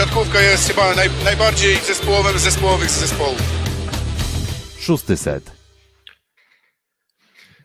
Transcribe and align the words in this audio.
siatkówka 0.00 0.40
jest 0.40 0.68
chyba 0.68 0.94
naj, 0.94 1.08
najbardziej 1.24 1.76
zespołowym 1.76 2.38
z 2.38 2.42
zespołowych 2.42 2.90
zespołów. 2.90 3.42
Szósty 4.78 5.16
set. 5.16 5.52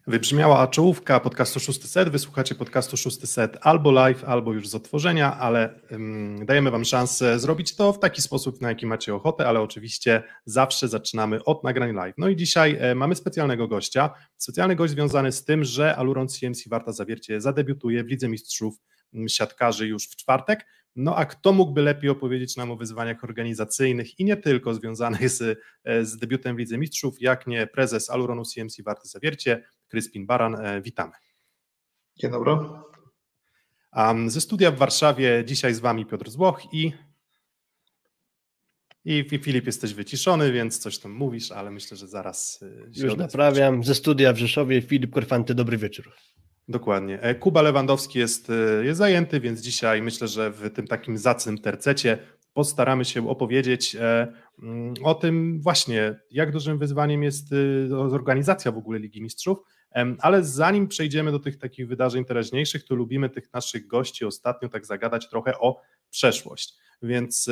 Wybrzmiała 0.07 0.67
czołówka 0.67 1.19
podcastu 1.19 1.59
Szósty 1.59 1.87
Set. 1.87 2.09
Wysłuchacie 2.09 2.55
podcastu 2.55 2.97
Szósty 2.97 3.27
Set 3.27 3.57
albo 3.61 3.91
live, 3.91 4.23
albo 4.23 4.53
już 4.53 4.67
z 4.67 4.75
otworzenia, 4.75 5.37
ale 5.37 5.79
um, 5.91 6.45
dajemy 6.45 6.71
Wam 6.71 6.85
szansę 6.85 7.39
zrobić 7.39 7.75
to 7.75 7.93
w 7.93 7.99
taki 7.99 8.21
sposób, 8.21 8.61
na 8.61 8.69
jaki 8.69 8.85
macie 8.85 9.15
ochotę, 9.15 9.47
ale 9.47 9.61
oczywiście 9.61 10.23
zawsze 10.45 10.87
zaczynamy 10.87 11.43
od 11.43 11.63
nagrań 11.63 11.95
live. 11.95 12.15
No 12.17 12.27
i 12.29 12.35
dzisiaj 12.35 12.77
e, 12.79 12.95
mamy 12.95 13.15
specjalnego 13.15 13.67
gościa. 13.67 14.09
Specjalny 14.37 14.75
gość 14.75 14.93
związany 14.93 15.31
z 15.31 15.45
tym, 15.45 15.63
że 15.63 15.95
Aluron 15.95 16.27
CMC 16.27 16.69
Warta 16.69 16.91
Zawiercie 16.91 17.41
zadebiutuje 17.41 18.03
w 18.03 18.07
Lidze 18.07 18.27
Mistrzów 18.27 18.75
Siatkarzy 19.27 19.87
już 19.87 20.07
w 20.07 20.15
czwartek. 20.15 20.65
No 20.95 21.15
a 21.15 21.25
kto 21.25 21.51
mógłby 21.53 21.81
lepiej 21.81 22.09
opowiedzieć 22.09 22.55
nam 22.55 22.71
o 22.71 22.75
wyzwaniach 22.75 23.23
organizacyjnych 23.23 24.19
i 24.19 24.25
nie 24.25 24.37
tylko 24.37 24.73
związanych 24.73 25.29
z, 25.29 25.59
e, 25.83 26.05
z 26.05 26.17
debiutem 26.17 26.55
w 26.55 26.59
Lidze 26.59 26.77
Mistrzów, 26.77 27.21
jak 27.21 27.47
nie 27.47 27.67
prezes 27.67 28.09
Aluronu 28.09 28.43
CMC 28.45 28.83
Warty 28.83 29.07
Zawiercie, 29.07 29.63
Kryspin 29.87 30.25
Baran. 30.25 30.55
E, 30.55 30.81
witamy. 30.81 31.13
Dzień 32.17 32.31
dobry. 32.31 32.57
Um, 33.95 34.29
ze 34.29 34.41
studia 34.41 34.71
w 34.71 34.77
Warszawie 34.77 35.43
dzisiaj 35.45 35.73
z 35.73 35.79
Wami 35.79 36.05
Piotr 36.05 36.29
Złoch 36.29 36.73
i 36.73 36.91
i 39.05 39.25
Filip 39.41 39.65
jesteś 39.65 39.93
wyciszony, 39.93 40.51
więc 40.51 40.79
coś 40.79 40.97
tam 40.97 41.11
mówisz, 41.11 41.51
ale 41.51 41.71
myślę, 41.71 41.97
że 41.97 42.07
zaraz 42.07 42.63
e, 42.97 43.03
Już 43.03 43.17
naprawiam. 43.17 43.83
Ze 43.83 43.95
studia 43.95 44.33
w 44.33 44.37
Rzeszowie 44.37 44.81
Filip 44.81 45.11
Korfanty, 45.11 45.55
dobry 45.55 45.77
wieczór. 45.77 46.13
Dokładnie. 46.67 47.21
E, 47.21 47.35
Kuba 47.35 47.61
Lewandowski 47.61 48.19
jest, 48.19 48.49
e, 48.49 48.85
jest 48.85 48.97
zajęty, 48.97 49.39
więc 49.39 49.61
dzisiaj 49.61 50.01
myślę, 50.01 50.27
że 50.27 50.51
w 50.51 50.69
tym 50.73 50.87
takim 50.87 51.17
zacnym 51.17 51.57
tercecie 51.57 52.17
postaramy 52.53 53.05
się 53.05 53.29
opowiedzieć 53.29 53.95
e, 53.95 54.33
mm, 54.63 54.93
o 55.03 55.15
tym 55.15 55.61
właśnie, 55.61 56.19
jak 56.31 56.51
dużym 56.51 56.77
wyzwaniem 56.77 57.23
jest 57.23 57.45
organizacja 58.11 58.71
w 58.71 58.77
ogóle 58.77 58.99
Ligi 58.99 59.21
Mistrzów, 59.21 59.57
ale 60.19 60.43
zanim 60.43 60.87
przejdziemy 60.87 61.31
do 61.31 61.39
tych 61.39 61.57
takich 61.57 61.87
wydarzeń 61.87 62.25
teraźniejszych, 62.25 62.85
to 62.85 62.95
lubimy 62.95 63.29
tych 63.29 63.53
naszych 63.53 63.87
gości 63.87 64.25
ostatnio 64.25 64.69
tak 64.69 64.85
zagadać 64.85 65.29
trochę 65.29 65.59
o 65.59 65.81
przeszłość. 66.09 66.73
Więc 67.01 67.49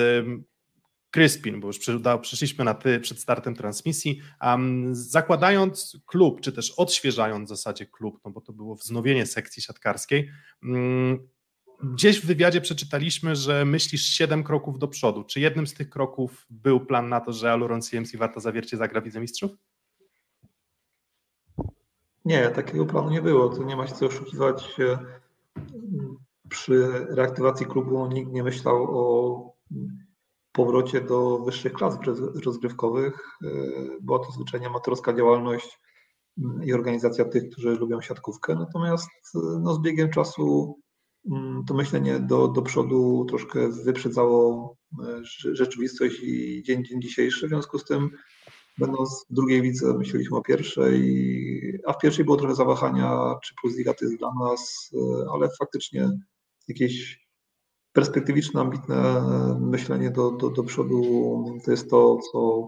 Kryspin, 1.13 1.59
bo 1.59 1.67
już 1.67 1.79
przyszliśmy 2.21 2.65
na 2.65 2.73
ty 2.73 2.99
przed 2.99 3.19
startem 3.19 3.55
transmisji, 3.55 4.21
um, 4.41 4.95
zakładając 4.95 5.97
klub, 6.05 6.41
czy 6.41 6.51
też 6.51 6.71
odświeżając 6.71 7.45
w 7.45 7.49
zasadzie 7.49 7.85
klub, 7.85 8.19
no 8.25 8.31
bo 8.31 8.41
to 8.41 8.53
było 8.53 8.75
wznowienie 8.75 9.25
sekcji 9.25 9.61
siatkarskiej, 9.61 10.29
um, 10.63 11.27
gdzieś 11.83 12.21
w 12.21 12.25
wywiadzie 12.25 12.61
przeczytaliśmy, 12.61 13.35
że 13.35 13.65
myślisz 13.65 14.01
7 14.01 14.43
kroków 14.43 14.79
do 14.79 14.87
przodu. 14.87 15.23
Czy 15.23 15.39
jednym 15.39 15.67
z 15.67 15.73
tych 15.73 15.89
kroków 15.89 16.45
był 16.49 16.85
plan 16.85 17.09
na 17.09 17.21
to, 17.21 17.33
że 17.33 17.51
Aluron 17.51 17.81
CMC 17.81 18.17
Warta 18.17 18.39
Zawiercie 18.39 18.77
zagra 18.77 19.01
Widzę 19.01 19.19
Mistrzów? 19.19 19.51
Nie, 22.25 22.49
takiego 22.49 22.85
planu 22.85 23.09
nie 23.09 23.21
było. 23.21 23.49
To 23.49 23.63
nie 23.63 23.75
ma 23.75 23.87
się 23.87 23.95
co 23.95 24.05
oszukiwać. 24.05 24.75
Przy 26.49 27.05
reaktywacji 27.09 27.65
klubu 27.65 28.07
nikt 28.07 28.31
nie 28.31 28.43
myślał 28.43 28.83
o 28.83 29.53
powrocie 30.53 31.01
do 31.01 31.39
wyższych 31.39 31.73
klas 31.73 31.97
rozgrywkowych. 32.45 33.13
E, 33.43 33.49
była 34.01 34.19
to 34.19 34.31
zwyczajnie 34.31 34.67
amatorska 34.67 35.13
działalność 35.13 35.79
mm, 36.37 36.63
i 36.63 36.73
organizacja 36.73 37.25
tych, 37.25 37.49
którzy 37.49 37.69
lubią 37.69 38.01
siatkówkę. 38.01 38.55
Natomiast 38.55 39.09
e, 39.35 39.39
no, 39.61 39.73
z 39.73 39.81
biegiem 39.81 40.09
czasu 40.09 40.75
mm, 41.31 41.63
to 41.67 41.73
myślenie 41.73 42.19
do, 42.19 42.47
do 42.47 42.61
przodu 42.61 43.25
troszkę 43.29 43.69
wyprzedzało 43.69 44.75
e, 45.03 45.21
rzeczywistość 45.53 46.19
i 46.23 46.63
dzień, 46.65 46.85
dzień 46.85 47.01
dzisiejszy. 47.01 47.45
W 47.45 47.49
związku 47.49 47.79
z 47.79 47.85
tym, 47.85 48.09
będąc 48.77 49.25
w 49.29 49.33
drugiej 49.33 49.61
lidze, 49.61 49.93
myśleliśmy 49.97 50.37
o 50.37 50.41
pierwszej, 50.41 51.81
a 51.85 51.93
w 51.93 51.97
pierwszej 51.97 52.25
było 52.25 52.37
trochę 52.37 52.55
zawahania, 52.55 53.35
czy 53.43 53.53
plus 53.61 53.77
liga 53.77 53.93
to 53.93 54.05
jest 54.05 54.17
dla 54.17 54.31
nas, 54.39 54.91
ale 55.31 55.49
faktycznie 55.59 56.09
jakieś 56.67 57.22
perspektywiczne, 57.93 58.61
ambitne 58.61 59.23
myślenie 59.59 60.11
do, 60.11 60.31
do, 60.31 60.49
do 60.49 60.63
przodu 60.63 61.01
to 61.65 61.71
jest 61.71 61.89
to, 61.89 62.17
co 62.31 62.67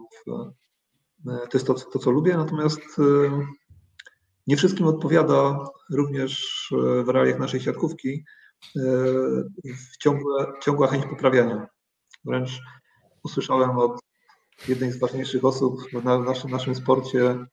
to 1.25 1.49
jest 1.53 1.67
to, 1.67 1.73
to, 1.73 1.99
co 1.99 2.11
lubię, 2.11 2.37
natomiast 2.37 2.81
e, 2.99 3.03
nie 4.47 4.57
wszystkim 4.57 4.87
odpowiada 4.87 5.65
również 5.91 6.67
w 7.05 7.09
realiach 7.09 7.39
naszej 7.39 7.61
siatkówki 7.61 8.23
e, 8.75 8.81
ciągła, 9.99 10.59
ciągła 10.61 10.87
chęć 10.87 11.05
poprawiania. 11.05 11.67
Wręcz 12.25 12.61
usłyszałem 13.23 13.77
od 13.77 13.99
jednej 14.67 14.91
z 14.91 14.99
ważniejszych 14.99 15.45
osób 15.45 15.81
w 15.93 16.03
naszym, 16.03 16.51
naszym 16.51 16.75
sporcie 16.75 17.45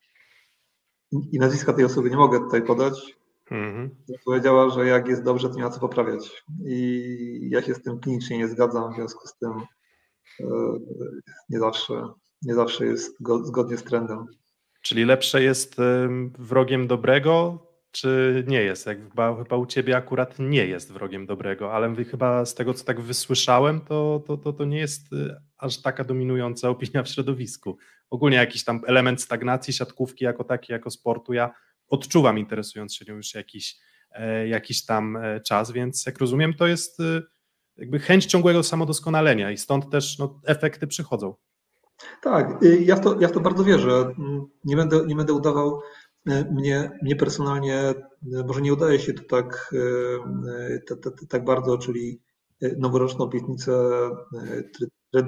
i 1.31 1.39
nazwiska 1.39 1.73
tej 1.73 1.85
osoby 1.85 2.09
nie 2.09 2.17
mogę 2.17 2.39
tutaj 2.39 2.61
podać, 2.61 3.15
Mhm. 3.51 3.89
Powiedziała, 4.25 4.69
że 4.69 4.85
jak 4.85 5.07
jest 5.07 5.23
dobrze, 5.23 5.49
to 5.49 5.55
nie 5.55 5.63
ma 5.63 5.69
co 5.69 5.79
poprawiać. 5.79 6.43
I 6.65 7.49
ja 7.51 7.61
się 7.61 7.73
z 7.73 7.81
tym 7.81 7.99
klinicznie 7.99 8.37
nie 8.37 8.47
zgadzam, 8.47 8.93
w 8.93 8.95
związku 8.95 9.27
z 9.27 9.37
tym 9.37 9.51
e, 10.39 10.45
nie 11.49 11.59
zawsze, 11.59 12.07
nie 12.41 12.53
zawsze 12.53 12.85
jest 12.85 13.17
zgodnie 13.43 13.77
z 13.77 13.83
trendem. 13.83 14.25
Czyli 14.81 15.05
lepsze 15.05 15.43
jest 15.43 15.75
wrogiem 16.39 16.87
dobrego, 16.87 17.59
czy 17.93 18.43
nie 18.47 18.63
jest? 18.63 18.85
Jak 18.85 19.09
chyba, 19.09 19.43
chyba 19.43 19.57
u 19.57 19.65
ciebie 19.65 19.97
akurat 19.97 20.39
nie 20.39 20.67
jest 20.67 20.91
wrogiem 20.91 21.25
dobrego, 21.25 21.73
ale 21.73 22.05
chyba 22.05 22.45
z 22.45 22.55
tego, 22.55 22.73
co 22.73 22.85
tak 22.85 23.01
wysłyszałem, 23.01 23.81
to, 23.81 24.23
to, 24.27 24.37
to, 24.37 24.53
to 24.53 24.65
nie 24.65 24.79
jest 24.79 25.13
y, 25.13 25.35
aż 25.57 25.81
taka 25.81 26.03
dominująca 26.03 26.69
opinia 26.75 27.03
w 27.03 27.09
środowisku. 27.09 27.77
Ogólnie 28.09 28.37
jakiś 28.37 28.63
tam 28.63 28.81
element 28.87 29.21
stagnacji 29.21 29.73
siatkówki 29.73 30.25
jako 30.25 30.43
taki, 30.43 30.73
jako 30.73 30.89
sportu, 30.89 31.33
ja 31.33 31.53
odczuwam, 31.93 32.39
interesując 32.39 32.95
się 32.95 33.05
nią 33.07 33.15
już 33.15 33.33
jakiś, 33.33 33.77
e, 34.11 34.47
jakiś 34.47 34.85
tam 34.85 35.17
e, 35.17 35.41
czas, 35.41 35.71
więc 35.71 36.05
jak 36.05 36.19
rozumiem, 36.19 36.53
to 36.53 36.67
jest 36.67 36.99
e, 36.99 37.21
jakby 37.77 37.99
chęć 37.99 38.25
ciągłego 38.25 38.63
samodoskonalenia 38.63 39.51
i 39.51 39.57
stąd 39.57 39.89
też 39.89 40.19
no, 40.19 40.39
efekty 40.45 40.87
przychodzą. 40.87 41.35
Tak, 42.21 42.63
y, 42.63 42.83
ja 42.83 42.95
w, 42.95 42.99
to, 42.99 43.19
ja 43.19 43.27
w 43.27 43.31
to 43.31 43.39
bardzo 43.39 43.63
wierzę. 43.63 44.13
Mm, 44.19 44.45
nie 44.65 44.75
będę, 44.75 45.05
nie 45.05 45.15
będę 45.15 45.33
udawał, 45.33 45.81
mnie, 46.51 46.99
mnie 47.01 47.15
personalnie, 47.15 47.93
może 48.47 48.61
nie 48.61 48.73
udaje 48.73 48.99
się 48.99 49.13
to 49.13 49.23
tak, 49.23 49.73
tak 51.29 51.45
bardzo, 51.45 51.77
czyli 51.77 52.21
noworoczne 52.77 53.25
obietnice 53.25 53.71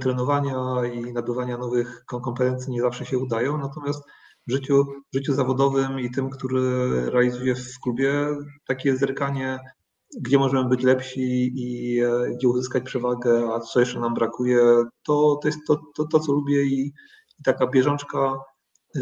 trenowania 0.01 0.85
i 0.93 1.13
nabywania 1.13 1.57
nowych 1.57 2.05
kompetencji 2.05 2.73
nie 2.73 2.81
zawsze 2.81 3.05
się 3.05 3.17
udają, 3.17 3.57
natomiast 3.57 4.03
w 4.47 4.51
życiu, 4.51 4.85
życiu 5.13 5.33
zawodowym 5.33 5.99
i 5.99 6.11
tym, 6.11 6.29
który 6.29 6.61
realizuje 7.11 7.55
w 7.55 7.79
klubie, 7.79 8.11
takie 8.67 8.97
zerkanie, 8.97 9.59
gdzie 10.21 10.37
możemy 10.37 10.69
być 10.69 10.83
lepsi 10.83 11.51
i 11.55 11.99
e, 11.99 12.31
gdzie 12.35 12.47
uzyskać 12.47 12.83
przewagę, 12.83 13.53
a 13.53 13.59
co 13.59 13.79
jeszcze 13.79 13.99
nam 13.99 14.13
brakuje, 14.13 14.59
to, 15.03 15.39
to 15.41 15.47
jest 15.47 15.59
to, 15.67 15.81
to, 15.95 16.05
to 16.05 16.19
co 16.19 16.31
lubię 16.33 16.63
i, 16.63 16.93
i 17.39 17.43
taka 17.43 17.67
bieżączka 17.67 18.39
e, 18.95 18.99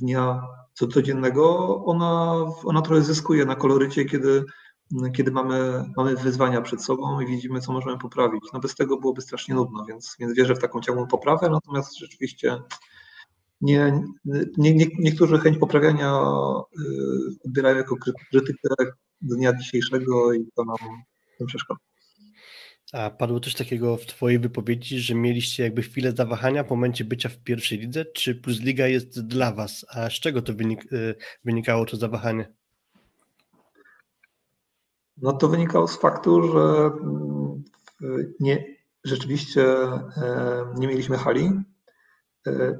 dnia 0.00 0.42
co 0.74 0.86
codziennego, 0.86 1.76
ona, 1.84 2.34
ona 2.64 2.82
trochę 2.82 3.02
zyskuje 3.02 3.44
na 3.44 3.56
kolorycie, 3.56 4.04
kiedy, 4.04 4.44
kiedy 5.16 5.30
mamy, 5.30 5.84
mamy 5.96 6.16
wyzwania 6.16 6.60
przed 6.60 6.84
sobą 6.84 7.20
i 7.20 7.26
widzimy, 7.26 7.60
co 7.60 7.72
możemy 7.72 7.98
poprawić. 7.98 8.44
No 8.52 8.60
bez 8.60 8.74
tego 8.74 8.96
byłoby 8.96 9.22
strasznie 9.22 9.54
nudno, 9.54 9.84
więc, 9.84 10.16
więc 10.18 10.34
wierzę 10.34 10.54
w 10.54 10.58
taką 10.58 10.80
ciągłą 10.80 11.06
poprawę, 11.06 11.50
natomiast 11.50 11.98
rzeczywiście 11.98 12.58
nie, 13.62 14.02
nie, 14.58 14.74
nie, 14.74 14.86
niektórzy 14.98 15.38
chęć 15.38 15.58
poprawiania 15.58 16.22
y, 16.78 17.46
odbierają 17.46 17.76
jako 17.76 17.96
krytykę 18.30 18.68
dnia 19.20 19.56
dzisiejszego 19.56 20.32
i 20.32 20.46
to 20.56 20.64
nam, 20.64 20.76
nam 21.40 21.46
przeszkadza. 21.46 21.80
A 22.92 23.10
padło 23.10 23.40
coś 23.40 23.54
takiego 23.54 23.96
w 23.96 24.06
Twojej 24.06 24.38
wypowiedzi, 24.38 24.98
że 25.00 25.14
mieliście 25.14 25.62
jakby 25.62 25.82
chwilę 25.82 26.12
zawahania 26.12 26.64
w 26.64 26.70
momencie 26.70 27.04
bycia 27.04 27.28
w 27.28 27.38
pierwszej 27.38 27.78
lidze? 27.78 28.04
Czy 28.04 28.34
Plus 28.34 28.60
Liga 28.60 28.86
jest 28.86 29.26
dla 29.26 29.52
Was? 29.52 29.86
A 29.88 30.10
z 30.10 30.12
czego 30.12 30.42
to 30.42 30.54
wynik, 30.54 30.92
y, 30.92 31.14
wynikało 31.44 31.84
to 31.86 31.96
zawahanie? 31.96 32.52
No 35.16 35.32
to 35.32 35.48
wynikało 35.48 35.88
z 35.88 35.96
faktu, 35.96 36.52
że 36.52 36.90
mm, 37.02 37.62
nie, 38.40 38.64
rzeczywiście 39.04 39.62
e, 39.62 40.64
nie 40.78 40.88
mieliśmy 40.88 41.16
hali, 41.16 41.50
E, 41.50 41.71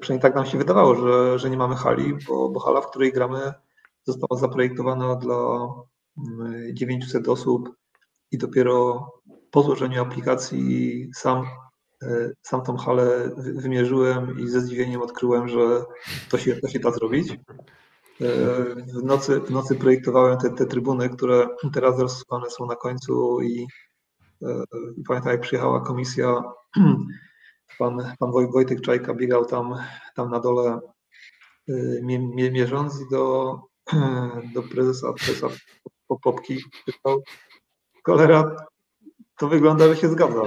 przynajmniej 0.01 0.21
tak 0.21 0.35
nam 0.35 0.47
się 0.47 0.59
wydawało, 0.59 0.95
że, 0.95 1.39
że 1.39 1.51
nie 1.51 1.57
mamy 1.57 1.77
hali, 1.77 2.15
bo, 2.29 2.49
bo 2.49 2.61
hala, 2.61 2.81
w 2.81 2.91
której 2.91 3.13
gramy, 3.13 3.53
została 4.05 4.41
zaprojektowana 4.41 5.15
dla 5.15 5.69
900 6.73 7.15
mm, 7.15 7.31
osób 7.31 7.77
i 8.31 8.39
dopiero 8.39 9.07
po 9.51 9.63
złożeniu 9.63 10.03
aplikacji 10.03 11.11
sam, 11.15 11.47
e, 12.03 12.31
sam 12.43 12.63
tą 12.63 12.77
halę 12.77 13.31
wymierzyłem 13.37 14.41
i 14.41 14.49
ze 14.49 14.61
zdziwieniem 14.61 15.03
odkryłem, 15.03 15.49
że 15.49 15.85
to 16.31 16.39
się, 16.39 16.57
to 16.57 16.69
się 16.69 16.79
da 16.79 16.91
zrobić. 16.91 17.33
E, 17.33 17.37
w 19.01 19.05
nocy, 19.05 19.41
w 19.41 19.51
nocy 19.51 19.75
projektowałem 19.75 20.39
te, 20.39 20.51
te 20.51 20.67
trybuny, 20.67 21.09
które 21.09 21.47
teraz 21.73 21.99
rozsuwane 21.99 22.51
są 22.51 22.67
na 22.67 22.77
końcu 22.77 23.43
i 23.43 23.67
I 24.97 25.03
pamiętam, 25.09 25.33
jak 25.33 25.41
przyjechała 25.41 25.81
komisja, 25.81 26.43
pan, 27.83 28.15
pan 28.19 28.33
Wojtek 28.33 28.81
Czajka 28.81 29.15
biegał 29.15 29.45
tam, 29.45 29.75
tam 30.15 30.31
na 30.31 30.41
dole, 30.41 30.81
mierząc 32.53 33.01
i 33.01 33.05
do, 33.11 33.55
do 34.55 34.63
prezesa, 34.63 35.13
prezesa 35.13 35.49
Popki 36.23 36.59
pytał, 36.87 37.23
cholera, 38.05 38.57
to 39.39 39.49
wygląda, 39.49 39.89
że 39.89 39.97
się 39.97 40.09
zgadza. 40.09 40.43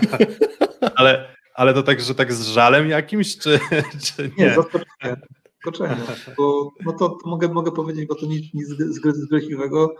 ale, 0.96 1.34
ale 1.54 1.74
to 1.74 1.82
tak, 1.82 2.00
że 2.00 2.14
tak 2.14 2.32
z 2.32 2.46
żalem 2.46 2.88
jakimś, 2.88 3.38
czy, 3.38 3.60
czy 4.04 4.30
nie? 4.38 4.44
Nie, 4.44 4.54
zaskoczenie. 4.54 5.16
zaskoczenie. 5.64 5.96
Bo, 6.36 6.70
no 6.84 6.92
to, 6.92 7.08
to, 7.08 7.28
mogę, 7.28 7.48
mogę 7.48 7.72
powiedzieć, 7.72 8.06
bo 8.06 8.14
to 8.14 8.26
nic, 8.26 8.54
nic 8.54 8.68
zgryźliwego. 9.16 9.94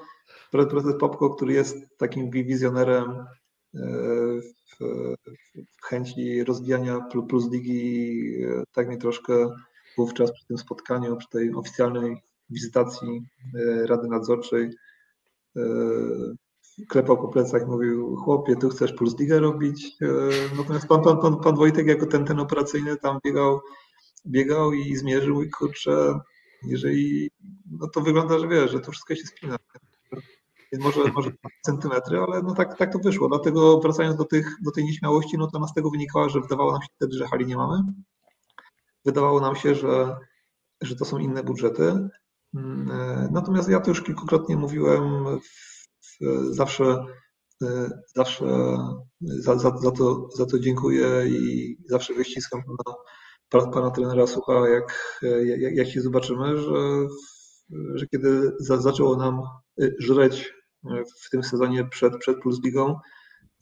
Prezes 0.51 0.95
Popko, 1.01 1.31
który 1.31 1.53
jest 1.53 1.77
takim 1.99 2.31
wizjonerem 2.31 3.25
w 3.75 4.60
chęci 5.83 6.45
rozwijania 6.45 7.01
plus 7.29 7.51
ligi, 7.51 8.45
e, 8.45 8.65
tak 8.73 8.89
mi 8.89 8.99
troszkę 8.99 9.33
wówczas 9.99 10.33
przy 10.33 10.47
tym 10.47 10.59
spotkaniu, 10.59 11.17
przy 11.17 11.29
tej 11.29 11.55
oficjalnej 11.55 12.17
wizytacji 12.51 13.23
e, 13.55 13.87
Rady 13.87 14.09
Nadzorczej 14.09 14.71
klepał 16.89 17.17
po 17.17 17.29
plecach 17.29 17.63
i 17.63 17.67
mówił, 17.67 18.17
chłopie, 18.17 18.57
tu 18.57 18.69
chcesz 18.69 18.93
Puls 18.93 19.19
Ligę 19.19 19.41
robić. 19.41 19.97
E, 20.03 20.07
natomiast 20.57 20.87
pan, 20.87 21.03
pan, 21.03 21.21
pan, 21.21 21.41
pan 21.41 21.57
Wojtek 21.57 21.87
jako 21.87 22.07
ten, 22.07 22.25
ten 22.25 22.41
operacyjny 22.41 22.97
tam 22.97 23.19
biegał, 23.25 23.61
biegał 24.27 24.73
i 24.73 24.97
zmierzył 24.97 25.43
i 25.43 25.51
kurczę, 25.51 26.21
jeżeli, 26.67 27.31
no 27.71 27.89
to 27.89 28.01
wygląda, 28.01 28.39
że 28.39 28.49
wiesz, 28.49 28.71
że 28.71 28.81
to 28.81 28.93
wszystko 28.93 29.15
się 29.15 29.27
spina. 29.27 29.57
Może, 30.79 31.01
może 31.13 31.31
centymetry, 31.67 32.19
ale 32.19 32.43
no 32.43 32.55
tak, 32.55 32.79
tak 32.79 32.93
to 32.93 32.99
wyszło. 32.99 33.29
Dlatego 33.29 33.81
wracając 33.81 34.17
do, 34.17 34.25
tych, 34.25 34.57
do 34.63 34.71
tej 34.71 34.85
nieśmiałości, 34.85 35.39
no 35.39 35.47
to 35.47 35.67
z 35.67 35.75
tego 35.75 35.91
wynikało, 35.91 36.29
że 36.29 36.41
wydawało 36.41 36.73
nam 36.73 36.83
się 36.83 36.89
wtedy, 36.97 37.17
że 37.17 37.27
hali 37.27 37.47
nie 37.47 37.57
mamy. 37.57 37.83
Wydawało 39.05 39.41
nam 39.41 39.57
się, 39.57 39.75
że, 39.75 40.17
że 40.83 40.97
to 40.97 41.05
są 41.05 41.19
inne 41.19 41.43
budżety. 41.43 42.09
Mm, 42.55 42.91
e, 42.91 43.29
natomiast 43.33 43.69
ja 43.69 43.81
to 43.81 43.91
już 43.91 44.03
kilkukrotnie 44.03 44.57
mówiłem 44.57 45.25
zawsze, 46.51 47.05
e, 47.63 47.91
zawsze 48.15 48.77
za, 49.21 49.59
za, 49.59 49.79
za, 49.79 49.91
to, 49.91 50.29
za 50.35 50.47
to 50.47 50.59
dziękuję 50.59 51.07
i 51.29 51.77
zawsze 51.89 52.15
wyściskam 52.15 52.63
pana, 53.49 53.67
pana 53.71 53.91
trenera 53.91 54.27
Sucha, 54.27 54.69
jak, 54.69 55.21
jak, 55.45 55.77
jak 55.77 55.89
się 55.89 56.01
zobaczymy, 56.01 56.59
że, 56.59 57.07
że 57.95 58.07
kiedy 58.07 58.53
za, 58.59 58.77
zaczęło 58.77 59.17
nam 59.17 59.43
żreć 59.99 60.60
w 61.25 61.31
tym 61.31 61.43
sezonie 61.43 61.85
przed, 61.85 62.19
przed 62.19 62.41
Plus 62.41 62.63
Ligą 62.65 62.97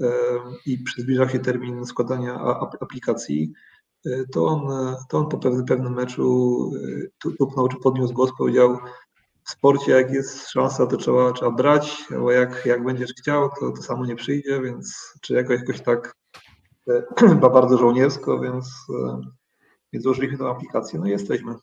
e, 0.01 0.07
i 0.67 0.85
zbliżał 0.99 1.29
się 1.29 1.39
termin 1.39 1.87
składania 1.87 2.41
aplikacji, 2.81 3.53
e, 4.07 4.25
to 4.33 4.47
on, 4.47 4.97
to 5.09 5.19
on 5.19 5.29
po 5.29 5.39
pewnym, 5.39 5.65
pewnym 5.65 5.95
meczu 5.95 6.71
tupnął 7.39 7.69
czy 7.69 7.77
podniósł 7.77 8.15
głos, 8.15 8.31
powiedział 8.39 8.79
w 9.49 9.51
sporcie, 9.51 9.93
jak 9.93 10.11
jest 10.11 10.49
szansa, 10.49 10.87
to 10.87 10.97
trzeba, 10.97 11.33
trzeba 11.33 11.51
brać, 11.51 12.05
bo 12.11 12.33
jak, 12.33 12.67
jak 12.67 12.85
będziesz 12.85 13.11
chciał, 13.11 13.51
to 13.61 13.71
to 13.71 13.83
samo 13.83 14.07
nie 14.07 14.17
przyjdzie, 14.17 14.63
więc 14.63 15.13
czy 15.21 15.35
jakoś, 15.35 15.61
jakoś 15.61 15.81
tak 15.81 16.15
chyba 17.19 17.51
bardzo 17.51 17.79
żołniersko, 17.79 18.41
więc, 18.41 18.67
e, 18.91 19.21
więc 19.93 20.05
złożyliśmy 20.05 20.39
tę 20.39 20.49
aplikację, 20.49 21.01
no 21.01 21.07
i 21.07 21.11
jesteśmy. 21.11 21.55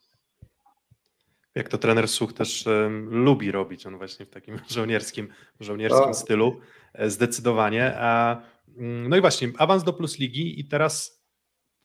Jak 1.56 1.70
to 1.70 1.78
trener 1.78 2.08
Such 2.08 2.34
też 2.34 2.68
um, 2.68 3.10
lubi 3.10 3.52
robić, 3.52 3.86
on 3.86 3.98
właśnie 3.98 4.26
w 4.26 4.30
takim 4.30 4.60
żołnierskim, 4.70 5.28
żołnierskim 5.60 6.06
tak. 6.06 6.16
stylu, 6.16 6.60
e, 6.94 7.10
zdecydowanie. 7.10 7.94
A, 7.98 8.42
mm, 8.78 9.10
no 9.10 9.18
i 9.18 9.22
właśnie, 9.22 9.52
awans 9.58 9.84
do 9.84 9.94
Plus 9.94 10.20
Ligi 10.20 10.60
i 10.60 10.68
teraz 10.68 11.26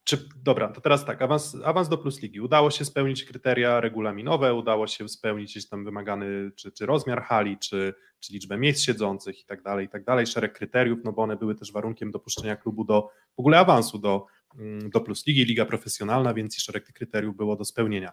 czy, 0.04 0.28
dobra, 0.42 0.68
to 0.68 0.80
teraz 0.80 1.04
tak, 1.04 1.22
awans, 1.22 1.56
awans 1.64 1.88
do 1.88 1.98
Plus 1.98 2.22
Ligi. 2.22 2.40
Udało 2.40 2.70
się 2.70 2.84
spełnić 2.84 3.24
kryteria 3.24 3.80
regulaminowe, 3.80 4.54
udało 4.54 4.86
się 4.86 5.08
spełnić 5.08 5.50
gdzieś 5.50 5.68
tam 5.68 5.84
wymagany 5.84 6.50
czy, 6.56 6.72
czy 6.72 6.86
rozmiar 6.86 7.22
hali, 7.22 7.58
czy, 7.58 7.94
czy 8.20 8.32
liczbę 8.32 8.58
miejsc 8.58 8.82
siedzących 8.82 9.40
i 9.40 9.44
tak 9.44 9.62
dalej, 9.62 9.86
i 9.86 9.88
tak 9.88 10.04
dalej, 10.04 10.26
szereg 10.26 10.52
kryteriów, 10.52 10.98
no 11.04 11.12
bo 11.12 11.22
one 11.22 11.36
były 11.36 11.54
też 11.54 11.72
warunkiem 11.72 12.10
dopuszczenia 12.10 12.56
klubu 12.56 12.84
do 12.84 13.08
w 13.36 13.40
ogóle 13.40 13.58
awansu 13.58 13.98
do, 13.98 14.26
mm, 14.58 14.90
do 14.90 15.00
Plus 15.00 15.26
Ligi, 15.26 15.44
liga 15.44 15.64
profesjonalna, 15.64 16.34
więc 16.34 16.58
i 16.58 16.60
szereg 16.60 16.84
tych 16.86 16.94
kryteriów 16.94 17.36
było 17.36 17.56
do 17.56 17.64
spełnienia. 17.64 18.12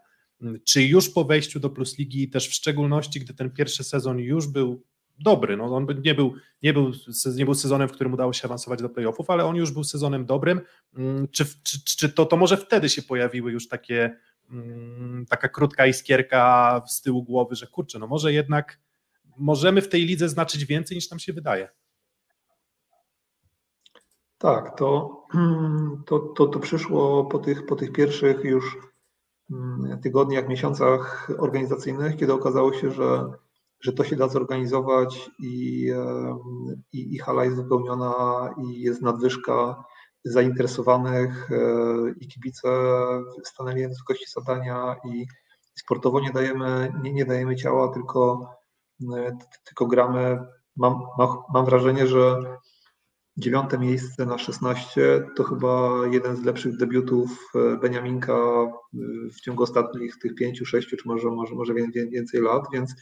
Czy 0.64 0.84
już 0.84 1.10
po 1.10 1.24
wejściu 1.24 1.60
do 1.60 1.70
Plus 1.70 1.98
Ligi, 1.98 2.30
też 2.30 2.50
w 2.50 2.54
szczególności, 2.54 3.20
gdy 3.20 3.34
ten 3.34 3.52
pierwszy 3.52 3.84
sezon 3.84 4.20
już 4.20 4.48
był 4.48 4.84
dobry. 5.20 5.58
No, 5.58 5.76
on 5.76 5.88
nie 6.04 6.16
był, 6.16 6.34
nie, 6.64 6.74
był, 6.74 6.92
nie 7.36 7.46
był 7.46 7.56
sezonem, 7.56 7.90
w 7.90 7.92
którym 7.92 8.14
udało 8.14 8.34
się 8.34 8.46
awansować 8.46 8.82
do 8.82 8.90
playoffów, 8.90 9.30
ale 9.30 9.46
on 9.46 9.56
już 9.56 9.72
był 9.72 9.84
sezonem 9.84 10.26
dobrym. 10.26 10.62
Mm, 10.98 11.28
czy, 11.28 11.46
czy, 11.64 11.84
czy 11.98 12.10
to, 12.10 12.26
to 12.26 12.38
może 12.38 12.58
wtedy 12.58 12.90
się 12.90 13.02
pojawiły 13.02 13.52
już 13.52 13.68
takie 13.68 14.18
mm, 14.52 15.26
taka 15.30 15.50
krótka 15.50 15.86
iskierka 15.86 16.82
z 16.88 17.02
tyłu 17.02 17.24
głowy, 17.24 17.56
że 17.56 17.68
kurczę, 17.68 18.00
no 18.00 18.08
może 18.08 18.34
jednak 18.34 18.80
możemy 19.38 19.82
w 19.82 19.90
tej 19.90 20.06
lidze 20.06 20.30
znaczyć 20.30 20.66
więcej 20.66 20.98
niż 20.98 21.10
nam 21.10 21.20
się 21.20 21.34
wydaje. 21.34 21.70
Tak, 24.38 24.78
to, 24.78 25.22
to, 26.08 26.20
to, 26.20 26.48
to 26.48 26.60
przyszło 26.60 27.26
po 27.26 27.40
tych, 27.40 27.66
po 27.66 27.76
tych 27.76 27.92
pierwszych 27.92 28.44
już 28.44 28.78
mm, 29.52 30.02
tygodniach, 30.02 30.48
miesiącach 30.48 31.32
organizacyjnych, 31.38 32.16
kiedy 32.16 32.34
okazało 32.34 32.74
się, 32.74 32.92
że 32.92 33.30
że 33.82 33.94
to 33.94 34.04
się 34.04 34.16
da 34.16 34.28
zorganizować 34.28 35.32
i, 35.40 35.92
i, 36.94 37.16
i 37.16 37.18
hala 37.18 37.46
jest 37.46 37.58
wypełniona 37.58 38.50
i 38.64 38.82
jest 38.82 39.02
nadwyżka 39.02 39.84
zainteresowanych 40.24 41.52
e, 41.52 41.58
i 42.20 42.28
kibice 42.28 42.70
stanęli 43.44 43.82
na 43.82 43.90
wysokości 43.90 44.26
zadania 44.32 44.96
i 45.06 45.26
sportowo 45.76 46.20
nie 46.20 46.32
dajemy, 46.32 46.94
nie, 47.02 47.14
nie 47.14 47.26
dajemy 47.26 47.56
ciała, 47.56 47.94
tylko, 47.94 48.50
e, 49.18 49.38
tylko 49.66 49.88
gramy. 49.88 50.40
Mam, 50.76 51.02
mam 51.54 51.66
wrażenie, 51.66 52.08
że 52.08 52.40
dziewiąte 53.38 53.80
miejsce 53.80 54.26
na 54.26 54.38
16 54.38 55.26
to 55.36 55.44
chyba 55.44 55.92
jeden 56.12 56.36
z 56.36 56.44
lepszych 56.44 56.78
debiutów 56.78 57.52
e, 57.56 57.78
Beniaminka 57.78 58.38
w 59.38 59.42
ciągu 59.42 59.64
ostatnich 59.64 60.18
tych 60.20 60.36
pięciu, 60.36 60.66
sześciu, 60.66 60.98
czy 60.98 61.08
może, 61.08 61.32
może, 61.32 61.56
może 61.56 61.74
więcej 62.12 62.42
lat, 62.42 62.64
więc 62.74 62.96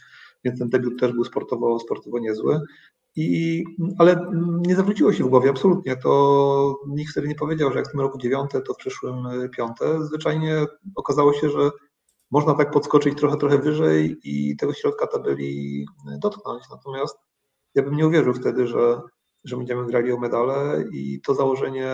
więc 0.46 0.58
ten 0.58 0.68
debiut 0.68 1.00
też 1.00 1.12
był 1.12 1.24
sportowo, 1.24 1.78
sportowo 1.78 2.18
niezły. 2.18 2.60
I, 3.16 3.64
ale 3.98 4.30
nie 4.66 4.76
zawróciło 4.76 5.12
się 5.12 5.24
w 5.24 5.28
głowie, 5.28 5.50
absolutnie. 5.50 5.96
To 5.96 6.74
nikt 6.88 7.12
wtedy 7.12 7.28
nie 7.28 7.34
powiedział, 7.34 7.72
że 7.72 7.78
jak 7.78 7.88
w 7.88 7.90
tym 7.90 8.00
roku 8.00 8.18
dziewiąte, 8.18 8.60
to 8.60 8.74
w 8.74 8.76
przyszłym 8.76 9.26
y, 9.26 9.48
piąte. 9.48 10.04
Zwyczajnie 10.04 10.64
okazało 10.94 11.32
się, 11.32 11.50
że 11.50 11.70
można 12.30 12.54
tak 12.54 12.70
podskoczyć 12.70 13.18
trochę, 13.18 13.36
trochę 13.36 13.58
wyżej 13.58 14.16
i 14.24 14.56
tego 14.56 14.72
środka 14.72 15.06
tabeli 15.06 15.86
dotknąć. 16.18 16.64
Natomiast 16.70 17.16
ja 17.74 17.82
bym 17.82 17.96
nie 17.96 18.06
uwierzył 18.06 18.34
wtedy, 18.34 18.66
że, 18.66 19.00
że 19.48 19.56
będziemy 19.56 19.86
grali 19.86 20.12
o 20.12 20.18
medale 20.18 20.84
i 20.92 21.20
to 21.20 21.34
założenie 21.34 21.88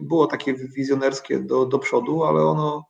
było 0.00 0.26
takie 0.26 0.54
wizjonerskie 0.54 1.40
do, 1.40 1.66
do 1.66 1.78
przodu, 1.78 2.24
ale 2.24 2.42
ono 2.42 2.84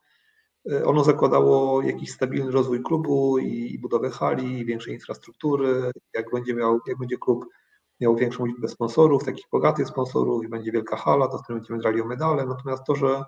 E, 0.71 0.85
ono 0.85 1.03
zakładało 1.03 1.81
jakiś 1.81 2.11
stabilny 2.11 2.51
rozwój 2.51 2.83
klubu 2.83 3.37
i 3.37 3.79
budowę 3.79 4.09
hali, 4.09 4.59
i 4.59 4.65
większej 4.65 4.93
infrastruktury. 4.93 5.91
Jak 6.13 6.31
będzie, 6.31 6.53
miał, 6.53 6.79
jak 6.87 6.97
będzie 6.97 7.17
klub 7.17 7.45
miał 7.99 8.15
większą 8.15 8.45
liczbę 8.45 8.67
sponsorów, 8.67 9.23
takich 9.23 9.45
bogatych 9.51 9.87
sponsorów 9.87 10.43
i 10.43 10.47
będzie 10.47 10.71
wielka 10.71 10.95
hala, 10.95 11.27
to 11.27 11.37
wtedy 11.37 11.59
będziemy 11.59 11.79
grali 11.79 12.01
o 12.01 12.05
medale. 12.05 12.45
Natomiast 12.45 12.83
to, 12.83 12.95
że, 12.95 13.23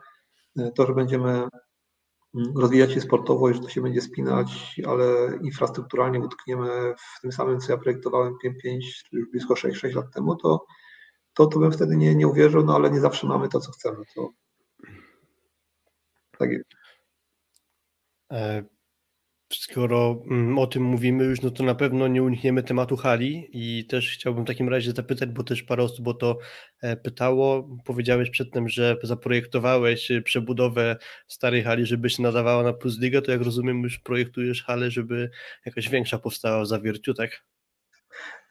e, 0.60 0.72
to, 0.72 0.86
że 0.86 0.94
będziemy 0.94 1.48
rozwijać 2.56 2.91
się 2.91 3.01
sportowo 3.01 3.50
i 3.50 3.53
że 3.53 3.60
to 3.60 3.70
się 3.70 3.82
będzie 3.82 4.01
spinać, 4.01 4.82
ale 4.88 5.06
infrastrukturalnie 5.41 6.20
utkniemy 6.20 6.96
w 7.17 7.22
tym 7.22 7.32
samym, 7.32 7.60
co 7.60 7.72
ja 7.72 7.77
projektowałem 7.77 8.34
5, 8.63 9.03
już 9.12 9.29
blisko 9.29 9.56
6, 9.56 9.79
6 9.79 9.96
lat 9.96 10.13
temu, 10.13 10.36
to, 10.36 10.65
to, 11.34 11.46
to 11.46 11.60
bym 11.60 11.72
wtedy 11.72 11.98
nie, 11.98 12.15
nie 12.15 12.27
uwierzył, 12.27 12.65
no 12.65 12.75
ale 12.75 12.91
nie 12.91 13.00
zawsze 13.00 13.27
mamy 13.27 13.50
to, 13.50 13.60
co 13.60 13.72
chcemy. 13.72 14.03
To... 14.15 14.29
Tak 16.38 16.50
jest. 16.51 16.70
E, 19.51 19.56
skoro 19.56 20.24
mm, 20.32 20.58
o 20.58 20.68
tym 20.68 20.84
mówimy 20.84 21.24
już, 21.24 21.42
no 21.42 21.51
to 21.51 21.63
na 21.63 21.75
pewno 21.75 22.08
nie 22.08 22.24
unikniemy 22.24 22.63
tematu 22.63 22.98
hali 22.98 23.50
i 23.54 23.86
też 23.86 24.13
chciałbym 24.13 24.44
w 24.44 24.48
takim 24.48 24.70
razie 24.70 24.92
zapytać, 24.92 25.30
bo 25.30 25.44
też 25.44 25.63
parę 25.63 25.84
osób 25.84 26.08
o 26.08 26.13
to 26.13 26.38
e, 26.82 26.98
pytało. 26.98 27.70
Powiedziałeś 27.86 28.30
przedtem, 28.30 28.70
że 28.70 28.98
zaprojektowałeś 29.04 30.12
przebudowę 30.24 30.98
starej 31.27 31.63
hali, 31.63 31.86
żeby 31.86 32.10
się 32.10 32.24
nadawała 32.24 32.63
na 32.63 32.74
Plus 32.74 33.00
Liga, 33.00 33.22
to 33.22 33.32
jak 33.32 33.42
rozumiem 33.42 33.84
już 33.84 34.00
projektujesz 34.00 34.63
halę, 34.63 34.92
żeby 34.92 35.30
jakaś 35.66 35.89
większa 35.89 36.20
powstała 36.20 36.63
w 36.63 36.68
Zawierciu, 36.68 37.13
tak? 37.13 37.44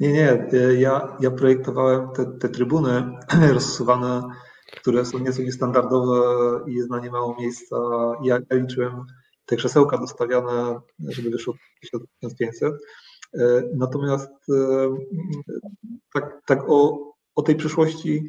Nie, 0.00 0.12
nie, 0.12 0.31
e, 0.33 0.75
ja, 0.75 1.17
ja 1.21 1.31
projektowałem 1.31 2.09
te, 2.17 2.38
te 2.41 2.49
trybuny 2.49 3.05
rozsuwane, 3.55 4.23
które 4.76 5.05
są 5.05 5.19
nieco 5.19 5.43
niestandardowe 5.43 6.21
i 6.67 6.75
jest 6.75 6.91
na 6.91 7.00
nie 7.00 7.11
mało 7.11 7.37
miejsca. 7.41 7.76
Ja, 8.25 8.38
ja 8.50 8.57
liczyłem 8.57 9.07
te 9.47 9.57
krzesełka 9.57 9.99
dostawiane, 9.99 10.81
żeby 10.99 11.31
wyszło 11.31 11.55
1500. 11.81 12.75
Natomiast 13.75 14.31
tak, 16.15 16.41
tak 16.47 16.71
o, 16.71 16.99
o 17.35 17.43
tej 17.43 17.57
przyszłości 17.57 18.29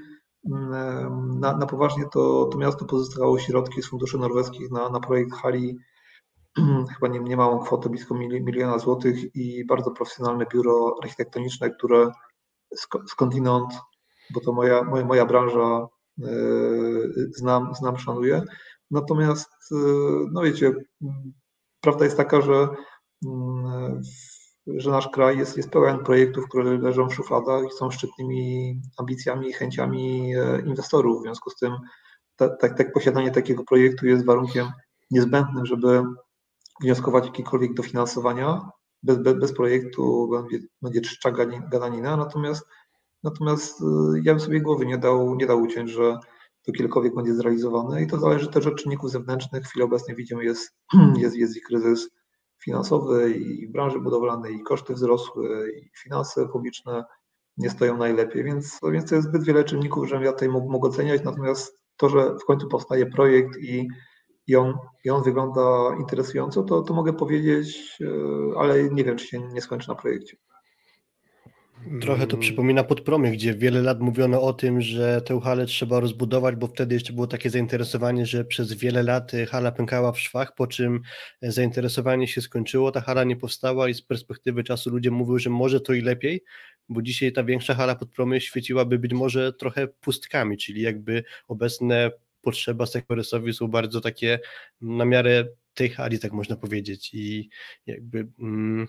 na, 1.40 1.58
na 1.58 1.66
poważnie 1.66 2.04
to, 2.14 2.46
to 2.46 2.58
miasto 2.58 2.86
pozyskało 2.86 3.40
środki 3.40 3.82
z 3.82 3.88
funduszy 3.88 4.18
norweskich 4.18 4.72
na, 4.72 4.90
na 4.90 5.00
projekt 5.00 5.34
hali 5.34 5.78
chyba 6.94 7.08
nie, 7.08 7.20
nie 7.20 7.38
kwotę, 7.66 7.90
blisko 7.90 8.16
miliona 8.16 8.80
złotych 8.80 9.36
i 9.36 9.66
bardzo 9.66 9.92
profesjonalne 9.92 10.46
biuro 10.54 10.96
architektoniczne, 11.04 11.70
które 11.70 12.12
skądinąd, 13.08 13.74
bo 14.34 14.42
to 14.42 14.54
moja, 14.54 14.84
moja, 14.84 15.06
moja 15.06 15.26
branża, 15.26 15.88
e, 16.24 16.30
znam, 17.36 17.76
znam, 17.76 17.98
szanuję. 17.98 18.42
Natomiast, 18.92 19.50
e, 19.72 19.76
no 20.32 20.42
wiecie, 20.42 20.74
prawda 21.82 22.06
jest 22.06 22.18
taka, 22.18 22.42
że, 22.42 22.68
mm, 23.26 24.02
że 24.68 24.92
nasz 24.92 25.08
kraj 25.10 25.38
jest, 25.38 25.58
jest 25.58 25.70
pełen 25.70 26.00
projektów, 26.00 26.46
które 26.50 26.78
leżą 26.78 27.10
w 27.10 27.14
szufladach 27.14 27.64
i 27.66 27.78
są 27.78 27.92
szczytnymi 27.92 28.82
ambicjami 28.98 29.50
i 29.50 29.54
chęciami 29.54 30.36
e, 30.36 30.62
inwestorów. 30.66 31.20
W 31.20 31.24
związku 31.24 31.50
z 31.50 31.56
tym 31.56 31.74
tak, 32.36 32.52
tak, 32.60 32.78
tak 32.78 32.94
posiadanie 32.94 33.32
takiego 33.32 33.64
projektu 33.64 34.08
jest 34.08 34.26
warunkiem 34.26 34.68
niezbędnym, 35.12 35.66
żeby 35.66 36.04
wnioskować 36.82 37.26
jakiekolwiek 37.26 37.74
dofinansowania. 37.74 38.70
Bez, 39.04 39.18
bez, 39.18 39.34
bez 39.34 39.54
projektu 39.54 40.30
będzie, 40.32 40.68
będzie 40.82 41.02
czcza 41.02 41.32
gadanina, 41.72 42.18
natomiast, 42.18 42.66
natomiast 43.24 43.82
y, 43.82 43.86
ja 44.24 44.34
bym 44.34 44.40
sobie 44.40 44.62
głowy 44.62 44.86
nie 44.86 44.98
dał, 44.98 45.36
nie 45.36 45.48
dał 45.48 45.62
uciąć, 45.62 45.92
że 45.92 46.18
kiedykolwiek 46.74 47.16
będzie 47.16 47.34
zrealizowane 47.34 48.04
i 48.04 48.08
to 48.08 48.20
zależy 48.20 48.48
też 48.48 48.68
od 48.68 48.76
czynników 48.76 49.12
zewnętrznych. 49.12 49.64
W 49.64 49.68
chwili 49.68 49.84
obecnej 49.84 50.16
widzimy, 50.16 50.44
jest, 50.44 50.76
jest, 51.24 51.36
jest 51.36 51.58
i 51.58 51.62
kryzys 51.62 52.10
finansowy 52.64 53.34
i 53.34 53.68
branży 53.72 54.00
budowlanej 54.00 54.56
i 54.56 54.64
koszty 54.64 54.94
wzrosły 54.94 55.72
i 55.72 55.90
finanse 56.04 56.48
publiczne 56.48 57.06
nie 57.58 57.70
stoją 57.70 57.98
najlepiej, 57.98 58.44
więc, 58.44 58.80
więc 58.92 59.10
to 59.10 59.16
jest 59.16 59.28
zbyt 59.28 59.44
wiele 59.44 59.64
czynników, 59.64 60.08
żebym 60.08 60.24
ja 60.24 60.34
tutaj 60.34 60.50
mógł, 60.50 60.72
mógł 60.72 60.88
oceniać, 60.88 61.24
natomiast 61.24 61.84
to, 61.98 62.10
że 62.10 62.36
w 62.42 62.46
końcu 62.46 62.68
powstaje 62.68 63.06
projekt 63.06 63.58
i 63.58 63.88
i 64.48 64.56
on, 64.56 64.74
i 65.04 65.10
on 65.10 65.24
wygląda 65.24 65.96
interesująco, 66.00 66.64
to, 66.64 66.82
to 66.82 66.94
mogę 66.94 67.14
powiedzieć, 67.14 67.98
e, 68.02 68.60
ale 68.60 68.84
nie 68.84 69.04
wiem, 69.04 69.18
czy 69.18 69.28
się 69.28 69.40
nie 69.40 69.62
skończy 69.62 69.90
na 69.90 69.96
projekcie. 69.96 70.38
Trochę 72.02 72.28
to 72.28 72.38
przypomina 72.38 72.84
podpromy, 72.84 73.32
gdzie 73.32 73.54
wiele 73.54 73.82
lat 73.82 74.00
mówiono 74.00 74.42
o 74.42 74.54
tym, 74.54 74.82
że 74.82 75.22
tę 75.22 75.40
halę 75.44 75.66
trzeba 75.66 76.00
rozbudować, 76.00 76.56
bo 76.56 76.68
wtedy 76.68 76.96
jeszcze 76.96 77.14
było 77.14 77.28
takie 77.28 77.50
zainteresowanie, 77.50 78.26
że 78.26 78.46
przez 78.46 78.74
wiele 78.74 79.04
lat 79.04 79.32
hala 79.50 79.72
pękała 79.72 80.12
w 80.12 80.20
szwach, 80.20 80.56
po 80.56 80.68
czym 80.68 81.02
zainteresowanie 81.42 82.28
się 82.28 82.42
skończyło, 82.42 82.92
ta 82.92 83.02
hala 83.02 83.24
nie 83.24 83.36
powstała 83.36 83.90
i 83.90 83.94
z 83.94 84.02
perspektywy 84.02 84.64
czasu 84.64 84.90
ludzie 84.90 85.12
mówią, 85.12 85.40
że 85.40 85.50
może 85.50 85.82
to 85.82 85.94
i 85.94 86.02
lepiej, 86.02 86.44
bo 86.90 87.02
dzisiaj 87.02 87.32
ta 87.32 87.44
większa 87.44 87.76
hala 87.76 87.96
podpromy 87.96 88.42
świeciłaby 88.42 89.00
być 89.00 89.14
może 89.14 89.54
trochę 89.54 89.88
pustkami, 89.88 90.58
czyli 90.58 90.82
jakby 90.82 91.24
obecne 91.48 92.12
potrzeba 92.42 92.86
Sequoresowi 92.86 93.54
są 93.54 93.68
bardzo 93.68 94.02
takie 94.02 94.40
na 94.82 95.06
miarę 95.06 95.48
tej 95.74 95.90
hali, 95.90 96.20
tak 96.20 96.32
można 96.32 96.56
powiedzieć. 96.56 97.14
I 97.14 97.50
jakby 97.86 98.28
mm, 98.40 98.88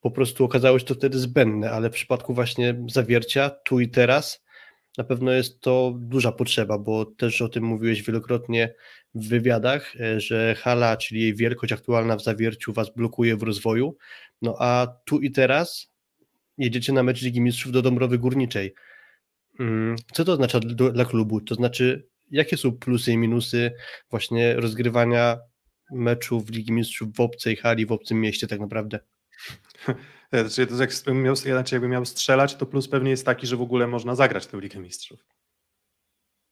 po 0.00 0.10
prostu 0.10 0.44
okazało 0.44 0.78
się 0.78 0.84
to 0.84 0.94
wtedy 0.94 1.18
zbędne, 1.18 1.70
ale 1.70 1.90
w 1.90 1.92
przypadku 1.92 2.34
właśnie 2.34 2.84
zawiercia 2.88 3.50
tu 3.50 3.80
i 3.80 3.88
teraz 3.88 4.46
na 4.98 5.04
pewno 5.04 5.32
jest 5.32 5.60
to 5.60 5.94
duża 5.98 6.32
potrzeba, 6.32 6.78
bo 6.78 7.04
też 7.04 7.42
o 7.42 7.48
tym 7.48 7.64
mówiłeś 7.64 8.02
wielokrotnie 8.02 8.74
w 9.14 9.28
wywiadach, 9.28 10.00
e, 10.00 10.20
że 10.20 10.54
hala, 10.54 10.96
czyli 10.96 11.20
jej 11.20 11.34
wielkość 11.34 11.72
aktualna 11.72 12.16
w 12.16 12.22
zawierciu 12.22 12.72
was 12.72 12.94
blokuje 12.96 13.36
w 13.36 13.42
rozwoju, 13.42 13.96
no 14.42 14.56
a 14.58 14.86
tu 15.04 15.20
i 15.20 15.30
teraz 15.30 15.92
jedziecie 16.58 16.92
na 16.92 17.02
mecz 17.02 17.22
Ligi 17.22 17.40
Mistrzów 17.40 17.72
do 17.72 17.82
Dąbrowy 17.82 18.18
Górniczej. 18.18 18.74
Mm, 19.60 19.96
co 20.12 20.24
to 20.24 20.32
oznacza 20.32 20.60
dla 20.92 21.04
klubu? 21.04 21.40
To 21.40 21.54
znaczy 21.54 22.08
jakie 22.30 22.56
są 22.56 22.72
plusy 22.72 23.12
i 23.12 23.18
minusy 23.18 23.72
właśnie 24.10 24.54
rozgrywania 24.54 25.38
meczów 25.92 26.50
Ligi 26.50 26.72
Mistrzów 26.72 27.16
w 27.16 27.20
obcej 27.20 27.56
hali, 27.56 27.86
w 27.86 27.92
obcym 27.92 28.20
mieście 28.20 28.46
tak 28.46 28.60
naprawdę? 28.60 29.00
Znaczy, 30.32 30.66
to 30.66 30.74
jakbym 30.74 31.22
miał, 31.22 31.36
znaczy 31.36 31.74
jakbym 31.74 31.90
miał 31.90 32.04
strzelać, 32.04 32.56
to 32.56 32.66
plus 32.66 32.88
pewnie 32.88 33.10
jest 33.10 33.26
taki, 33.26 33.46
że 33.46 33.56
w 33.56 33.62
ogóle 33.62 33.86
można 33.86 34.14
zagrać 34.14 34.46
tę 34.46 34.60
Ligę 34.60 34.80
Mistrzów. 34.80 35.26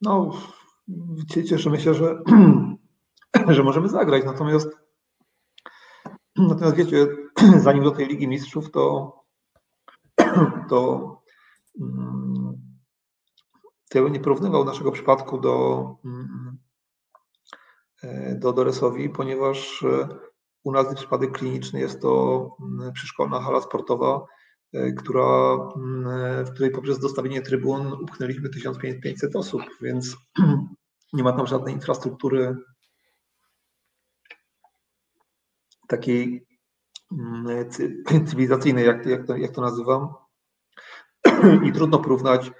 No, 0.01 0.43
cieszymy 1.49 1.81
się, 1.81 1.95
że, 1.95 2.23
że 3.49 3.63
możemy 3.63 3.89
zagrać, 3.89 4.25
natomiast 4.25 4.69
natomiast 6.37 6.77
wiecie, 6.77 7.07
zanim 7.65 7.85
do 7.85 7.91
tej 7.91 8.07
Ligi 8.07 8.29
Mistrzów, 8.29 8.71
to 8.71 9.13
to 10.69 11.23
mm, 11.81 12.65
to 13.91 13.99
ja 13.99 14.05
bym 14.05 14.13
nie 14.13 14.21
porównywał 14.21 14.65
naszego 14.65 14.93
przypadku 14.93 15.41
do, 15.41 15.87
mm, 16.05 16.59
e, 18.03 18.35
do 18.35 18.53
Doresowi, 18.53 19.09
ponieważ 19.09 19.83
e, 19.83 20.09
u 20.65 20.73
nas 20.73 20.95
przypadek 20.95 21.33
kliniczny 21.33 21.81
jest 21.81 22.03
to 22.03 22.51
mm, 22.61 22.93
przyszkolna 22.93 23.41
hala 23.41 23.61
sportowa, 23.61 24.27
e, 24.73 24.93
która, 24.93 25.55
mm, 25.77 26.45
w 26.45 26.51
której 26.51 26.71
poprzez 26.71 26.99
dostawienie 26.99 27.43
trybun 27.43 27.93
upchnęliśmy 27.93 28.49
1500 28.49 29.37
osób, 29.37 29.63
więc 29.81 30.17
nie 31.13 31.23
ma 31.23 31.33
tam 31.33 31.47
żadnej 31.47 31.75
infrastruktury 31.75 32.57
takiej 35.89 36.47
cywilizacyjnej, 38.27 38.87
jak, 38.87 39.07
jak, 39.07 39.27
to, 39.27 39.37
jak 39.37 39.53
to 39.53 39.61
nazywam. 39.61 40.09
I 41.69 41.73
trudno 41.73 41.99
porównać 41.99 42.51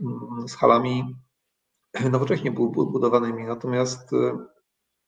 Mm, 0.00 0.48
z 0.48 0.56
halami 0.56 1.16
nowocześnie 2.10 2.50
budowanymi. 2.50 3.44
Natomiast, 3.44 4.12
e, 4.12 4.46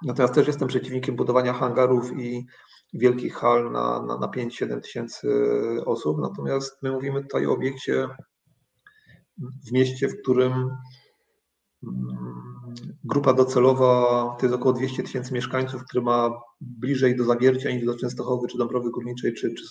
natomiast 0.04 0.34
też 0.34 0.46
jestem 0.46 0.68
przeciwnikiem 0.68 1.16
budowania 1.16 1.52
hangarów 1.52 2.18
i 2.18 2.46
wielkich 2.94 3.34
hal 3.34 3.72
na, 3.72 4.02
na, 4.02 4.18
na 4.18 4.26
5-7 4.26 4.80
tysięcy 4.80 5.28
osób. 5.86 6.18
Natomiast 6.20 6.82
my 6.82 6.92
mówimy 6.92 7.22
tutaj 7.22 7.46
o 7.46 7.52
obiekcie 7.52 8.08
w 9.38 9.72
mieście, 9.72 10.08
w 10.08 10.22
którym 10.22 10.52
mm, 10.52 10.76
grupa 13.04 13.32
docelowa 13.32 14.36
to 14.38 14.46
jest 14.46 14.54
około 14.54 14.72
200 14.72 15.02
tysięcy 15.02 15.34
mieszkańców, 15.34 15.84
który 15.84 16.04
ma 16.04 16.30
bliżej 16.60 17.16
do 17.16 17.24
Zawiercia 17.24 17.70
niż 17.70 17.84
do 17.84 17.98
Częstochowy, 17.98 18.48
czy 18.48 18.58
Dąbrowy 18.58 18.90
Górniczej, 18.90 19.34
czy, 19.34 19.54
czy 19.54 19.64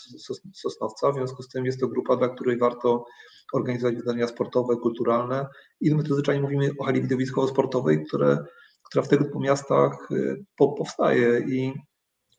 Sosnowca. 0.53 1.12
W 1.12 1.15
związku 1.15 1.44
z 1.44 1.48
tym 1.48 1.65
jest 1.65 1.79
to 1.79 1.88
grupa, 1.88 2.15
dla 2.15 2.29
której 2.29 2.58
warto 2.58 3.05
organizować 3.53 3.96
wydarzenia 3.96 4.27
sportowe, 4.27 4.75
kulturalne. 4.75 5.48
I 5.82 5.96
my 5.96 6.03
tu 6.03 6.13
zwyczajnie 6.13 6.41
mówimy 6.41 6.72
o 6.79 6.84
hali 6.84 7.01
widowiskowo-sportowej, 7.01 8.05
które, 8.08 8.38
która 8.96 9.06
w 9.06 9.10
tego 9.10 9.25
typu 9.25 9.40
miastach 9.40 10.12
y, 10.12 10.46
po, 10.58 10.74
powstaje 10.74 11.40
i 11.40 11.74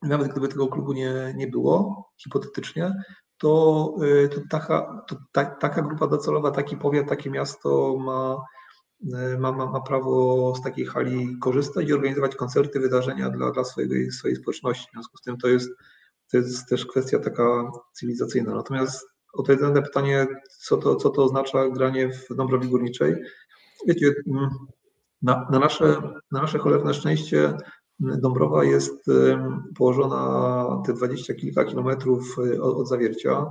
nawet 0.03 0.29
gdyby 0.29 0.49
tego 0.49 0.69
klubu 0.69 0.93
nie, 0.93 1.35
nie 1.37 1.47
było, 1.47 2.05
hipotetycznie, 2.17 2.95
to, 3.39 3.95
y, 4.25 4.29
to, 4.29 4.41
taka, 4.51 5.05
to 5.09 5.17
ta, 5.33 5.45
taka 5.45 5.83
grupa 5.83 6.07
docelowa, 6.07 6.51
taki 6.51 6.77
powiat, 6.77 7.09
takie 7.09 7.31
miasto 7.31 7.97
ma, 7.99 8.37
y, 9.35 9.39
ma, 9.39 9.53
ma, 9.53 9.67
ma 9.67 9.81
prawo 9.81 10.55
z 10.55 10.63
takiej 10.63 10.87
hali 10.87 11.39
korzystać 11.41 11.89
i 11.89 11.93
organizować 11.93 12.37
koncerty, 12.37 12.81
wydarzenia 12.81 13.31
dla, 13.31 13.51
dla 13.51 13.65
swojej, 13.65 14.11
swojej 14.13 14.37
społeczności. 14.37 14.87
W 14.89 14.93
związku 14.93 15.19
z 15.19 15.23
tym 15.23 15.37
to 15.37 15.49
jest, 15.49 15.71
to 16.31 16.37
jest 16.37 16.69
też 16.69 16.87
kwestia 16.87 17.19
taka 17.19 17.71
cywilizacyjna. 17.93 18.55
Natomiast 18.55 19.07
odpowiadając 19.33 19.77
na 19.77 19.83
pytanie, 19.83 20.27
co 20.59 20.77
to, 20.77 20.97
co 20.97 21.11
to 21.11 21.25
oznacza 21.25 21.69
granie 21.69 22.11
w 22.13 22.35
Dąbrowie 22.35 22.69
Górniczej. 22.69 23.15
Wiecie, 23.87 24.15
mm, 24.27 24.51
na, 25.23 25.47
na, 25.51 25.59
nasze, 25.59 26.03
na 26.31 26.41
nasze 26.41 26.59
cholewne 26.59 26.95
szczęście 26.95 27.57
mm, 28.01 28.21
Dąbrowa 28.21 28.65
jest 28.65 29.07
położona 29.79 30.67
te 30.87 30.93
dwadzieścia 30.93 31.35
kilka 31.35 31.65
kilometrów 31.65 32.37
y, 32.39 32.63
od, 32.63 32.77
od 32.77 32.89
Zawiercia. 32.89 33.47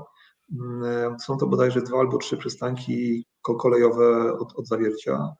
Mm, 0.59 1.19
są 1.19 1.37
to 1.37 1.47
bodajże 1.47 1.81
dwa 1.81 1.99
albo 1.99 2.17
trzy 2.17 2.37
przystanki 2.37 3.25
kolejowe 3.41 4.33
od, 4.39 4.53
od 4.55 4.67
Zawiercia. 4.67 5.35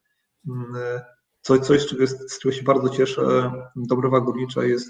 Coś, 1.42 1.60
coś 1.60 1.82
z, 1.82 1.86
czego, 1.86 2.08
z 2.08 2.40
czego 2.40 2.56
się 2.56 2.64
bardzo 2.64 2.90
cieszę, 2.90 3.52
Dąbrowa 3.76 4.20
Górnicza 4.20 4.64
jest 4.64 4.90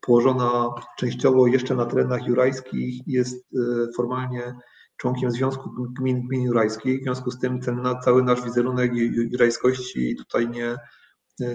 położona 0.00 0.68
częściowo 0.98 1.46
jeszcze 1.46 1.74
na 1.74 1.86
terenach 1.86 2.26
jurajskich, 2.26 3.08
jest 3.08 3.54
y, 3.54 3.92
formalnie 3.96 4.54
członkiem 5.00 5.30
Związku 5.30 5.70
Gmin, 5.98 6.22
Gmin 6.22 6.42
Jurajskich. 6.42 7.00
W 7.00 7.02
związku 7.02 7.30
z 7.30 7.38
tym 7.38 7.60
ten 7.60 7.82
na, 7.82 7.94
cały 7.94 8.22
nasz 8.22 8.44
wizerunek 8.44 8.92
jurajskości 9.32 10.16
tutaj 10.16 10.48
nie, 10.48 10.76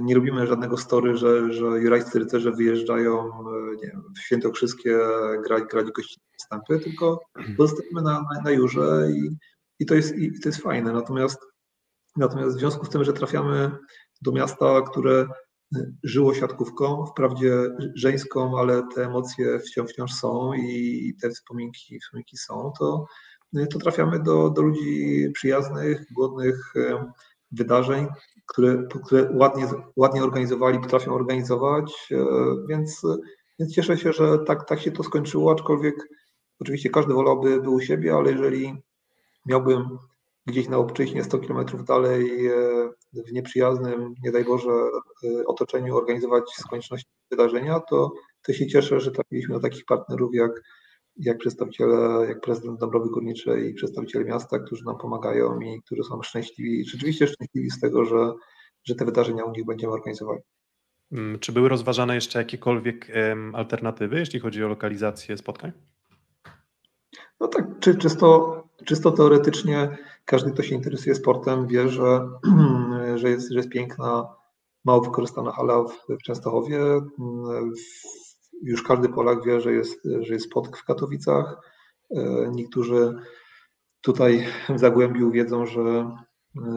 nie 0.02 0.16
robimy 0.16 0.48
żadnego 0.48 0.78
story, 0.78 1.18
że, 1.18 1.54
że 1.54 1.66
jurajscy 1.66 2.20
rycerze 2.20 2.52
wyjeżdżają 2.52 3.32
nie 3.84 3.88
wiem, 3.88 4.04
w 4.18 4.20
Świętokrzyskie 4.20 4.98
grać, 5.44 5.64
grać 5.64 5.92
gościnne 5.92 6.26
występy, 6.34 6.80
tylko 6.80 7.20
pozostajemy 7.58 8.02
na, 8.02 8.22
na, 8.34 8.42
na 8.44 8.52
Jurze 8.52 9.08
i, 9.12 9.38
i, 9.80 9.86
to 9.86 9.96
jest, 9.96 10.16
i 10.16 10.40
to 10.40 10.50
jest 10.50 10.62
fajne. 10.62 10.94
Natomiast, 10.94 11.40
natomiast 12.18 12.56
w 12.56 12.60
związku 12.60 12.86
z 12.86 12.90
tym, 12.90 13.04
że 13.04 13.14
trafiamy 13.14 13.72
do 14.22 14.32
miasta, 14.32 14.82
które 14.82 15.28
żyło 16.04 16.34
siatkówką, 16.34 17.06
wprawdzie 17.06 17.54
żeńską, 17.96 18.60
ale 18.60 18.84
te 18.96 19.06
emocje 19.06 19.60
wciąż, 19.60 19.92
wciąż 19.92 20.14
są 20.14 20.54
i 20.54 21.16
te 21.22 21.30
wspominki, 21.30 22.00
wspominki 22.00 22.38
są, 22.38 22.72
to, 22.80 23.06
to 23.72 23.80
trafiamy 23.80 24.20
do, 24.20 24.50
do 24.50 24.62
ludzi 24.62 25.30
przyjaznych, 25.34 26.14
głodnych 26.14 26.74
wydarzeń, 27.52 28.08
które, 28.46 28.84
które 29.06 29.30
ładnie, 29.34 29.68
ładnie 29.96 30.24
organizowali, 30.24 30.80
potrafią 30.80 31.14
organizować, 31.14 32.10
więc, 32.70 33.02
więc 33.60 33.74
cieszę 33.74 33.98
się, 33.98 34.14
że 34.14 34.40
tak, 34.40 34.68
tak 34.68 34.80
się 34.80 34.92
to 34.92 35.04
skończyło, 35.04 35.52
aczkolwiek 35.52 35.96
oczywiście 36.60 36.90
każdy 36.90 37.14
wolałby 37.14 37.62
był 37.62 37.74
u 37.74 37.82
siebie, 37.82 38.14
ale 38.14 38.32
jeżeli 38.32 38.84
miałbym 39.46 39.98
gdzieś 40.46 40.70
na 40.70 40.78
obczyźnie 40.78 41.24
100 41.24 41.40
km 41.40 41.86
dalej 41.86 42.48
e, 42.48 42.54
w 43.14 43.32
nieprzyjaznym, 43.32 44.14
nie 44.24 44.32
daj 44.32 44.46
Boże, 44.46 44.70
e, 44.70 45.46
otoczeniu 45.46 45.98
organizować 45.98 46.44
z 46.56 46.64
konieczności 46.64 47.10
wydarzenia, 47.32 47.80
to, 47.80 48.12
to 48.42 48.54
się 48.54 48.68
cieszę, 48.68 49.00
że 49.00 49.12
trafiliśmy 49.12 49.56
na 49.56 49.62
takich 49.62 49.86
partnerów 49.86 50.34
jak, 50.34 50.52
jak 51.18 51.38
przedstawiciele, 51.38 52.28
jak 52.28 52.42
prezydent 52.42 52.80
Dąbrowy 52.80 53.10
Górniczej 53.10 53.70
i 53.70 53.74
przedstawiciele 53.74 54.26
miasta, 54.26 54.60
którzy 54.60 54.86
nam 54.86 54.98
pomagają 54.98 55.60
i 55.60 55.82
którzy 55.86 56.04
są 56.04 56.22
szczęśliwi, 56.22 56.86
rzeczywiście 56.86 57.28
szczęśliwi 57.28 57.70
z 57.70 57.80
tego, 57.80 58.06
że, 58.06 58.34
że 58.84 58.96
te 58.96 59.06
wydarzenia 59.06 59.44
u 59.44 59.52
nich 59.52 59.66
będziemy 59.66 59.94
organizowali. 59.94 60.40
Mm, 61.12 61.40
czy 61.40 61.52
były 61.52 61.70
rozważane 61.70 62.16
jeszcze 62.16 62.40
jakiekolwiek 62.40 63.12
alternatywy, 63.54 64.20
jeśli 64.20 64.40
chodzi 64.40 64.64
o 64.64 64.68
lokalizację 64.68 65.38
spotkań? 65.38 65.72
No 67.40 67.48
tak, 67.48 67.66
czy, 67.80 67.96
czysto, 67.96 68.64
czysto 68.86 69.12
teoretycznie 69.12 69.98
każdy, 70.26 70.52
kto 70.52 70.64
się 70.64 70.76
interesuje 70.76 71.16
sportem, 71.16 71.68
wie, 71.68 71.90
że, 71.90 72.30
że, 73.16 73.30
jest, 73.30 73.52
że 73.52 73.58
jest 73.58 73.70
piękna, 73.70 74.28
mało 74.86 75.02
wykorzystana 75.02 75.52
hala 75.52 75.84
w, 75.84 76.18
w 76.20 76.24
Częstochowie. 76.24 76.80
Już 78.62 78.84
każdy 78.84 79.10
Polak 79.10 79.46
wie, 79.46 79.62
że 79.62 79.74
jest, 79.74 80.00
że 80.22 80.34
jest 80.34 80.46
spotk 80.46 80.78
w 80.78 80.86
Katowicach. 80.86 81.58
Niektórzy 82.52 83.16
tutaj 84.02 84.46
w 84.70 84.80
Zagłębiu 84.80 85.32
wiedzą, 85.32 85.66
że, 85.66 86.12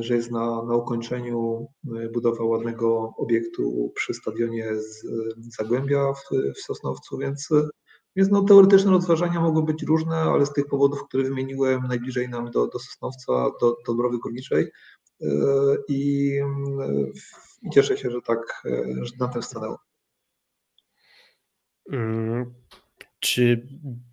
że 0.00 0.14
jest 0.14 0.30
na, 0.30 0.62
na 0.62 0.74
ukończeniu 0.76 1.66
budowa 2.12 2.44
ładnego 2.44 3.14
obiektu 3.16 3.92
przy 3.94 4.14
stadionie 4.14 4.74
z 4.76 5.06
Zagłębia 5.58 6.12
w, 6.12 6.52
w 6.54 6.60
Sosnowcu, 6.60 7.18
więc 7.18 7.48
więc 8.16 8.30
no, 8.30 8.42
teoretyczne 8.42 8.90
rozważania 8.90 9.40
mogą 9.40 9.62
być 9.62 9.82
różne, 9.82 10.16
ale 10.16 10.46
z 10.46 10.52
tych 10.52 10.66
powodów, 10.66 11.04
które 11.04 11.24
wymieniłem, 11.24 11.82
najbliżej 11.88 12.28
nam 12.28 12.50
do, 12.50 12.66
do 12.66 12.78
Sosnowca, 12.78 13.32
do, 13.32 13.70
do 13.70 13.76
Dąbrowy 13.86 14.18
Górniczej 14.18 14.70
i, 15.88 16.32
i 17.62 17.70
cieszę 17.70 17.96
się, 17.96 18.10
że 18.10 18.22
tak, 18.22 18.62
że 19.02 19.12
na 19.20 19.28
tym 19.28 19.42
stanęło. 19.42 19.78
Mm, 21.92 22.54
czy 23.20 23.66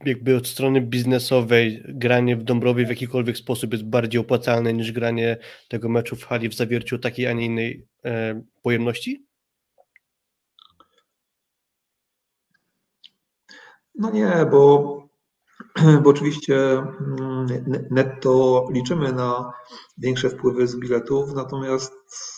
jakby 0.05 0.35
od 0.35 0.47
strony 0.47 0.81
biznesowej 0.81 1.83
granie 1.87 2.35
w 2.35 2.43
Dąbrowie 2.43 2.85
w 2.85 2.89
jakikolwiek 2.89 3.37
sposób 3.37 3.71
jest 3.71 3.85
bardziej 3.85 4.21
opłacalne 4.21 4.73
niż 4.73 4.91
granie 4.91 5.37
tego 5.69 5.89
meczu 5.89 6.15
w 6.15 6.23
hali 6.23 6.49
w 6.49 6.53
zawierciu 6.53 6.99
takiej, 6.99 7.27
a 7.27 7.33
nie 7.33 7.45
innej 7.45 7.87
e, 8.05 8.41
pojemności? 8.61 9.25
No 13.95 14.11
nie, 14.11 14.47
bo, 14.51 14.97
bo 16.03 16.09
oczywiście 16.09 16.55
mm, 16.55 17.47
netto 17.91 18.65
liczymy 18.71 19.13
na 19.13 19.51
większe 19.97 20.29
wpływy 20.29 20.67
z 20.67 20.79
biletów, 20.79 21.33
natomiast 21.33 21.93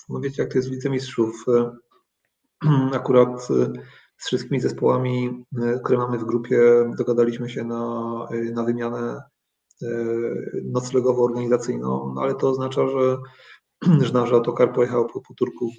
no 0.10 0.20
wiecie, 0.20 0.42
jak 0.42 0.52
to 0.52 0.58
jest 0.58 0.70
w 0.70 0.72
Lidze 0.72 0.90
Mistrzów. 0.90 1.46
Akurat 2.94 3.48
z 4.18 4.28
wszystkimi 4.28 4.60
zespołami, 4.60 5.46
które 5.84 5.98
mamy 5.98 6.18
w 6.18 6.26
grupie, 6.26 6.60
dogadaliśmy 6.98 7.50
się 7.50 7.64
na, 7.64 8.28
na 8.54 8.64
wymianę 8.64 9.22
e, 9.82 9.88
noclegowo-organizacyjną, 10.64 12.14
no 12.16 12.22
ale 12.22 12.36
to 12.36 12.50
oznacza, 12.50 12.88
że, 12.88 13.18
że 14.06 14.14
nasz 14.14 14.32
autokar 14.32 14.74
pojechał 14.74 15.08
po, 15.08 15.22
po 15.22 15.34
Turków 15.34 15.74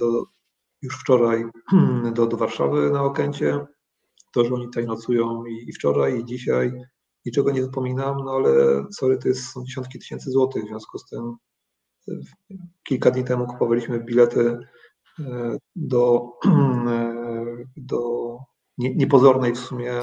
do, 0.00 0.24
już 0.82 1.00
wczoraj 1.00 1.44
do, 2.14 2.26
do 2.26 2.36
Warszawy 2.36 2.90
na 2.90 3.02
Okęcie. 3.02 3.66
To, 4.34 4.44
że 4.44 4.54
oni 4.54 4.64
tutaj 4.64 4.86
nocują 4.86 5.44
i, 5.44 5.68
i 5.68 5.72
wczoraj, 5.72 6.20
i 6.20 6.24
dzisiaj, 6.24 6.72
niczego 7.26 7.50
nie 7.50 7.62
wypominam, 7.62 8.16
no 8.24 8.30
ale 8.30 8.84
sorry, 8.92 9.18
to 9.18 9.28
jest, 9.28 9.52
są 9.52 9.64
dziesiątki 9.64 9.98
tysięcy 9.98 10.30
złotych, 10.30 10.64
w 10.64 10.68
związku 10.68 10.98
z 10.98 11.08
tym 11.08 11.36
kilka 12.82 13.10
dni 13.10 13.24
temu 13.24 13.46
kupowaliśmy 13.46 14.04
bilety 14.04 14.58
do, 15.76 16.30
do 17.76 18.38
niepozornej 18.78 19.52
w 19.52 19.58
sumie 19.58 20.00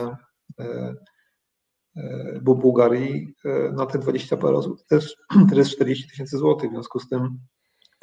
Bułgarii 2.42 3.36
na 3.74 3.86
te 3.86 4.00
20 4.00 4.38
parę 4.38 4.58
osób, 4.58 4.84
też, 4.90 5.16
jest 5.56 5.72
40 5.72 6.10
tysięcy 6.10 6.38
złotych, 6.38 6.70
w 6.70 6.74
związku 6.74 7.00
z 7.00 7.10
tym, 7.10 7.40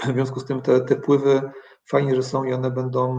w 0.04 0.12
związku 0.12 0.40
z 0.40 0.44
tym 0.44 0.62
te, 0.62 0.80
te 0.80 0.96
wpływy 0.96 1.50
Fajnie, 1.88 2.14
że 2.14 2.22
są 2.22 2.44
i 2.44 2.52
one 2.52 2.70
będą 2.70 3.16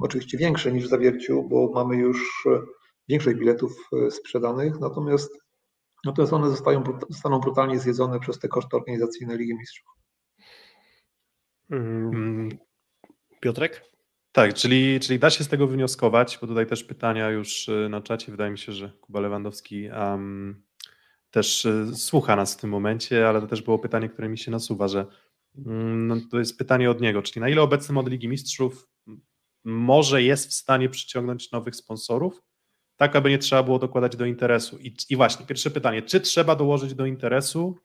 oczywiście 0.00 0.38
większe 0.38 0.72
niż 0.72 0.84
w 0.84 0.88
zawierciu, 0.88 1.42
bo 1.42 1.70
mamy 1.74 1.96
już 1.96 2.46
e, 2.46 2.60
większość 3.08 3.36
biletów 3.36 3.88
e, 3.92 4.10
sprzedanych, 4.10 4.80
natomiast, 4.80 5.38
natomiast 6.04 6.32
one 6.32 6.50
zostają, 6.50 6.84
zostaną 7.08 7.40
brutalnie 7.40 7.78
zjedzone 7.78 8.20
przez 8.20 8.38
te 8.38 8.48
koszty 8.48 8.76
organizacyjne 8.76 9.36
Ligi 9.36 9.54
Mistrzów. 9.54 9.86
Mm, 11.70 12.48
Piotrek? 13.40 13.93
Tak, 14.34 14.54
czyli, 14.54 15.00
czyli 15.00 15.18
da 15.18 15.30
się 15.30 15.44
z 15.44 15.48
tego 15.48 15.66
wnioskować, 15.66 16.38
bo 16.40 16.46
tutaj 16.46 16.66
też 16.66 16.84
pytania 16.84 17.30
już 17.30 17.68
e, 17.68 17.88
na 17.88 18.00
czacie, 18.00 18.32
wydaje 18.32 18.50
mi 18.50 18.58
się, 18.58 18.72
że 18.72 18.90
Kuba 19.00 19.20
Lewandowski 19.20 19.88
um, 19.88 20.62
też 21.30 21.66
słucha 21.94 22.36
nas 22.36 22.54
w 22.54 22.60
tym 22.60 22.70
momencie, 22.70 23.28
ale 23.28 23.40
to 23.40 23.46
też 23.46 23.62
było 23.62 23.78
pytanie, 23.78 24.08
które 24.08 24.28
mi 24.28 24.38
się 24.38 24.50
nasuwa, 24.50 24.88
że 24.88 25.06
Mm, 25.58 26.06
no 26.06 26.16
to 26.30 26.38
jest 26.38 26.58
pytanie 26.58 26.90
od 26.90 27.00
niego, 27.00 27.22
czyli 27.22 27.40
na 27.40 27.48
ile 27.48 27.62
obecny 27.62 27.94
model 27.94 28.12
Ligi 28.12 28.28
Mistrzów 28.28 28.88
może 29.64 30.22
jest 30.22 30.50
w 30.50 30.54
stanie 30.54 30.88
przyciągnąć 30.88 31.52
nowych 31.52 31.76
sponsorów, 31.76 32.42
tak 32.96 33.16
aby 33.16 33.30
nie 33.30 33.38
trzeba 33.38 33.62
było 33.62 33.78
dokładać 33.78 34.16
do 34.16 34.24
interesu. 34.24 34.78
I, 34.78 34.96
I, 35.10 35.16
właśnie, 35.16 35.46
pierwsze 35.46 35.70
pytanie, 35.70 36.02
czy 36.02 36.20
trzeba 36.20 36.56
dołożyć 36.56 36.94
do 36.94 37.06
interesu, 37.06 37.78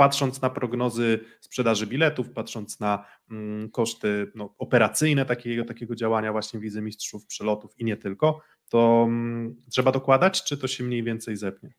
patrząc 0.00 0.42
na 0.42 0.50
prognozy 0.50 1.20
sprzedaży 1.40 1.86
biletów, 1.86 2.30
patrząc 2.30 2.80
na 2.80 3.04
mm, 3.30 3.70
koszty 3.70 4.32
no, 4.34 4.54
operacyjne 4.58 5.26
takiego, 5.26 5.64
takiego 5.64 5.94
działania 5.94 6.32
właśnie 6.32 6.60
Wizy 6.60 6.82
Mistrzów, 6.82 7.26
przelotów 7.26 7.78
i 7.78 7.84
nie 7.84 7.96
tylko, 7.96 8.40
to 8.68 9.04
mm, 9.06 9.56
trzeba 9.70 9.92
dokładać, 9.92 10.44
czy 10.44 10.58
to 10.58 10.68
się 10.68 10.84
mniej 10.84 11.02
więcej 11.02 11.36
zepnie? 11.36 11.74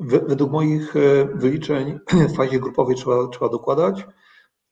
Według 0.00 0.50
moich 0.50 0.96
e, 0.96 1.28
wyliczeń 1.34 1.98
w 2.12 2.36
fazie 2.36 2.60
grupowej 2.60 2.96
trzeba, 2.96 3.28
trzeba 3.28 3.48
dokładać. 3.48 4.06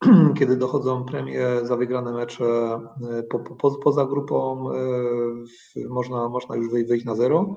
Kiedy 0.38 0.57
dochodzą 0.57 1.05
premie 1.05 1.46
za 1.62 1.77
wygrane 1.77 2.12
mecze 2.12 2.44
e, 2.44 3.22
po, 3.22 3.38
po, 3.38 3.79
poza 3.79 4.07
grupą, 4.07 4.70
e, 4.72 4.79
można, 5.88 6.29
można 6.29 6.57
już 6.57 6.70
wyjść 6.70 7.05
na 7.05 7.14
zero. 7.14 7.57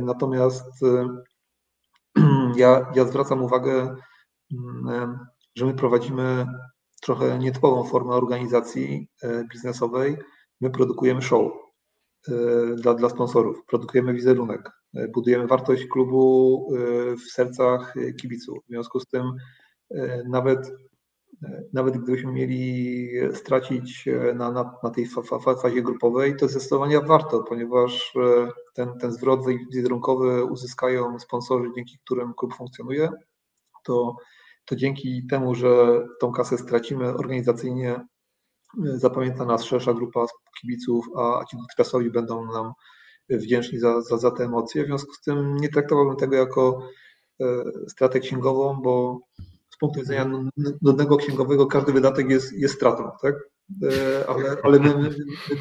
Natomiast 0.00 0.84
ja, 2.56 2.92
ja 2.94 3.04
zwracam 3.04 3.42
uwagę, 3.42 3.96
mm, 4.52 5.18
że 5.56 5.66
my 5.66 5.74
prowadzimy 5.74 6.46
trochę 7.02 7.38
nietypową 7.38 7.84
formę 7.84 8.14
organizacji 8.14 9.08
biznesowej. 9.52 10.16
My 10.60 10.70
produkujemy 10.70 11.22
show 11.22 11.52
dla, 12.76 12.94
dla 12.94 13.08
sponsorów, 13.08 13.64
produkujemy 13.66 14.14
wizerunek, 14.14 14.70
budujemy 15.14 15.46
wartość 15.46 15.86
klubu 15.86 16.68
w 17.26 17.30
sercach 17.30 17.94
kibiców. 18.20 18.58
W 18.64 18.68
związku 18.68 19.00
z 19.00 19.06
tym 19.06 19.32
nawet, 20.28 20.72
nawet 21.72 21.96
gdybyśmy 21.96 22.32
mieli 22.32 23.08
stracić 23.34 24.08
na, 24.34 24.50
na, 24.50 24.74
na 24.82 24.90
tej 24.90 25.06
fazie 25.62 25.82
grupowej, 25.82 26.36
to 26.36 26.48
zdecydowanie 26.48 27.00
warto, 27.00 27.42
ponieważ 27.42 28.14
ten, 28.74 28.98
ten 28.98 29.12
zwrot 29.12 29.40
wizerunkowy 29.72 30.44
uzyskają 30.44 31.18
sponsorzy, 31.18 31.70
dzięki 31.76 31.98
którym 32.04 32.34
klub 32.34 32.54
funkcjonuje, 32.54 33.08
to, 33.84 34.16
to 34.64 34.76
dzięki 34.76 35.26
temu, 35.26 35.54
że 35.54 36.02
tą 36.20 36.32
kasę 36.32 36.58
stracimy 36.58 37.14
organizacyjnie, 37.14 38.00
zapamięta 38.78 39.44
nas 39.44 39.64
szersza 39.64 39.94
grupa 39.94 40.26
kibiców, 40.60 41.06
a 41.16 41.44
ci 41.50 41.56
dotychczasowi 41.56 42.10
będą 42.10 42.52
nam 42.52 42.72
wdzięczni 43.28 43.78
za, 43.78 44.02
za, 44.02 44.18
za 44.18 44.30
te 44.30 44.44
emocje. 44.44 44.84
W 44.84 44.86
związku 44.86 45.12
z 45.12 45.20
tym 45.20 45.56
nie 45.56 45.68
traktowałbym 45.68 46.16
tego 46.16 46.36
jako 46.36 46.88
e, 47.40 47.46
stratę 47.88 48.20
księgową, 48.20 48.80
bo 48.82 49.20
z 49.76 49.78
punktu 49.78 50.00
widzenia 50.00 50.30
nudnego 50.82 51.16
księgowego 51.16 51.66
każdy 51.66 51.92
wydatek 51.92 52.30
jest, 52.30 52.52
jest 52.52 52.74
stratą, 52.74 53.10
tak? 53.22 53.34
E, 53.82 54.28
ale, 54.28 54.56
ale 54.62 54.78
my, 54.78 54.98
my, 54.98 55.10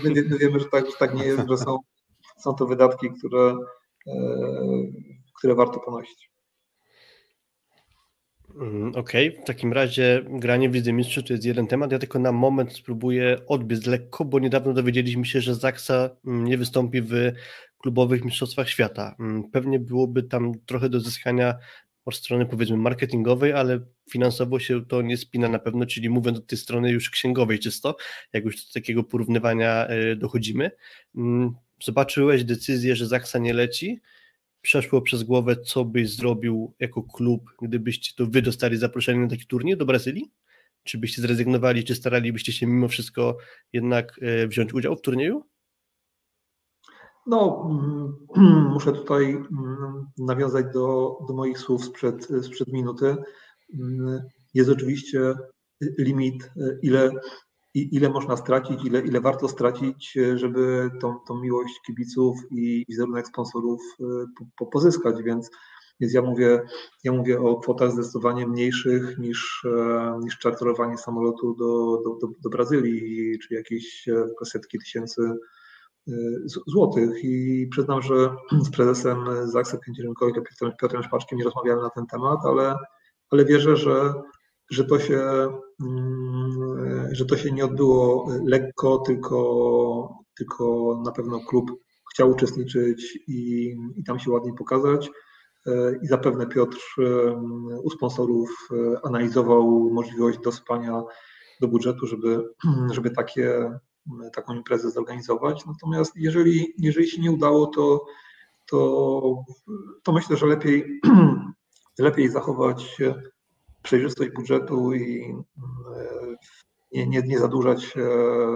my, 0.04 0.24
my 0.30 0.38
wiemy, 0.38 0.60
że 0.60 0.66
tak, 0.66 0.86
że 0.86 0.92
tak 1.00 1.16
nie 1.16 1.26
jest, 1.26 1.50
że 1.50 1.58
są, 1.58 1.80
są 2.38 2.54
to 2.54 2.66
wydatki, 2.66 3.10
które, 3.20 3.58
e, 4.08 4.14
które 5.38 5.56
warto 5.56 5.80
ponosić. 5.80 6.30
Mm, 8.62 8.96
okej, 8.96 9.30
okay. 9.30 9.44
w 9.44 9.48
takim 9.48 9.74
razie 9.74 10.26
granie 10.30 10.70
w 10.70 10.74
Lidze 10.74 10.94
Mistrzów 10.94 11.24
to 11.24 11.34
jest 11.34 11.46
jeden 11.46 11.68
temat. 11.68 11.92
Ja 11.92 12.00
tylko 12.00 12.20
na 12.20 12.32
moment 12.32 12.74
spróbuję 12.74 13.38
odbiec 13.48 13.86
lekko, 13.86 14.26
bo 14.26 14.40
niedawno 14.40 14.74
dowiedzieliśmy 14.74 15.26
się, 15.26 15.42
że 15.42 15.56
Zaksa 15.56 16.10
mm, 16.26 16.46
nie 16.46 16.58
wystąpi 16.58 17.02
w 17.02 17.14
klubowych 17.78 18.26
mistrzostwach 18.26 18.70
świata. 18.70 19.16
Mm, 19.20 19.44
pewnie 19.52 19.80
byłoby 19.80 20.24
tam 20.24 20.52
trochę 20.66 20.90
do 20.90 21.00
zyskania 21.00 21.56
od 22.06 22.16
strony 22.16 22.46
powiedzmy 22.46 22.78
marketingowej, 22.78 23.54
ale 23.54 23.80
finansowo 24.12 24.60
się 24.60 24.86
to 24.86 25.02
nie 25.02 25.18
spina 25.18 25.50
na 25.50 25.60
pewno, 25.60 25.86
czyli 25.86 26.10
mówiąc 26.10 26.38
od 26.38 26.48
tej 26.48 26.58
strony 26.58 26.92
już 26.92 27.10
księgowej 27.10 27.60
czysto, 27.60 27.96
jak 28.34 28.46
już 28.46 28.56
do 28.56 28.74
takiego 28.74 29.04
porównywania 29.04 29.88
e, 29.88 30.16
dochodzimy. 30.16 30.72
Zobaczyłeś 31.84 32.44
decyzję, 32.44 32.96
że 32.96 33.08
Zaksa 33.08 33.40
nie 33.40 33.54
leci, 33.54 34.02
przeszło 34.62 35.02
przez 35.02 35.24
głowę, 35.24 35.56
co 35.56 35.86
byś 35.86 36.10
zrobił 36.10 36.74
jako 36.80 37.04
klub, 37.04 37.52
gdybyście 37.62 38.14
to 38.18 38.26
wy 38.26 38.42
dostali 38.42 38.78
zaproszenie 38.78 39.20
na 39.20 39.28
taki 39.28 39.46
turniej 39.46 39.78
do 39.78 39.86
Brazylii? 39.86 40.32
Czy 40.84 40.98
byście 40.98 41.22
zrezygnowali, 41.22 41.84
czy 41.84 41.96
staralibyście 41.96 42.54
się 42.54 42.68
mimo 42.68 42.88
wszystko 42.88 43.38
jednak 43.74 44.20
e, 44.22 44.48
wziąć 44.48 44.74
udział 44.74 44.96
w 44.96 45.02
turnieju? 45.02 45.44
No, 47.28 47.68
mm, 48.36 48.70
muszę 48.74 48.94
tutaj 48.94 49.32
mm, 49.32 50.06
nawiązać 50.18 50.66
do, 50.74 51.18
do 51.28 51.34
moich 51.34 51.60
słów 51.60 51.86
sprzed, 51.86 52.28
sprzed 52.42 52.68
minuty. 52.68 53.16
Mm, 53.74 54.22
jest 54.54 54.70
oczywiście 54.70 55.34
limit, 56.00 56.44
e, 56.44 56.78
ile 56.82 57.12
ile 57.76 58.10
można 58.10 58.38
stracić, 58.38 58.86
ile, 58.86 59.02
ile 59.02 59.22
warto 59.22 59.48
stracić, 59.48 60.18
e, 60.18 60.38
żeby 60.38 60.90
tą, 61.02 61.16
tą 61.28 61.42
miłość 61.42 61.82
kibiców 61.86 62.38
i 62.52 62.86
wizerunek 62.90 63.28
sponsorów 63.28 63.82
e, 64.00 64.04
po, 64.58 64.66
pozyskać, 64.66 65.24
więc, 65.24 65.50
więc 66.00 66.14
ja 66.14 66.22
mówię, 66.22 66.62
ja 67.04 67.12
mówię 67.12 67.40
o 67.40 67.56
kwotach 67.60 67.92
zdecydowanie 67.92 68.48
mniejszych 68.48 69.18
niż, 69.18 69.66
e, 69.66 70.20
niż 70.24 70.38
czarterowanie 70.38 70.98
samolotu 70.98 71.56
do, 71.56 72.02
do, 72.04 72.28
do, 72.28 72.34
do 72.44 72.50
Brazylii, 72.50 73.40
czy 73.40 73.54
jakieś 73.54 74.06
setki 74.46 74.80
tysięcy 74.80 75.22
złotych 76.68 77.24
i 77.24 77.68
przyznam, 77.72 78.02
że 78.02 78.36
z 78.62 78.70
prezesem 78.70 79.18
Zaksa 79.44 79.78
Kędzierzynkowi, 79.78 80.34
Piotrem, 80.34 80.72
Piotrem 80.82 81.04
Szpaczkiem 81.04 81.38
nie 81.38 81.46
rozmawiałem 81.46 81.82
na 81.82 81.90
ten 81.90 82.06
temat, 82.08 82.40
ale, 82.44 82.76
ale 83.32 83.46
wierzę, 83.46 83.78
że 83.78 84.14
że 84.70 84.86
to 84.86 85.00
się, 85.00 85.22
mm, 85.82 87.10
że 87.12 87.26
to 87.26 87.38
się 87.38 87.52
nie 87.52 87.66
odbyło 87.66 88.28
lekko, 88.46 88.98
tylko, 88.98 90.18
tylko 90.38 90.96
na 91.06 91.12
pewno 91.12 91.40
klub 91.40 91.72
chciał 92.14 92.30
uczestniczyć 92.30 93.20
i, 93.28 93.72
i 93.96 94.04
tam 94.04 94.20
się 94.20 94.32
ładnie 94.32 94.54
pokazać. 94.54 95.12
E, 95.68 95.72
I 96.04 96.08
zapewne 96.08 96.48
Piotr 96.48 96.78
u 97.84 97.90
sponsorów 97.90 98.70
analizował 99.04 99.90
możliwość 99.94 100.40
dospania 100.40 101.04
do 101.62 101.68
budżetu, 101.68 102.08
żeby, 102.08 102.44
żeby 102.96 103.12
takie, 103.12 103.80
taką 104.34 104.56
imprezę 104.56 104.92
zorganizować. 104.92 105.66
Natomiast 105.66 106.12
jeżeli, 106.16 106.74
jeżeli 106.78 107.10
się 107.10 107.22
nie 107.22 107.32
udało, 107.32 107.68
to, 107.68 108.06
to, 108.66 109.44
to 110.04 110.12
myślę, 110.12 110.38
że 110.38 110.46
lepiej, 110.46 111.02
lepiej 112.00 112.30
zachować 112.30 112.98
przejrzystość 113.84 114.32
budżetu 114.32 114.94
i 114.94 115.36
e, 115.96 116.36
nie, 116.92 117.08
nie, 117.08 117.22
nie 117.22 117.40
zadłużać 117.40 117.94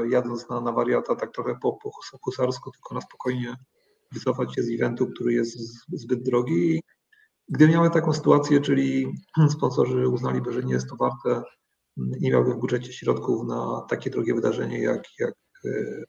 jadąc 0.10 0.50
na, 0.50 0.62
na 0.62 0.72
wariata 0.72 1.16
tak 1.16 1.32
trochę 1.32 1.56
po, 1.62 1.74
po 1.74 1.92
husarsko, 2.22 2.72
tylko 2.72 2.96
na 2.96 3.02
spokojnie 3.02 3.56
wycofać 4.12 4.56
się 4.56 4.64
z 4.64 4.70
eventu, 4.70 5.08
który 5.08 5.34
jest 5.34 5.58
zbyt 5.92 6.24
drogi. 6.24 6.82
Gdy 7.50 7.68
miały 7.68 7.90
taką 7.90 8.14
sytuację, 8.14 8.62
czyli 8.62 9.14
sponsorzy 9.58 10.08
uznaliby, 10.08 10.54
że 10.54 10.64
nie 10.64 10.74
jest 10.74 10.90
to 10.90 10.96
warte, 10.96 11.44
nie 12.20 12.32
miałby 12.32 12.54
w 12.54 12.58
budżecie 12.58 12.94
środków 12.94 13.48
na 13.48 13.86
takie 13.90 14.10
drogie 14.10 14.34
wydarzenie, 14.34 14.82
jak, 14.82 15.04
jak 15.20 15.34
e, 15.66 16.04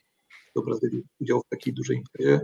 do 0.57 0.63
Brazylii 0.63 1.03
udział 1.21 1.41
w 1.41 1.49
takiej 1.49 1.75
dużej 1.75 1.97
imprezie, 1.97 2.41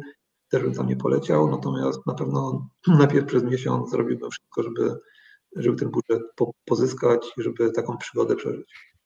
też 0.50 0.62
bym 0.62 0.74
tam 0.74 0.88
nie 0.88 0.96
poleciał, 0.96 1.50
natomiast 1.50 2.06
na 2.06 2.14
pewno 2.14 2.68
najpierw 2.98 3.26
przez 3.26 3.42
miesiąc 3.42 3.90
zrobiłbym 3.90 4.30
wszystko, 4.30 4.62
żeby 4.62 4.96
żeby 5.56 5.76
ten 5.76 5.90
budżet 5.90 6.22
po, 6.37 6.52
pozyskać 6.64 7.26
i 7.38 7.42
żeby 7.42 7.72
taką 7.72 7.98
przygodę 7.98 8.37
przeżyć. 8.37 8.96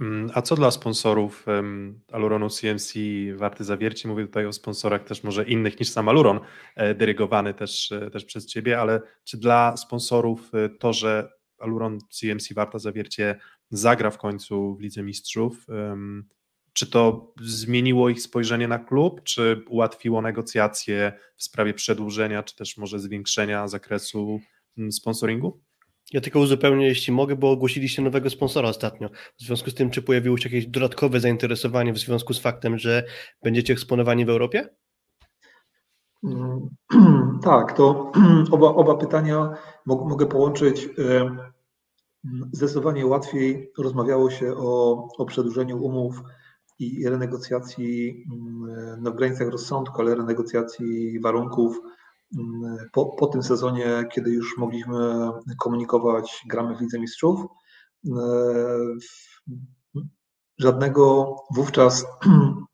Mm, 0.00 0.30
a 0.34 0.42
co 0.42 0.56
dla 0.56 0.70
sponsorów 0.70 1.46
um, 1.46 2.00
Aluronu 2.12 2.48
CMC 2.50 2.92
warte 3.36 3.64
zawiercie? 3.64 4.08
Mówię 4.08 4.26
tutaj 4.26 4.46
o 4.46 4.52
sponsorach 4.52 5.04
też 5.04 5.24
może 5.24 5.44
innych 5.44 5.80
niż 5.80 5.90
sam 5.90 6.08
Aluron, 6.08 6.40
e, 6.76 6.94
dyrygowany 6.94 7.54
też, 7.54 7.92
e, 7.92 8.10
też 8.10 8.24
przez 8.24 8.46
Ciebie, 8.46 8.80
ale 8.80 9.00
czy 9.24 9.36
dla 9.38 9.76
sponsorów 9.76 10.54
e, 10.54 10.68
to, 10.68 10.92
że 10.92 11.37
Aluron 11.58 11.98
CMC 12.10 12.54
warta 12.54 12.78
zawiercie 12.78 13.38
zagra 13.70 14.10
w 14.10 14.18
końcu 14.18 14.76
w 14.76 14.80
Lidze 14.80 15.02
Mistrzów, 15.02 15.66
czy 16.72 16.90
to 16.90 17.32
zmieniło 17.40 18.08
ich 18.08 18.22
spojrzenie 18.22 18.68
na 18.68 18.78
klub, 18.78 19.22
czy 19.22 19.64
ułatwiło 19.68 20.22
negocjacje 20.22 21.12
w 21.36 21.42
sprawie 21.42 21.74
przedłużenia, 21.74 22.42
czy 22.42 22.56
też 22.56 22.76
może 22.76 22.98
zwiększenia 22.98 23.68
zakresu 23.68 24.40
mm, 24.78 24.92
sponsoringu? 24.92 25.60
Ja 26.12 26.20
tylko 26.20 26.40
uzupełnię, 26.40 26.86
jeśli 26.86 27.12
mogę, 27.12 27.36
bo 27.36 27.50
ogłosiliście 27.50 28.02
nowego 28.02 28.30
sponsora 28.30 28.68
ostatnio. 28.68 29.08
W 29.08 29.42
związku 29.42 29.70
z 29.70 29.74
tym, 29.74 29.90
czy 29.90 30.02
pojawiło 30.02 30.38
się 30.38 30.48
jakieś 30.48 30.66
dodatkowe 30.66 31.20
zainteresowanie 31.20 31.92
w 31.92 31.98
związku 31.98 32.34
z 32.34 32.38
faktem, 32.38 32.78
że 32.78 33.04
będziecie 33.42 33.72
eksponowani 33.72 34.24
w 34.24 34.30
Europie? 34.30 34.68
Mm, 36.24 36.68
tak, 37.42 37.72
to 37.72 38.12
oba, 38.52 38.66
oba 38.66 38.94
pytania 38.94 39.54
mogę 39.86 40.26
połączyć. 40.26 40.88
Zdecydowanie 42.52 43.06
łatwiej 43.06 43.72
rozmawiało 43.78 44.30
się 44.30 44.54
o, 44.56 45.08
o 45.18 45.24
przedłużeniu 45.26 45.82
umów 45.82 46.22
i 46.78 47.08
renegocjacji 47.08 48.24
mm, 48.32 49.02
no, 49.02 49.10
w 49.10 49.16
granicach 49.16 49.48
rozsądku, 49.48 50.00
ale 50.00 50.14
renegocjacji 50.14 51.20
warunków 51.20 51.80
po, 52.92 53.06
po 53.06 53.26
tym 53.26 53.42
sezonie, 53.42 54.04
kiedy 54.12 54.30
już 54.30 54.58
mogliśmy 54.58 55.30
komunikować, 55.58 56.42
gramy 56.48 56.76
w 56.76 56.80
Lidze 56.80 56.98
Mistrzów, 56.98 57.40
e, 58.06 58.14
żadnego 60.58 61.36
wówczas 61.54 62.06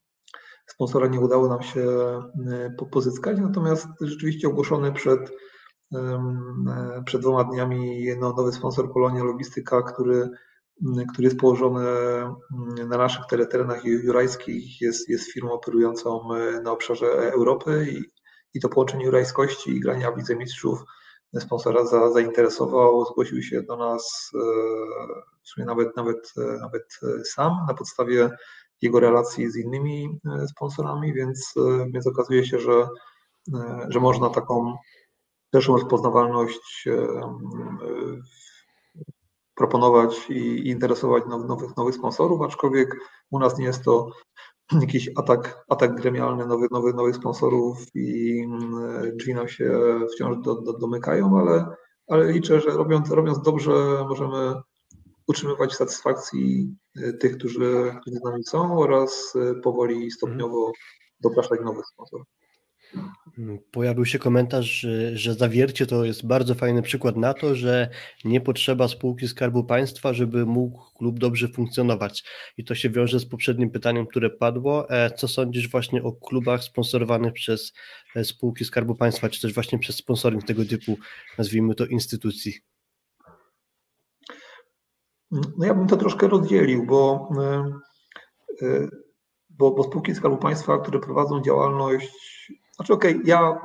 sponsora 0.75 1.07
nie 1.07 1.21
udało 1.21 1.49
nam 1.49 1.63
się 1.63 1.81
e, 1.81 2.87
pozyskać, 2.91 3.39
natomiast 3.39 3.87
rzeczywiście 4.01 4.49
ogłoszony 4.49 4.93
przed, 4.93 5.21
przed 7.05 7.21
dwoma 7.21 7.45
dniami 7.45 8.07
no, 8.21 8.33
nowy 8.33 8.53
sponsor 8.53 8.93
Polonia 8.93 9.25
Logistyka, 9.25 9.83
który, 9.83 10.31
który 11.13 11.25
jest 11.25 11.39
położony 11.39 11.85
na 12.89 12.97
naszych 12.97 13.25
terenach 13.51 13.85
jurajskich, 13.85 14.81
jest, 14.81 15.09
jest 15.09 15.33
firmą 15.33 15.53
operującą 15.53 16.29
na 16.65 16.71
obszarze 16.71 17.07
Europy 17.33 17.87
i 17.91 18.15
i 18.55 18.61
to 18.61 18.69
połączenie 18.69 19.11
rajskości 19.11 19.71
i 19.71 19.81
grania 19.81 20.13
w 20.13 20.17
Lidze 20.17 20.37
Mistrzów 20.37 20.85
sponsora 21.39 21.85
za, 21.87 22.13
zainteresował, 22.13 23.05
zgłosił 23.05 23.43
się 23.43 23.63
do 23.63 23.77
nas 23.77 24.31
e, 24.35 24.39
w 25.43 25.49
sumie 25.49 25.67
nawet, 25.67 25.97
nawet, 25.97 26.33
e, 26.39 26.59
nawet 26.61 27.01
sam 27.25 27.53
na 27.69 27.75
podstawie 27.75 28.31
jego 28.83 29.01
relacji 29.01 29.51
z 29.51 29.57
innymi 29.57 30.19
e, 30.27 30.49
sponsorami, 30.49 31.13
więc, 31.13 31.55
więc 31.93 32.07
okazuje 32.07 32.47
się, 32.47 32.59
że, 32.59 32.89
że 33.89 34.01
można 34.01 34.31
taką 34.31 34.77
pierwszą 35.53 35.73
rozpoznawalność 35.73 36.89
proponować 39.55 40.31
i 40.31 40.69
interesować 40.69 41.25
nowych, 41.27 41.77
nowych 41.77 41.95
sponsorów, 41.95 42.43
aczkolwiek 42.43 42.97
u 43.31 43.39
nas 43.39 43.59
nie 43.59 43.65
jest 43.65 43.85
to 43.85 44.11
jakiś 44.81 45.11
atak, 45.17 45.65
atak 45.69 45.95
gremialny 45.95 46.47
nowych, 46.47 46.71
nowych, 46.71 46.95
nowych 46.95 47.17
sponsorów 47.17 47.79
i 47.95 48.41
drzwi 49.15 49.35
nam 49.35 49.49
się 49.49 49.71
wciąż 50.15 50.37
do, 50.39 50.55
do, 50.55 50.73
domykają, 50.73 51.39
ale, 51.39 51.67
ale 52.09 52.33
liczę, 52.33 52.61
że 52.61 52.71
robiąc, 52.71 53.11
robiąc 53.11 53.43
dobrze 53.43 53.73
możemy 54.09 54.55
utrzymywać 55.27 55.75
satysfakcji 55.75 56.77
y, 56.99 57.13
tych, 57.13 57.37
którzy, 57.37 57.95
którzy 58.01 58.17
z 58.17 58.25
nami 58.25 58.45
są 58.45 58.79
oraz 58.79 59.35
y, 59.37 59.61
powoli 59.63 60.11
stopniowo 60.11 60.73
dopraszać 61.21 61.61
nowych 61.65 61.87
sponsorów. 61.87 62.27
Pojawił 63.71 64.05
się 64.05 64.19
komentarz, 64.19 64.67
że, 64.67 65.17
że 65.17 65.35
zawiercie 65.35 65.87
to 65.87 66.05
jest 66.05 66.27
bardzo 66.27 66.55
fajny 66.55 66.83
przykład 66.83 67.17
na 67.17 67.35
to, 67.35 67.55
że 67.55 67.89
nie 68.25 68.41
potrzeba 68.41 68.89
spółki 68.89 69.29
Skarbu 69.29 69.65
Państwa, 69.65 70.13
żeby 70.13 70.47
mógł 70.47 70.95
klub 70.99 71.19
dobrze 71.19 71.49
funkcjonować. 71.49 72.25
I 72.57 72.65
to 72.65 72.75
się 72.75 72.91
wiąże 72.91 73.21
z 73.21 73.27
poprzednim 73.27 73.71
pytaniem, 73.71 74.07
które 74.07 74.31
padło. 74.31 74.91
E, 74.91 75.11
co 75.11 75.29
sądzisz 75.29 75.71
właśnie 75.71 76.03
o 76.03 76.13
klubach 76.13 76.65
sponsorowanych 76.65 77.33
przez 77.33 77.73
e, 78.17 78.25
spółki 78.25 78.65
Skarbu 78.65 78.95
Państwa, 78.95 79.29
czy 79.29 79.41
też 79.41 79.55
właśnie 79.55 79.79
przez 79.79 79.97
sponsoring 79.97 80.45
tego 80.45 80.65
typu, 80.65 80.99
nazwijmy 81.39 81.75
to, 81.75 81.87
instytucji? 81.87 82.74
No 85.59 85.66
ja 85.66 85.75
bym 85.75 85.87
to 85.87 85.97
troszkę 85.97 86.29
rozdzielił, 86.29 86.87
bo, 86.87 87.29
e, 88.62 88.88
bo, 89.51 89.70
bo 89.70 89.83
spółki 89.83 90.14
Skarbu 90.14 90.37
Państwa, 90.37 90.79
które 90.79 91.01
prowadzą 91.01 91.42
działalność 91.42 92.12
znaczy 92.77 92.92
okej, 92.92 93.12
okay, 93.12 93.27
ja 93.27 93.61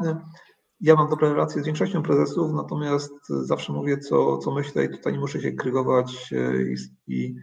ja 0.81 0.95
mam 0.95 1.09
dobre 1.09 1.29
relacje 1.29 1.61
z 1.61 1.65
większością 1.65 2.03
prezesów, 2.03 2.51
natomiast 2.53 3.27
zawsze 3.27 3.73
mówię, 3.73 3.97
co, 3.97 4.37
co 4.37 4.51
myślę 4.51 4.85
i 4.85 4.89
tutaj 4.89 5.13
nie 5.13 5.19
muszę 5.19 5.41
się 5.41 5.51
krygować 5.51 6.33
i, 7.07 7.15
i, 7.15 7.35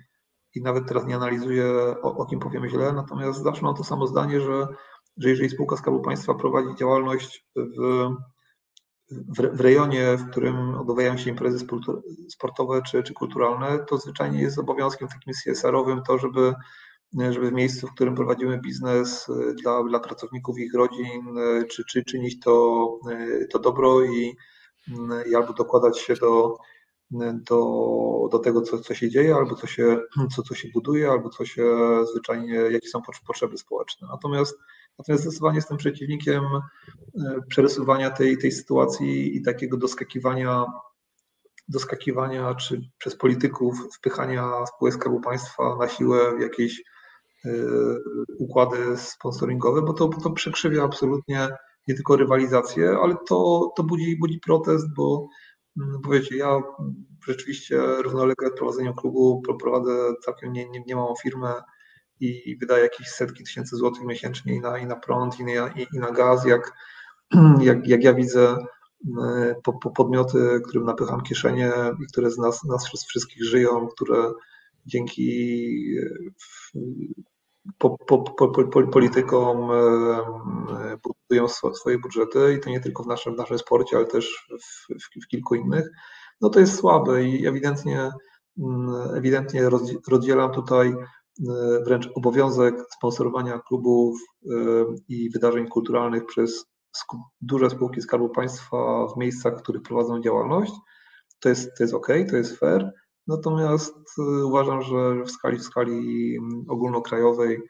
i 0.55 0.63
nawet 0.63 0.89
teraz 0.89 1.07
nie 1.07 1.17
analizuję, 1.17 1.65
o, 2.03 2.17
o 2.17 2.27
kim 2.27 2.41
powiem 2.41 2.69
źle, 2.69 2.93
natomiast 2.93 3.43
zawsze 3.43 3.63
mam 3.63 3.75
to 3.75 3.85
samo 3.85 4.07
zdanie, 4.07 4.41
że, 4.41 4.69
że 5.17 5.31
jeżeli 5.31 5.51
spółka 5.51 5.77
Skarbu 5.77 6.01
Państwa 6.01 6.35
prowadzi 6.35 6.77
działalność 6.77 7.47
w, 7.57 8.11
w, 9.11 9.61
rejonie, 9.61 10.17
w 10.17 10.31
którym 10.31 10.75
odbywają 10.75 11.17
się 11.17 11.31
imprezy 11.31 11.67
sportowe 12.29 12.83
czy, 12.83 13.03
czy 13.03 13.15
kulturalne, 13.15 13.79
to 13.89 13.99
zwyczajnie 13.99 14.41
jest 14.43 14.59
obowiązkiem 14.59 15.09
takim 15.09 15.33
CSR-owym 15.35 16.03
to, 16.03 16.19
żeby 16.19 16.55
żeby 17.31 17.51
w 17.51 17.53
miejscu, 17.53 17.87
w 17.87 17.95
którym 17.95 18.15
prowadzimy 18.15 18.59
biznes 18.59 19.29
y, 19.29 19.55
dla, 19.63 19.85
dla 19.85 20.01
pracowników, 20.01 20.59
ich 20.59 20.75
rodzin, 20.75 21.39
y, 21.39 21.65
czy, 21.65 21.85
czy 21.85 22.05
czynić 22.05 22.41
to, 22.41 22.87
y, 23.11 23.49
to 23.51 23.59
dobro 23.59 24.05
i, 24.05 24.37
i 25.31 25.35
albo 25.35 25.53
dokładać 25.53 25.99
się 25.99 26.15
do, 26.15 26.57
do, 27.11 28.29
do 28.33 28.39
tego, 28.39 28.63
co, 28.63 28.79
co 28.79 28.95
się 28.95 29.11
dzieje, 29.11 29.35
albo 29.35 29.55
co 29.55 29.67
się, 29.67 30.01
co, 30.35 30.43
co 30.43 30.55
się 30.55 30.69
buduje, 30.75 31.11
albo 31.11 31.29
co 31.29 31.45
się 31.45 31.77
zwyczajnie, 32.13 32.55
jakie 32.55 32.89
są 32.89 33.03
potrzeby 33.27 33.59
społeczne. 33.59 34.09
Natomiast, 34.11 34.59
natomiast 34.99 35.25
zdecydowanie 35.25 35.57
jestem 35.57 35.77
przeciwnikiem 35.77 36.43
przerysowania 37.49 38.11
tej, 38.11 38.39
tej 38.39 38.53
sytuacji 38.53 39.37
i 39.37 39.43
takiego 39.43 39.77
doskakiwania 39.77 40.65
doskakiwania, 41.69 42.55
czy 42.55 42.81
przez 42.99 43.17
polityków 43.17 43.89
wpychania 43.97 44.67
spółek 44.67 44.95
Skarbu 44.95 45.21
Państwa 45.21 45.77
na 45.81 45.89
siłę 45.89 46.37
w 46.39 46.41
jakieś 46.41 46.83
Y, 47.47 47.99
układy 48.39 48.97
sponsoringowe, 48.97 49.83
bo 49.83 49.93
to, 49.93 50.09
to 50.09 50.31
przekrzywia 50.31 50.85
absolutnie 50.85 51.49
nie 51.89 51.95
tylko 51.95 52.17
rywalizację, 52.17 52.97
ale 53.03 53.17
to, 53.29 53.73
to 53.77 53.83
budzi, 53.83 54.17
budzi 54.21 54.41
protest, 54.41 54.95
bo, 54.97 55.29
mm, 55.81 56.01
bo 56.03 56.11
wiecie, 56.11 56.37
ja 56.37 56.63
rzeczywiście 57.27 57.81
równolegle 58.03 58.51
prowadzeniu 58.51 58.95
klubu 58.95 59.43
prowadzę 59.61 60.15
całkiem 60.25 60.53
nie, 60.53 60.69
nie, 60.69 60.83
nie 60.87 60.97
małą 60.97 61.15
firmę 61.23 61.55
i 62.21 62.57
wydaję 62.57 62.83
jakieś 62.83 63.09
setki 63.09 63.45
tysięcy 63.45 63.77
złotych 63.77 64.05
miesięcznie 64.05 64.55
i 64.55 64.61
na, 64.61 64.79
i 64.79 64.87
na 64.87 64.97
prąd, 64.97 65.41
i 65.41 65.45
na, 65.45 65.69
i, 65.69 65.87
i 65.93 65.99
na 65.99 66.11
gaz. 66.11 66.45
Jak, 66.45 66.73
jak, 67.61 67.89
jak 67.89 68.05
ja 68.05 68.15
widzę 68.15 68.57
y, 69.05 69.55
po, 69.63 69.73
po 69.73 69.91
podmioty, 69.91 70.61
którym 70.65 70.85
napycham 70.85 71.23
kieszenie 71.23 71.73
i 72.05 72.07
które 72.07 72.31
z 72.31 72.39
nas, 72.39 72.65
nas 72.65 72.89
wszystkich 73.09 73.45
żyją, 73.45 73.89
które 73.89 74.33
dzięki 74.87 75.57
po, 77.79 77.99
po, 77.99 78.19
po, 78.19 78.87
politykom 78.93 79.71
e, 79.71 80.99
budują 81.03 81.49
swoje 81.49 81.99
budżety 81.99 82.55
i 82.55 82.61
to 82.61 82.71
nie 82.71 82.81
tylko 82.81 83.03
w 83.03 83.07
naszym, 83.07 83.35
w 83.35 83.39
naszym 83.39 83.59
sporcie, 83.59 83.97
ale 83.97 84.07
też 84.07 84.49
w, 84.63 84.95
w, 84.95 85.25
w 85.25 85.29
kilku 85.29 85.55
innych, 85.55 85.91
no 86.41 86.49
to 86.49 86.61
jest 86.61 86.79
słabe 86.79 87.25
i 87.25 87.47
ewidentnie, 87.47 88.11
mm, 88.59 89.17
ewidentnie 89.17 89.69
rozdzielam 90.09 90.53
tutaj 90.53 90.89
e, 90.89 90.95
wręcz 91.85 92.09
obowiązek 92.15 92.75
sponsorowania 92.97 93.59
klubów 93.59 94.21
e, 94.21 94.49
i 95.09 95.31
wydarzeń 95.31 95.69
kulturalnych 95.69 96.27
przez 96.27 96.67
duże 97.41 97.71
spółki 97.71 98.03
Skarbu 98.03 98.29
Państwa 98.29 99.07
w 99.15 99.17
miejscach, 99.17 99.59
w 99.59 99.63
których 99.63 99.83
prowadzą 99.83 100.21
działalność. 100.21 100.73
To 101.41 101.49
jest, 101.49 101.77
to 101.77 101.85
jest 101.85 101.95
ok, 101.95 102.09
to 102.31 102.37
jest 102.37 102.59
fair, 102.59 102.93
Natomiast 103.27 103.97
y, 104.19 104.47
uważam, 104.47 104.83
że 104.83 105.25
w 105.25 105.31
skali, 105.31 105.59
w 105.59 105.63
skali 105.63 106.37
mm, 106.37 106.65
ogólnokrajowej 106.69 107.63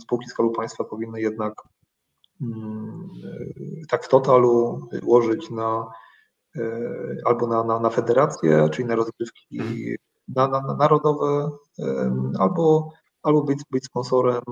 spółki 0.00 0.28
Skarbu 0.28 0.52
Państwa 0.52 0.84
powinny 0.84 1.20
jednak 1.20 1.54
mm, 2.42 3.08
tak 3.88 4.04
w 4.04 4.08
totalu 4.08 4.80
łożyć 5.02 5.50
na 5.50 5.86
albo 7.24 7.46
na, 7.46 7.64
na, 7.64 7.80
na 7.80 7.90
federacje, 7.90 8.68
czyli 8.72 8.88
na 8.88 8.94
rozgrywki 8.94 9.96
na, 10.28 10.48
na, 10.48 10.60
na 10.60 10.74
narodowe, 10.74 11.50
albo, 12.38 12.92
albo 13.22 13.42
być, 13.42 13.58
być 13.70 13.84
sponsorem 13.84 14.42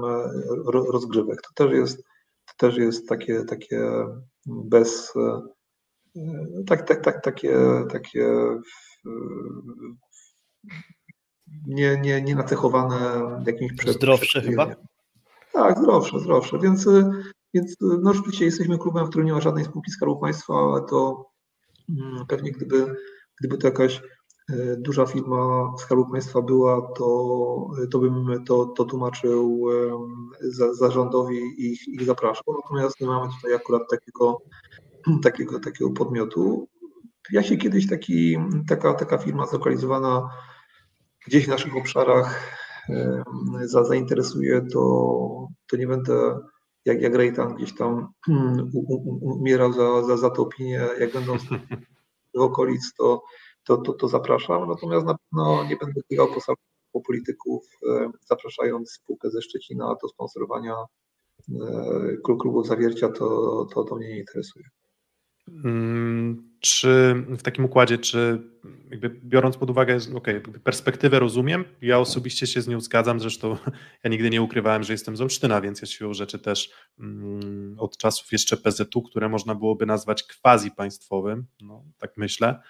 rozgrywek. 0.66 1.42
To 1.42 1.64
też 1.64 1.72
jest, 1.72 1.96
to 2.46 2.54
też 2.56 2.76
jest 2.76 3.08
takie, 3.08 3.44
takie 3.44 3.80
bez 4.46 5.12
tak, 6.66 6.88
tak, 6.88 7.04
tak, 7.04 7.24
takie, 7.24 7.58
takie 7.90 8.28
nie, 11.66 12.00
nie, 12.00 12.22
nie 12.22 12.34
nacechowane 12.34 13.22
jakimś 13.46 13.72
przed, 13.72 13.94
Zdrowsze 13.94 14.42
chyba? 14.42 14.74
Tak, 15.52 15.78
zdrowsze, 15.78 16.18
zdrowsze. 16.18 16.58
Więc, 16.58 16.88
więc 17.54 17.76
no 17.80 18.10
oczywiście 18.10 18.44
jesteśmy 18.44 18.78
klubem, 18.78 19.06
w 19.06 19.08
którym 19.08 19.26
nie 19.26 19.32
ma 19.32 19.40
żadnej 19.40 19.64
spółki 19.64 19.90
Skarbu 19.90 20.16
Państwa, 20.16 20.54
ale 20.54 20.86
to 20.90 21.30
mm, 21.88 22.26
pewnie 22.26 22.52
gdyby, 22.52 22.96
gdyby 23.40 23.58
to 23.58 23.66
jakaś 23.66 23.96
e, 23.96 24.02
duża 24.78 25.06
firma 25.06 25.72
Skarbu 25.78 26.10
Państwa 26.10 26.42
była, 26.42 26.92
to, 26.96 27.70
to 27.90 27.98
bym 27.98 28.44
to, 28.44 28.66
to 28.66 28.84
tłumaczył 28.84 29.66
za, 30.40 30.74
zarządowi 30.74 31.36
i 31.36 31.72
ich, 31.72 31.88
ich 31.88 32.04
zapraszał. 32.04 32.44
Natomiast 32.62 33.00
nie 33.00 33.06
mamy 33.06 33.28
tutaj 33.36 33.54
akurat 33.54 33.82
takiego, 33.90 34.38
takiego, 35.22 35.60
takiego 35.60 35.90
podmiotu. 35.90 36.68
Ja 37.32 37.42
się 37.42 37.56
kiedyś 37.56 37.88
taki, 37.88 38.36
taka, 38.68 38.94
taka 38.94 39.18
firma 39.18 39.46
zlokalizowana 39.46 40.28
gdzieś 41.26 41.44
w 41.46 41.48
naszych 41.48 41.76
obszarach 41.76 42.58
za, 43.64 43.84
zainteresuje, 43.84 44.66
to, 44.72 45.48
to 45.70 45.76
nie 45.76 45.86
będę 45.86 46.38
jak, 46.84 47.02
jak 47.02 47.14
Rejtan 47.14 47.54
gdzieś 47.54 47.74
tam 47.74 48.12
umierał 49.20 49.72
za, 49.72 50.02
za, 50.02 50.16
za 50.16 50.30
tę 50.30 50.42
opinię, 50.42 50.88
jak 51.00 51.12
będą 51.12 51.36
w 52.34 52.40
okolic, 52.40 52.94
to, 52.98 53.22
to, 53.64 53.76
to, 53.76 53.92
to 53.92 54.08
zapraszam. 54.08 54.68
Natomiast 54.68 55.06
na 55.06 55.16
pewno 55.18 55.64
nie 55.64 55.76
będę 55.76 56.00
biegał 56.10 56.28
po, 56.28 56.54
po 56.92 57.00
polityków, 57.00 57.62
zapraszając 58.20 58.92
spółkę 58.92 59.30
ze 59.30 59.42
Szczecina 59.42 59.94
do 60.02 60.08
sponsorowania 60.08 60.74
e, 61.48 62.16
klubów 62.22 62.66
zawiercia, 62.66 63.08
to, 63.08 63.66
to, 63.74 63.84
to 63.84 63.96
mnie 63.96 64.08
nie 64.08 64.18
interesuje. 64.18 64.64
Mm, 65.48 66.54
czy 66.60 67.14
w 67.38 67.42
takim 67.42 67.64
układzie, 67.64 67.98
czy 67.98 68.42
biorąc 69.24 69.56
pod 69.56 69.70
uwagę, 69.70 69.98
ok, 70.14 70.28
perspektywę 70.64 71.18
rozumiem, 71.18 71.64
ja 71.82 71.98
osobiście 71.98 72.46
się 72.46 72.62
z 72.62 72.68
nią 72.68 72.80
zgadzam, 72.80 73.20
zresztą 73.20 73.56
ja 74.04 74.10
nigdy 74.10 74.30
nie 74.30 74.42
ukrywałem, 74.42 74.82
że 74.82 74.92
jestem 74.92 75.16
z 75.16 75.20
Olsztyna, 75.20 75.60
więc 75.60 75.80
jest 75.80 75.92
siłą 75.92 76.14
rzeczy 76.14 76.38
też 76.38 76.70
mm, 76.98 77.76
od 77.78 77.96
czasów 77.96 78.32
jeszcze 78.32 78.56
PZU, 78.56 79.02
które 79.02 79.28
można 79.28 79.54
byłoby 79.54 79.86
nazwać 79.86 80.22
quasi 80.22 80.70
państwowym, 80.70 81.46
no, 81.60 81.84
tak 81.98 82.16
myślę, 82.16 82.60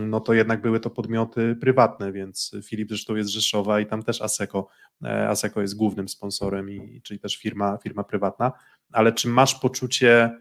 no 0.00 0.20
to 0.20 0.34
jednak 0.34 0.62
były 0.62 0.80
to 0.80 0.90
podmioty 0.90 1.56
prywatne, 1.60 2.12
więc 2.12 2.56
Filip 2.64 2.88
zresztą 2.88 3.16
jest 3.16 3.30
Rzeszowa 3.30 3.80
i 3.80 3.86
tam 3.86 4.02
też 4.02 4.22
Aseko, 4.22 4.68
e, 5.04 5.28
Aseko 5.28 5.60
jest 5.60 5.76
głównym 5.76 6.08
sponsorem, 6.08 6.70
i, 6.70 7.02
czyli 7.02 7.20
też 7.20 7.36
firma, 7.36 7.78
firma 7.82 8.04
prywatna, 8.04 8.52
ale 8.92 9.12
czy 9.12 9.28
masz 9.28 9.54
poczucie, 9.54 10.38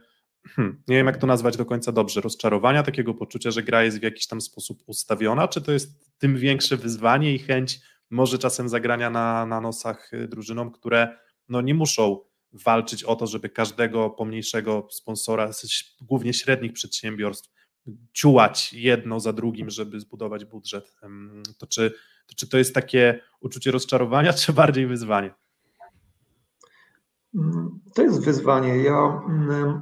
hmm, 0.47 0.83
nie 0.87 0.95
wiem 0.95 1.07
jak 1.07 1.17
to 1.17 1.27
nazwać 1.27 1.57
do 1.57 1.65
końca 1.65 1.91
dobrze, 1.91 2.21
rozczarowania, 2.21 2.83
takiego 2.83 3.13
poczucia, 3.13 3.51
że 3.51 3.63
gra 3.63 3.83
jest 3.83 3.99
w 3.99 4.03
jakiś 4.03 4.27
tam 4.27 4.41
sposób 4.41 4.83
ustawiona, 4.85 5.47
czy 5.47 5.61
to 5.61 5.71
jest 5.71 6.17
tym 6.17 6.37
większe 6.37 6.77
wyzwanie 6.77 7.33
i 7.33 7.39
chęć 7.39 7.79
może 8.09 8.37
czasem 8.37 8.69
zagrania 8.69 9.09
na, 9.09 9.45
na 9.45 9.61
nosach 9.61 10.13
y, 10.13 10.27
drużynom, 10.27 10.71
które 10.71 11.17
no 11.49 11.61
nie 11.61 11.73
muszą 11.73 12.19
walczyć 12.53 13.03
o 13.03 13.15
to, 13.15 13.27
żeby 13.27 13.49
każdego 13.49 14.09
pomniejszego 14.09 14.87
sponsora, 14.91 15.51
głównie 16.01 16.33
średnich 16.33 16.73
przedsiębiorstw, 16.73 17.53
ciułać 18.13 18.73
jedno 18.73 19.19
za 19.19 19.33
drugim, 19.33 19.69
żeby 19.69 19.99
zbudować 19.99 20.45
budżet. 20.45 20.95
To 21.57 21.67
czy, 21.67 21.91
to 22.27 22.35
czy 22.35 22.49
to 22.49 22.57
jest 22.57 22.75
takie 22.75 23.19
uczucie 23.41 23.71
rozczarowania, 23.71 24.33
czy 24.43 24.53
bardziej 24.53 24.87
wyzwanie? 24.87 25.33
To 27.95 28.01
jest 28.01 28.25
wyzwanie. 28.25 28.77
Ja 28.77 29.21
mm, 29.29 29.81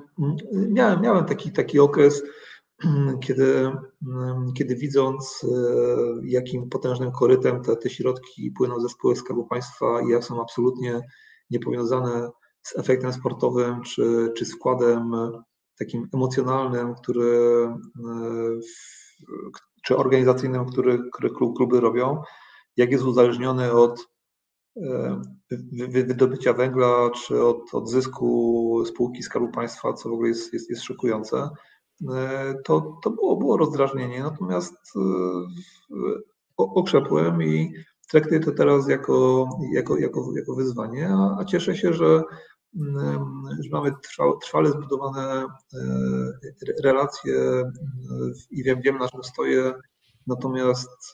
miałem, 0.69 1.01
miałem 1.01 1.25
taki, 1.25 1.51
taki 1.51 1.79
okres, 1.79 2.23
mm, 2.85 3.19
kiedy, 3.19 3.71
mm, 4.07 4.53
kiedy 4.53 4.75
widząc, 4.75 5.43
e, 5.43 5.47
jakim 6.23 6.69
potężnym 6.69 7.11
korytem 7.11 7.61
te, 7.63 7.75
te 7.75 7.89
środki 7.89 8.51
płyną 8.51 8.79
ze 8.79 8.89
spółek 8.89 9.17
Skarbu 9.17 9.47
Państwa 9.47 10.01
i 10.01 10.09
jak 10.09 10.23
są 10.23 10.41
absolutnie 10.41 11.01
niepowiązane 11.49 12.29
z 12.61 12.77
efektem 12.77 13.13
sportowym 13.13 13.81
czy, 13.81 14.33
czy 14.37 14.45
składem 14.45 15.11
takim 15.85 16.07
emocjonalnym, 16.13 16.95
który, 16.95 17.67
e, 17.99 18.59
czy 19.83 19.97
organizacyjnym, 19.97 20.65
który, 20.65 20.99
który 21.11 21.29
kluby 21.29 21.79
robią, 21.79 22.21
jak 22.77 22.91
jest 22.91 23.03
uzależniony 23.03 23.71
od 23.71 24.11
wydobycia 25.89 26.53
węgla 26.53 27.09
czy 27.09 27.43
od, 27.43 27.73
od 27.73 27.89
zysku 27.89 28.83
spółki 28.85 29.23
Skarbu 29.23 29.51
Państwa, 29.51 29.93
co 29.93 30.09
w 30.09 30.13
ogóle 30.13 30.29
jest, 30.29 30.53
jest, 30.53 30.69
jest 30.69 30.83
szokujące, 30.83 31.49
e, 32.15 32.55
to, 32.63 32.99
to 33.03 33.09
było, 33.09 33.37
było 33.37 33.57
rozdrażnienie. 33.57 34.23
Natomiast 34.23 34.75
e, 34.95 35.01
okrzepłem 36.57 37.43
i 37.43 37.73
traktuję 38.11 38.39
to 38.39 38.51
teraz 38.51 38.89
jako, 38.89 39.49
jako, 39.73 39.97
jako, 39.97 40.33
jako 40.35 40.55
wyzwanie, 40.55 41.09
a, 41.09 41.37
a 41.39 41.45
cieszę 41.45 41.75
się, 41.75 41.93
że 41.93 42.23
że 43.59 43.69
mamy 43.71 43.91
trwale 44.41 44.69
zbudowane 44.69 45.45
relacje 46.83 47.63
i 48.51 48.63
wiem, 48.63 48.81
wiem 48.81 48.97
na 48.97 49.09
czym 49.09 49.23
stoję, 49.23 49.73
natomiast 50.27 51.11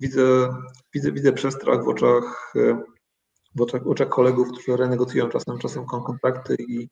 widzę, 0.00 0.54
widzę, 0.94 1.12
widzę 1.12 1.32
przestrach 1.32 1.84
w 1.84 1.88
oczach, 1.88 2.54
w 3.54 3.60
oczach, 3.60 3.84
w 3.84 3.88
oczach 3.88 4.08
kolegów, 4.08 4.48
którzy 4.52 4.76
renegocjują 4.76 5.28
czasem, 5.28 5.58
czasem 5.58 5.86
kontrakty 5.86 6.56
i, 6.68 6.88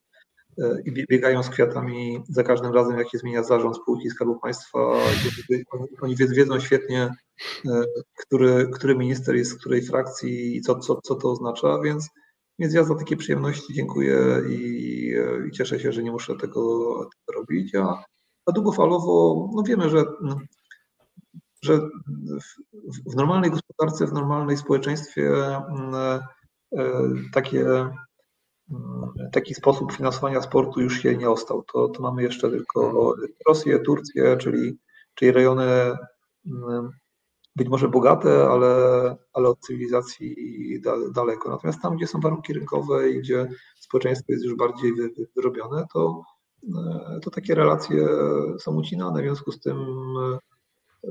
i 0.84 1.06
biegają 1.10 1.42
z 1.42 1.48
kwiatami 1.48 2.22
za 2.28 2.42
każdym 2.42 2.72
razem, 2.72 2.98
jak 2.98 3.10
się 3.10 3.18
zmienia 3.18 3.42
zarząd 3.42 3.76
spółki 3.76 4.10
Skarbu 4.10 4.38
Państwa. 4.40 4.78
Oni 6.00 6.16
wiedzą 6.16 6.60
świetnie, 6.60 7.14
który, 8.18 8.70
który 8.74 8.96
minister 8.96 9.36
jest 9.36 9.50
z 9.50 9.58
której 9.58 9.82
frakcji 9.82 10.56
i 10.56 10.60
co, 10.60 10.78
co, 10.78 11.00
co 11.02 11.14
to 11.14 11.30
oznacza, 11.30 11.78
więc, 11.84 12.08
więc 12.60 12.74
ja 12.74 12.84
za 12.84 12.94
takie 12.94 13.16
przyjemności 13.16 13.74
dziękuję 13.74 14.18
i, 14.48 15.14
i 15.48 15.50
cieszę 15.50 15.80
się, 15.80 15.92
że 15.92 16.02
nie 16.02 16.12
muszę 16.12 16.36
tego, 16.36 16.94
tego 16.94 17.38
robić. 17.38 17.74
A, 17.74 18.04
a 18.46 18.52
długofalowo 18.52 19.48
no 19.54 19.62
wiemy, 19.62 19.90
że 19.90 20.04
że 21.62 21.78
w, 21.78 23.12
w 23.12 23.16
normalnej 23.16 23.50
gospodarce, 23.50 24.06
w 24.06 24.12
normalnej 24.12 24.56
społeczeństwie 24.56 25.30
mm, 25.46 25.94
e, 25.94 26.88
takie, 27.32 27.60
mm, 28.70 29.30
taki 29.32 29.54
sposób 29.54 29.92
finansowania 29.92 30.42
sportu 30.42 30.80
już 30.80 31.02
się 31.02 31.16
nie 31.16 31.30
ostał. 31.30 31.64
To, 31.72 31.88
to 31.88 32.02
mamy 32.02 32.22
jeszcze 32.22 32.50
tylko 32.50 33.14
Rosję, 33.48 33.78
Turcję, 33.78 34.36
czyli, 34.36 34.78
czyli 35.14 35.32
rejony 35.32 35.96
mm, 36.46 36.90
być 37.60 37.68
może 37.68 37.88
bogate, 37.88 38.48
ale, 38.48 38.72
ale 39.32 39.48
od 39.48 39.60
cywilizacji 39.60 40.36
daleko. 41.14 41.50
Natomiast 41.50 41.82
tam, 41.82 41.96
gdzie 41.96 42.06
są 42.06 42.20
warunki 42.20 42.52
rynkowe 42.52 43.10
i 43.10 43.18
gdzie 43.18 43.48
społeczeństwo 43.80 44.32
jest 44.32 44.44
już 44.44 44.54
bardziej 44.54 44.92
wyrobione, 45.36 45.86
to, 45.92 46.22
e, 46.74 47.20
to 47.22 47.30
takie 47.30 47.54
relacje 47.54 48.08
są 48.58 48.74
ucinane. 48.74 49.22
W 49.22 49.24
związku 49.24 49.52
z 49.52 49.60
tym 49.60 49.76
e, 51.04 51.08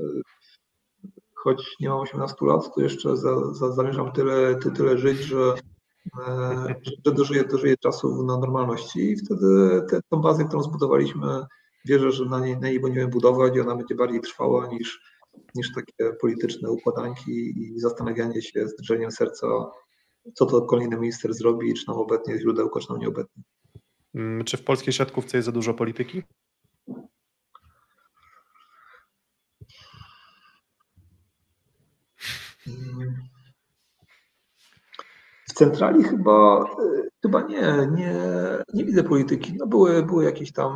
choć 1.34 1.76
nie 1.80 1.88
mam 1.88 1.98
18 1.98 2.36
lat, 2.46 2.74
to 2.74 2.80
jeszcze 2.80 3.16
za, 3.16 3.54
za, 3.54 3.72
zamierzam 3.72 4.12
tyle, 4.12 4.54
ty, 4.54 4.70
tyle 4.70 4.98
żyć, 4.98 5.18
że, 5.18 5.54
e, 6.28 6.74
że 7.04 7.12
dożyję, 7.12 7.44
dożyję 7.44 7.76
czasów 7.76 8.26
na 8.26 8.38
normalności 8.38 9.10
i 9.10 9.16
wtedy 9.16 9.82
tę 9.90 10.00
tą 10.08 10.20
bazę, 10.20 10.44
którą 10.44 10.62
zbudowaliśmy, 10.62 11.46
wierzę, 11.84 12.12
że 12.12 12.24
na 12.24 12.40
niej, 12.40 12.58
na 12.58 12.68
niej 12.68 12.80
będziemy 12.80 13.08
budować 13.08 13.56
i 13.56 13.60
ona 13.60 13.76
będzie 13.76 13.94
bardziej 13.94 14.20
trwała 14.20 14.66
niż, 14.66 15.19
niż 15.54 15.72
takie 15.74 16.12
polityczne 16.20 16.70
układanki 16.70 17.32
i 17.32 17.80
zastanawianie 17.80 18.42
się 18.42 18.68
z 18.68 18.76
drżeniem 18.76 19.10
serca, 19.10 19.46
co 20.34 20.46
to 20.46 20.62
kolejny 20.62 20.96
minister 20.96 21.34
zrobi, 21.34 21.74
czy 21.74 21.88
nam 21.88 21.96
obecnie 21.96 22.38
źródełko, 22.38 22.80
czy 22.80 22.90
nam 22.90 22.98
nieobecnie. 22.98 23.42
Mm, 24.14 24.44
czy 24.44 24.56
w 24.56 24.64
polskiej 24.64 24.92
siatkówce 24.92 25.38
jest 25.38 25.46
za 25.46 25.52
dużo 25.52 25.74
polityki? 25.74 26.22
W 35.48 35.52
centrali 35.54 36.04
chyba, 36.04 36.64
chyba 37.22 37.42
nie, 37.42 37.88
nie, 37.96 38.14
nie 38.74 38.84
widzę 38.84 39.04
polityki. 39.04 39.54
No 39.56 39.66
były, 39.66 40.02
były 40.02 40.24
jakieś 40.24 40.52
tam 40.52 40.72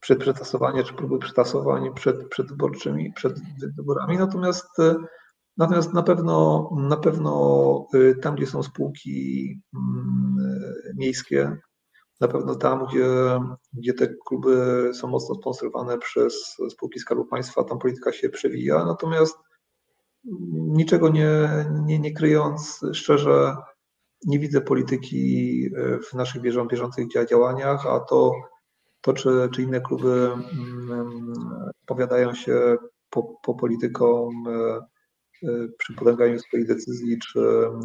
przedprzetasowania 0.00 0.82
czy 0.82 0.94
próby 0.94 1.18
przetasowań 1.18 1.94
przed, 1.94 2.28
przedwyborczymi, 2.28 3.12
przed 3.12 3.34
wyborami, 3.76 4.18
natomiast 4.18 4.66
Natomiast 5.60 5.92
na 5.92 6.02
pewno, 6.02 6.70
na 6.76 6.96
pewno 6.96 7.86
y, 7.94 8.14
tam, 8.22 8.34
gdzie 8.34 8.46
są 8.46 8.62
spółki 8.62 9.60
mm, 9.74 10.36
miejskie, 10.96 11.56
na 12.20 12.28
pewno 12.28 12.54
tam, 12.54 12.86
gdzie, 12.86 13.06
gdzie 13.72 13.94
te 13.94 14.08
kluby 14.26 14.90
są 14.94 15.08
mocno 15.08 15.34
sponsorowane 15.34 15.98
przez 15.98 16.56
spółki 16.70 17.00
Skarbu 17.00 17.24
Państwa, 17.24 17.64
tam 17.64 17.78
polityka 17.78 18.12
się 18.12 18.28
przewija. 18.28 18.84
Natomiast 18.84 19.38
niczego 20.52 21.08
nie, 21.08 21.48
nie, 21.84 21.98
nie 21.98 22.12
kryjąc, 22.12 22.80
szczerze 22.92 23.56
nie 24.26 24.38
widzę 24.38 24.60
polityki 24.60 25.64
e, 25.76 25.98
w 25.98 26.14
naszych 26.14 26.42
bieżących 26.42 27.06
działaniach, 27.28 27.86
a 27.86 28.00
to, 28.00 28.32
to 29.00 29.12
czy, 29.12 29.48
czy 29.54 29.62
inne 29.62 29.80
kluby 29.80 30.30
mm, 30.52 31.32
powiadają 31.86 32.34
się 32.34 32.76
po, 33.10 33.22
po 33.42 33.54
politykom 33.54 34.48
e, 34.48 34.78
e, 35.48 35.68
przy 35.78 35.94
podejmowaniu 35.94 36.38
swoich 36.38 36.66
decyzji, 36.66 37.18
czy, 37.18 37.40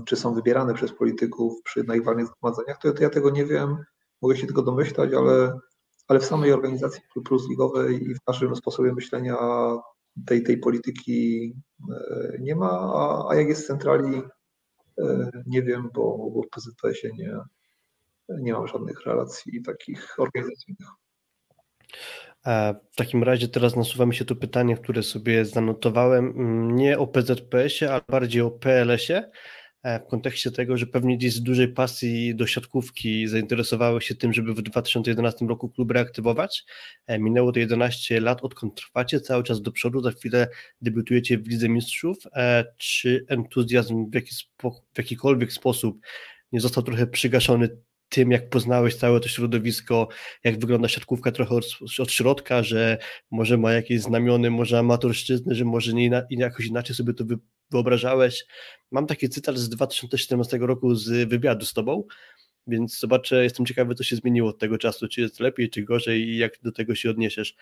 czy 0.05 0.15
są 0.15 0.33
wybierane 0.33 0.73
przez 0.73 0.91
polityków 0.91 1.53
przy 1.63 1.83
najważniejszych 1.83 2.35
zgromadzeniach, 2.35 2.77
to, 2.81 2.93
to 2.93 3.03
ja 3.03 3.09
tego 3.09 3.29
nie 3.29 3.45
wiem, 3.45 3.77
mogę 4.21 4.37
się 4.37 4.45
tylko 4.45 4.61
domyślać, 4.61 5.13
ale, 5.13 5.59
ale 6.07 6.19
w 6.19 6.25
samej 6.25 6.53
organizacji 6.53 7.01
plus 7.25 7.49
ligowej 7.49 8.03
i 8.03 8.15
w 8.15 8.19
naszym 8.27 8.55
sposobie 8.55 8.93
myślenia 8.93 9.37
tej, 10.25 10.43
tej 10.43 10.57
polityki 10.57 11.53
e, 11.91 12.37
nie 12.39 12.55
ma, 12.55 12.71
a, 12.71 13.27
a 13.29 13.35
jak 13.35 13.47
jest 13.47 13.63
w 13.63 13.67
centrali, 13.67 14.21
nie 15.45 15.63
wiem, 15.63 15.89
bo, 15.93 16.31
bo 16.31 16.41
w 16.41 16.49
PZPS-ie 16.49 17.13
nie, 17.13 17.37
nie 18.29 18.53
mam 18.53 18.67
żadnych 18.67 19.05
relacji 19.05 19.61
takich 19.61 20.19
organizacyjnych. 20.19 20.87
W 22.91 22.95
takim 22.95 23.23
razie 23.23 23.47
teraz 23.47 23.75
nasuwa 23.75 24.05
mi 24.05 24.15
się 24.15 24.25
tu 24.25 24.35
pytanie, 24.35 24.77
które 24.77 25.03
sobie 25.03 25.45
zanotowałem, 25.45 26.25
mm, 26.25 26.75
nie 26.75 26.97
o 26.97 27.07
PZPS-ie, 27.07 27.91
ale 27.91 28.01
bardziej 28.09 28.41
o 28.41 28.51
PLS-ie. 28.51 29.29
E, 29.85 29.99
w 29.99 30.05
kontekście 30.07 30.51
tego, 30.51 30.77
że 30.77 30.87
pewnie 30.87 31.17
gdzieś 31.17 31.33
z 31.33 31.43
dużej 31.43 31.67
pasji 31.67 32.35
do 32.35 32.47
siatkówki 32.47 33.27
zainteresowały 33.27 34.01
się 34.01 34.15
tym, 34.15 34.33
żeby 34.33 34.53
w 34.53 34.61
2011 34.61 35.47
roku 35.47 35.69
klub 35.69 35.91
reaktywować. 35.91 36.65
E, 37.07 37.19
minęło 37.19 37.51
to 37.51 37.59
11 37.59 38.19
lat, 38.19 38.43
odkąd 38.43 38.75
trwacie 38.75 39.21
cały 39.21 39.43
czas 39.43 39.61
do 39.61 39.71
przodu, 39.71 40.01
za 40.01 40.11
chwilę 40.11 40.47
debiutujecie 40.81 41.37
w 41.37 41.47
Lidze 41.47 41.69
Mistrzów. 41.69 42.17
E, 42.35 42.65
czy 42.77 43.25
entuzjazm 43.27 44.09
w, 44.11 44.15
jaki 44.15 44.35
w 44.93 44.97
jakikolwiek 44.97 45.53
sposób 45.53 45.99
nie 46.51 46.61
został 46.61 46.83
trochę 46.83 47.07
przygaszony 47.07 47.69
tym, 48.15 48.31
jak 48.31 48.49
poznałeś 48.49 48.95
całe 48.95 49.19
to 49.19 49.27
środowisko, 49.27 50.07
jak 50.43 50.59
wygląda 50.59 50.87
siatkówka 50.87 51.31
trochę 51.31 51.55
od, 51.55 51.65
od 51.99 52.11
środka, 52.11 52.63
że 52.63 52.97
może 53.31 53.57
ma 53.57 53.73
jakieś 53.73 54.01
znamiony, 54.01 54.51
może 54.51 54.79
amatorszczyzny, 54.79 55.55
że 55.55 55.65
może 55.65 55.93
nie, 55.93 56.23
jakoś 56.29 56.65
inaczej 56.65 56.95
sobie 56.95 57.13
to 57.13 57.25
wy, 57.25 57.37
wyobrażałeś. 57.71 58.45
Mam 58.91 59.07
taki 59.07 59.29
cytat 59.29 59.57
z 59.57 59.69
2017 59.69 60.57
roku 60.57 60.95
z 60.95 61.29
wywiadu 61.29 61.65
z 61.65 61.73
tobą, 61.73 62.03
więc 62.67 62.99
zobaczę, 62.99 63.43
jestem 63.43 63.65
ciekawy, 63.65 63.95
co 63.95 64.03
się 64.03 64.15
zmieniło 64.15 64.49
od 64.49 64.59
tego 64.59 64.77
czasu, 64.77 65.07
czy 65.07 65.21
jest 65.21 65.39
lepiej, 65.39 65.69
czy 65.69 65.83
gorzej 65.83 66.21
i 66.21 66.37
jak 66.37 66.59
do 66.63 66.71
tego 66.71 66.95
się 66.95 67.09
odniesiesz. 67.09 67.55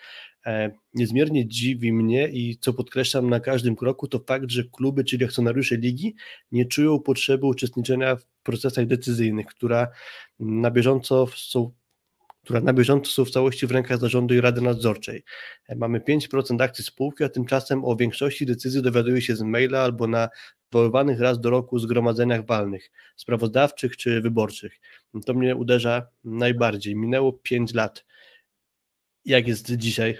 E, 0.46 0.70
niezmiernie 0.94 1.48
dziwi 1.48 1.92
mnie 1.92 2.28
i 2.28 2.58
co 2.60 2.72
podkreślam 2.72 3.30
na 3.30 3.40
każdym 3.40 3.76
kroku, 3.76 4.08
to 4.08 4.18
fakt, 4.18 4.50
że 4.50 4.64
kluby, 4.64 5.04
czyli 5.04 5.24
akcjonariusze 5.24 5.76
ligi, 5.76 6.14
nie 6.52 6.64
czują 6.66 7.00
potrzeby 7.00 7.46
uczestniczenia 7.46 8.16
w 8.16 8.33
procesach 8.44 8.86
decyzyjnych, 8.86 9.46
która 9.46 9.88
na 10.38 10.70
bieżąco 10.70 11.26
są 11.36 11.70
która 12.44 12.60
na 12.60 12.72
bieżąco 12.72 13.10
są 13.10 13.24
w 13.24 13.30
całości 13.30 13.66
w 13.66 13.70
rękach 13.70 13.98
zarządu 13.98 14.34
i 14.34 14.40
rady 14.40 14.60
nadzorczej. 14.60 15.24
Mamy 15.76 16.00
5% 16.00 16.62
akcji 16.62 16.84
spółki, 16.84 17.24
a 17.24 17.28
tymczasem 17.28 17.84
o 17.84 17.96
większości 17.96 18.46
decyzji 18.46 18.82
dowiaduje 18.82 19.22
się 19.22 19.36
z 19.36 19.42
maila 19.42 19.80
albo 19.80 20.06
na 20.06 20.28
zwoływanych 20.74 21.20
raz 21.20 21.40
do 21.40 21.50
roku 21.50 21.78
zgromadzeniach 21.78 22.46
walnych, 22.46 22.90
sprawozdawczych 23.16 23.96
czy 23.96 24.20
wyborczych. 24.20 24.80
To 25.26 25.34
mnie 25.34 25.56
uderza 25.56 26.06
najbardziej. 26.24 26.96
Minęło 26.96 27.32
5 27.32 27.74
lat. 27.74 28.04
Jak 29.24 29.48
jest 29.48 29.70
dzisiaj? 29.76 30.18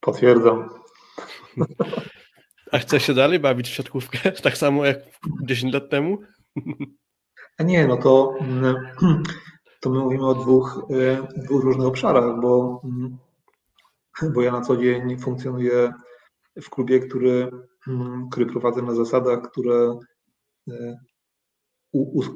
Potwierdzam. 0.00 0.68
A 2.72 2.78
chce 2.78 3.00
się 3.00 3.14
dalej 3.14 3.38
bawić 3.38 3.68
w 3.68 3.74
siatkówkę? 3.74 4.32
Tak 4.32 4.58
samo 4.58 4.86
jak 4.86 4.98
10 5.42 5.74
lat 5.74 5.90
temu? 5.90 6.18
A 7.58 7.62
nie, 7.62 7.86
no 7.86 7.96
to 7.96 8.34
mm, 8.40 8.76
to 9.80 9.90
my 9.90 9.98
mówimy 9.98 10.26
o 10.26 10.34
dwóch, 10.34 10.86
e, 10.90 11.28
dwóch 11.42 11.64
różnych 11.64 11.86
obszarach, 11.86 12.40
bo, 12.40 12.82
mm, 12.84 13.18
bo 14.34 14.42
ja 14.42 14.52
na 14.52 14.60
co 14.60 14.76
dzień 14.76 15.18
funkcjonuję 15.18 15.92
w 16.62 16.70
klubie, 16.70 17.00
który, 17.00 17.50
mm, 17.88 18.28
który 18.30 18.46
prowadzę 18.46 18.82
na 18.82 18.94
zasadach, 18.94 19.42
które 19.42 19.98
e, 20.68 20.96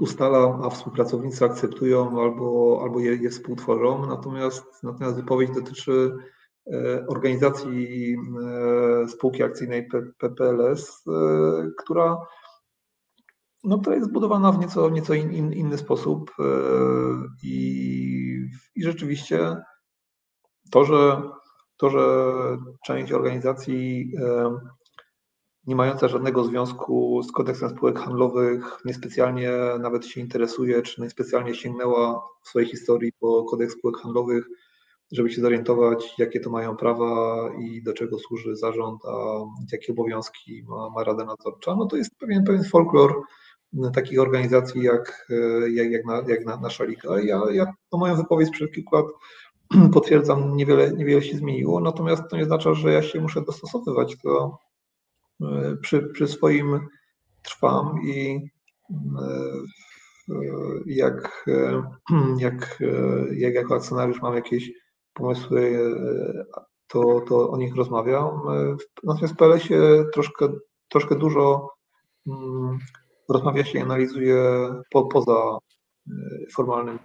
ustalam, 0.00 0.62
a 0.62 0.70
współpracownicy 0.70 1.44
akceptują 1.44 2.20
albo, 2.20 2.81
albo 2.83 3.00
je, 3.00 3.16
je 3.16 3.31
współtworzą. 3.31 4.06
Natomiast, 4.06 4.64
natomiast 4.83 5.16
wypowiedź 5.16 5.50
dotyczy 5.50 6.12
e, 6.73 7.06
organizacji 7.08 8.16
spółki 9.08 9.42
akcyjnej 9.42 9.88
PPLS, 10.18 11.04
która 11.79 12.16
no 13.65 13.79
to 13.79 13.92
jest 13.92 14.08
zbudowana 14.08 14.52
w 14.52 14.58
nieco, 14.58 14.90
nieco 14.90 15.15
in, 15.15 15.33
in, 15.33 15.52
inny 15.52 15.79
sposób 15.79 16.31
e, 16.38 16.44
i, 17.42 18.50
i 18.75 18.83
rzeczywiście 18.83 19.56
to, 20.71 20.85
że, 20.85 21.23
to, 21.77 21.90
że 21.90 22.06
część 22.87 23.13
organizacji 23.13 24.13
nie 25.67 25.77
mająca 25.77 26.08
żadnego 26.08 26.44
związku 26.44 27.23
z 27.23 27.33
kodeksem 27.33 27.71
spółek 27.71 27.98
handlowych, 27.98 28.79
niespecjalnie 28.85 29.50
nawet 29.81 30.06
się 30.06 30.21
interesuje, 30.21 30.83
czy 30.83 31.02
niespecjalnie 31.02 31.54
sięgnęła 31.54 32.23
w 32.44 32.48
swojej 32.48 32.69
historii 32.69 33.13
po 33.21 33.44
kodeks 33.44 33.75
spółek 33.75 33.96
handlowych, 33.96 34.44
żeby 35.13 35.31
się 35.31 35.40
zorientować, 35.40 36.15
jakie 36.19 36.40
to 36.40 36.50
mają 36.50 36.77
prawa 36.77 37.37
i 37.58 37.83
do 37.83 37.92
czego 37.92 38.19
służy 38.19 38.56
zarząd, 38.56 39.04
a 39.04 39.38
jakie 39.73 39.92
obowiązki 39.92 40.63
ma, 40.69 40.90
ma 40.90 41.04
Rada 41.04 41.25
Nadzorcza, 41.25 41.77
no 41.77 41.87
to 41.87 41.96
jest 41.96 42.19
pewien, 42.19 42.44
pewien 42.44 42.65
folklor 42.65 43.23
takich 43.94 44.20
organizacji 44.20 44.83
jak, 44.83 45.27
jak, 45.75 45.90
jak, 45.90 46.04
na, 46.04 46.23
jak 46.29 46.44
na, 46.44 46.56
nasza 46.56 46.85
liga. 46.85 47.20
Ja, 47.20 47.40
ja 47.52 47.73
to 47.90 47.98
moją 47.98 48.16
wypowiedź 48.16 48.50
przed 48.50 48.73
kilku 48.73 48.96
lat 48.96 49.06
potwierdzam, 49.94 50.56
niewiele, 50.56 50.92
niewiele 50.92 51.23
się 51.23 51.37
zmieniło, 51.37 51.81
natomiast 51.81 52.23
to 52.31 52.37
nie 52.37 52.42
oznacza, 52.42 52.75
że 52.75 52.92
ja 52.92 53.02
się 53.02 53.20
muszę 53.20 53.42
dostosowywać. 53.42 54.16
To 54.23 54.58
e, 55.42 55.77
przy, 55.77 56.02
przy 56.02 56.29
swoim 56.29 56.81
trwam 57.42 58.02
i 58.04 58.50
e, 58.90 59.33
jak, 60.87 61.44
e, 61.48 61.83
jak, 62.38 62.79
jak 63.33 63.54
jako 63.54 63.75
akcjonariusz 63.75 64.23
mam 64.23 64.35
jakieś 64.35 64.70
pomysły, 65.14 65.79
to, 66.87 67.20
to 67.20 67.50
o 67.50 67.56
nich 67.56 67.77
rozmawiam. 67.77 68.40
Natomiast 69.04 69.35
w 69.35 69.37
PLS-ie 69.37 70.04
troszkę, 70.12 70.48
troszkę 70.88 71.14
dużo 71.16 71.70
mm, 72.27 72.79
rozmawia 73.29 73.64
się 73.64 73.79
i 73.79 73.83
analizuje 73.83 74.44
po, 74.90 75.04
poza 75.04 75.58
formalnym 76.52 76.98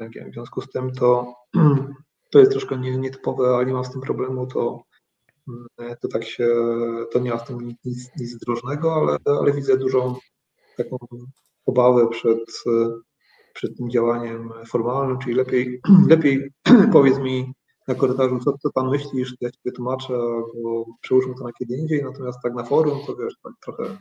węgiem. 0.00 0.30
W 0.30 0.34
związku 0.34 0.60
z 0.60 0.70
tym 0.70 0.92
to 0.92 1.34
to 2.30 2.38
jest 2.38 2.50
troszkę 2.50 2.78
nietypowe, 2.78 3.48
ale 3.48 3.66
nie 3.66 3.72
mam 3.72 3.84
z 3.84 3.92
tym 3.92 4.00
problemu, 4.00 4.46
to, 4.46 4.82
mm, 5.48 5.96
to 6.00 6.08
tak 6.08 6.24
się, 6.24 6.48
to 7.12 7.18
nie 7.18 7.30
ma 7.30 7.36
w 7.36 7.46
tym 7.46 7.76
nic, 7.84 8.10
nic 8.16 8.38
drożnego, 8.38 8.94
ale, 8.94 9.38
ale 9.40 9.52
widzę 9.52 9.76
dużą 9.76 10.14
taką 10.76 10.96
obawę 11.66 12.08
przed, 12.08 12.62
przed 13.54 13.76
tym 13.76 13.90
działaniem 13.90 14.50
formalnym, 14.66 15.18
czyli 15.18 15.34
lepiej, 15.34 15.80
lepiej 16.08 16.50
powiedz 16.92 17.18
mi 17.18 17.52
na 17.88 17.94
korytarzu, 17.94 18.38
co, 18.38 18.58
co 18.58 18.70
pan 18.74 18.90
myślisz, 18.90 19.34
ja 19.40 19.50
ci 19.50 19.58
wytłumaczę, 19.64 20.14
albo 20.14 20.84
przełóżmy 21.00 21.34
to 21.34 21.44
na 21.44 21.52
kiedy 21.52 21.76
indziej, 21.76 22.04
natomiast 22.04 22.38
tak 22.42 22.54
na 22.54 22.64
forum, 22.64 22.98
to 23.06 23.16
wiesz, 23.16 23.34
tak 23.42 23.52
trochę 23.62 23.96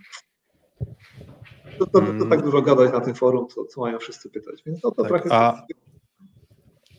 to, 1.80 1.86
to, 1.86 2.02
to, 2.20 2.26
tak 2.30 2.42
dużo 2.42 2.62
gadać 2.62 2.94
na 2.94 3.02
tym 3.02 3.16
forum, 3.16 3.48
co, 3.48 3.66
co 3.66 3.82
mają 3.82 4.00
wszyscy 4.00 4.30
pytać, 4.30 4.64
więc 4.66 4.82
to, 4.82 4.92
to 4.92 5.04
tak, 5.04 5.10
trochę... 5.10 5.34
A 5.34 5.66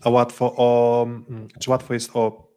a 0.01 0.11
łatwo 0.11 0.55
o, 0.57 1.07
czy 1.61 1.71
łatwo 1.71 1.95
jest 1.95 2.11
o 2.15 2.51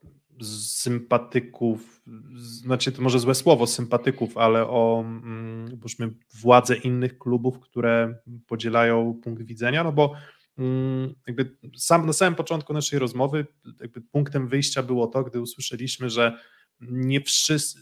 sympatyków, 0.43 2.01
znaczy 2.35 2.91
to 2.91 3.01
może 3.01 3.19
złe 3.19 3.35
słowo, 3.35 3.67
sympatyków, 3.67 4.37
ale 4.37 4.67
o 4.67 5.03
mm, 5.05 5.77
powiedzmy 5.81 6.13
władze 6.33 6.75
innych 6.75 7.17
klubów, 7.17 7.59
które 7.59 8.15
podzielają 8.47 9.19
punkt 9.23 9.43
widzenia, 9.43 9.83
no 9.83 9.91
bo 9.91 10.13
mm, 10.57 11.13
jakby 11.27 11.57
sam 11.77 12.05
na 12.05 12.13
samym 12.13 12.35
początku 12.35 12.73
naszej 12.73 12.99
rozmowy 12.99 13.47
jakby 13.81 14.01
punktem 14.01 14.47
wyjścia 14.47 14.83
było 14.83 15.07
to, 15.07 15.23
gdy 15.23 15.41
usłyszeliśmy, 15.41 16.09
że 16.09 16.37
nie 16.81 17.21
wszyscy, 17.21 17.79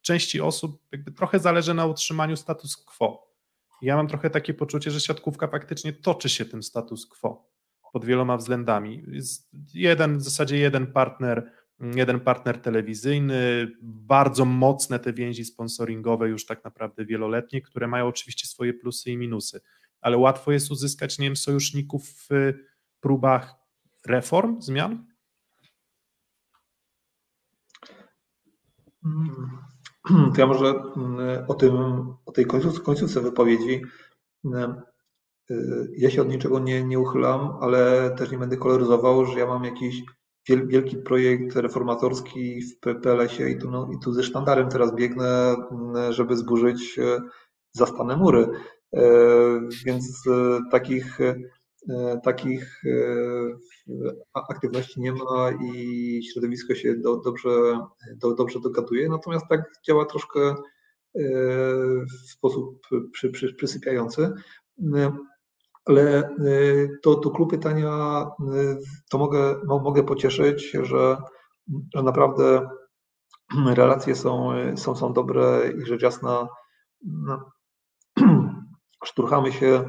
części 0.00 0.40
osób 0.40 0.82
jakby 0.92 1.12
trochę 1.12 1.38
zależy 1.38 1.74
na 1.74 1.86
utrzymaniu 1.86 2.36
status 2.36 2.76
quo. 2.76 3.31
Ja 3.82 3.96
mam 3.96 4.08
trochę 4.08 4.30
takie 4.30 4.54
poczucie, 4.54 4.90
że 4.90 5.00
siatkówka 5.00 5.48
faktycznie 5.48 5.92
toczy 5.92 6.28
się 6.28 6.44
tym 6.44 6.62
status 6.62 7.06
quo 7.06 7.52
pod 7.92 8.04
wieloma 8.04 8.36
względami. 8.36 9.04
Jest 9.08 9.50
jeden, 9.74 10.18
w 10.18 10.22
zasadzie 10.22 10.58
jeden 10.58 10.86
partner, 10.86 11.52
jeden 11.80 12.20
partner 12.20 12.60
telewizyjny, 12.60 13.72
bardzo 13.82 14.44
mocne 14.44 14.98
te 14.98 15.12
więzi 15.12 15.44
sponsoringowe, 15.44 16.28
już 16.28 16.46
tak 16.46 16.64
naprawdę 16.64 17.04
wieloletnie, 17.04 17.60
które 17.60 17.88
mają 17.88 18.06
oczywiście 18.06 18.46
swoje 18.46 18.74
plusy 18.74 19.10
i 19.10 19.16
minusy, 19.16 19.60
ale 20.00 20.16
łatwo 20.16 20.52
jest 20.52 20.70
uzyskać, 20.70 21.18
nie 21.18 21.26
wiem, 21.26 21.36
sojuszników 21.36 22.08
w 22.08 22.52
próbach 23.00 23.54
reform, 24.06 24.62
zmian? 24.62 25.06
To 30.34 30.40
ja 30.40 30.46
może 30.46 30.74
mm, 30.96 31.44
o 31.48 31.54
tym, 31.54 31.74
o 32.26 32.32
tej 32.32 32.46
końcówce 32.84 33.20
wypowiedzi 33.20 33.82
mm, 34.44 34.82
ja 35.96 36.10
się 36.10 36.22
od 36.22 36.28
niczego 36.28 36.58
nie, 36.58 36.84
nie 36.84 36.98
uchylam, 36.98 37.56
ale 37.60 38.10
też 38.10 38.30
nie 38.30 38.38
będę 38.38 38.56
koloryzował, 38.56 39.26
że 39.26 39.38
ja 39.38 39.46
mam 39.46 39.64
jakiś 39.64 40.02
wielki 40.48 40.96
projekt 40.96 41.56
reformatorski 41.56 42.62
w 42.62 43.00
PLS-ie 43.02 43.50
i 43.50 43.58
tu, 43.58 43.70
no, 43.70 43.90
i 43.92 44.04
tu 44.04 44.12
ze 44.12 44.22
sztandarem 44.22 44.68
teraz 44.68 44.94
biegnę, 44.94 45.56
żeby 46.10 46.36
zburzyć 46.36 46.98
e, 46.98 47.20
zastane 47.72 48.16
mury. 48.16 48.48
E, 48.94 49.02
więc 49.84 50.26
e, 50.26 50.58
takich, 50.70 51.18
takich 52.22 52.82
aktywności 54.50 55.00
nie 55.00 55.12
ma 55.12 55.50
i 55.64 56.20
środowisko 56.32 56.74
się 56.74 56.94
do, 56.96 57.16
dobrze, 57.16 57.78
do, 58.16 58.34
dobrze 58.34 58.60
dogaduje, 58.60 59.08
natomiast 59.08 59.46
tak 59.48 59.62
działa 59.86 60.04
troszkę 60.06 60.54
w 62.24 62.30
sposób 62.30 62.80
przy, 63.12 63.30
przy, 63.30 63.54
przysypiający. 63.54 64.32
Ale 65.84 66.36
to, 67.02 67.14
to 67.14 67.30
klub 67.30 67.50
pytania, 67.50 68.26
to 69.10 69.18
mogę, 69.18 69.60
mogę 69.64 70.04
pocieszyć, 70.04 70.70
że, 70.70 71.16
że 71.94 72.02
naprawdę 72.02 72.68
relacje 73.74 74.14
są, 74.14 74.50
są, 74.76 74.96
są 74.96 75.12
dobre 75.12 75.72
i 75.82 75.86
rzecz 75.86 76.02
jasna 76.02 76.48
no, 77.04 77.50
szturchamy 79.04 79.52
się, 79.52 79.84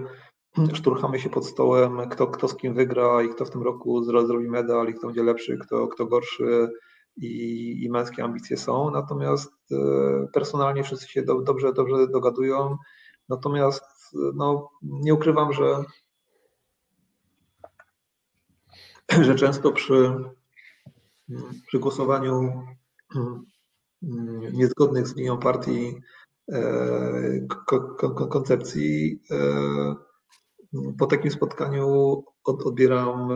szturchamy 0.74 1.20
się 1.20 1.30
pod 1.30 1.45
stołem, 1.45 2.10
kto, 2.10 2.28
kto 2.28 2.47
z 2.47 2.58
kim 2.58 2.74
wygra 2.74 3.24
i 3.24 3.30
kto 3.30 3.45
w 3.45 3.49
tym 3.49 3.64
roku 3.64 4.04
zrobi 4.04 4.49
medal 4.49 4.89
i 4.89 4.93
kto 4.93 5.08
będzie 5.08 5.24
lepszy, 5.24 5.58
kto, 5.58 5.88
kto 5.88 6.06
gorszy. 6.06 6.70
I, 7.18 7.84
i 7.84 7.89
męskie 7.89 8.24
ambicje 8.24 8.58
są, 8.58 8.91
natomiast 8.91 9.51
y, 9.72 9.76
personalnie 10.34 10.84
wszyscy 10.84 11.08
się 11.08 11.24
do, 11.24 11.41
dobrze, 11.41 11.74
dobrze 11.74 12.08
dogadują, 12.08 12.78
natomiast 13.30 13.84
no, 14.36 14.70
nie 14.82 15.14
ukrywam, 15.14 15.54
że, 15.54 15.84
że 19.26 19.36
często 19.36 19.72
przy, 19.72 20.14
przy 21.68 21.80
głosowaniu 21.80 22.64
niezgodnych 24.54 25.08
z 25.08 25.16
linią 25.16 25.38
partii 25.38 26.01
e, 26.51 27.47
koncepcji 28.30 29.20
e, 29.32 29.95
po 30.97 31.05
takim 31.05 31.32
spotkaniu 31.32 32.24
odbieram 32.43 33.32
e, 33.32 33.36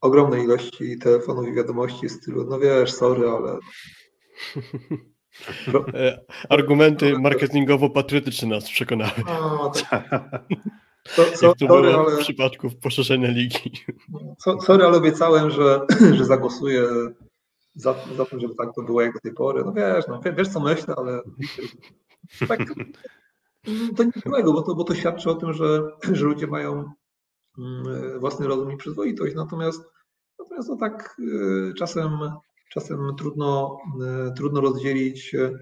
ogromne 0.00 0.44
ilości 0.44 0.98
telefonów 0.98 1.48
i 1.48 1.54
wiadomości 1.54 2.08
w 2.08 2.12
stylu, 2.12 2.44
no 2.44 2.58
wiesz, 2.58 2.92
sorry, 2.92 3.28
ale 3.28 3.58
E, 5.94 6.20
argumenty 6.48 7.18
marketingowo-patriotyczne 7.18 8.48
nas 8.48 8.70
przekonały. 8.70 9.12
A, 9.26 9.70
tak. 9.90 10.08
Co, 11.16 11.22
Jak 11.22 11.32
to 11.32 11.66
sorry, 11.66 11.66
było 11.66 12.06
ale... 12.06 12.16
w 12.16 12.18
przypadku 12.18 12.70
poszerzenia 12.70 13.30
ligi. 13.30 13.84
So, 14.38 14.60
sorry, 14.60 14.84
ale 14.84 14.96
obiecałem, 14.96 15.50
że, 15.50 15.80
że 16.18 16.24
zagłosuję 16.24 16.82
za, 17.74 17.94
za 18.16 18.24
tym, 18.24 18.40
żeby 18.40 18.54
tak 18.54 18.68
to 18.74 18.82
było 18.82 19.02
jak 19.02 19.12
do 19.12 19.20
tej 19.20 19.32
pory. 19.32 19.64
No 19.64 19.72
wiesz, 19.72 20.04
no, 20.08 20.20
wiesz 20.36 20.48
co 20.48 20.60
myślę, 20.60 20.94
ale 20.96 21.22
tak, 22.48 22.60
to 23.96 24.04
nic 24.04 24.14
złego, 24.26 24.52
bo 24.52 24.62
to, 24.62 24.74
bo 24.74 24.84
to 24.84 24.94
świadczy 24.94 25.30
o 25.30 25.34
tym, 25.34 25.52
że, 25.52 25.82
że 26.12 26.24
ludzie 26.24 26.46
mają 26.46 26.84
mm, 27.58 28.20
własny 28.20 28.46
rozum 28.46 28.72
i 28.72 28.76
przyzwoitość. 28.76 29.34
Natomiast, 29.34 29.82
natomiast 30.38 30.68
no 30.68 30.76
tak 30.76 31.16
y, 31.18 31.74
czasem 31.74 32.10
czasem 32.76 33.16
trudno, 33.18 33.78
e, 34.28 34.32
trudno 34.32 34.60
rozdzielić 34.60 35.34
e, 35.34 35.52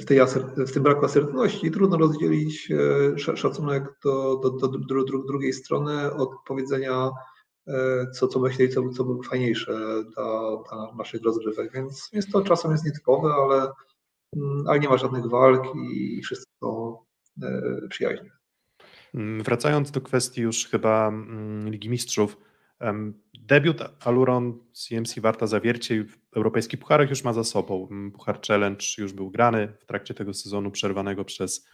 w, 0.00 0.04
tej 0.04 0.20
w 0.56 0.72
tym 0.72 0.82
braku 0.82 1.04
asertywności, 1.04 1.70
trudno 1.70 1.96
rozdzielić 1.96 2.68
szacunek 3.16 3.84
do, 4.04 4.36
do, 4.36 4.50
do, 4.50 4.68
do 5.04 5.18
drugiej 5.18 5.52
strony 5.52 6.12
od 6.12 6.30
powiedzenia, 6.46 7.10
co, 8.14 8.28
co 8.28 8.40
myśli, 8.40 8.68
co, 8.68 8.88
co 8.88 9.04
byłoby 9.04 9.28
fajniejsze 9.28 9.72
dla, 10.14 10.56
dla 10.68 10.94
naszych 10.98 11.22
rozgrywek. 11.22 11.72
Więc, 11.72 12.10
więc 12.12 12.30
to 12.30 12.42
czasem 12.42 12.70
jest 12.70 12.84
nietypowe, 12.84 13.32
ale, 13.32 13.72
ale 14.66 14.80
nie 14.80 14.88
ma 14.88 14.96
żadnych 14.96 15.26
walk 15.26 15.66
i 15.92 16.20
wszyscy 16.22 16.46
są 16.60 16.96
przyjaźni. 17.90 18.30
Mm, 19.14 19.42
wracając 19.42 19.90
do 19.90 20.00
kwestii 20.00 20.40
już 20.40 20.66
chyba 20.66 21.08
mm, 21.08 21.70
Ligi 21.70 21.90
Mistrzów, 21.90 22.36
Debiut 23.34 23.78
Aluron 24.00 24.58
CMC 24.72 25.20
Warta 25.20 25.46
Zawiercie 25.46 26.04
w 26.04 26.18
europejskich 26.36 26.80
pucharach 26.80 27.10
już 27.10 27.24
ma 27.24 27.32
za 27.32 27.44
sobą. 27.44 27.88
Puchar 28.12 28.40
Challenge 28.48 28.84
już 28.98 29.12
był 29.12 29.30
grany 29.30 29.72
w 29.78 29.86
trakcie 29.86 30.14
tego 30.14 30.34
sezonu 30.34 30.70
przerwanego 30.70 31.24
przez, 31.24 31.68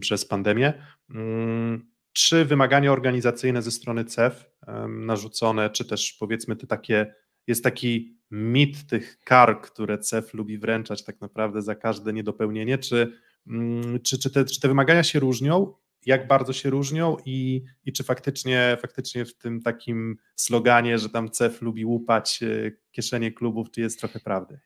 przez 0.00 0.24
pandemię. 0.24 0.86
Mm, 1.10 1.90
czy 2.12 2.44
wymagania 2.44 2.92
organizacyjne 2.92 3.62
ze 3.62 3.70
strony 3.70 4.04
CEF 4.04 4.50
narzucone, 4.88 5.70
czy 5.70 5.84
też 5.84 6.16
powiedzmy 6.20 6.56
te 6.56 6.66
takie 6.66 7.14
jest 7.50 7.64
taki 7.64 8.16
mit 8.30 8.86
tych 8.86 9.20
kar, 9.24 9.60
które 9.60 9.98
CEF 9.98 10.34
lubi 10.34 10.58
wręczać 10.58 11.04
tak 11.04 11.20
naprawdę 11.20 11.62
za 11.62 11.74
każde 11.74 12.12
niedopełnienie. 12.12 12.78
Czy, 12.78 13.12
mm, 13.46 14.00
czy, 14.00 14.18
czy, 14.18 14.30
te, 14.30 14.44
czy 14.44 14.60
te 14.60 14.68
wymagania 14.68 15.02
się 15.02 15.20
różnią? 15.20 15.74
Jak 16.06 16.28
bardzo 16.28 16.52
się 16.52 16.70
różnią 16.70 17.16
i, 17.24 17.64
i 17.84 17.92
czy 17.92 18.04
faktycznie, 18.04 18.78
faktycznie 18.80 19.24
w 19.24 19.34
tym 19.34 19.62
takim 19.62 20.16
sloganie, 20.36 20.98
że 20.98 21.08
tam 21.08 21.30
CEF 21.30 21.62
lubi 21.62 21.84
łupać 21.84 22.40
e, 22.42 22.72
kieszenie 22.90 23.32
klubów, 23.32 23.70
czy 23.70 23.80
jest 23.80 23.98
trochę 23.98 24.20
prawdy? 24.20 24.60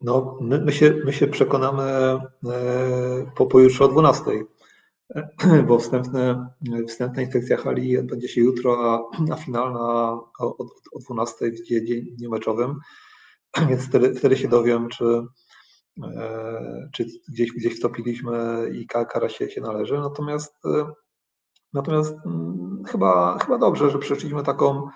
No, 0.00 0.38
my, 0.40 0.60
my, 0.60 0.72
się, 0.72 1.00
my 1.04 1.12
się 1.12 1.26
przekonamy 1.26 1.82
e, 1.82 2.20
po 3.36 3.46
pojutrze 3.46 3.84
o 3.84 3.88
12, 3.88 4.24
bo 5.68 5.78
wstępne, 5.78 6.46
wstępna 6.88 7.22
inspekcja 7.22 7.56
hali 7.56 8.02
będzie 8.02 8.28
się 8.28 8.40
jutro, 8.40 8.92
a, 8.92 9.02
a 9.32 9.36
finalna 9.36 9.80
o, 10.40 10.56
o 10.92 10.98
12 11.00 11.50
w 11.50 11.66
dzień 11.66 12.28
meczowym, 12.30 12.78
więc 13.68 13.86
wtedy, 13.88 14.14
wtedy 14.14 14.36
się 14.36 14.48
dowiem, 14.48 14.88
czy, 14.88 15.22
e, 16.02 16.88
czy 16.92 17.06
gdzieś, 17.28 17.52
gdzieś 17.52 17.78
wtopiliśmy 17.78 18.68
i 18.74 18.86
kara 18.86 19.28
się, 19.28 19.50
się 19.50 19.60
należy. 19.60 19.98
Natomiast, 19.98 20.54
e, 20.64 20.86
natomiast 21.72 22.16
mm, 22.26 22.82
chyba, 22.86 23.38
chyba 23.38 23.58
dobrze, 23.58 23.90
że 23.90 23.98
przeszliśmy 23.98 24.42
taką, 24.42 24.88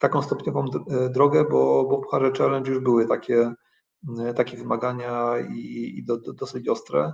taką 0.00 0.22
stopniową 0.22 0.64
drogę, 1.10 1.44
bo, 1.50 1.84
bo 1.84 2.00
w 2.00 2.38
Challenge 2.38 2.70
już 2.70 2.80
były 2.80 3.06
takie 3.06 3.54
E, 4.18 4.34
takie 4.34 4.56
wymagania 4.56 5.34
i, 5.50 5.92
i 5.98 6.04
do, 6.04 6.16
do, 6.16 6.32
dosyć 6.32 6.68
ostre. 6.68 7.12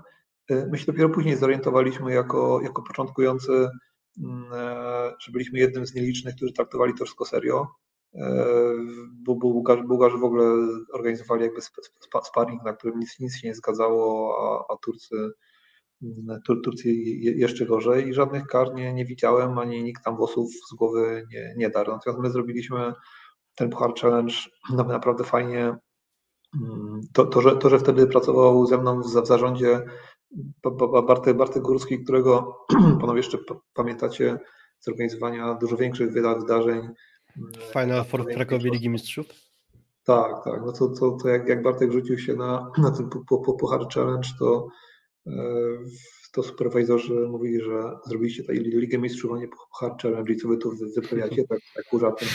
E, 0.50 0.66
my 0.66 0.78
się 0.78 0.86
dopiero 0.86 1.08
później 1.08 1.36
zorientowaliśmy 1.36 2.12
jako, 2.12 2.60
jako 2.62 2.82
początkujący, 2.82 3.68
mm, 4.24 4.52
e, 4.52 5.12
że 5.20 5.32
byliśmy 5.32 5.58
jednym 5.58 5.86
z 5.86 5.94
nielicznych, 5.94 6.34
którzy 6.36 6.52
traktowali 6.52 6.94
to 6.94 7.04
wszystko 7.04 7.24
serio, 7.24 7.66
bo 9.12 9.34
Bułgarzy, 9.34 9.82
Bułgarzy 9.82 10.18
w 10.18 10.24
ogóle 10.24 10.44
organizowali 10.92 11.42
jakby 11.42 11.60
sparring, 12.22 12.64
na 12.64 12.72
którym 12.72 12.98
nic, 12.98 13.20
nic 13.20 13.36
się 13.36 13.48
nie 13.48 13.54
zgadzało, 13.54 14.36
a, 14.40 14.72
a 14.72 14.76
Turcy, 14.76 15.30
mm, 16.02 16.40
Tur, 16.46 16.62
Turcy 16.64 16.92
jeszcze 16.92 17.66
gorzej. 17.66 18.08
I 18.08 18.14
żadnych 18.14 18.46
kar 18.46 18.74
nie, 18.74 18.92
nie 18.92 19.04
widziałem, 19.04 19.58
ani 19.58 19.82
nikt 19.82 20.04
tam 20.04 20.16
włosów 20.16 20.50
z 20.70 20.74
głowy 20.74 21.26
nie, 21.32 21.54
nie 21.56 21.70
darł. 21.70 21.92
Natomiast 21.92 22.22
my 22.22 22.30
zrobiliśmy 22.30 22.92
ten 23.56 23.70
Puchar 23.70 23.94
Challenge. 23.94 24.34
Naprawdę 24.70 25.24
fajnie 25.24 25.76
to, 27.12 27.26
to, 27.26 27.40
że, 27.40 27.56
to, 27.56 27.68
że 27.68 27.78
wtedy 27.78 28.06
pracował 28.06 28.66
ze 28.66 28.78
mną 28.78 29.02
w, 29.02 29.06
w 29.06 29.26
zarządzie 29.26 29.82
Bartek, 31.06 31.36
Bartek 31.36 31.62
Górski, 31.62 32.04
którego 32.04 32.56
panowie 33.00 33.18
jeszcze 33.18 33.38
pamiętacie 33.74 34.38
z 34.78 34.88
organizowania 34.88 35.54
dużo 35.54 35.76
większych 35.76 36.12
wydarzeń. 36.12 36.88
Final 37.72 38.04
Four 38.04 38.24
w 38.24 38.34
Krakowie 38.34 38.70
Ligi 38.70 38.88
Mistrzów? 38.88 39.26
Tak, 40.04 40.44
tak. 40.44 40.60
No 40.66 40.72
to, 40.72 40.88
to, 40.88 41.10
to 41.10 41.28
jak, 41.28 41.48
jak 41.48 41.62
Bartek 41.62 41.92
rzucił 41.92 42.18
się 42.18 42.34
na, 42.34 42.70
na 42.78 42.90
ten 42.90 43.08
po, 43.28 43.38
po, 43.38 43.52
Puchar 43.52 43.88
Challenge, 43.94 44.28
to, 44.38 44.68
e, 45.26 45.32
to 46.32 46.42
superwizorzy 46.42 47.28
mówili, 47.28 47.60
że 47.64 47.98
zrobiliście 48.06 48.42
tutaj 48.42 48.56
Ligę 48.56 48.98
Mistrzów, 48.98 49.32
a 49.32 49.38
nie 49.38 49.48
Puchar 49.48 49.96
Challenge 50.02 50.32
i 50.32 50.36
co 50.36 50.48
wy 50.48 50.56
tu 50.56 50.72
wyprawiacie, 50.96 51.44
tak, 51.48 51.58
tak 51.74 52.00
żartem. 52.00 52.28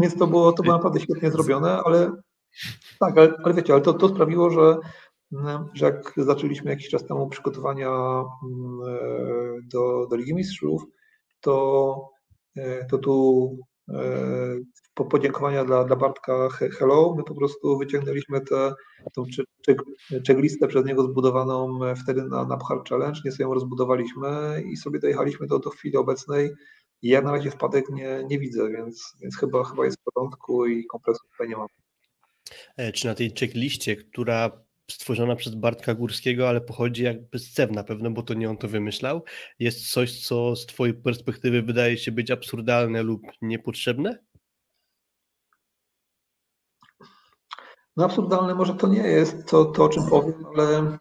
Więc 0.00 0.18
to 0.18 0.26
było, 0.26 0.52
to 0.52 0.62
było 0.62 0.74
naprawdę 0.74 1.00
świetnie 1.00 1.30
zrobione, 1.30 1.80
ale 1.84 2.12
tak, 3.00 3.18
ale, 3.18 3.34
ale 3.44 3.54
wiecie, 3.54 3.72
ale 3.72 3.82
to, 3.82 3.94
to 3.94 4.08
sprawiło, 4.08 4.50
że, 4.50 4.60
mm, 4.60 4.80
że 5.74 5.86
jak 5.86 6.12
zaczęliśmy 6.16 6.70
jakiś 6.70 6.88
czas 6.88 7.06
temu 7.06 7.28
przygotowania 7.28 7.90
mm, 7.90 8.80
e, 8.88 8.98
do, 9.72 10.06
do 10.10 10.16
Ligi 10.16 10.34
Mistrzów, 10.34 10.82
to, 11.40 12.08
e, 12.56 12.84
to 12.84 12.98
tu 12.98 13.56
e, 13.88 14.56
po 14.94 15.04
podziękowania 15.04 15.64
dla, 15.64 15.84
dla 15.84 15.96
Bartka 15.96 16.48
Hello, 16.78 17.14
my 17.16 17.24
po 17.24 17.34
prostu 17.34 17.78
wyciągnęliśmy 17.78 18.40
tę 18.40 18.74
tą 19.12 19.24
checklistę 20.26 20.68
przez 20.68 20.84
niego 20.84 21.02
zbudowaną 21.02 21.80
wtedy 22.02 22.22
na, 22.22 22.44
na 22.44 22.56
Puchar 22.56 22.78
Challenge, 22.88 23.20
nie 23.24 23.32
sobie 23.32 23.44
ją 23.44 23.54
rozbudowaliśmy 23.54 24.62
i 24.72 24.76
sobie 24.76 24.98
dojechaliśmy 24.98 25.46
do, 25.46 25.58
do 25.58 25.70
chwili 25.70 25.96
obecnej 25.96 26.50
i 27.02 27.08
ja 27.08 27.22
na 27.22 27.32
razie 27.32 27.50
wpadek 27.50 27.88
nie, 27.90 28.24
nie 28.28 28.38
widzę, 28.38 28.70
więc, 28.70 29.16
więc 29.22 29.36
chyba, 29.36 29.64
chyba 29.64 29.84
jest 29.84 30.00
w 30.00 30.12
porządku 30.12 30.66
i 30.66 30.86
kompleksów 30.86 31.30
tutaj 31.30 31.48
nie 31.48 31.56
mam. 31.56 31.66
Czy 32.94 33.06
na 33.06 33.14
tej 33.14 33.34
checkliście, 33.40 33.96
która 33.96 34.65
stworzona 34.90 35.36
przez 35.36 35.54
Bartka 35.54 35.94
Górskiego, 35.94 36.48
ale 36.48 36.60
pochodzi 36.60 37.02
jakby 37.02 37.38
z 37.38 37.52
CEW 37.52 37.70
na 37.70 37.84
pewno, 37.84 38.10
bo 38.10 38.22
to 38.22 38.34
nie 38.34 38.50
on 38.50 38.56
to 38.56 38.68
wymyślał, 38.68 39.24
jest 39.58 39.92
coś, 39.92 40.26
co 40.26 40.56
z 40.56 40.66
Twojej 40.66 40.94
perspektywy 40.94 41.62
wydaje 41.62 41.98
się 41.98 42.12
być 42.12 42.30
absurdalne 42.30 43.02
lub 43.02 43.22
niepotrzebne? 43.42 44.18
No 47.96 48.04
absurdalne 48.04 48.54
może 48.54 48.74
to 48.74 48.88
nie 48.88 49.08
jest 49.08 49.48
to, 49.48 49.64
to 49.64 49.84
o 49.84 49.88
czym 49.88 50.06
powiem, 50.10 50.46
ale, 50.54 50.98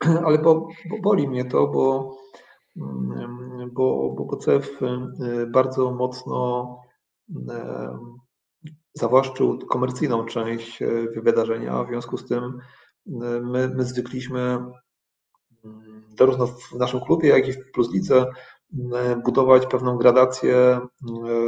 ale 0.26 0.38
bo, 0.38 0.68
bo 0.90 0.98
boli 1.02 1.28
mnie 1.28 1.44
to, 1.44 1.66
bo, 1.66 2.16
mm, 2.76 3.70
bo, 3.72 4.14
bo, 4.18 4.36
CEW 4.36 4.82
y, 4.82 5.46
bardzo 5.46 5.90
mocno 5.90 6.68
zawłaszczył 8.94 9.58
komercyjną 9.58 10.24
część 10.24 10.82
e, 10.82 10.86
wydarzenia. 11.16 11.84
W 11.84 11.88
związku 11.88 12.16
z 12.16 12.26
tym 12.26 12.58
my, 13.06 13.68
my 13.68 13.84
zwykliśmy 13.84 14.40
mm, 15.64 16.04
zarówno 16.18 16.46
w 16.46 16.72
naszym 16.72 17.00
klubie, 17.00 17.28
jak 17.28 17.48
i 17.48 17.52
w 17.52 17.70
Plus 17.72 17.92
Lidze 17.92 18.26
e, 18.94 19.16
budować 19.16 19.66
pewną 19.66 19.96
gradację 19.96 20.80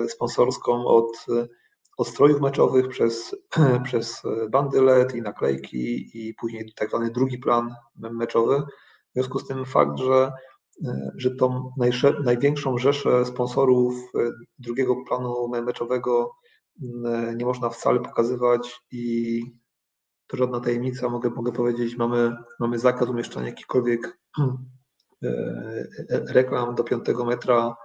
sponsorską 0.09 0.87
od, 0.87 1.27
od 1.97 2.09
strojów 2.09 2.41
meczowych 2.41 2.89
przez, 2.89 3.37
przez 3.85 4.23
bandy 4.51 4.83
LED 4.83 5.15
i 5.15 5.23
naklejki 5.23 6.11
i 6.15 6.35
później 6.35 6.73
tak 6.77 6.89
zwany 6.89 7.11
drugi 7.11 7.39
plan 7.39 7.75
meczowy. 7.97 8.63
W 9.11 9.13
związku 9.15 9.39
z 9.39 9.47
tym 9.47 9.65
fakt, 9.65 9.99
że, 9.99 10.33
że 11.17 11.31
tą 11.31 11.73
największą 12.25 12.79
rzeszę 12.79 13.25
sponsorów 13.25 13.95
drugiego 14.59 14.97
planu 15.09 15.49
meczowego 15.49 16.31
nie 17.37 17.45
można 17.47 17.71
wcale 17.71 18.01
pokazywać 18.01 18.81
i 18.91 19.43
to 20.27 20.37
żadna 20.37 20.61
tajemnica, 20.61 21.09
mogę, 21.09 21.31
mogę 21.31 21.53
powiedzieć, 21.53 21.97
mamy, 21.97 22.37
mamy 22.61 22.79
zakaz 22.79 23.09
umieszczania 23.09 23.47
jakichkolwiek 23.47 24.19
e, 25.25 25.87
reklam 26.29 26.75
do 26.75 26.85
5 26.85 27.05
metra 27.27 27.77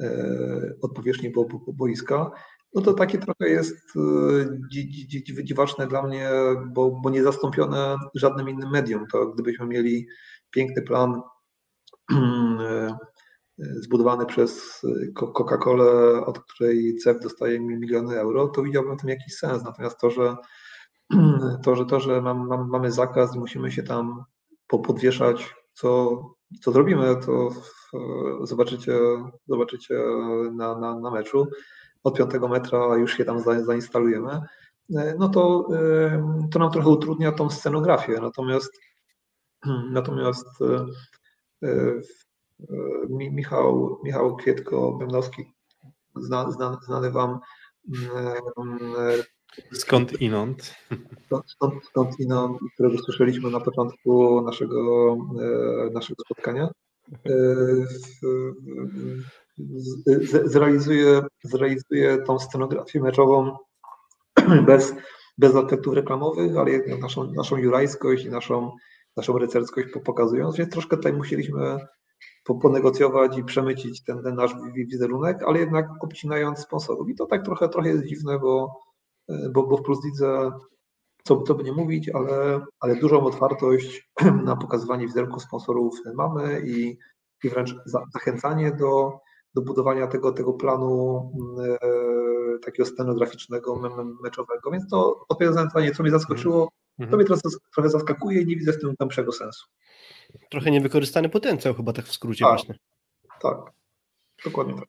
e, 0.00 0.72
od 0.82 0.94
powierzchni 0.94 1.32
boiska, 1.68 2.30
no 2.74 2.82
to 2.82 2.94
takie 2.94 3.18
trochę 3.18 3.48
jest 3.48 3.76
e, 3.96 5.44
dziwaczne 5.44 5.86
dla 5.86 6.02
mnie, 6.02 6.30
bo, 6.66 7.00
bo 7.02 7.10
nie 7.10 7.22
zastąpione 7.22 7.96
żadnym 8.14 8.48
innym 8.48 8.70
medium. 8.70 9.06
To 9.12 9.26
gdybyśmy 9.26 9.66
mieli 9.66 10.06
piękny 10.50 10.82
plan 10.82 11.20
zbudowany 13.58 14.26
przez 14.26 14.82
Coca-Colę, 15.14 16.24
od 16.26 16.38
której 16.38 16.96
CEF 16.96 17.20
dostaje 17.20 17.60
miliony 17.60 18.20
euro, 18.20 18.48
to 18.48 18.62
widziałbym 18.62 18.96
w 18.96 19.00
tym 19.00 19.10
jakiś 19.10 19.34
sens. 19.34 19.64
Natomiast 19.64 20.00
to, 20.00 20.10
że 20.10 20.36
to, 21.64 21.76
że, 21.76 21.86
to, 21.86 22.00
że 22.00 22.22
mam, 22.22 22.46
mam, 22.46 22.68
mamy 22.68 22.92
zakaz 22.92 23.36
i 23.36 23.38
musimy 23.38 23.70
się 23.70 23.82
tam 23.82 24.24
podwieszać, 24.68 25.54
co, 25.72 26.20
co 26.60 26.72
zrobimy, 26.72 27.16
to 27.16 27.50
zobaczycie, 28.42 28.98
zobaczycie 29.46 29.94
na, 30.52 30.78
na, 30.78 31.00
na 31.00 31.10
meczu. 31.10 31.46
Od 32.04 32.16
5 32.16 32.30
metra 32.50 32.96
już 32.96 33.16
się 33.16 33.24
tam 33.24 33.40
zainstalujemy. 33.64 34.40
No 35.18 35.28
to, 35.28 35.68
to 36.50 36.58
nam 36.58 36.70
trochę 36.70 36.88
utrudnia 36.88 37.32
tą 37.32 37.50
scenografię. 37.50 38.20
Natomiast, 38.20 38.80
natomiast 39.92 40.48
Michał, 43.08 44.00
Michał 44.04 44.36
Kwietko-Bębnowski, 44.36 45.44
zna, 46.16 46.50
zna, 46.50 46.78
znany 46.86 47.10
Wam. 47.10 47.38
Skąd 49.72 50.20
inąd? 50.20 50.74
Skąd, 51.46 51.84
skąd 51.84 52.20
inąd, 52.20 52.58
którego 52.74 52.98
słyszeliśmy 52.98 53.50
na 53.50 53.60
początku 53.60 54.42
naszego, 54.42 55.12
e, 55.40 55.90
naszego 55.90 56.22
spotkania. 56.24 56.70
E, 57.26 57.34
zrealizuje, 60.44 61.22
zrealizuje 61.44 62.18
tą 62.26 62.38
scenografię 62.38 63.00
meczową 63.00 63.56
bez, 64.66 64.94
bez 65.38 65.54
aspektów 65.54 65.94
reklamowych, 65.94 66.56
ale 66.56 66.70
jednak 66.70 67.00
naszą, 67.00 67.32
naszą 67.32 67.56
jurajskość 67.56 68.24
i 68.24 68.30
naszą, 68.30 68.72
naszą 69.16 69.38
rycerskość 69.38 69.88
pokazując, 70.04 70.56
więc 70.56 70.72
troszkę 70.72 70.96
tutaj 70.96 71.12
musieliśmy 71.12 71.78
ponegocjować 72.62 73.38
i 73.38 73.44
przemycić 73.44 74.04
ten, 74.04 74.22
ten 74.22 74.34
nasz 74.34 74.54
wizerunek, 74.74 75.42
ale 75.46 75.58
jednak 75.58 75.86
obcinając 76.00 76.58
sponsorów. 76.58 77.08
I 77.08 77.14
to 77.14 77.26
tak 77.26 77.44
trochę, 77.44 77.68
trochę 77.68 77.88
jest 77.88 78.04
dziwne, 78.04 78.38
bo, 78.38 78.80
bo, 79.50 79.66
bo 79.66 79.76
w 79.76 79.82
Plus 79.82 80.04
Lidze, 80.04 80.50
co, 81.24 81.42
co 81.42 81.54
by 81.54 81.64
nie 81.64 81.72
mówić, 81.72 82.08
ale, 82.08 82.64
ale 82.80 82.96
dużą 82.96 83.24
otwartość 83.24 84.10
na 84.44 84.56
pokazywanie 84.56 85.06
wizerunków 85.06 85.42
sponsorów 85.42 85.94
mamy 86.14 86.62
i, 86.66 86.98
i 87.44 87.48
wręcz 87.48 87.74
za, 87.84 88.04
zachęcanie 88.12 88.72
do, 88.72 89.18
do 89.54 89.62
budowania 89.62 90.06
tego, 90.06 90.32
tego 90.32 90.52
planu 90.52 91.32
takiego 92.64 92.88
scenograficznego, 92.88 93.76
me, 93.76 93.88
me, 93.88 94.04
meczowego, 94.22 94.70
więc 94.70 94.88
to 94.90 95.24
odpowiadając 95.28 95.74
na 95.74 95.90
co 95.94 96.02
mnie 96.02 96.12
zaskoczyło, 96.12 96.68
Mhm. 96.98 97.10
to 97.10 97.16
mnie 97.16 97.26
trochę, 97.26 97.42
trochę 97.74 97.90
zaskakuje 97.90 98.42
i 98.42 98.46
nie 98.46 98.56
widzę 98.56 98.72
w 98.72 98.80
tym 98.80 98.94
głębszego 98.98 99.32
sensu. 99.32 99.66
Trochę 100.50 100.70
niewykorzystany 100.70 101.28
potencjał 101.28 101.74
chyba 101.74 101.92
tak 101.92 102.04
w 102.04 102.12
skrócie 102.12 102.44
Tak. 102.44 102.52
właśnie. 102.54 102.78
Tak, 103.42 103.56
dokładnie 104.44 104.74
tak. 104.74 104.88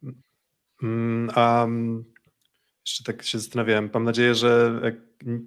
A 1.36 1.64
mm, 1.64 2.04
jeszcze 2.90 3.04
tak 3.04 3.24
się 3.24 3.40
zastanawiałem. 3.40 3.90
Mam 3.94 4.04
nadzieję, 4.04 4.36
że 4.36 4.82
n- 5.26 5.46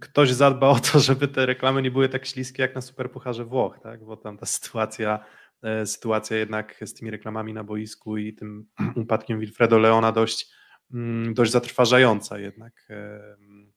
ktoś 0.00 0.32
zadba 0.32 0.68
o 0.68 0.80
to, 0.80 0.98
żeby 1.08 1.28
te 1.28 1.46
reklamy 1.46 1.82
nie 1.82 1.90
były 1.90 2.08
tak 2.08 2.26
śliskie 2.26 2.62
jak 2.62 2.74
na 2.74 2.80
Superpucharze 2.80 3.44
Włoch, 3.44 3.78
tak? 3.82 4.04
Bo 4.04 4.16
tam 4.16 4.38
ta 4.38 4.46
sytuacja, 4.46 5.24
e, 5.62 5.86
sytuacja 5.86 6.36
jednak 6.36 6.76
z 6.84 6.94
tymi 6.94 7.10
reklamami 7.10 7.52
na 7.54 7.64
boisku 7.64 8.16
i 8.16 8.34
tym 8.34 8.66
upadkiem 8.96 9.40
Wilfredo 9.40 9.78
Leona 9.78 10.12
dość, 10.12 10.50
mm, 10.94 11.34
dość 11.34 11.52
zatrważająca 11.52 12.38
jednak. 12.38 12.72
Em, 12.88 13.72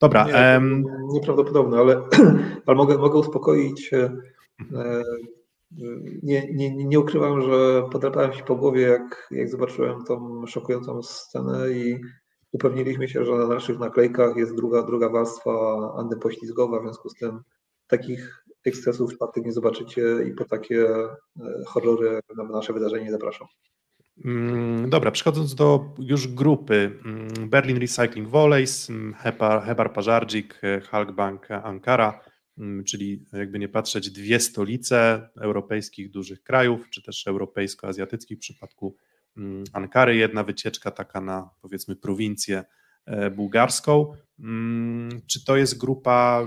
Dobra, 0.00 0.24
Nie, 0.26 0.60
nieprawdopodobne, 1.12 1.78
ale, 1.78 2.02
ale 2.66 2.76
mogę, 2.76 2.98
mogę 2.98 3.18
uspokoić. 3.18 3.90
Nie, 6.22 6.52
nie, 6.52 6.76
nie 6.76 7.00
ukrywam, 7.00 7.42
że 7.42 7.82
podrapałem 7.92 8.32
się 8.32 8.44
po 8.44 8.56
głowie, 8.56 8.82
jak, 8.82 9.28
jak 9.30 9.48
zobaczyłem 9.48 10.04
tą 10.04 10.46
szokującą 10.46 11.02
scenę 11.02 11.70
i 11.70 12.00
upewniliśmy 12.52 13.08
się, 13.08 13.24
że 13.24 13.32
na 13.32 13.46
naszych 13.46 13.78
naklejkach 13.78 14.36
jest 14.36 14.54
druga, 14.54 14.82
druga 14.82 15.08
warstwa 15.08 15.52
antypoślizgowa, 15.98 16.78
w 16.78 16.82
związku 16.82 17.08
z 17.08 17.14
tym 17.14 17.40
takich 17.86 18.44
ekscesów 18.64 19.10
w 19.10 19.14
czwartek 19.14 19.44
nie 19.44 19.52
zobaczycie 19.52 20.02
i 20.28 20.32
po 20.32 20.44
takie 20.44 20.88
e, 20.88 21.16
horrory 21.66 22.20
na 22.36 22.44
nasze 22.44 22.72
wydarzenie 22.72 23.10
zapraszam. 23.10 23.46
Mm, 24.24 24.90
Dobra, 24.90 25.10
przechodząc 25.10 25.54
do 25.54 25.84
już 25.98 26.28
grupy. 26.28 26.98
mm, 27.04 27.48
Berlin 27.50 27.78
Recycling 27.78 28.28
Volleys, 28.28 28.90
mm, 28.90 29.14
Hebar, 29.14 29.62
Hebar 29.62 29.92
Pażardzik, 29.92 30.60
e, 30.62 30.80
Halkbank 30.80 31.50
Ankara, 31.50 32.20
czyli 32.86 33.24
jakby 33.32 33.58
nie 33.58 33.68
patrzeć 33.68 34.10
dwie 34.10 34.40
stolice 34.40 35.28
europejskich 35.40 36.10
dużych 36.10 36.42
krajów, 36.42 36.90
czy 36.90 37.02
też 37.02 37.26
europejsko-azjatyckich 37.26 38.38
w 38.38 38.40
przypadku 38.40 38.96
mm, 39.36 39.64
Ankary, 39.72 40.16
jedna 40.16 40.44
wycieczka 40.44 40.90
taka 40.90 41.20
na 41.20 41.50
powiedzmy 41.60 41.96
prowincję 41.96 42.64
e, 43.06 43.30
bułgarską. 43.30 44.12
Mm, 44.38 45.20
Czy 45.26 45.44
to 45.44 45.56
jest 45.56 45.78
grupa 45.78 46.44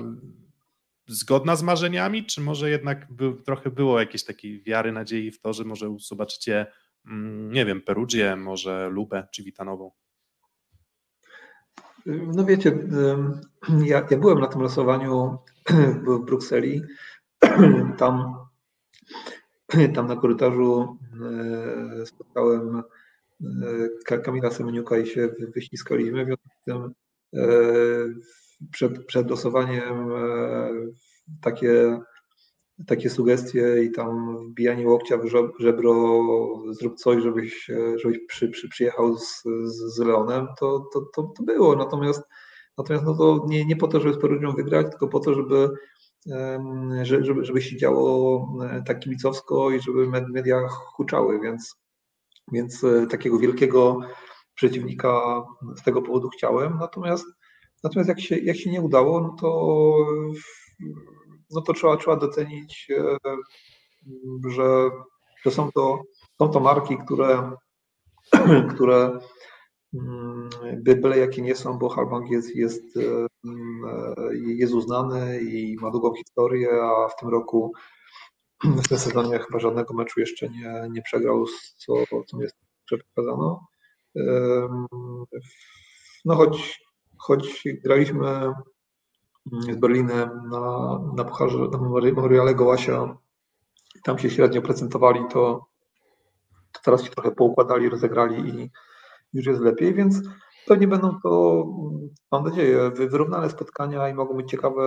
zgodna 1.07 1.55
z 1.55 1.63
marzeniami, 1.63 2.25
czy 2.25 2.41
może 2.41 2.69
jednak 2.69 3.13
by, 3.13 3.33
trochę 3.45 3.71
było 3.71 3.99
jakiejś 3.99 4.23
takiej 4.23 4.63
wiary, 4.63 4.91
nadziei 4.91 5.31
w 5.31 5.41
to, 5.41 5.53
że 5.53 5.63
może 5.63 5.95
zobaczycie 5.99 6.65
Mm, 7.05 7.51
nie 7.51 7.65
wiem, 7.65 7.81
Perugię, 7.81 8.35
może 8.35 8.89
Lubę 8.89 9.27
czy 9.31 9.43
Witanową. 9.43 9.91
No 12.05 12.45
wiecie, 12.45 12.77
ja, 13.85 14.07
ja 14.11 14.17
byłem 14.17 14.39
na 14.39 14.47
tym 14.47 14.61
losowaniu 14.61 15.37
w 16.05 16.19
Brukseli. 16.19 16.81
Tam, 17.97 18.35
tam 19.95 20.07
na 20.07 20.15
korytarzu 20.15 20.97
e, 22.01 22.05
spotkałem 22.05 22.77
e, 22.77 23.43
Ka- 24.05 24.17
Kamila 24.17 24.51
Semeniuka 24.51 24.97
i 24.97 25.07
się 25.07 25.27
wy- 25.27 25.51
wyściskaliśmy. 25.55 26.23
W 26.23 26.27
związku 26.27 26.49
z 26.49 26.63
tym 26.65 26.93
e, 27.35 27.47
przed, 28.71 29.05
przed 29.05 29.29
losowaniem 29.29 30.09
takie, 31.41 31.99
takie 32.87 33.09
sugestie 33.09 33.83
i 33.83 33.91
tam 33.91 34.37
wbijanie 34.49 34.87
łokcia 34.87 35.17
w 35.17 35.25
żeb- 35.25 35.51
żebro, 35.59 36.19
zrób 36.71 36.95
coś, 36.95 37.23
żebyś, 37.23 37.71
żebyś 37.95 38.19
przy, 38.27 38.49
przy, 38.49 38.69
przyjechał 38.69 39.17
z, 39.17 39.43
z 39.65 39.99
Leonem, 39.99 40.47
to, 40.59 40.89
to, 40.93 41.01
to, 41.15 41.23
to 41.23 41.43
było. 41.43 41.75
Natomiast 41.75 42.23
Natomiast 42.77 43.05
no 43.05 43.15
to 43.15 43.45
nie, 43.47 43.65
nie 43.65 43.75
po 43.75 43.87
to, 43.87 43.99
żeby 43.99 44.13
z 44.13 44.21
Perugią 44.21 44.51
wygrać, 44.51 44.87
tylko 44.89 45.07
po 45.07 45.19
to, 45.19 45.33
żeby, 45.33 45.69
żeby, 47.01 47.45
żeby 47.45 47.61
się 47.61 47.77
działo 47.77 48.47
e, 48.63 48.83
tak 48.87 48.99
kibicowsko 48.99 49.71
i 49.71 49.81
żeby 49.81 50.07
med- 50.07 50.29
media 50.29 50.67
huczały, 50.69 51.39
więc, 51.41 51.75
więc 52.51 52.83
e, 52.83 53.07
takiego 53.07 53.39
wielkiego 53.39 53.99
przeciwnika 54.55 55.43
z 55.75 55.83
tego 55.83 56.01
powodu 56.01 56.29
chciałem. 56.29 56.77
Natomiast, 56.79 57.25
natomiast 57.83 58.09
jak, 58.09 58.21
się, 58.21 58.37
jak 58.37 58.57
się 58.57 58.71
nie 58.71 58.81
udało, 58.81 59.21
no 59.21 59.35
to, 59.41 59.95
no 61.51 61.61
to 61.61 61.73
trzeba, 61.73 61.97
trzeba 61.97 62.15
docenić, 62.15 62.87
e, 62.97 63.17
że, 64.49 64.89
że 65.45 65.51
są, 65.51 65.71
to, 65.71 66.01
są 66.41 66.49
to 66.49 66.59
marki, 66.59 66.97
które, 67.05 67.51
które 68.75 69.19
byle 70.73 71.17
jakie 71.17 71.41
nie 71.41 71.55
są, 71.55 71.77
bo 71.77 71.89
Halbank 71.89 72.31
jest, 72.31 72.55
jest, 72.55 72.97
e, 72.97 73.27
jest 74.35 74.73
uznany 74.73 75.41
i 75.41 75.77
ma 75.81 75.91
długą 75.91 76.15
historię, 76.15 76.69
a 76.83 77.09
w 77.09 77.15
tym 77.15 77.29
roku 77.29 77.73
w 78.83 78.87
tym 78.87 78.97
sezonie 78.97 79.39
chyba 79.39 79.59
żadnego 79.59 79.93
meczu 79.93 80.19
jeszcze 80.19 80.49
nie, 80.49 80.87
nie 80.91 81.01
przegrał, 81.01 81.45
co, 81.77 81.93
co 82.27 82.37
mi 82.37 82.43
jest 82.43 82.55
przekazano. 82.85 83.67
No 86.25 86.35
choć, 86.35 86.83
choć 87.17 87.63
graliśmy 87.83 88.53
z 89.45 89.75
Berlinem 89.75 90.29
na, 90.49 90.99
na 91.15 91.23
pucharze, 91.23 91.57
na 91.57 91.77
Memoriale 91.77 92.55
Gołasia, 92.55 93.17
tam 94.03 94.19
się 94.19 94.29
średnio 94.29 94.61
prezentowali, 94.61 95.19
to, 95.31 95.65
to 96.71 96.81
teraz 96.83 97.03
się 97.03 97.09
trochę 97.09 97.31
poukładali, 97.31 97.89
rozegrali 97.89 98.49
i 98.49 98.69
już 99.33 99.45
jest 99.45 99.61
lepiej, 99.61 99.93
więc 99.93 100.21
pewnie 100.67 100.87
będą 100.87 101.19
to, 101.23 101.65
mam 102.31 102.43
nadzieję, 102.43 102.91
wy- 102.95 103.09
wyrównane 103.09 103.49
spotkania 103.49 104.09
i 104.09 104.13
mogą 104.13 104.37
być 104.37 104.51
ciekawe 104.51 104.83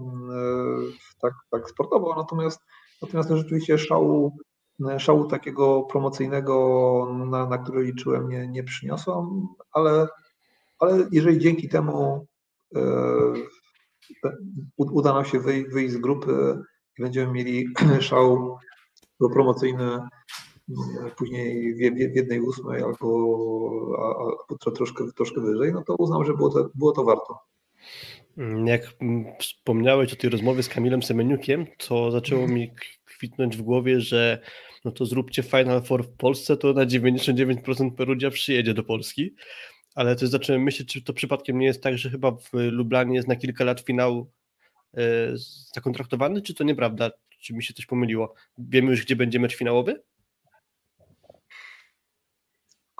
mm, 0.00 0.92
tak, 1.22 1.32
tak 1.50 1.70
sportowo, 1.70 2.14
natomiast, 2.16 2.60
natomiast 3.02 3.28
to 3.28 3.36
rzeczywiście 3.36 3.78
szału, 3.78 4.36
szału 4.98 5.24
takiego 5.24 5.82
promocyjnego, 5.82 7.16
na, 7.30 7.46
na 7.46 7.58
który 7.58 7.82
liczyłem, 7.82 8.28
nie, 8.28 8.48
nie 8.48 8.64
ale, 9.72 10.06
ale 10.78 11.08
jeżeli 11.12 11.38
dzięki 11.38 11.68
temu 11.68 12.26
e, 12.76 12.80
uda 14.76 15.14
nam 15.14 15.24
się 15.24 15.40
wyjść 15.40 15.94
z 15.94 15.98
grupy 15.98 16.58
i 16.98 17.02
będziemy 17.02 17.32
mieli 17.32 17.66
szał 18.00 18.58
promocyjny 19.32 19.98
później 21.16 21.74
w, 21.74 22.16
jednej 22.16 22.40
ósmej 22.40 22.82
albo, 22.82 23.06
albo 23.98 24.58
tro, 24.60 24.72
troszkę, 24.72 25.04
troszkę 25.16 25.40
wyżej, 25.40 25.72
no 25.72 25.82
to 25.82 25.94
uznam, 25.98 26.24
że 26.24 26.34
było 26.34 26.50
to, 26.50 26.70
było 26.74 26.92
to 26.92 27.04
warto. 27.04 27.38
Mm, 28.38 28.66
Jak 28.66 28.82
wspomniałeś 29.40 30.12
o 30.12 30.16
tej 30.16 30.30
rozmowie 30.30 30.62
z 30.62 30.68
Kamilem 30.68 31.02
Semeniukiem, 31.02 31.66
to 31.78 32.10
zaczęło 32.10 32.48
mi 32.48 32.70
kwitnąć 33.04 33.56
w 33.56 33.62
głowie, 33.62 34.00
że 34.00 34.40
no 34.84 34.90
to 34.90 35.06
zróbcie 35.06 35.42
Final 35.42 35.82
Four 35.82 36.04
w 36.04 36.16
Polsce, 36.16 36.56
to 36.56 36.72
na 36.72 36.86
99% 36.86 37.94
Perugia 37.94 38.30
przyjedzie 38.30 38.74
do 38.74 38.82
Polski. 38.82 39.34
Ale 39.94 40.16
też 40.16 40.28
zacząłem 40.28 40.62
myśleć, 40.62 40.92
czy 40.92 41.02
to 41.02 41.12
przypadkiem 41.12 41.58
nie 41.58 41.66
jest 41.66 41.82
tak, 41.82 41.98
że 41.98 42.10
chyba 42.10 42.30
w 42.30 42.50
Lublanie 42.52 43.16
jest 43.16 43.28
na 43.28 43.36
kilka 43.36 43.64
lat 43.64 43.80
finał 43.80 44.30
e, 44.96 45.00
zakontraktowany, 45.74 46.42
czy 46.42 46.54
to 46.54 46.64
nieprawda? 46.64 47.10
Czy 47.40 47.54
mi 47.54 47.62
się 47.62 47.74
coś 47.74 47.86
pomyliło? 47.86 48.34
Wiemy 48.58 48.90
już, 48.90 49.04
gdzie 49.04 49.16
będzie 49.16 49.40
mecz 49.40 49.56
finałowy? 49.56 50.02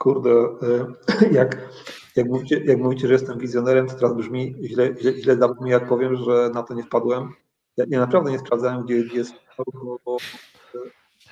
Kurde, 0.00 0.30
y, 0.30 1.32
jak, 1.38 1.68
jak, 2.16 2.26
mówicie, 2.28 2.64
jak 2.64 2.78
mówicie, 2.78 3.06
że 3.06 3.12
jestem 3.12 3.38
wizjonerem, 3.38 3.86
to 3.86 3.94
teraz 3.94 4.14
brzmi 4.16 4.54
źle, 4.64 4.94
źle, 5.00 5.12
źle 5.12 5.36
zabrzmi, 5.36 5.70
jak 5.70 5.88
powiem, 5.88 6.16
że 6.16 6.50
na 6.54 6.62
to 6.62 6.74
nie 6.74 6.82
wpadłem. 6.82 7.32
Ja, 7.76 7.84
ja 7.88 8.00
naprawdę 8.00 8.30
nie 8.30 8.38
sprawdzałem, 8.38 8.84
gdzie, 8.84 8.94
jest, 8.94 9.34
bo, 9.58 9.98
bo, 10.04 10.16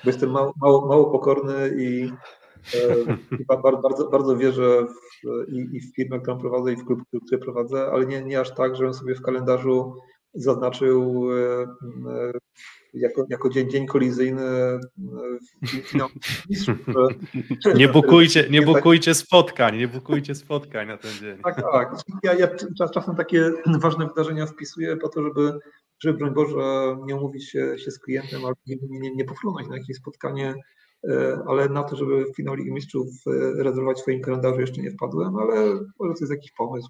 jestem 0.03 0.31
mało, 0.31 0.53
mało, 0.61 0.87
mało 0.87 1.11
pokorny 1.11 1.75
i, 1.77 2.11
e, 2.75 3.17
i 3.39 3.45
ba- 3.45 3.57
bar- 3.57 3.81
bardzo, 3.81 4.09
bardzo 4.09 4.37
wierzę 4.37 4.85
w, 4.85 5.51
i, 5.51 5.77
i 5.77 5.79
w 5.81 5.95
firmę, 5.95 6.19
którą 6.19 6.39
prowadzę, 6.39 6.73
i 6.73 6.75
w 6.75 6.85
klub, 6.85 6.99
który 7.25 7.41
prowadzę, 7.41 7.91
ale 7.91 8.05
nie, 8.05 8.23
nie 8.23 8.39
aż 8.39 8.55
tak, 8.55 8.75
żebym 8.75 8.93
sobie 8.93 9.15
w 9.15 9.21
kalendarzu 9.21 9.95
zaznaczył 10.33 11.27
e, 11.31 11.61
e, 11.61 12.31
jako, 12.93 13.25
jako 13.29 13.49
dzień, 13.49 13.69
dzień 13.69 13.85
kolizyjny 13.87 14.41
że- 17.65 17.73
Nie 17.75 17.87
bukujcie, 17.87 18.47
nie 18.51 18.59
tak- 18.59 18.67
bukujcie 18.67 19.13
spotkań, 19.13 19.77
nie 19.77 19.87
bukujcie 19.87 20.35
spotkań 20.35 20.87
na 20.87 20.97
ten 20.97 21.11
dzień. 21.11 21.37
Tak, 21.43 21.61
tak. 21.71 21.95
Ja, 22.23 22.33
ja 22.33 22.47
czas- 22.77 22.91
czasem 22.91 23.15
takie 23.15 23.51
ważne 23.81 24.07
wydarzenia 24.07 24.45
wpisuję 24.45 24.97
po 24.97 25.09
to, 25.09 25.23
żeby, 25.23 25.59
żeby 25.99 26.17
broń 26.17 26.33
Boże 26.33 26.97
nie 27.05 27.15
umówić 27.15 27.49
się, 27.49 27.75
się 27.77 27.91
z 27.91 27.99
klientem 27.99 28.45
albo 28.45 28.59
nie, 28.67 28.75
nie, 28.89 29.15
nie 29.15 29.25
na 29.69 29.77
jakieś 29.77 29.97
spotkanie, 29.97 30.55
e, 31.09 31.39
ale 31.47 31.69
na 31.69 31.83
to, 31.83 31.95
żeby 31.95 32.25
w 32.25 32.35
finał 32.35 32.55
Ligi 32.55 32.71
Mistrzów 32.71 33.07
e, 33.27 33.63
rezerwować 33.63 33.97
w 33.97 34.01
swoim 34.01 34.21
kalendarzu 34.21 34.61
jeszcze 34.61 34.81
nie 34.81 34.91
wpadłem, 34.91 35.35
ale 35.35 35.65
może 35.99 36.13
to 36.13 36.19
jest 36.21 36.31
jakiś 36.31 36.51
pomysł. 36.51 36.89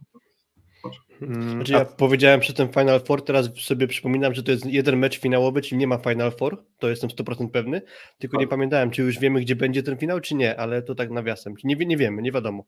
Mm, 1.21 1.51
Znaczy 1.51 1.73
ja 1.73 1.85
powiedziałem 1.85 2.39
przy 2.39 2.53
tym 2.53 2.69
Final 2.69 2.99
Four, 2.99 3.25
teraz 3.25 3.49
sobie 3.55 3.87
przypominam, 3.87 4.33
że 4.33 4.43
to 4.43 4.51
jest 4.51 4.65
jeden 4.65 4.97
mecz 4.97 5.19
finałowy, 5.19 5.61
czyli 5.61 5.77
nie 5.77 5.87
ma 5.87 5.97
Final 5.97 6.31
Four, 6.31 6.65
to 6.79 6.89
jestem 6.89 7.09
100% 7.09 7.49
pewny, 7.49 7.81
tylko 8.17 8.37
nie 8.37 8.43
Tak. 8.43 8.49
pamiętałem, 8.49 8.91
czy 8.91 9.01
już 9.01 9.19
wiemy, 9.19 9.41
gdzie 9.41 9.55
będzie 9.55 9.83
ten 9.83 9.97
finał, 9.97 10.19
czy 10.19 10.35
nie, 10.35 10.59
ale 10.59 10.81
to 10.81 10.95
tak 10.95 11.09
nawiasem. 11.09 11.53
Nie, 11.63 11.75
nie 11.75 11.97
wiemy, 11.97 12.21
nie 12.21 12.31
wiadomo. 12.31 12.65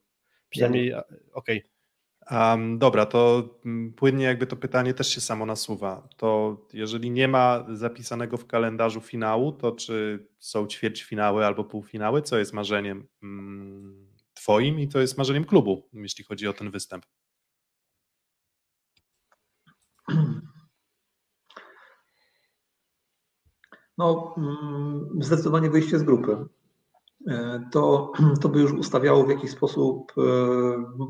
Przynajmniej, 0.50 0.94
okej. 1.34 1.64
Okay. 1.64 1.72
Um, 2.32 2.80
dobra, 2.80 3.06
to 3.06 3.50
mm, 3.66 3.94
płynnie 3.94 4.26
jakby 4.26 4.48
to 4.48 4.56
pytanie 4.56 4.94
też 4.94 5.08
się 5.08 5.22
samo 5.22 5.46
nasuwa. 5.46 6.08
To 6.18 6.58
jeżeli 6.74 7.12
nie 7.12 7.28
ma 7.28 7.66
zapisanego 7.70 8.38
w 8.38 8.48
kalendarzu 8.48 9.02
finału, 9.02 9.52
to 9.52 9.72
czy 9.72 10.28
są 10.40 10.68
ćwierćfinały 10.68 11.46
albo 11.46 11.64
półfinały? 11.64 12.22
Co 12.22 12.38
jest 12.38 12.54
marzeniem 12.54 13.08
mm, 13.24 14.08
twoim 14.34 14.80
i 14.80 14.88
co 14.88 15.00
jest 15.00 15.18
marzeniem 15.18 15.46
klubu, 15.46 15.90
jeśli 15.94 16.24
chodzi 16.24 16.48
o 16.48 16.54
ten 16.54 16.72
występ? 16.72 17.06
No, 23.98 24.36
mm, 24.38 25.10
zdecydowanie 25.20 25.70
wyjście 25.70 26.00
z 26.00 26.04
grupy. 26.04 26.46
E, 27.28 27.62
to, 27.72 28.12
to 28.42 28.50
by 28.50 28.60
już 28.60 28.72
ustawiało 28.72 29.26
w 29.26 29.30
jakiś 29.30 29.52
sposób, 29.52 30.12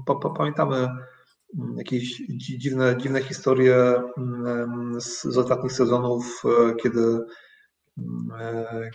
e, 0.08 0.30
pamiętamy 0.38 0.76
mm, 0.78 1.78
jakieś 1.78 2.22
dziwne, 2.30 2.98
dziwne 2.98 3.24
historie 3.24 4.04
mm, 4.18 5.02
z, 5.02 5.22
z 5.22 5.38
ostatnich 5.38 5.72
sezonów, 5.72 6.44
e, 6.46 6.76
kiedy, 6.76 7.20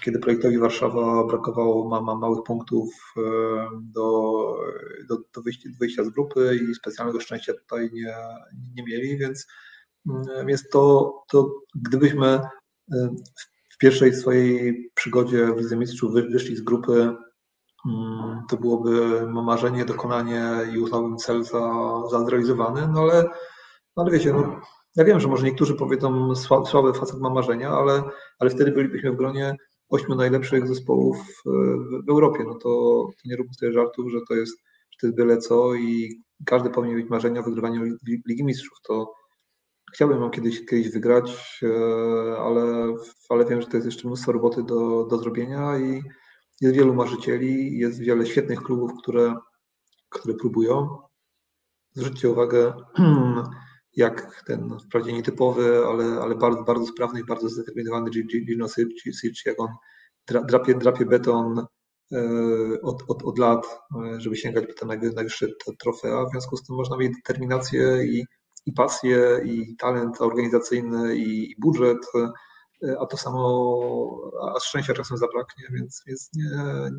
kiedy 0.05 0.19
projektowi 0.19 0.59
Warszawa 0.59 1.27
brakowało 1.27 1.89
ma, 1.89 2.01
ma 2.01 2.17
małych 2.17 2.43
punktów 2.47 3.15
do, 3.83 4.33
do, 5.09 5.17
do, 5.35 5.43
wyjścia, 5.43 5.69
wyjścia 5.81 6.05
z 6.05 6.09
grupy 6.09 6.59
i 6.71 6.75
specjalnego 6.75 7.21
szczęścia 7.21 7.53
tutaj 7.55 7.91
nie, 7.93 8.15
nie 8.75 8.83
mieli, 8.85 9.19
więc, 9.19 9.47
więc 10.47 10.69
to, 10.69 11.13
to 11.31 11.51
gdybyśmy 11.75 12.41
w 13.71 13.79
pierwszej 13.79 14.15
swojej 14.15 14.91
przygodzie 14.95 15.47
w 15.47 15.57
Lidze 15.57 15.77
Mistrzów 15.77 16.13
wyszli 16.13 16.57
z 16.57 16.61
grupy, 16.61 17.17
mm, 17.87 18.43
to 18.51 18.57
byłoby 18.57 19.27
marzenie, 19.33 19.85
dokonanie 19.85 20.51
i 20.75 20.79
uznałbym 20.79 21.17
cel 21.17 21.45
za, 21.45 21.93
za 22.11 22.25
zrealizowany, 22.25 22.89
no 22.95 23.01
ale, 23.01 23.25
no 23.97 24.03
ale 24.03 24.11
wiecie, 24.11 24.33
no, 24.33 24.61
ja 24.97 25.05
wiem, 25.05 25.21
że 25.21 25.29
może 25.29 25.47
niektórzy 25.47 25.75
powiedzą 25.75 26.35
słaby 26.35 26.95
facet 26.95 27.21
ma 27.21 27.31
marzenia, 27.31 27.71
ale, 27.71 28.03
ale 28.39 28.51
wtedy 28.51 28.73
bylibyśmy 28.73 29.13
w 29.13 29.17
gronie 29.17 29.57
ośmiu 29.89 30.15
najlepszych 30.15 30.69
zespołów 30.69 31.17
w, 31.19 31.51
w 32.07 32.11
Europie. 32.11 32.45
No 32.47 32.55
to, 32.55 32.69
to 33.07 33.23
nie 33.25 33.37
róbmy 33.37 33.55
sobie 33.55 33.73
żartów, 33.73 34.11
że 34.11 34.19
to 34.29 34.35
jest, 34.35 34.59
że 34.91 34.99
to 35.01 35.07
jest 35.07 35.17
byle 35.17 35.39
co 35.39 35.75
i 35.75 36.21
każdy 36.47 36.71
powinien 36.71 36.97
mieć 36.99 37.11
marzenia 37.11 37.41
o 37.41 37.45
wygrywaniu 37.45 37.97
Ligi 38.29 38.45
Mistrzów. 38.45 38.79
To, 38.83 39.13
Chciałbym 39.95 40.21
ją 40.21 40.31
kiedyś, 40.31 40.67
kiedyś 40.67 40.91
wygrać, 40.91 41.61
e, 41.63 42.39
ale, 42.39 42.95
ale 43.29 43.45
wiem, 43.45 43.61
że 43.61 43.67
to 43.67 43.77
jest 43.77 43.87
jeszcze 43.87 44.09
mnóstwo 44.09 44.33
roboty 44.33 44.63
do, 44.63 45.05
do 45.05 45.19
zrobienia 45.19 45.79
i 45.79 46.03
jest 46.61 46.77
wielu 46.77 46.95
marzycieli, 46.95 47.79
jest 47.79 48.01
wiele 48.01 48.27
świetnych 48.27 48.63
klubów, 48.63 48.91
które, 49.03 49.35
które 50.09 50.35
próbują. 50.35 50.99
Zwróćcie 51.95 52.31
uwagę, 52.31 52.73
jak 53.97 54.43
ten 54.47 54.79
wprawdzie 54.79 55.13
nietypowy, 55.13 55.87
ale, 55.87 56.05
ale 56.05 56.35
bardzo, 56.35 56.63
bardzo 56.63 56.87
sprawny 56.87 57.21
i 57.21 57.25
bardzo 57.25 57.49
zdeterminowany 57.49 58.11
Gino 58.11 58.69
Sirci, 58.69 59.11
jak 59.47 59.61
on 59.61 59.69
drapie, 60.27 60.75
drapie 60.75 61.07
beton 61.07 61.67
e, 62.13 62.19
od, 62.83 63.03
od, 63.09 63.23
od 63.23 63.39
lat, 63.39 63.67
e, 63.67 64.21
żeby 64.21 64.37
sięgać 64.37 64.67
po 64.67 64.73
te 64.73 64.87
najwyższe 64.87 65.47
trofea. 65.79 66.25
W 66.25 66.31
związku 66.31 66.57
z 66.57 66.63
tym 66.67 66.77
można 66.77 66.97
mieć 66.97 67.13
determinację 67.17 68.05
i 68.05 68.27
i 68.67 68.73
pasję, 68.73 69.41
i 69.45 69.77
talent 69.77 70.21
organizacyjny, 70.21 71.17
i, 71.17 71.55
budżet, 71.59 71.99
e, 72.85 72.97
a 73.01 73.07
to 73.07 73.17
samo, 73.17 73.81
a 74.57 74.61
szczęścia 74.61 74.95
czasem 74.95 75.17
zabraknie, 75.17 75.65
więc, 75.71 76.03
więc 76.07 76.31
nie, 76.35 76.51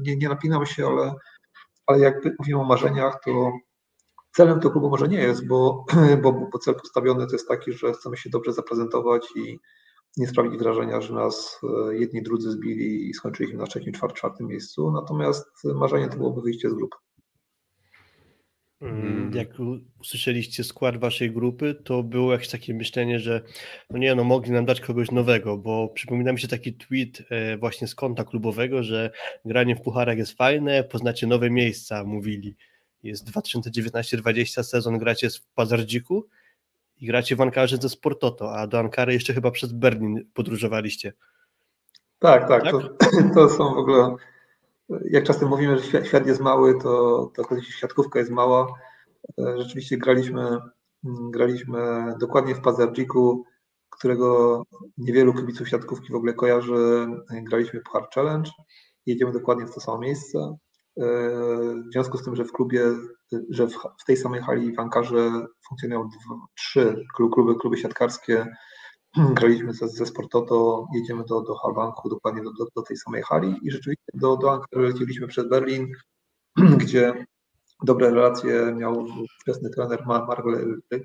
nie, 0.02 0.18
nie 0.18 0.30
napinam 0.30 0.66
się, 0.66 0.88
ale, 0.88 1.14
ale 1.86 2.00
jak 2.00 2.16
mówimy 2.40 2.60
o 2.60 2.64
marzeniach, 2.64 3.20
to 3.26 3.52
celem 4.32 4.60
to 4.60 4.70
klubu 4.70 4.90
może 4.90 5.08
nie 5.08 5.20
jest, 5.20 5.48
bo, 5.48 5.86
bo, 6.24 6.32
bo 6.54 6.60
cel 6.60 6.76
postawiony 6.76 7.28
to 7.28 7.34
jest 7.34 7.48
taki, 7.48 7.74
że 7.74 7.94
chcemy 7.94 8.18
się 8.18 8.30
dobrze 8.30 8.54
zaprezentować 8.54 9.28
i 9.36 9.60
nie 10.18 10.28
sprawić 10.28 10.58
wrażenia, 10.58 11.02
że 11.02 11.14
nas 11.14 11.60
e, 11.64 11.96
jedni 11.96 12.24
drudzy 12.24 12.52
zbili 12.52 13.10
i 13.10 13.14
skończyliśmy 13.14 13.60
na 13.60 13.68
trzecim, 13.68 13.94
czwartym 13.94 14.48
miejscu. 14.48 14.92
Natomiast 14.92 15.48
marzenie 15.64 16.10
to 16.10 16.18
byłoby 16.18 16.42
wyjście 16.42 16.70
z 16.70 16.74
grupy. 16.74 16.98
Mm, 18.82 19.32
jak 19.34 19.48
usłyszeliście 20.00 20.64
skład 20.64 20.98
waszej 20.98 21.32
grupy, 21.32 21.76
to 21.84 22.04
było 22.04 22.32
jakieś 22.32 22.50
takie 22.50 22.74
myślenie, 22.74 23.20
że 23.20 23.42
no 23.90 23.98
nie, 23.98 24.16
no 24.16 24.24
mogli 24.24 24.52
nam 24.52 24.66
dać 24.66 24.82
kogoś 24.82 25.12
nowego, 25.12 25.58
bo 25.58 25.88
przypomina 25.88 26.34
mi 26.34 26.40
się 26.40 26.48
taki 26.48 26.74
tweet 26.74 27.24
e, 27.30 27.58
właśnie 27.58 27.88
z 27.88 27.96
konta 27.96 28.24
klubowego, 28.24 28.84
że 28.84 29.12
granie 29.46 29.76
w 29.76 29.82
pucharach 29.82 30.18
jest 30.18 30.38
fajne, 30.38 30.84
poznacie 30.84 31.28
nowe 31.28 31.50
miejsca, 31.50 32.04
mówili. 32.04 32.56
Jest 33.04 33.32
2019-20 33.32 34.64
sezon, 34.64 34.98
gracie 34.98 35.30
w 35.30 35.42
Pazardziku 35.56 36.28
i 36.98 37.06
gracie 37.06 37.36
w 37.36 37.42
Ankarze 37.42 37.78
ze 37.78 37.90
Sportoto, 37.90 38.56
a 38.56 38.68
do 38.68 38.80
Ankary 38.80 39.14
jeszcze 39.14 39.34
chyba 39.34 39.52
przez 39.52 39.74
Berlin 39.74 40.26
podróżowaliście. 40.34 41.14
Tak, 42.20 42.48
tak, 42.48 42.64
tak? 42.64 42.72
To, 42.72 42.90
to 43.36 43.50
są 43.50 43.74
w 43.74 43.78
ogóle 43.78 44.16
jak 44.90 45.24
czasem 45.24 45.50
mówimy, 45.50 45.80
że 45.80 46.06
świat, 46.06 46.28
jest 46.28 46.42
mały, 46.42 46.80
to, 46.80 47.32
to 47.36 47.62
świadkówka 47.62 48.20
jest 48.20 48.32
mała. 48.32 48.68
E, 49.40 49.58
rzeczywiście 49.58 49.98
graliśmy, 49.98 50.42
mm, 50.42 51.32
graliśmy 51.32 51.80
dokładnie 52.20 52.56
w 52.56 52.62
Pazardziku, 52.62 53.44
którego 53.90 54.64
niewielu 54.98 55.34
kibiców 55.34 55.70
siatkówki 55.70 56.12
w 56.12 56.16
ogóle 56.16 56.34
kojarzy. 56.34 57.08
Graliśmy 57.44 57.82
Puchar 57.82 58.10
Challenge. 58.16 58.52
Jedziemy 59.06 59.32
dokładnie 59.32 59.68
w 59.68 59.74
to 59.74 59.80
samo 59.80 59.98
miejsce. 59.98 60.58
E, 60.98 61.04
w 61.90 61.92
związku 61.92 62.18
z 62.18 62.24
tym, 62.24 62.36
że 62.36 62.46
w 62.46 62.52
klubie, 62.52 62.82
że 63.50 63.68
w, 63.68 64.06
tej 64.06 64.18
samej 64.18 64.42
hali 64.42 64.76
w 64.76 64.80
Ankarze 64.80 65.32
funkcjonują 65.68 66.10
trzy 66.56 67.06
kluby, 67.16 67.56
kluby 67.56 67.78
siatkarskie, 67.78 68.48
graliśmy 69.40 69.74
ze, 69.74 69.88
ze 69.88 70.06
Sportoto, 70.06 70.88
jedziemy 70.96 71.24
do, 71.24 71.42
do 71.42 71.56
Halbanku, 71.56 72.10
dokładnie 72.10 72.44
do, 72.44 72.54
do, 72.54 72.68
do, 72.76 72.82
tej 72.82 72.98
samej 72.98 73.22
hali 73.22 73.56
i 73.64 73.72
rzeczywiście 73.72 74.12
do, 74.14 74.38
do 74.38 74.52
Ankary 74.52 74.88
leciliśmy 74.88 75.28
przez 75.28 75.50
Berlin, 75.50 75.88
gdzie 76.82 77.26
dobre 77.84 78.10
relacje 78.10 78.76
miał 78.76 79.06
wczesny 79.42 79.70
trener 79.70 80.06
Mark 80.06 80.44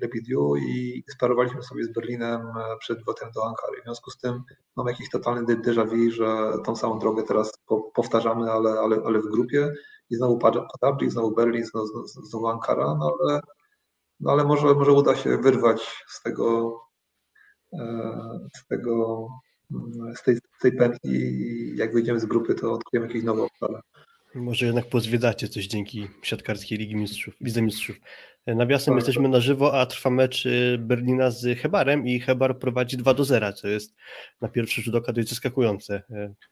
Lepidiu 0.01 0.55
i 0.55 1.03
sparowaliśmy 1.09 1.63
sobie 1.63 1.83
z 1.83 1.93
Berlinem 1.93 2.41
e, 2.41 2.77
przed 2.79 3.07
lotem 3.07 3.31
do 3.35 3.47
Ankary. 3.47 3.81
W 3.81 3.83
związku 3.83 4.11
z 4.11 4.17
tym 4.17 4.43
mam 4.75 4.87
jakiś 4.87 5.09
totalny 5.09 5.55
déjà 5.55 5.85
vu, 5.85 6.11
że 6.11 6.53
tą 6.65 6.75
samą 6.75 6.99
drogę 6.99 7.23
teraz 7.23 7.51
powtarzamy, 7.93 8.51
ale, 8.51 8.69
ale, 8.69 8.97
ale 9.05 9.19
w 9.19 9.31
grupie 9.31 9.73
i 10.09 10.15
znowu 10.15 10.37
Padabri, 10.37 11.09
znowu 11.09 11.31
Berlin, 11.31 11.65
znowu, 11.65 12.07
znowu 12.07 12.47
Ankara, 12.47 12.95
no 12.95 13.17
ale, 13.19 13.39
no 14.19 14.31
ale 14.31 14.43
może, 14.43 14.73
może 14.73 14.91
uda 14.91 15.15
się 15.15 15.37
wyrwać 15.37 16.05
z 16.07 16.21
tego 16.21 16.79
z 18.53 18.67
tego, 18.67 19.27
z 20.15 20.23
tej, 20.23 20.35
z 20.35 20.61
tej 20.61 20.71
pętli 20.71 21.11
i 21.11 21.77
jak 21.77 21.93
wyjdziemy 21.93 22.19
z 22.19 22.25
grupy, 22.25 22.55
to 22.55 22.73
odkryjemy 22.73 23.07
jakieś 23.07 23.23
nowe 23.23 23.43
obszary. 23.43 23.73
Może 24.35 24.65
jednak 24.65 24.85
pozwiedzacie 24.85 25.47
coś 25.47 25.67
dzięki 25.67 26.07
siatkarskiej 26.21 26.77
Ligi 26.77 26.95
Mistrzów, 26.95 27.35
Lidze 27.41 27.61
Mistrzów. 27.61 27.95
Nawiasem 28.47 28.93
tak, 28.93 28.95
jesteśmy 28.97 29.29
na 29.29 29.39
żywo, 29.39 29.79
a 29.79 29.85
trwa 29.85 30.09
mecz 30.09 30.45
y, 30.45 30.77
Berlina 30.79 31.31
z 31.31 31.59
Hebarem 31.59 32.07
i 32.07 32.19
Hebar 32.19 32.59
prowadzi 32.59 32.97
2 32.97 33.13
do 33.13 33.25
0, 33.25 33.53
co 33.53 33.67
jest 33.67 33.95
na 34.41 34.47
pierwszy 34.47 34.81
rzut 34.81 34.95
oka 34.95 35.13
dość 35.13 35.29
zaskakujące. 35.29 36.03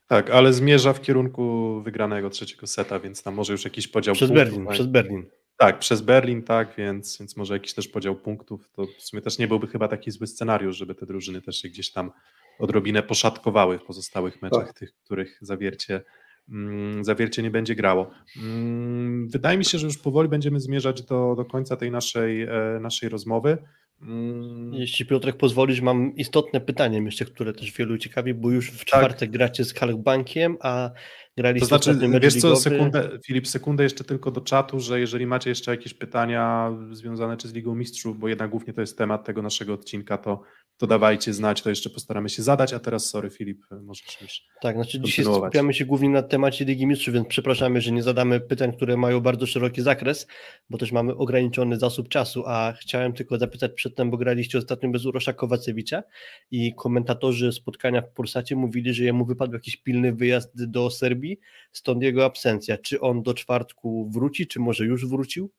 Tak, 0.07 0.29
ale 0.29 0.53
zmierza 0.53 0.93
w 0.93 1.01
kierunku 1.01 1.81
wygranego 1.81 2.29
trzeciego 2.29 2.67
seta, 2.67 2.99
więc 2.99 3.23
tam 3.23 3.33
może 3.33 3.53
już 3.53 3.63
jakiś 3.63 3.87
podział 3.87 4.15
Przez 4.15 4.29
punktów, 4.29 4.45
Berlin, 4.45 4.67
przez 4.67 4.87
Berlin. 4.87 5.25
Tak, 5.61 5.79
przez 5.79 6.01
Berlin, 6.01 6.43
tak, 6.43 6.75
więc, 6.77 7.17
więc 7.19 7.37
może 7.37 7.53
jakiś 7.53 7.73
też 7.73 7.87
podział 7.87 8.15
punktów. 8.15 8.69
To 8.71 8.85
w 8.85 9.01
sumie 9.01 9.21
też 9.21 9.37
nie 9.37 9.47
byłby 9.47 9.67
chyba 9.67 9.87
taki 9.87 10.11
zły 10.11 10.27
scenariusz, 10.27 10.77
żeby 10.77 10.95
te 10.95 11.05
drużyny 11.05 11.41
też 11.41 11.61
się 11.61 11.69
gdzieś 11.69 11.91
tam 11.91 12.11
odrobinę 12.59 13.03
poszatkowały 13.03 13.79
w 13.79 13.83
pozostałych 13.83 14.41
meczach, 14.41 14.67
tak. 14.67 14.79
tych, 14.79 14.93
których 14.93 15.37
zawiercie, 15.41 16.01
mm, 16.49 17.03
zawiercie 17.03 17.43
nie 17.43 17.51
będzie 17.51 17.75
grało. 17.75 18.11
Mm, 18.37 19.27
wydaje 19.29 19.57
mi 19.57 19.65
się, 19.65 19.77
że 19.77 19.87
już 19.87 19.97
powoli 19.97 20.29
będziemy 20.29 20.59
zmierzać 20.59 21.01
do, 21.01 21.35
do 21.35 21.45
końca 21.45 21.75
tej 21.75 21.91
naszej, 21.91 22.41
e, 22.43 22.79
naszej 22.81 23.09
rozmowy. 23.09 23.57
Mm. 24.01 24.73
Jeśli 24.73 25.05
Piotrek 25.05 25.37
pozwolisz, 25.37 25.81
mam 25.81 26.15
istotne 26.15 26.61
pytanie, 26.61 27.01
myślę, 27.01 27.25
które 27.25 27.53
też 27.53 27.71
wielu 27.71 27.97
ciekawi, 27.97 28.33
bo 28.33 28.51
już 28.51 28.71
w 28.71 28.77
tak. 28.77 28.87
czwartek 28.87 29.19
tak. 29.19 29.31
gracie 29.31 29.65
z 29.65 29.73
Halkbankiem, 29.73 30.57
a 30.61 30.91
graliście 31.37 31.69
To 31.69 31.79
znaczy, 31.79 32.19
wiesz 32.21 32.35
co, 32.35 32.55
sekundę, 32.55 33.09
Filip, 33.25 33.47
sekundę 33.47 33.83
jeszcze 33.83 34.03
tylko 34.03 34.31
do 34.31 34.41
czatu, 34.41 34.79
że 34.79 34.99
jeżeli 34.99 35.27
macie 35.27 35.49
jeszcze 35.49 35.71
jakieś 35.71 35.93
pytania 35.93 36.71
związane 36.91 37.37
czy 37.37 37.47
z 37.47 37.53
Ligą 37.53 37.75
Mistrzów, 37.75 38.19
bo 38.19 38.27
jednak 38.27 38.49
głównie 38.49 38.73
to 38.73 38.81
jest 38.81 38.97
temat 38.97 39.25
tego 39.25 39.41
naszego 39.41 39.73
odcinka, 39.73 40.17
to 40.17 40.41
to 40.81 40.87
dawajcie 40.87 41.33
znać, 41.33 41.61
to 41.61 41.69
jeszcze 41.69 41.89
postaramy 41.89 42.29
się 42.29 42.43
zadać, 42.43 42.73
a 42.73 42.79
teraz 42.79 43.05
sorry 43.09 43.29
Filip, 43.29 43.65
możesz 43.81 44.21
już 44.21 44.41
Tak, 44.61 44.75
znaczy 44.75 44.99
dzisiaj 44.99 45.25
skupiamy 45.25 45.73
się 45.73 45.85
głównie 45.85 46.09
na 46.09 46.23
temacie 46.23 46.65
Ligi 46.65 46.87
Mistrzów, 46.87 47.13
więc 47.13 47.27
przepraszamy, 47.27 47.81
że 47.81 47.91
nie 47.91 48.03
zadamy 48.03 48.39
pytań, 48.39 48.73
które 48.73 48.97
mają 48.97 49.19
bardzo 49.19 49.45
szeroki 49.45 49.81
zakres, 49.81 50.27
bo 50.69 50.77
też 50.77 50.91
mamy 50.91 51.15
ograniczony 51.15 51.79
zasób 51.79 52.09
czasu, 52.09 52.43
a 52.47 52.73
chciałem 52.79 53.13
tylko 53.13 53.37
zapytać 53.37 53.71
przedtem, 53.73 54.11
bo 54.11 54.17
graliście 54.17 54.57
ostatnio 54.57 54.89
bez 54.89 55.05
Urosza 55.05 55.33
Kowacewicza 55.33 56.03
i 56.51 56.75
komentatorzy 56.75 57.51
spotkania 57.51 58.01
w 58.01 58.09
Pulsacie 58.09 58.55
mówili, 58.55 58.93
że 58.93 59.03
jemu 59.03 59.25
wypadł 59.25 59.53
jakiś 59.53 59.77
pilny 59.77 60.13
wyjazd 60.13 60.65
do 60.65 60.89
Serbii, 60.89 61.39
stąd 61.71 62.03
jego 62.03 62.25
absencja. 62.25 62.77
Czy 62.77 63.01
on 63.01 63.23
do 63.23 63.33
czwartku 63.33 64.09
wróci, 64.13 64.47
czy 64.47 64.59
może 64.59 64.85
już 64.85 65.05
wrócił? 65.07 65.51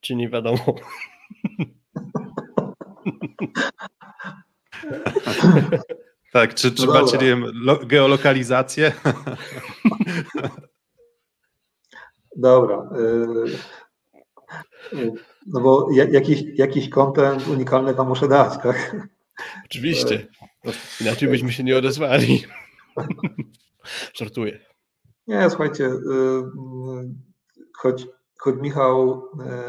czy 0.00 0.16
nie 0.16 0.28
wiadomo? 0.28 0.74
tak, 6.32 6.54
czy, 6.54 6.72
czy 6.72 6.86
No 6.86 6.92
macie 6.92 7.18
nie 7.18 7.24
wiem, 7.26 7.44
lo, 7.54 7.76
geolokalizację? 7.86 8.92
Dobra. 12.36 12.90
y, 12.98 13.44
y, 14.96 15.12
No 15.46 15.60
bo 15.60 15.88
ja- 15.92 16.08
jakiś, 16.10 16.42
jakiś 16.54 16.88
content 16.88 17.48
unikalny 17.48 17.94
wam 17.94 18.08
muszę 18.08 18.28
dać, 18.28 18.62
tak? 18.62 18.96
Oczywiście. 19.64 20.26
Inaczej 21.00 21.28
byśmy 21.28 21.52
się 21.52 21.64
nie 21.64 21.76
odezwali. 21.76 22.44
Żartuję. 24.18 24.58
Nie, 25.26 25.50
słuchajcie, 25.50 25.84
y, 25.84 25.88
y, 25.88 26.42
choć, 27.76 28.06
choć 28.38 28.54
Michał, 28.60 29.22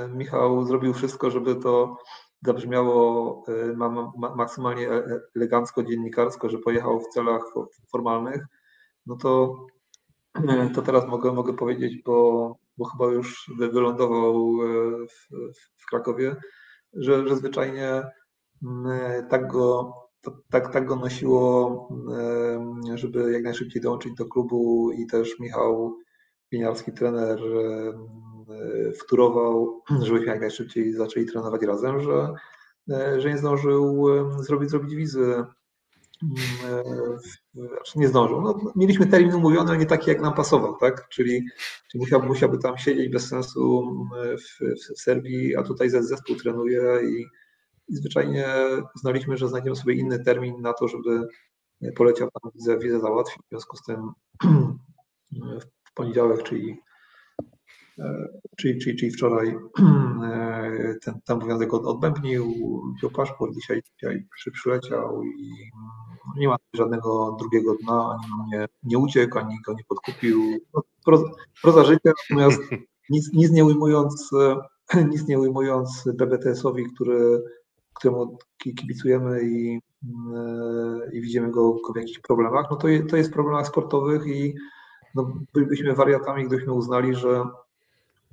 y, 0.06 0.08
Michał 0.08 0.66
zrobił 0.66 0.94
wszystko, 0.94 1.32
żeby 1.32 1.56
to 1.56 1.98
zabrzmiało 2.42 3.44
y, 3.50 3.78
ma, 3.78 3.90
ma, 3.90 4.36
maksymalnie 4.36 4.92
e- 4.92 5.22
elegancko, 5.36 5.84
dziennikarsko, 5.84 6.50
że 6.50 6.58
pojechał 6.58 7.00
w 7.00 7.08
celach 7.08 7.42
fo- 7.56 7.68
formalnych, 7.92 8.46
no 9.06 9.16
to, 9.16 9.56
y, 10.40 10.74
to 10.76 10.82
teraz 10.82 11.08
mogę, 11.08 11.32
mogę 11.34 11.54
powiedzieć, 11.54 12.04
bo, 12.06 12.56
bo 12.78 12.86
chyba 12.86 13.06
już 13.06 13.52
wy- 13.58 13.70
wylądował 13.70 14.58
w, 15.08 15.36
w 15.78 15.86
Krakowie, 15.90 16.36
że, 16.94 17.28
że 17.28 17.36
zwyczajnie 17.36 18.04
tak 19.30 19.48
go 19.48 19.94
tak, 20.50 20.74
tak 20.74 20.86
go 20.86 20.96
nosiło, 20.96 21.88
żeby 22.96 23.32
jak 23.32 23.44
najszybciej 23.44 23.82
dołączyć 23.82 24.14
do 24.14 24.26
klubu 24.26 24.92
i 24.92 25.08
też 25.08 25.40
Michał 25.40 25.98
Pieniarski, 26.50 26.92
trener, 26.92 27.40
e, 28.50 28.92
wtórował, 28.92 29.82
żebyśmy 30.06 30.28
jak 30.28 30.42
najszybciej 30.42 30.94
zaczęli 30.94 31.26
trenować 31.26 31.62
razem, 31.62 32.02
że, 32.02 32.34
e, 32.92 33.22
że 33.22 33.30
nie 33.30 33.38
zdążył 33.38 34.06
zrobić, 34.44 34.70
zrobić 34.70 34.96
wizy. 34.96 35.44
em, 36.24 36.36
e, 36.70 37.68
Znaczy 37.68 38.00
nie 38.00 38.08
zdążył. 38.08 38.42
No, 38.42 38.72
mieliśmy 38.76 39.08
termin 39.08 39.34
umówiony, 39.34 39.70
ale 39.70 39.78
nie 39.80 39.86
taki, 39.86 40.10
jak 40.10 40.22
nam 40.22 40.34
pasował, 40.34 40.78
tak? 40.78 41.08
Czyli, 41.10 41.46
czyli 41.92 42.02
musiałby, 42.02 42.28
musiałby 42.28 42.58
tam 42.58 42.78
siedzieć 42.78 43.10
bez 43.12 43.28
sensu 43.28 43.84
em, 44.24 44.38
w, 44.38 44.76
w, 44.96 45.02
Serbii, 45.02 45.56
a 45.56 45.64
tutaj 45.64 45.90
ze- 45.90 46.04
zespół 46.04 46.36
trenuje 46.36 46.82
i 47.10 47.26
i 47.90 47.96
zwyczajnie 47.96 48.48
uznaliśmy, 48.96 49.38
że 49.38 49.48
znajdziemy 49.48 49.76
sobie 49.76 49.94
inny 49.94 50.24
termin 50.24 50.62
na 50.62 50.74
to, 50.74 50.88
żeby 50.88 51.28
poleciał 51.96 52.30
tam 52.32 52.52
wizę, 52.56 52.78
wizę 52.80 53.00
załatwić. 53.00 53.38
W 53.46 53.50
związku 53.50 53.78
z 53.78 53.84
tym 53.84 54.12
w 55.90 55.94
poniedziałek, 55.94 56.44
czyli, 56.44 56.78
czyli, 58.58 58.80
czyli, 58.80 58.98
czyli 58.98 59.12
wczoraj 59.12 59.48
e, 60.24 60.96
ten, 61.06 61.20
ten 61.26 61.38
obowiązek 61.38 61.74
od- 61.74 61.86
odbębnił, 61.86 62.54
wziął 62.98 63.12
paszport, 63.12 63.54
dzisiaj, 63.54 63.82
dzisiaj 63.94 64.28
przy, 64.36 64.52
przyleciał 64.52 65.24
i 65.24 65.54
nie 66.38 66.48
ma 66.48 66.56
żadnego 66.74 67.36
drugiego 67.40 67.76
dna, 67.84 68.10
ani 68.20 68.48
mnie 68.48 68.66
nie 68.84 68.98
uciekł, 68.98 69.40
ani 69.40 69.56
go 69.66 69.74
nie 69.74 69.84
podkupił. 69.88 70.42
No, 70.74 70.82
proza, 71.06 71.24
proza 71.62 71.84
życia, 71.84 72.12
natomiast 72.30 72.62
nic, 73.10 73.34
nic 73.34 73.52
nie 73.52 73.66
ujmując, 73.66 74.30
e, 74.94 75.04
nic 75.12 75.28
nie 75.28 75.40
ujmując 75.40 76.10
BBTS-owi, 76.18 76.86
który 76.96 77.44
któremu 77.94 78.38
ki- 78.58 78.76
kibicujemy 78.76 79.44
i, 79.44 79.82
yy, 80.04 81.10
i 81.14 81.22
widzimy 81.22 81.52
go, 81.52 81.74
w 81.94 81.98
jakichś 81.98 82.20
problemach, 82.20 82.66
no 82.72 82.78
to, 82.78 82.88
je, 82.88 83.06
to 83.06 83.18
jest 83.18 83.30
w 83.30 83.34
problemach 83.34 83.68
sportowych 83.68 84.28
i 84.28 84.56
no, 85.16 85.34
bylibyśmy 85.54 85.94
wariatami, 85.94 86.46
gdybyśmy 86.46 86.74
uznali, 86.74 87.16
że, 87.16 87.44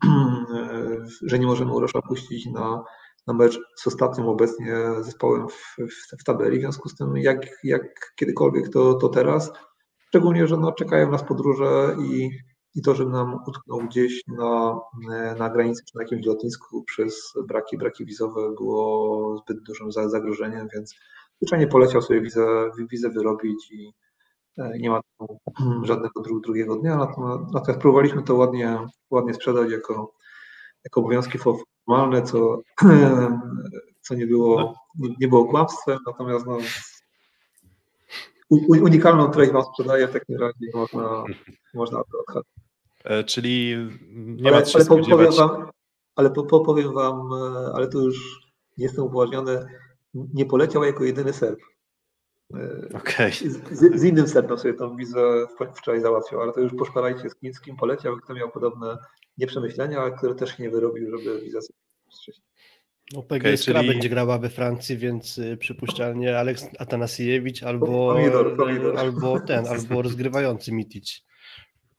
że 1.26 1.38
nie 1.38 1.46
możemy 1.46 1.72
Urosza 1.72 2.02
puścić 2.02 2.46
na, 2.46 2.84
na 3.26 3.34
mecz 3.34 3.58
z 3.76 3.86
ostatnim 3.86 4.26
obecnie 4.26 4.76
zespołem 5.00 5.48
w, 5.48 5.76
w, 5.78 6.20
w 6.20 6.24
tabeli. 6.24 6.58
W 6.58 6.60
związku 6.60 6.88
z 6.88 6.96
tym, 6.96 7.16
jak, 7.16 7.46
jak 7.64 8.12
kiedykolwiek, 8.16 8.68
to, 8.68 8.94
to 8.94 9.08
teraz. 9.08 9.52
Szczególnie, 10.08 10.46
że 10.46 10.56
no, 10.56 10.72
czekają 10.72 11.10
nas 11.10 11.24
podróże 11.24 11.96
i, 12.00 12.30
i 12.74 12.82
to, 12.82 12.94
że 12.94 13.06
nam 13.06 13.38
utknął 13.46 13.78
gdzieś 13.78 14.20
na, 14.28 14.80
na 15.38 15.50
granicy 15.50 15.82
czy 15.88 15.96
na 15.96 16.02
jakimś 16.02 16.26
lotnisku 16.26 16.84
przez 16.84 17.32
braki, 17.48 17.78
braki 17.78 18.04
wizowe 18.04 18.40
było 18.58 19.36
zbyt 19.38 19.62
dużym 19.62 19.92
za- 19.92 20.08
zagrożeniem, 20.08 20.68
więc 20.74 20.94
zwyczajnie 21.40 21.66
poleciał 21.66 22.02
sobie 22.02 22.20
wizę, 22.20 22.70
wizę 22.90 23.10
wyrobić 23.10 23.70
i 23.72 23.92
nie 24.78 24.90
ma 24.90 25.00
tu 25.18 25.38
żadnego 25.82 26.20
dru, 26.20 26.40
drugiego 26.40 26.76
dnia. 26.76 26.96
Natomiast, 26.96 27.52
natomiast 27.52 27.80
próbowaliśmy 27.80 28.22
to 28.22 28.34
ładnie, 28.34 28.78
ładnie 29.10 29.34
sprzedać 29.34 29.70
jako, 29.70 30.12
jako 30.84 31.00
obowiązki 31.00 31.38
formalne, 31.38 32.22
co, 32.22 32.58
co 34.04 34.14
nie, 34.14 34.26
było, 34.26 34.74
nie, 34.98 35.14
nie 35.20 35.28
było 35.28 35.44
kłamstwem, 35.44 35.98
natomiast 36.06 36.46
no, 36.46 36.58
unikalną 38.68 39.30
treść 39.30 39.52
wam 39.52 39.62
sprzedaję, 39.62 40.08
w 40.08 40.12
takim 40.12 40.36
razie 40.36 40.66
można, 40.74 41.24
można 41.74 42.02
odhaczyć. 42.28 42.52
E, 43.04 43.24
Czyli 43.24 43.76
nie 44.16 44.48
ale, 44.48 44.56
ma 44.60 44.62
co 44.62 44.78
ale 44.78 44.84
po- 44.84 45.10
powiem 45.10 45.32
wam, 45.32 45.70
ale 46.16 46.30
po, 46.30 46.44
po, 46.44 46.60
powiem 46.60 46.94
wam, 46.94 47.32
e, 47.32 47.72
ale 47.74 47.88
to 47.88 47.98
już 47.98 48.46
nie 48.78 48.84
jestem 48.84 49.04
upoważniony, 49.04 49.66
nie 50.14 50.46
poleciał 50.46 50.84
jako 50.84 51.04
jedyny 51.04 51.32
Serb. 51.32 51.58
Okej. 52.94 53.32
Z, 53.32 53.78
z, 53.78 54.00
z 54.00 54.04
innym 54.04 54.28
Serbem 54.28 54.58
sobie 54.58 54.74
tą 54.74 54.96
wizę 54.96 55.46
wczoraj 55.74 56.00
załatwiał, 56.00 56.40
ale 56.40 56.52
to 56.52 56.60
już 56.60 56.74
poszparajcie 56.74 57.30
z 57.30 57.34
kim, 57.34 57.54
z 57.54 57.60
kim 57.60 57.76
poleciał 57.76 58.16
kto 58.16 58.34
miał 58.34 58.50
podobne 58.50 58.98
nieprzemyślenia, 59.38 60.00
ale 60.00 60.12
które 60.12 60.34
też 60.34 60.56
się 60.56 60.62
nie 60.62 60.70
wyrobił, 60.70 61.18
żeby 61.18 61.40
wizę 61.40 61.58
wstrzymać. 62.10 62.40
No, 63.12 63.22
PGS 63.22 63.64
Kra 63.64 63.80
czyli- 63.80 63.92
będzie 63.92 64.08
grała 64.08 64.38
we 64.38 64.48
Francji, 64.48 64.96
więc 64.96 65.38
y, 65.38 65.56
przypuszczalnie 65.56 66.38
Aleks 66.38 66.66
Atanasiewicz 66.78 67.62
albo, 67.62 67.86
Pomidor, 67.86 68.56
pomidor. 68.56 68.98
albo 68.98 69.40
ten, 69.40 69.66
albo 69.66 70.02
rozgrywający 70.02 70.72
Mitic. 70.72 71.25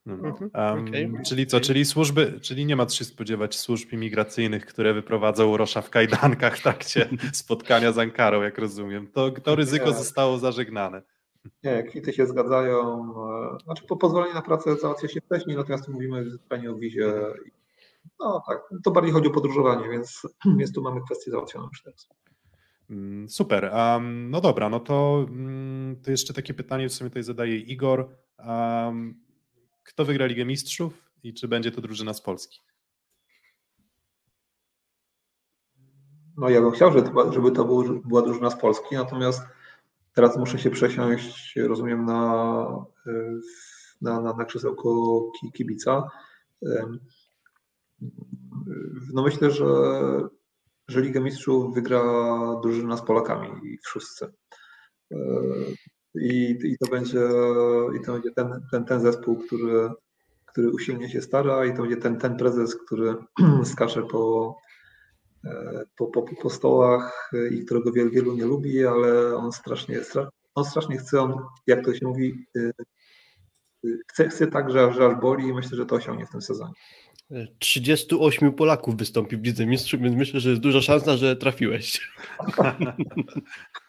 Mhm. 0.08 0.26
Mhm, 0.26 0.50
Em, 0.54 0.88
okej. 0.88 1.12
Czyli 1.26 1.48
co, 1.48 1.60
czyli 1.60 1.86
służby, 1.86 2.40
czyli 2.42 2.66
nie 2.66 2.76
ma 2.76 2.86
co 2.86 2.96
się 2.96 3.06
spodziewać 3.06 3.56
służb 3.60 3.92
imigracyjnych, 3.94 4.66
które 4.66 4.94
wyprowadzą 4.94 5.58
Rosza 5.58 5.82
w 5.82 5.90
kajdankach 5.90 6.58
w 6.58 6.62
trakcie 6.64 7.10
spotkania 7.34 7.92
z 7.92 7.98
Ankarą, 7.98 8.42
jak 8.42 8.58
rozumiem. 8.58 9.08
To, 9.08 9.32
to 9.32 9.56
ryzyko 9.56 9.86
Nie. 9.86 9.94
zostało 9.94 10.38
zażegnane. 10.38 11.02
Nie, 11.64 11.84
kwity 11.84 12.14
się 12.14 12.26
zgadzają. 12.26 13.04
e, 13.56 13.64
Znaczy 13.64 13.84
po 13.88 13.98
pozwolenie 13.98 14.34
na 14.34 14.42
pracę 14.42 14.76
załatwia 14.76 15.08
się 15.08 15.22
wcześniej, 15.22 15.58
natomiast 15.58 15.88
mówimy 15.88 16.30
zwyczajnie 16.30 16.72
o 16.72 16.76
wizie. 16.76 17.14
No 18.20 18.44
tak, 18.48 18.70
to 18.84 18.92
bardziej 18.92 19.14
chodzi 19.14 19.28
o 19.28 19.32
podróżowanie, 19.32 19.90
więc, 19.90 20.22
więc 20.58 20.74
tu 20.74 20.82
mamy 20.82 21.02
kwestię 21.02 21.32
załatwioną 21.32 21.68
już 21.68 21.82
teraz. 21.84 22.10
Mm, 22.90 23.30
Super. 23.30 23.66
Em, 23.66 24.30
no 24.30 24.42
dobra, 24.42 24.70
no 24.70 24.80
to, 24.80 25.26
mm, 25.30 25.96
to 26.04 26.12
jeszcze 26.12 26.34
takie 26.34 26.54
pytanie 26.54 26.90
w 26.90 26.94
sumie 26.94 27.10
tutaj 27.10 27.24
zadaje 27.24 27.58
Igor. 27.58 28.10
Em, 28.40 29.27
kto 29.88 30.06
wygra 30.06 30.26
Ligę 30.26 30.46
Mistrzów 30.46 30.94
i 31.24 31.34
czy 31.34 31.48
będzie 31.48 31.72
to 31.72 31.82
drużyna 31.82 32.14
z 32.14 32.22
Polski? 32.22 32.60
No 36.38 36.50
ja 36.50 36.62
bym 36.62 36.72
chciał, 36.72 36.92
żeby 37.34 37.52
to, 37.52 37.66
była 38.06 38.22
drużyna 38.22 38.50
z 38.50 38.60
Polski, 38.60 38.96
natomiast 38.96 39.42
teraz 40.14 40.38
muszę 40.38 40.60
się 40.60 40.70
przesiąść, 40.70 41.56
rozumiem, 41.56 42.06
na, 42.06 42.86
y, 43.08 43.40
na, 44.02 44.22
na, 44.22 44.34
na 44.34 44.46
krzesełko 44.46 45.22
ki- 45.40 45.52
kibica. 45.52 46.10
Ym, 46.66 47.00
No 49.14 49.24
myślę, 49.24 49.52
że, 49.52 49.66
że 50.88 51.02
Ligę 51.02 51.20
Mistrzów 51.22 51.74
wygra 51.74 52.02
drużyna 52.64 52.98
z 52.98 53.02
Polakami 53.02 53.78
w 53.78 53.88
szóstce. 53.90 54.34
Y, 56.18 56.28
I, 56.28 56.72
i 56.72 56.78
to 56.78 56.88
będzie, 56.88 57.20
i 58.02 58.06
to 58.06 58.14
będzie 58.14 58.32
ten, 58.32 58.62
ten, 58.72 58.86
ten 58.86 59.02
zespół, 59.02 59.38
który, 59.38 59.90
który 60.46 60.70
usilnie 60.70 61.10
się 61.10 61.22
stara 61.22 61.66
i 61.66 61.74
to 61.74 61.82
będzie 61.82 61.98
ten, 61.98 62.18
ten 62.18 62.38
prezes, 62.38 62.76
który 62.76 63.16
skacze 63.74 64.04
po, 64.04 64.56
e, 65.46 65.84
po, 65.98 66.08
po, 66.08 66.26
po 66.42 66.50
stołach 66.50 67.32
i 67.52 67.66
którego 67.66 67.92
wielu, 67.92 68.12
wielu 68.12 68.36
nie 68.36 68.46
lubi, 68.46 68.86
ale 68.86 69.36
on 69.36 69.52
strasznie, 69.52 70.00
stra- 70.00 70.28
on 70.56 70.66
strasznie 70.66 70.98
chce, 70.98 71.22
on, 71.22 71.40
jak 71.68 71.86
to 71.86 71.94
się 71.94 72.08
mówi, 72.08 72.46
e, 72.58 72.60
e, 72.60 73.90
chce, 74.08 74.30
chce 74.30 74.48
tak, 74.48 74.72
że, 74.72 74.94
że 74.94 75.06
aż 75.06 75.16
boli 75.16 75.48
i 75.48 75.54
myślę, 75.54 75.78
że 75.78 75.86
to 75.86 75.96
osiągnie 75.96 76.26
w 76.26 76.32
tym 76.32 76.42
sezonie. 76.42 76.74
Y, 77.32 77.48
38 77.60 78.54
Polaków 78.54 78.98
wystąpi 78.98 79.38
w 79.38 79.44
Lidze 79.44 79.66
Mistrzów, 79.66 80.02
więc 80.02 80.16
myślę, 80.16 80.40
że 80.40 80.50
jest 80.50 80.62
duża 80.62 80.82
szansa, 80.82 81.18
że 81.18 81.36
trafiłeś. 81.36 82.02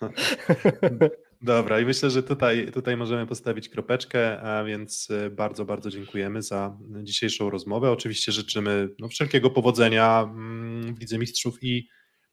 Dobra, 1.40 1.80
i 1.80 1.84
myślę, 1.84 2.10
że 2.10 2.22
tutaj, 2.22 2.72
tutaj 2.72 2.96
możemy 2.96 3.26
postawić 3.26 3.68
kropeczkę, 3.68 4.40
a 4.40 4.64
więc 4.64 5.10
e, 5.10 5.30
bardzo, 5.30 5.64
bardzo 5.64 5.90
dziękujemy 5.90 6.42
za 6.42 6.78
dzisiejszą 7.02 7.50
rozmowę. 7.50 7.90
Oczywiście 7.90 8.32
życzymy 8.32 8.88
no, 8.98 9.08
wszelkiego 9.08 9.50
powodzenia 9.50 10.22
mm, 10.22 10.94
w 10.94 11.00
Lidze 11.00 11.18
Mistrzów 11.18 11.62
i, 11.62 11.88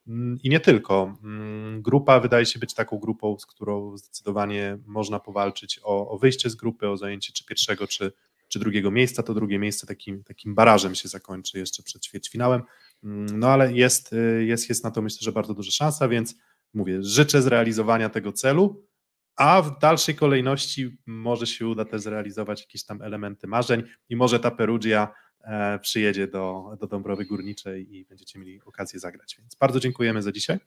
mm, 0.07 0.37
i 0.43 0.49
nie 0.49 0.59
tylko. 0.59 1.17
Mm, 1.23 1.81
Grupa 1.81 2.19
wydaje 2.19 2.45
się 2.45 2.59
być 2.59 2.73
taką 2.73 2.97
grupą, 2.97 3.39
z 3.39 3.45
którą 3.45 3.97
zdecydowanie 3.97 4.77
można 4.85 5.19
powalczyć 5.19 5.79
o, 5.83 6.09
o 6.09 6.17
wyjście 6.17 6.49
z 6.49 6.55
grupy, 6.55 6.89
o 6.89 6.97
zajęcie 6.97 7.33
czy 7.33 7.45
pierwszego, 7.45 7.87
czy, 7.87 8.11
czy 8.47 8.59
drugiego 8.59 8.91
miejsca. 8.91 9.23
To 9.23 9.33
drugie 9.33 9.59
miejsce 9.59 9.87
takim, 9.87 10.23
takim 10.23 10.55
barażem 10.55 10.95
się 10.95 11.09
zakończy 11.09 11.59
jeszcze 11.59 11.83
przed 11.83 12.01
ćwierćfinałem. 12.01 12.61
No 13.33 13.49
ale 13.49 13.73
jest, 13.73 14.13
y, 14.13 14.45
jest, 14.45 14.69
jest 14.69 14.83
na 14.83 14.91
to 14.91 15.01
myślę, 15.01 15.19
że 15.21 15.31
bardzo 15.31 15.53
duża 15.53 15.71
szansa, 15.71 16.07
więc 16.07 16.35
mówię, 16.73 17.03
życzę 17.03 17.41
zrealizowania 17.41 18.09
tego 18.09 18.31
celu, 18.31 18.85
a 19.35 19.61
w 19.61 19.79
dalszej 19.79 20.15
kolejności 20.15 20.97
może 21.05 21.47
się 21.47 21.67
uda 21.67 21.85
też 21.85 22.01
zrealizować 22.01 22.61
jakieś 22.61 22.85
tam 22.85 23.01
elementy 23.01 23.47
marzeń 23.47 23.83
i 24.09 24.15
może 24.15 24.39
ta 24.39 24.51
Perugia 24.51 25.13
e, 25.43 25.79
przyjedzie 25.79 26.27
do, 26.27 26.63
do 26.79 26.87
Dąbrowy 26.87 27.25
Górniczej 27.25 27.95
i 27.95 28.05
będziecie 28.05 28.39
mieli 28.39 28.61
okazję 28.65 28.99
zagrać. 28.99 29.35
Więc 29.39 29.55
bardzo 29.55 29.79
dziękujemy 29.79 30.21
za 30.21 30.31
dzisiaj. 30.31 30.57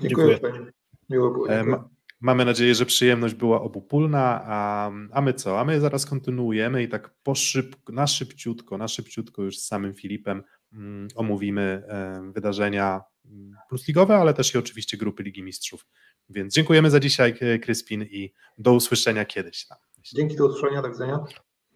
Dziękuję. 0.00 0.40
Dziękuję. 0.42 0.72
Miło 1.10 1.30
było. 1.30 1.48
E, 1.48 1.64
ma, 1.64 1.88
mamy 2.20 2.44
nadzieję, 2.44 2.74
że 2.74 2.86
przyjemność 2.86 3.34
była 3.34 3.62
obopólna, 3.62 4.42
a, 4.44 4.90
a 5.12 5.20
my 5.20 5.34
co? 5.34 5.60
A 5.60 5.64
my 5.64 5.80
zaraz 5.80 6.06
kontynuujemy 6.06 6.82
i 6.82 6.88
tak 6.88 7.14
po 7.22 7.34
szyb, 7.34 7.76
na 7.88 8.06
szybciutko, 8.06 8.78
na 8.78 8.88
szybciutko 8.88 9.42
już 9.42 9.58
z 9.58 9.66
samym 9.66 9.94
Filipem 9.94 10.42
mm, 10.72 11.08
omówimy 11.14 11.62
e, 11.88 12.32
wydarzenia 12.34 13.00
mm, 13.24 13.56
plusligowe, 13.68 14.16
ale 14.16 14.34
też 14.34 14.54
i 14.54 14.58
oczywiście 14.58 14.96
grupy 14.96 15.22
Ligi 15.22 15.42
Mistrzów. 15.42 15.86
Więc 16.28 16.54
dziękujemy 16.54 16.90
za 16.90 17.00
dzisiaj, 17.00 17.34
Kryspin, 17.62 18.02
i 18.02 18.32
do 18.58 18.72
usłyszenia 18.72 19.24
kiedyś. 19.24 19.66
Dzięki, 20.14 20.36
do 20.36 20.46
usłyszenia, 20.46 20.82
do 20.82 20.88
widzenia. 20.88 21.24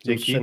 Dzięki. 0.05 0.36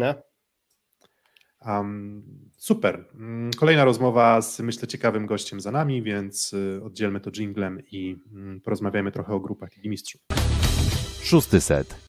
Um, 1.65 2.23
super. 2.57 3.05
Mm, 3.15 3.51
kolejna 3.53 3.85
rozmowa 3.85 4.41
z 4.41 4.59
myślę 4.59 4.87
ciekawym 4.87 5.25
gościem 5.25 5.61
za 5.61 5.71
nami, 5.71 6.03
więc 6.03 6.53
y, 6.53 6.81
oddzielmy 6.83 7.19
to 7.19 7.31
jinglem 7.31 7.81
i 7.91 8.17
mm, 8.33 8.61
porozmawiajmy 8.61 9.11
trochę 9.11 9.33
o 9.33 9.39
grupach 9.39 9.75
Ligi 9.75 9.89
Mistrzów. 9.89 10.21
Szósty 11.23 11.61
set. 11.61 12.06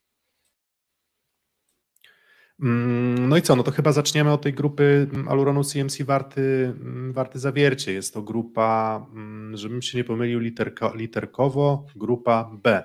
Mm, 2.60 3.28
no 3.28 3.36
i 3.36 3.42
co, 3.42 3.56
no 3.56 3.62
to 3.62 3.70
chyba 3.70 3.92
zaczniemy 3.92 4.32
od 4.32 4.42
tej 4.42 4.52
grupy 4.52 5.08
Aluronu 5.28 5.64
CMC 5.64 6.02
Warty, 6.04 6.74
Warty 7.10 7.38
Zawiercie. 7.38 7.92
Jest 7.92 8.14
to 8.14 8.22
grupa, 8.22 9.06
żebym 9.52 9.82
się 9.82 9.98
nie 9.98 10.04
pomylił 10.04 10.40
literko, 10.40 10.92
literkowo, 10.96 11.86
grupa 11.96 12.50
B. 12.62 12.84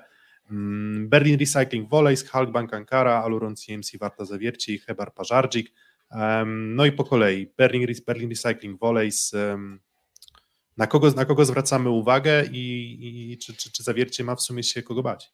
Berlin 0.98 1.38
Recycling 1.38 1.88
Volleys, 1.88 2.30
Halkbank 2.30 2.74
Ankara, 2.74 3.22
Aluron 3.22 3.56
CMC 3.56 3.98
Warta 3.98 4.24
Zawiercie 4.24 4.74
i 4.74 4.78
Hebar 4.78 5.14
Pażardzik. 5.14 5.72
No 6.46 6.86
i 6.86 6.92
po 6.92 7.04
kolei 7.04 7.46
Berlin, 7.56 7.86
Berlin 8.06 8.30
Recycling 8.30 8.80
Volleys. 8.80 9.32
Na 10.76 10.86
kogo, 10.86 11.10
na 11.10 11.24
kogo 11.24 11.44
zwracamy 11.44 11.90
uwagę 11.90 12.44
i, 12.52 13.32
i 13.32 13.38
czy, 13.38 13.54
czy, 13.54 13.72
czy 13.72 13.82
zawiercie 13.82 14.24
ma 14.24 14.34
w 14.34 14.42
sumie 14.42 14.62
się 14.62 14.82
kogo 14.82 15.02
bać? 15.02 15.32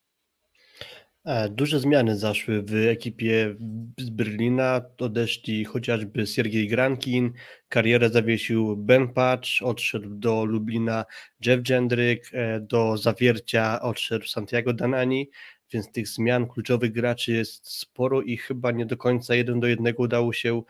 E, 1.25 1.49
duże 1.49 1.81
zmiany 1.81 2.17
zaszły 2.17 2.63
w 2.63 2.75
ekipie 2.75 3.55
z 3.99 4.11
Berlina. 4.11 4.83
Odeszli 4.99 5.65
chociażby 5.65 6.27
Siergiej 6.27 6.69
Grankin, 6.69 7.33
karierę 7.69 8.11
zawiesił 8.11 8.77
Ben 8.77 9.09
Patch, 9.09 9.49
odszedł 9.63 10.09
do 10.11 10.45
Lublina 10.45 11.05
Jeff 11.47 11.69
Jendryk, 11.69 12.31
e, 12.33 12.61
do 12.61 12.97
Zawiercia 12.97 13.81
odszedł 13.83 14.27
Santiago 14.27 14.73
Danani, 14.73 15.31
więc 15.73 15.93
tych 15.93 16.09
zmian 16.09 16.49
kluczowych 16.49 16.93
graczy 16.93 17.33
jest 17.33 17.71
sporo 17.73 18.23
i 18.23 18.37
chyba 18.37 18.71
nie 18.71 18.87
do 18.87 18.97
końca 18.97 19.35
jeden 19.35 19.61
do 19.61 19.67
jednego 19.67 20.03
udało 20.03 20.33
się 20.33 20.63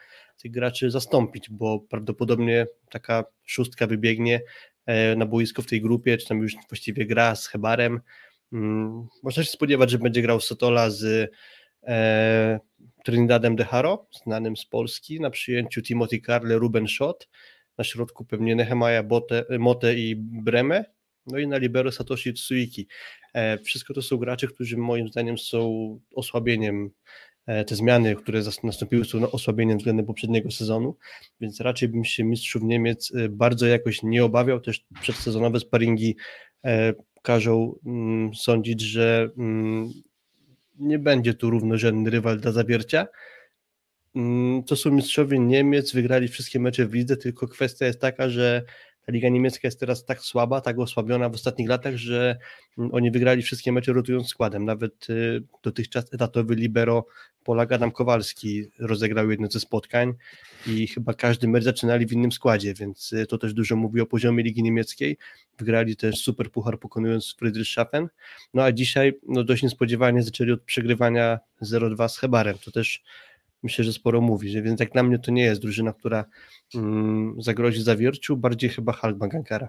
tych 0.42 0.50
graczy 0.50 0.90
zastąpić, 0.90 1.50
bo 1.50 1.80
prawdopodobnie 1.80 2.66
taka 2.90 3.24
szóstka 3.44 3.86
wybiegnie 3.86 4.40
e, 4.86 5.16
na 5.16 5.26
boisko 5.26 5.62
w 5.62 5.66
tej 5.66 5.80
grupie, 5.80 6.18
czy 6.18 6.28
tam 6.28 6.38
już 6.38 6.54
właściwie 6.68 7.06
gra 7.06 7.36
z 7.36 7.46
Hebarem. 7.46 8.00
Mm, 8.52 9.06
można 9.22 9.44
się 9.44 9.50
spodziewać, 9.50 9.90
że 9.90 9.98
będzie 9.98 10.22
grał 10.22 10.40
Sotola 10.40 10.90
z 10.90 11.32
e, 11.82 12.60
Trinidadem 13.04 13.56
De 13.56 13.64
Haro, 13.64 14.06
znanym 14.24 14.56
z 14.56 14.66
Polski, 14.66 15.20
na 15.20 15.30
przyjęciu 15.30 15.82
Timothy 15.82 16.20
Carle, 16.26 16.58
Ruben 16.58 16.88
Schott, 16.88 17.28
na 17.78 17.84
środku 17.84 18.24
pewnie 18.24 18.56
Nehemiah 18.56 19.04
Mote 19.58 19.94
i 19.94 20.16
Breme, 20.16 20.84
no 21.26 21.38
i 21.38 21.46
na 21.46 21.56
libero 21.56 21.92
Satoshi 21.92 22.34
Tsuiki. 22.34 22.86
E, 23.34 23.58
wszystko 23.58 23.94
to 23.94 24.02
są 24.02 24.16
gracze, 24.16 24.46
którzy 24.46 24.76
moim 24.76 25.08
zdaniem 25.08 25.38
są 25.38 26.00
osłabieniem. 26.14 26.90
E, 27.46 27.64
te 27.64 27.76
zmiany, 27.76 28.16
które 28.16 28.42
nastąpiły, 28.62 29.04
są 29.04 29.30
osłabieniem 29.30 29.78
względem 29.78 30.06
poprzedniego 30.06 30.50
sezonu, 30.50 30.96
więc 31.40 31.60
raczej 31.60 31.88
bym 31.88 32.04
się 32.04 32.24
mistrzów 32.24 32.62
Niemiec 32.62 33.12
e, 33.14 33.28
bardzo 33.28 33.66
jakoś 33.66 34.02
nie 34.02 34.24
obawiał. 34.24 34.60
Też 34.60 34.84
przedsezonowe 35.00 35.60
sparingi 35.60 36.16
każą 37.22 37.78
mm, 37.86 38.34
sądzić, 38.34 38.80
że 38.80 39.30
mm, 39.38 39.90
nie 40.78 40.98
będzie 40.98 41.34
tu 41.34 41.50
równorzędny 41.50 42.10
rywal 42.10 42.40
dla 42.40 42.52
zawiercia. 42.52 43.06
Mm, 44.16 44.64
to 44.64 44.76
są 44.76 44.90
mistrzowie 44.90 45.38
Niemiec, 45.38 45.92
wygrali 45.92 46.28
wszystkie 46.28 46.60
mecze 46.60 46.86
w 46.86 46.94
lidze, 46.94 47.16
tylko 47.16 47.48
kwestia 47.48 47.86
jest 47.86 48.00
taka, 48.00 48.28
że 48.28 48.62
liga 49.10 49.28
niemiecka 49.28 49.68
jest 49.68 49.80
teraz 49.80 50.04
tak 50.04 50.20
słaba, 50.20 50.60
tak 50.60 50.78
osłabiona 50.78 51.28
w 51.28 51.34
ostatnich 51.34 51.68
latach, 51.68 51.96
że 51.96 52.38
oni 52.92 53.10
wygrali 53.10 53.42
wszystkie 53.42 53.72
mecze 53.72 53.92
rotując 53.92 54.28
składem. 54.28 54.64
Nawet 54.64 55.10
y, 55.10 55.42
dotychczas 55.62 56.14
etatowy 56.14 56.54
libero 56.54 57.06
Polak 57.44 57.72
Adam 57.72 57.90
Kowalski 57.92 58.64
rozegrał 58.78 59.30
jedno 59.30 59.48
ze 59.50 59.60
spotkań 59.60 60.14
i 60.66 60.86
chyba 60.86 61.14
każdy 61.14 61.48
mecz 61.48 61.64
zaczynali 61.64 62.06
w 62.06 62.12
innym 62.12 62.32
składzie, 62.32 62.74
więc 62.74 63.12
y, 63.12 63.26
to 63.26 63.38
też 63.38 63.54
dużo 63.54 63.76
mówi 63.76 64.00
o 64.00 64.06
poziomie 64.06 64.44
ligi 64.44 64.62
niemieckiej. 64.62 65.18
Wygrali 65.58 65.96
też 65.96 66.18
super 66.18 66.50
puchar 66.50 66.78
pokonując 66.78 67.34
Friedrichshafen. 67.38 68.08
No 68.54 68.62
a 68.62 68.72
dzisiaj 68.72 69.18
no 69.28 69.44
dość 69.44 69.62
niespodziewanie 69.62 70.22
zaczęli 70.22 70.52
od 70.52 70.62
przegrywania 70.62 71.38
0-2 71.62 72.08
z 72.08 72.18
Hebarem. 72.18 72.58
To 72.64 72.70
też 72.70 73.02
myślę, 73.62 73.84
że 73.84 73.92
sporo 73.92 74.20
mówi, 74.20 74.62
więc 74.62 74.80
jak 74.80 74.92
dla 74.92 75.02
mnie 75.02 75.18
to 75.18 75.30
nie 75.30 75.42
jest 75.42 75.60
drużyna, 75.60 75.92
która 75.92 76.24
mm, 76.74 77.34
zagrozi 77.38 77.82
zawierciu, 77.82 78.36
bardziej 78.36 78.70
chyba 78.70 78.92
Halbank 78.92 79.34
Ankara. 79.34 79.68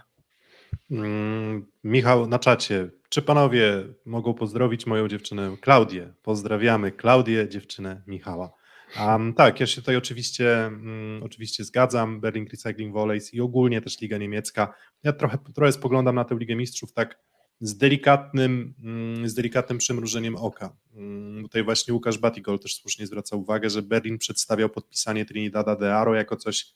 Mm, 0.92 1.66
Michał 1.84 2.28
na 2.28 2.40
czacie. 2.40 2.90
Czy 3.10 3.22
panowie 3.22 3.84
mogą 4.06 4.34
pozdrowić 4.34 4.86
moją 4.86 5.08
dziewczynę 5.08 5.58
Klaudię? 5.62 6.14
Pozdrawiamy 6.22 6.92
Klaudię, 6.92 7.50
dziewczynę 7.50 8.02
Michała. 8.08 8.52
Um, 9.00 9.34
tak, 9.34 9.60
ja 9.60 9.68
się 9.68 9.82
tutaj 9.82 9.96
oczywiście, 9.96 10.70
um, 10.72 11.22
oczywiście 11.24 11.64
zgadzam. 11.64 12.22
Berlin 12.22 12.48
Recycling 12.52 12.94
Volleys 12.94 13.34
i 13.34 13.42
ogólnie 13.42 13.82
też 13.82 14.02
Liga 14.02 14.18
Niemiecka. 14.18 14.74
Ja 15.04 15.14
trochę, 15.14 15.38
trochę 15.56 15.72
spoglądam 15.72 16.16
na 16.16 16.26
tę 16.26 16.36
Ligę 16.36 16.56
Mistrzów 16.56 16.94
tak 16.94 17.20
z 17.62 17.78
delikatnym, 17.78 18.74
mm, 18.84 19.30
z 19.30 19.34
delikatnym 19.34 19.78
przymrużeniem 19.78 20.36
oka. 20.36 20.76
Mm, 20.94 21.44
tutaj 21.44 21.64
właśnie 21.64 21.94
Łukasz 21.94 22.18
Batigol 22.18 22.60
też 22.60 22.76
słusznie 22.76 23.08
zwraca 23.08 23.36
uwagę, 23.36 23.70
że 23.70 23.82
Berlin 23.82 24.18
przedstawiał 24.18 24.70
podpisanie 24.70 25.26
Trinidada 25.26 25.76
de 25.76 25.96
Aro 25.96 26.16
jako 26.16 26.38
coś 26.38 26.74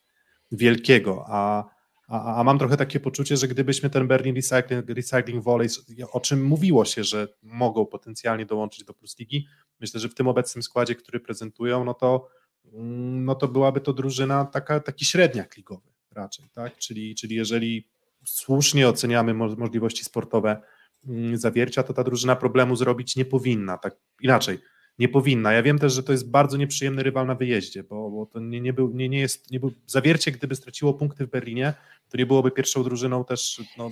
wielkiego, 0.51 1.25
a, 1.27 1.65
a, 2.07 2.39
a 2.39 2.43
mam 2.43 2.59
trochę 2.59 2.77
takie 2.77 2.99
poczucie, 2.99 3.37
że 3.37 3.47
gdybyśmy 3.47 3.89
ten 3.89 4.07
Berlin 4.07 4.35
Recycling, 4.35 4.89
Recycling 4.89 5.43
Volleys, 5.43 5.85
o 6.11 6.19
czym 6.19 6.45
mówiło 6.45 6.85
się, 6.85 7.03
że 7.03 7.27
mogą 7.43 7.85
potencjalnie 7.85 8.45
dołączyć 8.45 8.83
do 8.83 8.93
Plus 8.93 9.19
Ligi, 9.19 9.47
myślę, 9.79 9.99
że 9.99 10.09
w 10.09 10.15
tym 10.15 10.27
obecnym 10.27 10.63
składzie, 10.63 10.95
który 10.95 11.19
prezentują, 11.19 11.85
no 11.85 11.93
to, 11.93 12.27
mm, 12.73 13.25
no 13.25 13.35
to 13.35 13.47
byłaby 13.47 13.81
to 13.81 13.93
drużyna 13.93 14.45
taka, 14.45 14.79
taki 14.79 15.05
średniak 15.05 15.57
ligowy 15.57 15.89
raczej, 16.11 16.49
tak? 16.53 16.77
Czyli, 16.77 17.15
czyli 17.15 17.35
jeżeli 17.35 17.87
słusznie 18.25 18.89
oceniamy 18.89 19.33
możliwości 19.33 20.03
sportowe 20.03 20.61
zawiercia, 21.33 21.83
to 21.83 21.93
ta 21.93 22.03
drużyna 22.03 22.35
problemu 22.35 22.75
zrobić 22.75 23.15
nie 23.15 23.25
powinna, 23.25 23.77
tak 23.77 23.95
inaczej, 24.21 24.59
nie 24.99 25.09
powinna. 25.09 25.53
Ja 25.53 25.63
wiem 25.63 25.79
też, 25.79 25.93
że 25.93 26.03
to 26.03 26.11
jest 26.11 26.29
bardzo 26.29 26.57
nieprzyjemny 26.57 27.03
rywal 27.03 27.27
na 27.27 27.35
wyjeździe, 27.35 27.83
bo, 27.83 28.11
bo 28.11 28.25
to 28.25 28.39
nie, 28.39 28.61
nie, 28.61 28.73
był, 28.73 28.91
nie, 28.93 29.09
nie 29.09 29.19
jest, 29.19 29.51
nie 29.51 29.59
był, 29.59 29.71
zawiercie, 29.87 30.31
gdyby 30.31 30.55
straciło 30.55 30.93
punkty 30.93 31.27
w 31.27 31.29
Berlinie, 31.29 31.73
to 32.09 32.17
nie 32.17 32.25
byłoby 32.25 32.51
pierwszą 32.51 32.83
drużyną 32.83 33.25
też 33.25 33.61
no, 33.77 33.91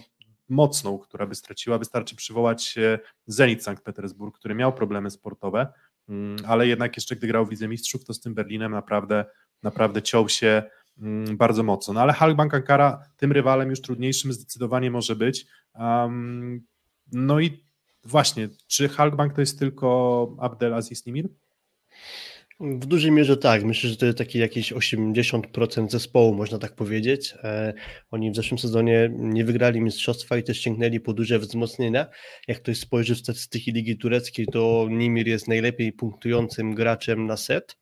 mocną, 0.50 1.00
która 1.00 1.28
by 1.28 1.36
straciła. 1.36 1.78
Wystarczy 1.78 2.16
przywołać 2.16 2.76
Zenit 3.28 3.64
Sankt 3.64 3.84
Petersburg, 3.84 4.38
który 4.38 4.56
miał 4.56 4.74
problemy 4.74 5.12
sportowe, 5.12 5.68
mm, 6.10 6.36
ale 6.48 6.68
jednak 6.68 6.98
jeszcze 6.98 7.16
gdy 7.16 7.28
grał 7.28 7.46
w 7.46 7.52
Lidze 7.52 7.68
Mistrzów, 7.68 8.06
to 8.06 8.14
z 8.14 8.20
tym 8.20 8.34
Berlinem 8.34 8.72
naprawdę, 8.72 9.26
naprawdę 9.64 10.02
ciął 10.02 10.30
się 10.30 10.64
mm, 11.00 11.38
bardzo 11.38 11.64
mocno. 11.64 11.94
No 11.94 12.02
ale 12.02 12.14
Halkbank 12.14 12.54
Ankara 12.54 13.06
tym 13.18 13.32
rywalem 13.32 13.70
już 13.70 13.82
trudniejszym 13.82 14.34
zdecydowanie 14.34 14.92
może 14.92 15.16
być. 15.16 15.46
Um, 15.76 16.66
no 17.12 17.40
i 17.40 17.64
właśnie, 18.04 18.50
czy 18.68 18.90
Halkbank 18.90 19.34
to 19.34 19.42
jest 19.42 19.60
tylko 19.60 20.36
Abdelaziz 20.40 21.06
Nimir? 21.06 21.30
W 22.60 22.86
dużej 22.86 23.12
mierze 23.12 23.38
tak. 23.38 23.64
Myślę, 23.64 23.90
że 23.90 23.98
to 23.98 24.06
jest 24.06 24.18
taki 24.18 24.40
jakieś 24.40 24.74
80% 24.74 25.90
zespołu, 25.90 26.36
można 26.36 26.58
tak 26.58 26.76
powiedzieć. 26.76 27.34
E, 27.44 27.74
oni 28.12 28.32
w 28.32 28.36
zeszłym 28.36 28.58
sezonie 28.58 29.10
nie 29.14 29.46
wygrali 29.46 29.82
mistrzostwa 29.82 30.38
i 30.38 30.44
też 30.44 30.60
sięgnęli 30.60 31.00
po 31.00 31.14
duże 31.14 31.40
wzmocnienia. 31.40 32.06
Jak 32.48 32.58
ktoś 32.58 32.80
spojrzy 32.80 33.16
w 33.16 33.20
statystyki 33.20 33.72
Ligi 33.72 33.98
Tureckiej, 33.98 34.48
to 34.48 34.88
Nimir 34.90 35.28
jest 35.28 35.48
najlepiej 35.48 35.92
punktującym 35.92 36.76
graczem 36.76 37.26
na 37.26 37.38
set 37.38 37.78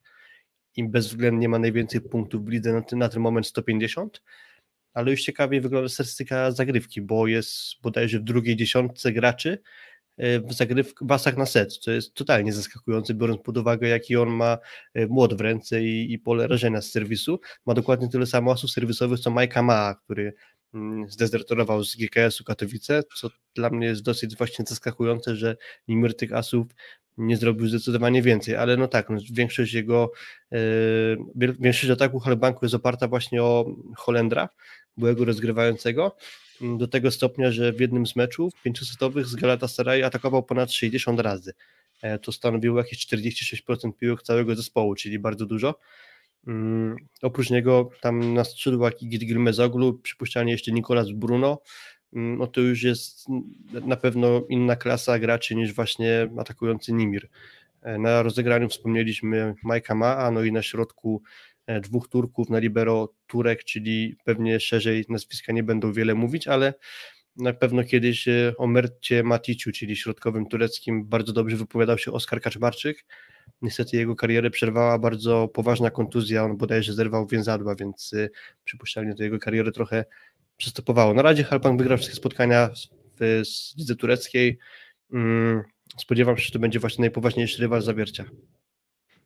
i 0.75 0.83
bezwzględnie 0.83 1.49
ma 1.49 1.59
najwięcej 1.59 2.01
punktów 2.01 2.45
w 2.45 2.49
lidze 2.49 2.73
na 2.73 2.81
ten, 2.81 2.99
na 2.99 3.09
ten 3.09 3.21
moment 3.21 3.47
150 3.47 4.21
ale 4.93 5.11
już 5.11 5.23
ciekawie 5.23 5.61
wygląda 5.61 5.89
statystyka 5.89 6.51
zagrywki, 6.51 7.01
bo 7.01 7.27
jest 7.27 7.81
bodajże 7.81 8.19
w 8.19 8.23
drugiej 8.23 8.55
dziesiątce 8.55 9.11
graczy 9.11 9.57
w 10.17 10.53
zagrywkach 10.53 11.37
na 11.37 11.45
set, 11.45 11.77
co 11.77 11.91
jest 11.91 12.13
totalnie 12.13 12.53
zaskakujące, 12.53 13.13
biorąc 13.13 13.41
pod 13.41 13.57
uwagę, 13.57 13.87
jaki 13.87 14.17
on 14.17 14.29
ma 14.29 14.57
młot 15.09 15.33
w 15.33 15.41
ręce 15.41 15.83
i, 15.83 16.13
i 16.13 16.19
pole 16.19 16.47
rażenia 16.47 16.81
z 16.81 16.91
serwisu. 16.91 17.39
Ma 17.65 17.73
dokładnie 17.73 18.09
tyle 18.09 18.25
samo 18.25 18.51
asów 18.51 18.71
serwisowych, 18.71 19.19
co 19.19 19.31
Majka 19.31 19.61
Ma, 19.61 19.95
który 20.03 20.33
mm, 20.73 21.09
zdezerterował 21.09 21.83
z 21.83 21.95
GKS-u 21.95 22.43
Katowice, 22.43 23.03
co 23.15 23.29
dla 23.55 23.69
mnie 23.69 23.87
jest 23.87 24.01
dosyć 24.01 24.37
właśnie 24.37 24.65
zaskakujące, 24.67 25.35
że 25.35 25.57
Nimir 25.87 26.15
tych 26.15 26.33
asów 26.33 26.67
nie 27.17 27.37
zrobił 27.37 27.67
zdecydowanie 27.67 28.21
więcej, 28.21 28.55
ale 28.55 28.77
no 28.77 28.87
tak, 28.87 29.09
no 29.09 29.17
większość 29.31 29.73
jego, 29.73 30.11
yy, 30.51 31.53
większość 31.59 31.89
ataku 31.89 32.19
Halbanku 32.19 32.65
jest 32.65 32.75
oparta 32.75 33.07
właśnie 33.07 33.43
o 33.43 33.75
Holendra, 33.97 34.49
byłego 34.97 35.25
rozgrywającego, 35.25 36.15
do 36.61 36.87
tego 36.87 37.11
stopnia, 37.11 37.51
że 37.51 37.73
w 37.73 37.79
jednym 37.79 38.07
z 38.07 38.15
meczów 38.15 38.53
pięciosetowych 38.63 39.25
z 39.25 39.35
Galatasaray 39.35 40.03
atakował 40.03 40.43
ponad 40.43 40.71
60 40.71 41.19
razy. 41.19 41.53
E, 42.01 42.19
to 42.19 42.31
stanowiło 42.31 42.77
jakieś 42.77 43.07
46% 43.07 43.91
piłek 43.99 44.23
całego 44.23 44.55
zespołu, 44.55 44.95
czyli 44.95 45.19
bardzo 45.19 45.45
dużo. 45.45 45.79
Um, 46.47 46.95
oprócz 47.21 47.49
niego 47.49 47.89
tam 48.01 48.33
na 48.33 48.43
skrzydłach 48.43 48.93
Gil 49.03 49.39
Mezoglu, 49.39 49.93
przypuszczalnie 49.93 50.51
jeszcze 50.51 50.71
Nicolas 50.71 51.11
Bruno, 51.11 51.61
um, 52.11 52.37
no 52.37 52.47
to 52.47 52.61
już 52.61 52.83
jest 52.83 53.25
na 53.71 53.95
pewno 53.95 54.45
inna 54.49 54.75
klasa 54.75 55.19
graczy 55.19 55.55
niż 55.55 55.73
właśnie 55.73 56.29
atakujący 56.37 56.93
Nimir. 56.93 57.29
E, 57.81 57.97
na 57.97 58.23
rozegraniu 58.23 58.69
wspomnieliśmy 58.69 59.55
Majka 59.63 59.95
Ma, 59.95 60.31
no 60.31 60.43
i 60.43 60.51
na 60.51 60.61
środku 60.61 61.23
dwóch 61.81 62.07
Turków 62.07 62.49
na 62.49 62.59
libero 62.59 63.13
Turek, 63.27 63.63
czyli 63.63 64.15
pewnie 64.25 64.59
szerzej 64.59 65.05
nazwiska 65.09 65.53
nie 65.53 65.63
będą 65.63 65.93
wiele 65.93 66.15
mówić, 66.15 66.47
ale 66.47 66.73
na 67.35 67.53
pewno 67.53 67.83
kiedyś 67.83 68.27
e, 68.27 68.53
o 68.57 68.67
Mercie 68.67 69.23
Maticiu, 69.23 69.71
czyli 69.71 69.95
środkowym 69.95 70.45
tureckim, 70.45 71.05
bardzo 71.05 71.33
dobrze 71.33 71.57
wypowiadał 71.57 71.97
się 71.97 72.11
Oskar 72.11 72.41
Kaczmarczyk. 72.41 73.05
Niestety 73.61 73.97
jego 73.97 74.15
karierę 74.15 74.49
przerwała 74.49 74.99
bardzo 74.99 75.47
poważna 75.47 75.91
kontuzja, 75.91 76.43
on 76.43 76.57
bodajże 76.57 76.93
zerwał 76.93 77.27
więzadła, 77.27 77.75
więc 77.75 78.13
e, 78.13 78.29
przypuszczalnie 78.63 79.15
to 79.15 79.23
jego 79.23 79.39
karierę 79.39 79.71
trochę 79.71 80.05
przystopowało. 80.57 81.13
Na 81.13 81.21
razie 81.21 81.43
Halpan 81.43 81.77
wygrał 81.77 81.97
wszystkie 81.97 82.17
spotkania 82.17 82.69
w 83.19 83.41
lidze 83.77 83.95
tureckiej. 83.95 84.57
Mm, 85.13 85.61
spodziewam 85.97 86.37
się, 86.37 86.43
że 86.43 86.51
to 86.51 86.59
będzie 86.59 86.79
właśnie 86.79 87.01
najpoważniejszy 87.01 87.61
rywal 87.61 87.81
zawiercia. 87.81 88.25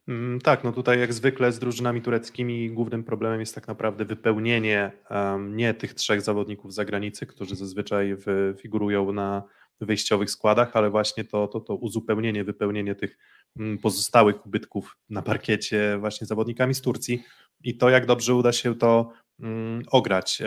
Mm, 0.08 0.42
tak, 0.42 0.64
no 0.64 0.72
tutaj 0.72 1.00
jak 1.00 1.14
zwykle 1.14 1.52
z 1.52 1.60
drużynami 1.60 2.02
tureckimi 2.02 2.72
głównym 2.72 3.04
problemem 3.04 3.40
jest 3.40 3.56
tak 3.56 3.68
naprawdę 3.68 4.06
wypełnienie 4.06 4.92
um, 5.10 5.56
nie 5.56 5.74
tych 5.74 5.94
trzech 5.94 6.22
zawodników 6.22 6.72
z 6.72 6.76
zagranicy, 6.76 7.26
którzy 7.26 7.56
zazwyczaj 7.56 8.16
w, 8.16 8.54
figurują 8.62 9.12
na 9.12 9.44
wyjściowych 9.82 10.32
składach, 10.32 10.76
ale 10.76 10.90
właśnie 10.90 11.24
to, 11.24 11.48
to, 11.48 11.60
to 11.60 11.76
uzupełnienie, 11.76 12.44
wypełnienie 12.44 12.96
tych 12.96 13.18
um, 13.60 13.78
pozostałych 13.78 14.46
ubytków 14.46 14.98
na 15.10 15.22
parkiecie 15.22 15.98
właśnie 16.00 16.28
zawodnikami 16.28 16.74
z 16.74 16.82
Turcji 16.82 17.24
i 17.64 17.78
to 17.78 17.90
jak 17.90 18.06
dobrze 18.06 18.36
uda 18.36 18.52
się 18.52 18.76
to 18.76 19.12
um, 19.40 19.82
ograć. 19.92 20.42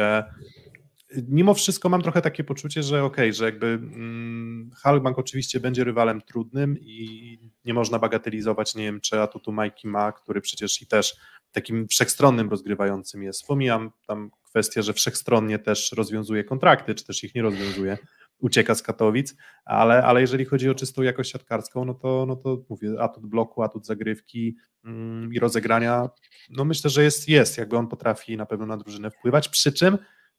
Mimo 1.28 1.54
wszystko 1.54 1.88
mam 1.88 2.02
trochę 2.02 2.22
takie 2.22 2.44
poczucie, 2.44 2.82
że 2.82 3.04
okej, 3.04 3.24
okay, 3.24 3.32
że 3.32 3.44
jakby 3.44 3.66
mm, 3.66 4.70
Halbank 4.76 5.18
oczywiście 5.18 5.60
będzie 5.60 5.84
rywalem 5.84 6.20
trudnym 6.20 6.78
i 6.80 7.50
nie 7.64 7.74
można 7.74 7.98
bagatelizować, 7.98 8.74
nie 8.74 8.84
wiem, 8.84 9.00
czy 9.00 9.20
atutu 9.20 9.52
Majki 9.52 9.88
ma, 9.88 10.12
który 10.12 10.40
przecież 10.40 10.82
i 10.82 10.86
też 10.86 11.16
takim 11.52 11.88
wszechstronnym 11.88 12.50
rozgrywającym 12.50 13.22
jest. 13.22 13.46
Pomijam 13.46 13.90
tam 14.06 14.30
kwestię, 14.44 14.82
że 14.82 14.92
wszechstronnie 14.92 15.58
też 15.58 15.92
rozwiązuje 15.92 16.44
kontrakty, 16.44 16.94
czy 16.94 17.04
też 17.04 17.24
ich 17.24 17.34
nie 17.34 17.42
rozwiązuje, 17.42 17.98
ucieka 18.38 18.74
z 18.74 18.82
Katowic, 18.82 19.34
ale, 19.64 20.02
ale 20.04 20.20
jeżeli 20.20 20.44
chodzi 20.44 20.70
o 20.70 20.74
czystą 20.74 21.02
jakość 21.02 21.32
siatkarską, 21.32 21.84
no 21.84 21.94
to, 21.94 22.24
no 22.28 22.36
to 22.36 22.64
mówię, 22.68 23.00
atut 23.00 23.26
bloku, 23.26 23.62
atut 23.62 23.86
zagrywki 23.86 24.56
mm, 24.84 25.32
i 25.32 25.38
rozegrania, 25.38 26.08
no 26.50 26.64
myślę, 26.64 26.90
że 26.90 27.04
jest, 27.04 27.28
jest, 27.28 27.58
jakby 27.58 27.76
on 27.76 27.88
potrafi 27.88 28.36
na 28.36 28.46
pewno 28.46 28.66
na 28.66 28.76
drużynę 28.76 29.10
wpływać, 29.10 29.48
przy 29.48 29.72
czym 29.72 29.98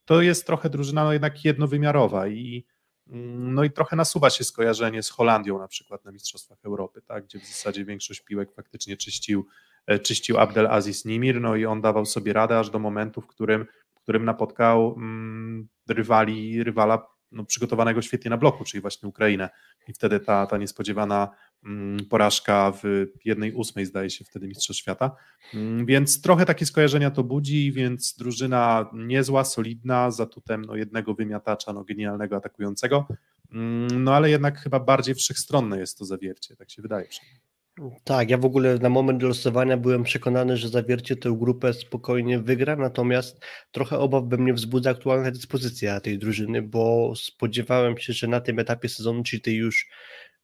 to 0.09 0.21
jest 0.21 0.45
trochę 0.45 0.69
drużyna 0.69 1.03
no 1.03 1.13
jednak 1.13 1.45
jednowymiarowa 1.45 2.27
i 2.27 2.65
mm, 3.07 3.53
no 3.53 3.63
i 3.63 3.71
trochę 3.71 3.95
nasuwa 3.95 4.29
się 4.29 4.43
skojarzenie 4.43 5.03
z 5.03 5.09
Holandią 5.09 5.59
na 5.59 5.67
przykład 5.67 6.05
na 6.05 6.11
Mistrzostwach 6.11 6.57
Europy, 6.65 7.01
tak, 7.01 7.23
gdzie 7.25 7.39
w 7.39 7.45
zasadzie 7.45 7.85
większość 7.85 8.21
piłek 8.21 8.53
faktycznie 8.53 8.97
czyścił, 8.97 9.45
e, 9.87 9.99
czyścił 9.99 10.37
Abdel 10.37 10.67
Aziz 10.67 11.05
Nimir, 11.05 11.41
no 11.41 11.55
i 11.55 11.65
on 11.65 11.81
dawał 11.81 12.05
sobie 12.05 12.33
radę 12.33 12.59
aż 12.59 12.69
do 12.69 12.79
momentu, 12.79 13.21
w 13.21 13.27
którym, 13.27 13.65
w 13.95 14.01
którym 14.01 14.25
napotkał 14.25 14.93
mm, 14.97 15.67
rywali, 15.89 16.63
rywala 16.63 17.07
no, 17.31 17.45
przygotowanego 17.45 18.01
świetnie 18.01 18.29
na 18.29 18.37
bloku, 18.37 18.63
czyli 18.63 18.81
właśnie 18.81 19.09
Ukrainę. 19.09 19.49
I 19.87 19.93
wtedy 19.93 20.19
ta, 20.19 20.47
ta 20.47 20.57
niespodziewana 20.57 21.29
porażka 22.09 22.71
w 22.71 23.05
jednej 23.25 23.53
ósmej, 23.53 23.85
zdaje 23.85 24.09
się, 24.09 24.25
wtedy 24.25 24.47
Mistrzostw 24.47 24.81
Świata. 24.81 25.15
Mm, 25.53 25.85
więc 25.85 26.21
trochę 26.21 26.45
takie 26.45 26.65
skojarzenia 26.65 27.11
to 27.11 27.23
budzi, 27.23 27.71
więc 27.71 28.15
drużyna 28.17 28.89
niezła, 28.93 29.43
solidna, 29.43 30.11
zatutem 30.11 30.65
no, 30.65 30.75
jednego 30.75 31.13
wymiatacza, 31.13 31.73
no, 31.73 31.83
genialnego 31.83 32.35
atakującego. 32.35 33.07
Mm, 33.51 34.03
no 34.03 34.15
ale 34.15 34.29
jednak 34.29 34.59
chyba 34.59 34.79
bardziej 34.79 35.15
wszechstronne 35.15 35.79
jest 35.79 35.97
to 35.97 36.05
zawiercie, 36.05 36.55
tak 36.55 36.71
się 36.71 36.81
wydaje. 36.81 37.07
Tak, 38.03 38.29
ja 38.29 38.37
w 38.37 38.45
ogóle 38.45 38.77
na 38.77 38.89
moment 38.89 39.23
losowania 39.23 39.77
byłem 39.77 40.03
przekonany, 40.03 40.57
że 40.57 40.69
zawiercie 40.69 41.15
tę 41.15 41.35
grupę 41.39 41.73
spokojnie 41.73 42.39
wygra, 42.39 42.75
natomiast 42.75 43.45
trochę 43.71 43.97
obaw 43.97 44.23
we 44.27 44.37
mnie 44.37 44.53
wzbudza 44.53 44.89
aktualna 44.89 45.31
dyspozycja 45.31 45.99
tej 45.99 46.19
drużyny, 46.19 46.61
bo 46.61 47.13
spodziewałem 47.15 47.97
się, 47.97 48.13
że 48.13 48.27
na 48.27 48.41
tym 48.41 48.59
etapie 48.59 48.89
sezonu, 48.89 49.23
czyli 49.23 49.41
tej 49.41 49.55
już 49.55 49.89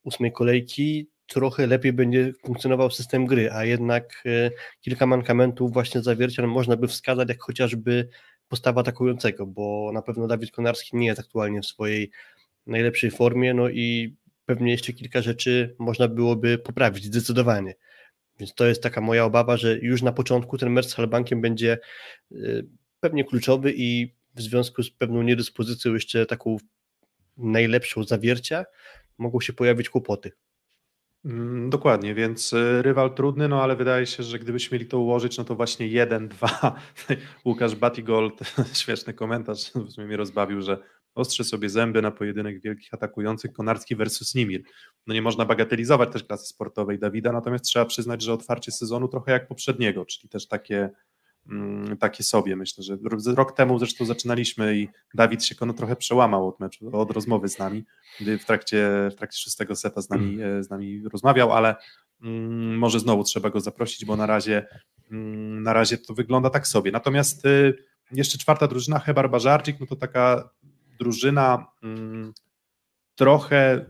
ósmej 0.05 0.31
kolejki, 0.31 1.09
trochę 1.27 1.67
lepiej 1.67 1.93
będzie 1.93 2.33
funkcjonował 2.45 2.91
system 2.91 3.25
gry, 3.25 3.51
a 3.51 3.65
jednak 3.65 4.23
e, 4.25 4.51
kilka 4.81 5.05
mankamentów 5.05 5.73
właśnie 5.73 6.01
zawiercia 6.01 6.41
no, 6.41 6.47
można 6.47 6.75
by 6.75 6.87
wskazać, 6.87 7.29
jak 7.29 7.41
chociażby 7.41 8.09
postawa 8.47 8.81
atakującego, 8.81 9.45
bo 9.47 9.91
na 9.93 10.01
pewno 10.01 10.27
Dawid 10.27 10.51
Konarski 10.51 10.97
nie 10.97 11.07
jest 11.07 11.19
aktualnie 11.19 11.61
w 11.61 11.65
swojej 11.65 12.11
najlepszej 12.67 13.11
formie, 13.11 13.53
no 13.53 13.69
i 13.69 14.15
pewnie 14.45 14.71
jeszcze 14.71 14.93
kilka 14.93 15.21
rzeczy 15.21 15.75
można 15.79 16.07
byłoby 16.07 16.57
poprawić 16.57 17.05
zdecydowanie. 17.05 17.75
Więc 18.39 18.53
to 18.53 18.65
jest 18.65 18.83
taka 18.83 19.01
moja 19.01 19.25
obawa, 19.25 19.57
że 19.57 19.77
już 19.77 20.01
na 20.01 20.11
początku 20.11 20.57
ten 20.57 20.69
mecz 20.69 20.85
z 20.85 20.93
Halbankiem 20.93 21.41
będzie 21.41 21.77
y, 22.31 22.65
pewnie 22.99 23.23
kluczowy 23.23 23.73
i 23.75 24.13
w 24.35 24.41
związku 24.41 24.83
z 24.83 24.91
pewną 24.91 25.21
niedyspozycją 25.21 25.93
jeszcze 25.93 26.25
taką 26.25 26.57
najlepszą 27.37 28.03
zawiercia 28.03 28.65
mogą 29.17 29.39
się 29.39 29.53
pojawić 29.53 29.89
kłopoty. 29.89 30.31
Mm, 31.25 31.69
dokładnie, 31.69 32.15
więc 32.15 32.53
y, 32.53 32.81
rywal 32.81 33.13
trudny, 33.13 33.47
no 33.47 33.63
ale 33.63 33.75
wydaje 33.75 34.05
się, 34.05 34.23
że 34.23 34.39
gdybyśmy 34.39 34.75
mieli 34.75 34.89
to 34.89 34.99
ułożyć, 34.99 35.37
no 35.37 35.43
to 35.43 35.55
właśnie 35.55 35.87
jeden, 35.87 36.27
dwa. 36.35 36.75
Łukasz 37.45 37.75
Batigold, 37.75 38.39
śmieszny 38.83 39.13
komentarz, 39.13 39.71
w 39.71 39.97
mnie 39.97 40.17
rozbawił, 40.17 40.61
że 40.61 40.77
ostrze 41.15 41.43
sobie 41.43 41.69
zęby 41.69 42.01
na 42.01 42.11
pojedynek 42.11 42.61
wielkich 42.61 42.93
atakujących 42.93 43.53
Konarski 43.53 43.95
versus 43.95 44.35
Nimir. 44.35 44.63
No 45.07 45.13
nie 45.13 45.21
można 45.21 45.45
bagatelizować 45.45 46.11
też 46.11 46.23
klasy 46.23 46.47
sportowej 46.47 46.99
Dawida, 46.99 47.31
natomiast 47.31 47.65
trzeba 47.65 47.85
przyznać, 47.85 48.21
że 48.21 48.33
otwarcie 48.33 48.71
sezonu 48.71 49.07
trochę 49.07 49.31
jak 49.31 49.47
poprzedniego, 49.47 50.05
czyli 50.05 50.29
też 50.29 50.47
takie, 50.47 50.89
takie 51.99 52.23
sobie. 52.23 52.55
Myślę, 52.55 52.83
że 52.83 52.97
rok 53.35 53.51
temu 53.51 53.79
zresztą 53.79 54.05
zaczynaliśmy 54.05 54.77
i 54.77 54.89
Dawid 55.13 55.45
się 55.45 55.55
trochę 55.77 55.95
przełamał 55.95 56.47
od 56.47 56.59
meczu, 56.59 56.89
od 56.97 57.11
rozmowy 57.11 57.47
z 57.47 57.59
nami, 57.59 57.85
gdy 58.21 58.37
w 58.37 58.45
trakcie, 58.45 59.09
w 59.11 59.15
trakcie 59.15 59.37
szóstego 59.39 59.75
seta 59.75 60.01
z 60.01 60.09
nami, 60.09 60.33
mm. 60.33 60.59
e, 60.59 60.63
z 60.63 60.69
nami 60.69 61.03
rozmawiał, 61.11 61.51
ale 61.51 61.75
mm, 62.21 62.77
może 62.77 62.99
znowu 62.99 63.23
trzeba 63.23 63.49
go 63.49 63.59
zaprosić, 63.59 64.05
bo 64.05 64.15
na 64.15 64.25
razie, 64.25 64.67
mm, 65.11 65.63
na 65.63 65.73
razie 65.73 65.97
to 65.97 66.13
wygląda 66.13 66.49
tak 66.49 66.67
sobie. 66.67 66.91
Natomiast 66.91 67.45
y, 67.45 67.73
jeszcze 68.11 68.37
czwarta 68.37 68.67
drużyna, 68.67 68.99
Hebar 68.99 69.29
Bażarczyk, 69.29 69.79
no 69.79 69.85
to 69.85 69.95
taka 69.95 70.49
drużyna 70.99 71.65
mm, 71.83 72.33
trochę 73.15 73.85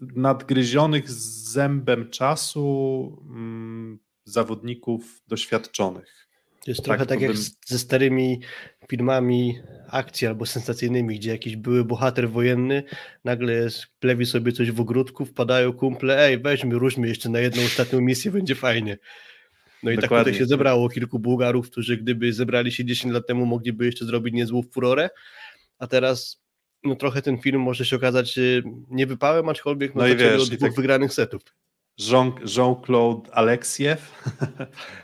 nadgryzionych 0.00 1.10
z 1.10 1.52
zębem 1.52 2.10
czasu 2.10 3.26
mm, 3.30 3.98
zawodników 4.24 5.22
doświadczonych. 5.26 6.27
To 6.64 6.70
jest 6.70 6.80
tak, 6.80 6.84
trochę 6.84 7.06
tak, 7.06 7.20
jak 7.20 7.32
bym... 7.32 7.42
ze 7.66 7.78
starymi 7.78 8.40
filmami 8.88 9.58
akcji 9.88 10.26
albo 10.26 10.46
sensacyjnymi, 10.46 11.18
gdzie 11.18 11.30
jakiś 11.30 11.56
były 11.56 11.84
bohater 11.84 12.30
wojenny 12.30 12.82
nagle 13.24 13.68
plewi 14.00 14.26
sobie 14.26 14.52
coś 14.52 14.70
w 14.70 14.80
ogródku, 14.80 15.24
wpadają 15.24 15.72
kumple, 15.72 16.18
ej 16.18 16.38
weźmy, 16.38 16.78
ruszmy 16.78 17.08
jeszcze 17.08 17.28
na 17.28 17.40
jedną 17.40 17.62
ostatnią 17.62 18.00
misję, 18.00 18.30
będzie 18.30 18.54
fajnie. 18.54 18.98
No 19.82 19.90
i 19.90 19.96
Dokładnie. 19.96 20.16
tak 20.16 20.24
tutaj 20.24 20.38
się 20.38 20.46
zebrało 20.46 20.88
kilku 20.88 21.18
Bułgarów, 21.18 21.70
którzy 21.70 21.96
gdyby 21.96 22.32
zebrali 22.32 22.72
się 22.72 22.84
10 22.84 23.14
lat 23.14 23.26
temu, 23.26 23.46
mogliby 23.46 23.86
jeszcze 23.86 24.04
zrobić 24.04 24.34
niezłą 24.34 24.62
furorę, 24.62 25.10
a 25.78 25.86
teraz 25.86 26.42
no 26.84 26.96
trochę 26.96 27.22
ten 27.22 27.38
film 27.38 27.60
może 27.60 27.84
się 27.84 27.96
okazać 27.96 28.38
y, 28.38 28.62
nie 28.90 29.06
wypałem, 29.06 29.48
aczkolwiek 29.48 29.94
no, 29.94 30.02
no 30.02 30.08
i 30.08 30.16
wiesz, 30.16 30.42
od 30.42 30.48
dwóch 30.48 30.60
tak 30.60 30.74
wygranych 30.74 31.12
setów. 31.12 31.42
Jean-Claude 32.44 33.30
Aleksiew, 33.32 34.30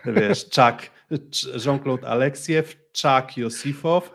wiesz, 0.16 0.44
Chuck, 0.44 0.90
Jean-Claude 1.64 2.08
Aleksiew, 2.08 2.76
Czak 2.92 3.36
Josifow 3.36 4.14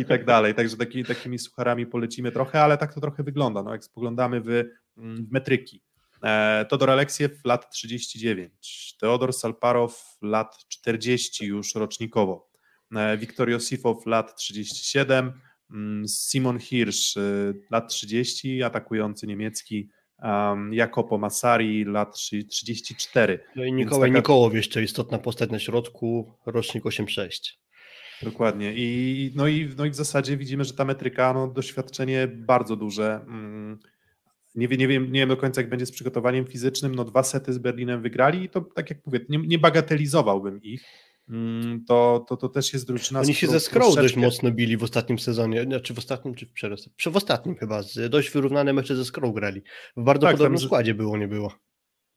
i 0.00 0.04
tak 0.04 0.24
dalej. 0.24 0.54
Także 0.54 0.76
taki, 0.76 1.04
takimi 1.04 1.38
sucharami 1.38 1.86
polecimy 1.86 2.32
trochę, 2.32 2.62
ale 2.62 2.78
tak 2.78 2.94
to 2.94 3.00
trochę 3.00 3.22
wygląda. 3.22 3.62
No, 3.62 3.72
jak 3.72 3.84
spoglądamy 3.84 4.40
w, 4.40 4.64
w 4.96 5.32
metryki. 5.32 5.82
E, 6.24 6.64
Todor 6.68 6.90
Aleksiew 6.90 7.44
lat 7.44 7.70
39, 7.70 8.96
Teodor 9.00 9.32
Salparow 9.32 10.18
lat 10.22 10.56
40 10.68 11.46
już 11.46 11.74
rocznikowo, 11.74 12.50
e, 12.96 13.16
Wiktor 13.16 13.50
Josifow 13.50 14.06
lat 14.06 14.36
37, 14.36 15.32
mm, 15.70 16.08
Simon 16.08 16.58
Hirsch 16.58 17.16
e, 17.16 17.20
lat 17.70 17.88
30, 17.88 18.62
atakujący 18.62 19.26
niemiecki, 19.26 19.90
Jakopo 20.70 21.18
Masari 21.18 21.84
lat 21.84 22.16
34. 22.50 23.38
No 23.56 23.64
i 23.64 23.72
Nikołaj 23.72 24.10
taka... 24.10 24.18
Nikołow 24.18 24.54
jeszcze 24.54 24.82
istotna 24.82 25.18
postać 25.18 25.50
na 25.50 25.58
środku, 25.58 26.32
rocznik 26.46 26.84
8-6. 26.84 27.28
Dokładnie. 28.22 28.72
I, 28.76 29.32
no, 29.34 29.48
i, 29.48 29.68
no 29.78 29.84
i 29.84 29.90
w 29.90 29.94
zasadzie 29.94 30.36
widzimy, 30.36 30.64
że 30.64 30.72
ta 30.72 30.84
metryka, 30.84 31.32
no, 31.32 31.48
doświadczenie 31.48 32.28
bardzo 32.28 32.76
duże. 32.76 33.20
Mm, 33.26 33.78
nie, 34.54 34.68
nie, 34.68 34.88
wiem, 34.88 35.12
nie 35.12 35.20
wiem 35.20 35.28
do 35.28 35.36
końca, 35.36 35.60
jak 35.60 35.70
będzie 35.70 35.86
z 35.86 35.92
przygotowaniem 35.92 36.46
fizycznym. 36.46 36.94
No, 36.94 37.04
dwa 37.04 37.22
sety 37.22 37.52
z 37.52 37.58
Berlinem 37.58 38.02
wygrali 38.02 38.42
i 38.42 38.48
to, 38.48 38.60
tak 38.60 38.90
jak 38.90 39.06
mówię, 39.06 39.20
nie, 39.28 39.38
nie 39.38 39.58
bagatelizowałbym 39.58 40.62
ich. 40.62 40.84
Mm, 41.28 41.84
to, 41.84 42.24
to, 42.28 42.36
to 42.36 42.48
też 42.48 42.72
jest 42.72 42.86
drużyna. 42.86 43.20
Oni 43.20 43.34
się 43.34 43.46
ze 43.46 43.60
Skrą 43.60 43.94
dość 43.94 44.16
mocno 44.16 44.50
bili 44.50 44.76
w 44.76 44.82
ostatnim 44.82 45.18
sezonie, 45.18 45.62
znaczy 45.62 45.94
w 45.94 45.98
ostatnim, 45.98 46.34
czy 46.34 46.46
w 46.46 46.52
przerostem? 46.52 46.92
W 47.12 47.16
ostatnim 47.16 47.56
chyba, 47.56 47.82
dość 48.10 48.30
wyrównane 48.30 48.72
mecze 48.72 48.96
ze 48.96 49.04
Skrą 49.04 49.32
grali. 49.32 49.62
W 49.96 50.02
bardzo 50.02 50.26
tak, 50.26 50.36
podobnym 50.36 50.58
tam, 50.58 50.66
składzie 50.66 50.94
było, 50.94 51.18
nie 51.18 51.28
było. 51.28 51.52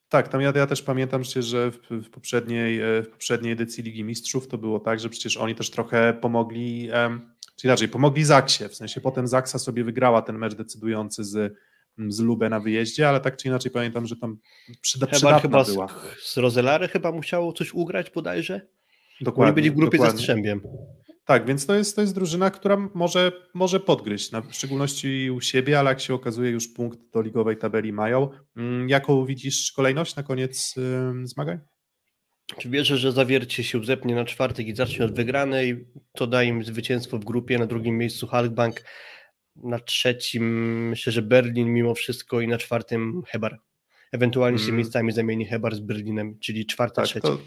Tak, 0.10 0.28
tam 0.28 0.42
ja, 0.42 0.54
ja 0.56 0.68
też 0.68 0.82
pamiętam 0.82 1.22
przecież, 1.22 1.46
że 1.46 1.72
w, 1.72 1.80
w, 1.90 2.10
poprzedniej, 2.10 2.82
e, 2.82 3.04
w 3.04 3.10
poprzedniej 3.10 3.54
edycji 3.54 3.84
Ligi 3.84 4.04
Mistrzów 4.04 4.48
to 4.48 4.58
było 4.58 4.80
tak, 4.80 5.00
że 5.00 5.10
przecież 5.10 5.38
oni 5.38 5.56
też 5.56 5.72
trochę 5.72 6.14
pomogli, 6.22 6.90
um, 6.94 7.34
czy 7.56 7.68
inaczej, 7.68 7.90
pomogli 7.90 8.24
Zaksie, 8.24 8.70
w 8.70 8.76
sensie 8.76 9.02
potem 9.02 9.28
Zaksa 9.28 9.60
sobie 9.60 9.84
wygrała 9.84 10.22
ten 10.22 10.38
mecz 10.38 10.56
decydujący 10.56 11.24
z, 11.24 11.58
z 12.08 12.20
Lubę 12.20 12.50
na 12.50 12.60
wyjeździe, 12.60 13.10
ale 13.10 13.20
tak 13.20 13.38
czy 13.38 13.48
inaczej 13.48 13.72
pamiętam, 13.72 14.06
że 14.06 14.16
tam 14.16 14.38
przyda, 14.82 15.08
chyba, 15.08 15.40
chyba 15.40 15.64
była. 15.64 15.88
Z, 15.88 16.34
z 16.34 16.38
Rozelary 16.38 16.88
chyba 16.88 17.12
musiało 17.12 17.54
coś 17.54 17.74
ugrać 17.74 18.10
bodajże? 18.10 18.62
Dokładnie. 19.22 19.50
Oni 19.50 19.56
byli 19.56 19.72
w 19.72 19.76
grupie 19.76 19.98
dokładnie. 19.98 20.18
ze 20.18 20.24
Strzębiem. 20.24 20.62
Tak, 21.26 21.46
więc 21.46 21.66
to 21.66 21.76
jest, 21.76 21.96
to 21.96 22.02
jest 22.02 22.16
drużyna, 22.16 22.52
która 22.52 22.90
może, 22.94 23.32
może 23.54 23.80
podgryźć, 23.80 24.32
na, 24.32 24.42
w 24.42 24.54
szczególności 24.54 25.32
u 25.32 25.42
siebie, 25.42 25.80
ale 25.80 25.90
jak 25.90 26.00
się 26.00 26.14
okazuje, 26.14 26.52
już 26.52 26.68
punkt 26.68 27.00
do 27.14 27.22
ligowej 27.22 27.58
tabeli 27.58 27.94
mają. 27.94 28.30
Mm, 28.58 28.90
jaką 28.90 29.26
widzisz 29.26 29.72
kolejność 29.72 30.16
na 30.16 30.24
koniec 30.24 30.76
yy, 30.76 31.28
zmagań? 31.28 31.60
Czy 32.58 32.70
wierzę, 32.70 32.98
że 32.98 33.12
zawiercie 33.12 33.64
się 33.64 33.86
zepnie 33.86 34.16
na 34.16 34.26
czwartek 34.26 34.68
i 34.68 34.76
zacznie 34.76 35.06
od 35.06 35.16
wygranej, 35.16 35.88
to 36.16 36.28
da 36.28 36.44
im 36.44 36.64
zwycięstwo 36.64 37.20
w 37.20 37.26
grupie, 37.26 37.60
na 37.60 37.66
drugim 37.66 37.98
miejscu 37.98 38.28
Halkbank, 38.28 38.84
na 39.56 39.80
trzecim 39.80 40.44
myślę, 40.90 41.14
że 41.14 41.22
Berlin 41.22 41.74
mimo 41.74 41.94
wszystko 41.94 42.42
i 42.42 42.48
na 42.48 42.58
czwartym 42.58 43.22
Hebar. 43.28 43.60
Ewentualnie 44.12 44.58
się 44.58 44.64
mm. 44.64 44.76
miejscami 44.76 45.12
zamieni 45.12 45.46
Hebar 45.46 45.76
z 45.76 45.80
Berlinem, 45.80 46.40
czyli 46.40 46.66
czwarta, 46.66 46.96
tak, 46.96 47.06
trzecie. 47.06 47.22
To 47.22 47.38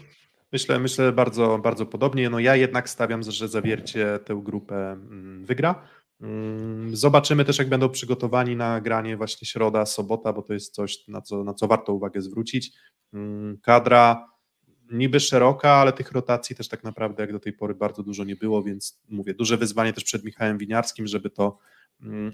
Myślę, 0.51 0.79
myślę 0.79 1.11
bardzo, 1.11 1.57
bardzo 1.57 1.85
podobnie. 1.85 2.29
No 2.29 2.39
ja 2.39 2.55
jednak 2.55 2.89
stawiam, 2.89 3.23
że 3.23 3.47
Zawiercie 3.47 4.19
tę 4.25 4.41
grupę 4.43 4.91
mm, 4.91 5.45
wygra. 5.45 5.83
Mm, 6.21 6.95
zobaczymy 6.95 7.45
też, 7.45 7.59
jak 7.59 7.69
będą 7.69 7.89
przygotowani 7.89 8.55
na 8.55 8.81
granie 8.81 9.17
właśnie 9.17 9.47
środa, 9.47 9.85
sobota, 9.85 10.33
bo 10.33 10.41
to 10.41 10.53
jest 10.53 10.75
coś, 10.75 11.07
na 11.07 11.21
co, 11.21 11.43
na 11.43 11.53
co 11.53 11.67
warto 11.67 11.93
uwagę 11.93 12.21
zwrócić. 12.21 12.71
Mm, 13.13 13.57
kadra 13.61 14.30
niby 14.91 15.19
szeroka, 15.19 15.71
ale 15.71 15.93
tych 15.93 16.11
rotacji 16.11 16.55
też 16.55 16.67
tak 16.67 16.83
naprawdę 16.83 17.23
jak 17.23 17.31
do 17.31 17.39
tej 17.39 17.53
pory 17.53 17.75
bardzo 17.75 18.03
dużo 18.03 18.23
nie 18.23 18.35
było, 18.35 18.63
więc 18.63 19.01
mówię, 19.09 19.33
duże 19.33 19.57
wyzwanie 19.57 19.93
też 19.93 20.03
przed 20.03 20.23
Michałem 20.23 20.57
Winiarskim, 20.57 21.07
żeby 21.07 21.29
to 21.29 21.57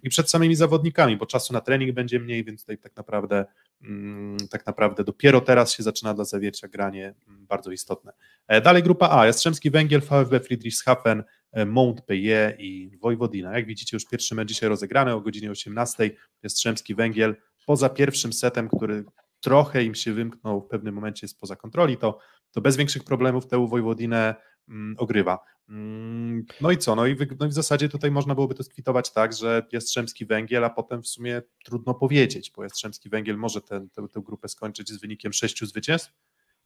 i 0.03 0.09
przed 0.09 0.29
samymi 0.29 0.55
zawodnikami, 0.55 1.17
bo 1.17 1.25
czasu 1.25 1.53
na 1.53 1.61
trening 1.61 1.91
będzie 1.91 2.19
mniej, 2.19 2.43
więc 2.43 2.61
tutaj 2.61 2.77
tak 2.77 2.95
naprawdę, 2.95 3.45
mm, 3.81 4.37
tak 4.49 4.65
naprawdę 4.65 5.03
dopiero 5.03 5.41
teraz 5.41 5.73
się 5.73 5.83
zaczyna 5.83 6.13
dla 6.13 6.25
Zawiercia 6.25 6.67
granie 6.67 7.13
mm, 7.27 7.45
bardzo 7.45 7.71
istotne. 7.71 8.11
E, 8.47 8.61
dalej 8.61 8.83
grupa 8.83 9.09
A, 9.09 9.25
Jastrzębski 9.25 9.71
Węgiel, 9.71 10.01
VfB 10.01 10.39
Friedrichshafen, 10.39 11.23
e, 11.51 11.65
Montpellier 11.65 12.55
i 12.59 12.97
Wojwodina. 13.01 13.57
Jak 13.57 13.65
widzicie, 13.65 13.95
już 13.95 14.05
pierwszy 14.05 14.35
mecz 14.35 14.49
dzisiaj 14.49 14.69
rozegrany 14.69 15.13
o 15.13 15.21
godzinie 15.21 15.51
18. 15.51 16.11
Jastrzębski 16.43 16.95
Węgiel 16.95 17.35
poza 17.65 17.89
pierwszym 17.89 18.33
setem, 18.33 18.69
który 18.69 19.03
trochę 19.39 19.83
im 19.83 19.95
się 19.95 20.13
wymknął 20.13 20.61
w 20.61 20.67
pewnym 20.67 20.95
momencie 20.95 21.25
jest 21.25 21.39
poza 21.39 21.55
kontroli, 21.55 21.97
to, 21.97 22.19
to 22.51 22.61
bez 22.61 22.77
większych 22.77 23.03
problemów 23.03 23.47
tę 23.47 23.67
Wojwodinę 23.67 24.35
mm, 24.69 24.95
ogrywa. 24.97 25.39
Mm, 25.69 26.45
no 26.61 26.71
i 26.71 26.77
co? 26.77 26.95
No 26.95 27.05
i, 27.05 27.15
w, 27.15 27.39
no 27.39 27.45
i 27.45 27.49
w 27.49 27.53
zasadzie 27.53 27.89
tutaj 27.89 28.11
można 28.11 28.35
byłoby 28.35 28.55
to 28.55 28.63
skwitować 28.63 29.11
tak, 29.13 29.33
że 29.33 29.67
Jastrzębski 29.71 30.25
Węgiel, 30.25 30.63
a 30.63 30.69
potem 30.69 31.03
w 31.03 31.07
sumie 31.07 31.41
trudno 31.65 31.93
powiedzieć, 31.93 32.51
bo 32.55 32.63
Jastrzębski 32.63 33.09
Węgiel 33.09 33.37
może 33.37 33.61
tę, 33.61 33.87
tę 34.13 34.21
grupę 34.25 34.49
skończyć 34.49 34.89
z 34.89 35.01
wynikiem 35.01 35.33
sześciu 35.33 35.65
zwycięstw. 35.65 36.13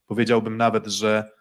Powiedziałbym 0.05 0.57
nawet, 0.57 0.87
że 0.87 1.31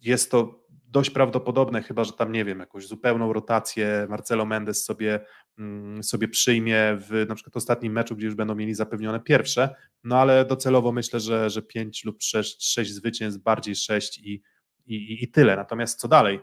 jest 0.00 0.30
to 0.30 0.65
dość 0.88 1.10
prawdopodobne, 1.10 1.82
chyba 1.82 2.04
że 2.04 2.12
tam, 2.12 2.32
nie 2.32 2.44
wiem, 2.44 2.58
jakąś 2.58 2.86
zupełną 2.86 3.32
rotację 3.32 4.06
Marcelo 4.10 4.46
Mendes 4.46 4.84
sobie, 4.84 5.20
mm, 5.58 6.02
sobie 6.02 6.28
przyjmie 6.28 6.98
w 7.00 7.26
na 7.28 7.34
przykład 7.34 7.56
ostatnim 7.56 7.92
meczu, 7.92 8.16
gdzie 8.16 8.26
już 8.26 8.34
będą 8.34 8.54
mieli 8.54 8.74
zapewnione 8.74 9.20
pierwsze, 9.20 9.74
no 10.04 10.18
ale 10.18 10.44
docelowo 10.44 10.92
myślę, 10.92 11.20
że, 11.20 11.50
że 11.50 11.62
pięć 11.62 12.04
lub 12.04 12.22
sześć, 12.22 12.72
sześć 12.72 12.92
zwycięstw, 12.92 13.42
bardziej 13.42 13.76
sześć 13.76 14.18
i, 14.18 14.42
i, 14.86 15.24
i 15.24 15.30
tyle. 15.30 15.56
Natomiast 15.56 16.00
co 16.00 16.08
dalej? 16.08 16.40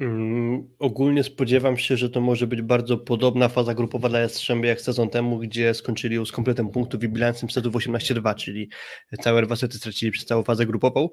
Mm, 0.00 0.68
ogólnie 0.78 1.24
spodziewam 1.24 1.76
się, 1.76 1.96
że 1.96 2.10
to 2.10 2.20
może 2.20 2.46
być 2.46 2.62
bardzo 2.62 2.98
podobna 2.98 3.48
faza 3.48 3.74
grupowa 3.74 4.08
dla 4.08 4.20
Jastrzębia 4.20 4.68
jak 4.68 4.80
sezon 4.80 5.10
temu, 5.10 5.38
gdzie 5.38 5.74
skończyli 5.74 6.26
z 6.26 6.32
kompletem 6.32 6.68
punktów 6.68 7.04
i 7.04 7.08
bilansem 7.08 7.50
setów 7.50 7.74
18-2, 7.74 8.34
czyli 8.34 8.68
całe 9.20 9.42
dwa 9.42 9.56
sety 9.56 9.78
stracili 9.78 10.12
przez 10.12 10.26
całą 10.26 10.42
fazę 10.42 10.66
grupową. 10.66 11.08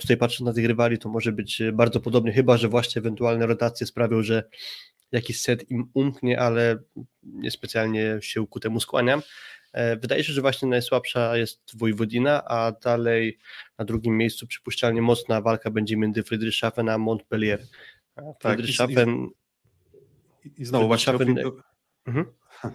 Tutaj 0.00 0.16
patrząc 0.16 0.46
na 0.46 0.52
tych 0.52 0.66
rywali, 0.66 0.98
to 0.98 1.08
może 1.08 1.32
być 1.32 1.62
bardzo 1.72 2.00
podobnie, 2.00 2.32
chyba 2.32 2.56
że 2.56 2.68
właśnie 2.68 3.00
ewentualne 3.00 3.46
rotacje 3.46 3.86
sprawią, 3.86 4.22
że 4.22 4.42
jakiś 5.12 5.40
set 5.40 5.70
im 5.70 5.90
umknie, 5.94 6.40
ale 6.40 6.78
niespecjalnie 7.22 8.18
się 8.20 8.46
ku 8.46 8.60
temu 8.60 8.80
skłaniam. 8.80 9.22
E, 9.72 9.96
wydaje 9.96 10.24
się, 10.24 10.32
że 10.32 10.40
właśnie 10.40 10.68
najsłabsza 10.68 11.36
jest 11.36 11.60
Wojwodina, 11.78 12.44
a 12.44 12.72
dalej 12.72 13.38
na 13.78 13.84
drugim 13.84 14.16
miejscu 14.16 14.46
przypuszczalnie 14.46 15.02
mocna 15.02 15.40
walka 15.40 15.70
będzie 15.70 15.96
między 15.96 16.22
Friedrichshafen 16.22 16.88
a 16.88 16.98
Montpellier. 16.98 17.60
Tak, 18.40 18.56
Friedrichshafen. 18.56 19.28
I, 20.44 20.62
i, 20.62 20.64
znowu 20.64 20.86
właśnie, 20.86 21.12
o, 21.12 21.18
mhm. 22.06 22.26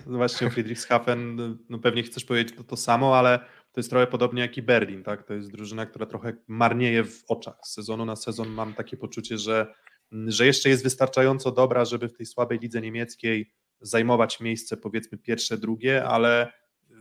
właśnie 0.17 0.47
o 0.47 0.49
Friedrichshafen, 0.49 1.37
no 1.69 1.79
pewnie 1.79 2.03
chcesz 2.03 2.25
powiedzieć 2.25 2.55
to, 2.57 2.63
to 2.63 2.77
samo, 2.77 3.17
ale 3.17 3.39
to 3.71 3.79
jest 3.79 3.89
trochę 3.89 4.07
podobnie 4.07 4.41
jak 4.41 4.57
i 4.57 4.61
Berlin, 4.61 5.03
tak? 5.03 5.23
To 5.23 5.33
jest 5.33 5.51
drużyna, 5.51 5.85
która 5.85 6.05
trochę 6.05 6.33
marnieje 6.47 7.03
w 7.03 7.23
oczach. 7.27 7.55
Z 7.63 7.73
sezonu 7.73 8.05
na 8.05 8.15
sezon 8.15 8.49
mam 8.49 8.73
takie 8.73 8.97
poczucie, 8.97 9.37
że, 9.37 9.73
że 10.11 10.45
jeszcze 10.45 10.69
jest 10.69 10.83
wystarczająco 10.83 11.51
dobra, 11.51 11.85
żeby 11.85 12.09
w 12.09 12.13
tej 12.13 12.25
słabej 12.25 12.59
lidze 12.59 12.81
niemieckiej 12.81 13.51
zajmować 13.81 14.39
miejsce 14.39 14.77
powiedzmy 14.77 15.17
pierwsze, 15.17 15.57
drugie, 15.57 16.05
ale 16.05 16.53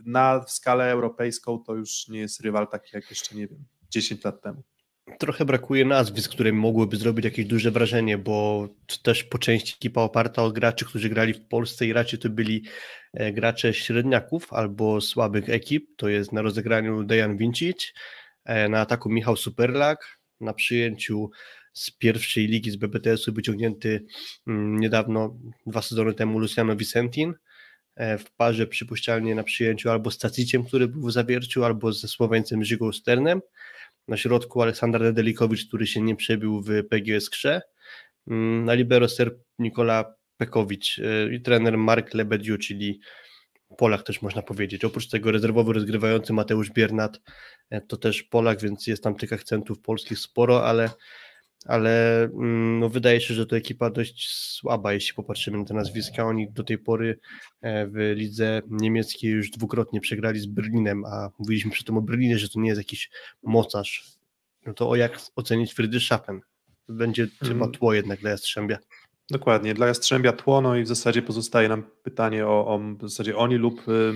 na 0.05 0.43
skalę 0.47 0.91
europejską 0.91 1.59
to 1.59 1.75
już 1.75 2.07
nie 2.07 2.19
jest 2.19 2.41
rywal 2.41 2.67
taki 2.67 2.89
jak 2.93 3.09
jeszcze, 3.09 3.35
nie 3.35 3.47
wiem, 3.47 3.65
10 3.89 4.23
lat 4.23 4.41
temu 4.41 4.63
trochę 5.19 5.45
brakuje 5.45 5.85
nazwisk, 5.85 6.31
które 6.31 6.53
mogłyby 6.53 6.97
zrobić 6.97 7.25
jakieś 7.25 7.45
duże 7.45 7.71
wrażenie, 7.71 8.17
bo 8.17 8.67
też 9.03 9.23
po 9.23 9.37
części 9.37 9.75
ekipa 9.75 10.01
oparta 10.01 10.43
o 10.43 10.51
graczy, 10.51 10.85
którzy 10.85 11.09
grali 11.09 11.33
w 11.33 11.47
Polsce 11.47 11.85
i 11.85 11.93
raczej 11.93 12.19
to 12.19 12.29
byli 12.29 12.63
e, 13.13 13.33
gracze 13.33 13.73
średniaków 13.73 14.53
albo 14.53 15.01
słabych 15.01 15.49
ekip. 15.49 15.87
To 15.97 16.09
jest 16.09 16.31
na 16.31 16.41
rozegraniu 16.41 17.03
Dejan 17.03 17.37
Vincic, 17.37 17.93
e, 18.45 18.69
na 18.69 18.79
ataku 18.79 19.09
Michał 19.09 19.35
Superlak, 19.35 20.19
na 20.41 20.53
przyjęciu 20.53 21.29
z 21.73 21.91
pierwszej 21.91 22.47
ligi 22.47 22.71
z 22.71 22.75
BBTS-u 22.75 23.33
wyciągnięty 23.33 24.05
mm, 24.47 24.79
niedawno, 24.79 25.37
dwa 25.67 25.81
sezony 25.81 26.13
temu 26.13 26.39
Luciano 26.39 26.75
Vicentin, 26.75 27.33
e, 27.95 28.17
w 28.17 28.31
parze 28.31 28.67
przypuszczalnie 28.67 29.35
na 29.35 29.43
przyjęciu 29.43 29.89
albo 29.89 30.11
z 30.11 30.17
Taciciem, 30.17 30.63
który 30.63 30.87
był 30.87 31.01
w 31.01 31.11
zawierciu, 31.11 31.63
albo 31.63 31.93
ze 31.93 32.07
Słoweńcem 32.07 32.63
Żygą 32.63 32.91
Sternem. 32.91 33.41
Na 34.07 34.17
środku 34.17 34.61
Aleksander 34.61 35.01
Nedelikowicz, 35.01 35.67
który 35.67 35.87
się 35.87 36.01
nie 36.01 36.15
przebił 36.15 36.61
w 36.61 36.87
PGS 36.89 37.29
Krze. 37.29 37.61
Mm, 38.27 38.65
na 38.65 38.73
libero 38.73 39.09
ser 39.09 39.37
Nikola 39.59 40.15
Pekowicz 40.37 40.97
y, 40.99 41.29
i 41.33 41.41
trener 41.41 41.77
Mark 41.77 42.13
Lebediu, 42.13 42.57
czyli 42.57 42.99
Polak 43.77 44.03
też 44.03 44.21
można 44.21 44.41
powiedzieć. 44.41 44.85
Oprócz 44.85 45.07
tego 45.07 45.31
rezerwowy 45.31 45.73
rozgrywający 45.73 46.33
Mateusz 46.33 46.71
Biernat 46.71 47.21
y, 47.73 47.81
to 47.87 47.97
też 47.97 48.23
Polak, 48.23 48.61
więc 48.61 48.87
jest 48.87 49.03
tam 49.03 49.15
tych 49.15 49.33
akcentów 49.33 49.81
polskich 49.81 50.19
sporo, 50.19 50.67
ale 50.67 50.89
ale 51.65 52.23
mm, 52.23 52.79
no, 52.79 52.89
wydaje 52.89 53.21
się, 53.21 53.33
że 53.33 53.45
to 53.45 53.57
ekipa 53.57 53.89
dość 53.89 54.29
słaba, 54.29 54.93
jeśli 54.93 55.13
popatrzymy 55.13 55.57
na 55.57 55.65
te 55.65 55.73
nazwiska. 55.73 56.25
Oni 56.25 56.51
do 56.51 56.63
tej 56.63 56.77
pory 56.77 57.19
e, 57.61 57.87
w 57.87 58.13
lidze 58.15 58.61
niemieckiej 58.69 59.31
już 59.31 59.49
dwukrotnie 59.49 60.01
przegrali 60.01 60.39
z 60.39 60.45
Berlinem, 60.45 61.05
a 61.05 61.29
mówiliśmy 61.39 61.71
przy 61.71 61.83
tym 61.83 61.97
o 61.97 62.01
Berlinie, 62.01 62.37
że 62.37 62.49
to 62.49 62.59
nie 62.59 62.69
jest 62.69 62.81
jakiś 62.81 63.09
mocarz. 63.43 64.03
No 64.65 64.73
to 64.73 64.89
o 64.89 64.95
jak 64.95 65.19
ocenić 65.35 65.73
Friedrichshafen? 65.73 66.41
będzie 66.89 67.27
chyba 67.43 67.67
tło 67.67 67.93
jednak 67.93 68.19
dla 68.19 68.29
Jastrzębia. 68.29 68.77
Dokładnie, 69.29 69.73
dla 69.73 69.87
Jastrzębia 69.87 70.33
tło, 70.33 70.61
no 70.61 70.75
i 70.75 70.83
w 70.83 70.87
zasadzie 70.87 71.21
pozostaje 71.21 71.69
nam 71.69 71.83
pytanie 72.03 72.47
o, 72.47 72.67
o 72.67 72.79
w 72.79 73.01
zasadzie 73.01 73.37
oni 73.37 73.55
lub 73.55 73.89
y, 73.89 74.13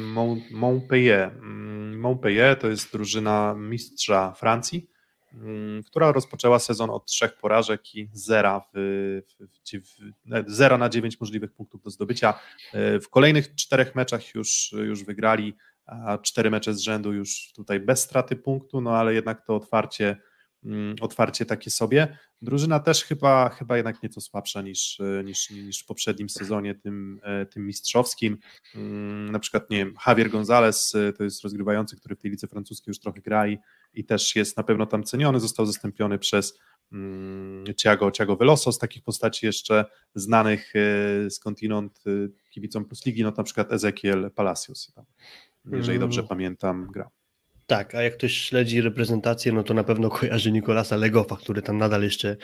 Montpellier. 0.51 1.31
Mm, 1.31 1.99
Montpellier 1.99 2.59
to 2.59 2.69
jest 2.69 2.91
drużyna 2.91 3.55
mistrza 3.57 4.33
Francji, 4.33 4.77
mm, 4.77 4.98
która 5.85 6.11
rozpoczęła 6.11 6.59
sezon 6.59 6.89
od 6.89 7.05
trzech 7.05 7.37
porażek 7.37 7.95
i 7.95 8.09
zera, 8.13 8.61
w, 8.73 9.21
w, 9.27 9.47
w, 9.73 10.51
zera 10.51 10.77
na 10.77 10.89
dziewięć 10.89 11.19
możliwych 11.19 11.53
punktów 11.53 11.81
do 11.81 11.89
zdobycia. 11.89 12.33
Y, 12.75 12.99
w 12.99 13.09
kolejnych 13.09 13.55
czterech 13.55 13.95
meczach 13.95 14.35
już, 14.35 14.71
już 14.71 15.03
wygrali, 15.03 15.55
a 15.85 16.17
cztery 16.17 16.49
mecze 16.49 16.73
z 16.73 16.79
rzędu 16.79 17.13
już 17.13 17.51
tutaj 17.55 17.79
bez 17.79 18.01
straty 18.01 18.35
punktu, 18.35 18.81
no 18.81 18.91
ale 18.91 19.13
jednak 19.13 19.45
to 19.45 19.55
otwarcie 19.55 20.05
Mm, 20.05 20.19
otwarcie 21.01 21.45
takie 21.45 21.69
sobie. 21.69 22.17
Drużyna 22.41 22.79
też 22.79 23.03
chyba, 23.03 23.49
chyba 23.49 23.77
jednak 23.77 24.03
nieco 24.03 24.21
słabsza 24.21 24.61
niż, 24.61 24.99
niż, 25.23 25.49
niż 25.49 25.83
w 25.83 25.85
poprzednim 25.85 26.29
sezonie, 26.29 26.75
tym, 26.75 27.19
e, 27.23 27.45
tym 27.45 27.67
mistrzowskim. 27.67 28.37
Mm, 28.75 29.31
na 29.31 29.39
przykład, 29.39 29.69
nie 29.69 29.77
wiem, 29.77 29.93
Javier 30.07 30.29
González 30.29 30.97
e, 30.97 31.13
to 31.13 31.23
jest 31.23 31.43
rozgrywający, 31.43 31.95
który 31.97 32.15
w 32.15 32.19
tej 32.19 32.31
lidze 32.31 32.47
francuskiej 32.47 32.91
już 32.91 32.99
trochę 32.99 33.21
gra 33.21 33.47
i, 33.47 33.57
i 33.93 34.05
też 34.05 34.35
jest 34.35 34.57
na 34.57 34.63
pewno 34.63 34.85
tam 34.85 35.03
ceniony. 35.03 35.39
Został 35.39 35.65
zastąpiony 35.65 36.19
przez 36.19 36.59
um, 36.91 37.63
Thiago, 37.77 38.11
Thiago 38.11 38.35
Veloso, 38.35 38.71
z 38.71 38.79
takich 38.79 39.03
postaci 39.03 39.45
jeszcze 39.45 39.85
znanych 40.15 40.73
e, 40.75 41.29
skądinąd 41.29 42.03
kibicom 42.49 42.85
Plus 42.85 43.05
Ligi, 43.05 43.23
no 43.23 43.33
na 43.37 43.43
przykład 43.43 43.71
Ezekiel 43.71 44.31
Palacios, 44.35 44.93
jeżeli 45.71 45.99
dobrze 45.99 46.21
mm. 46.21 46.29
pamiętam, 46.29 46.87
gra. 46.91 47.09
Tak, 47.69 47.95
a 47.95 48.01
jak 48.01 48.13
ktoś 48.13 48.33
śledzi 48.33 48.81
reprezentację, 48.81 49.51
no 49.51 49.63
to 49.63 49.73
na 49.73 49.83
pewno 49.83 50.09
kojarzy 50.09 50.51
Nikolasa 50.51 50.95
Legowa, 50.95 51.37
który 51.37 51.61
tam 51.61 51.77
nadal 51.77 52.03
jeszcze 52.03 52.37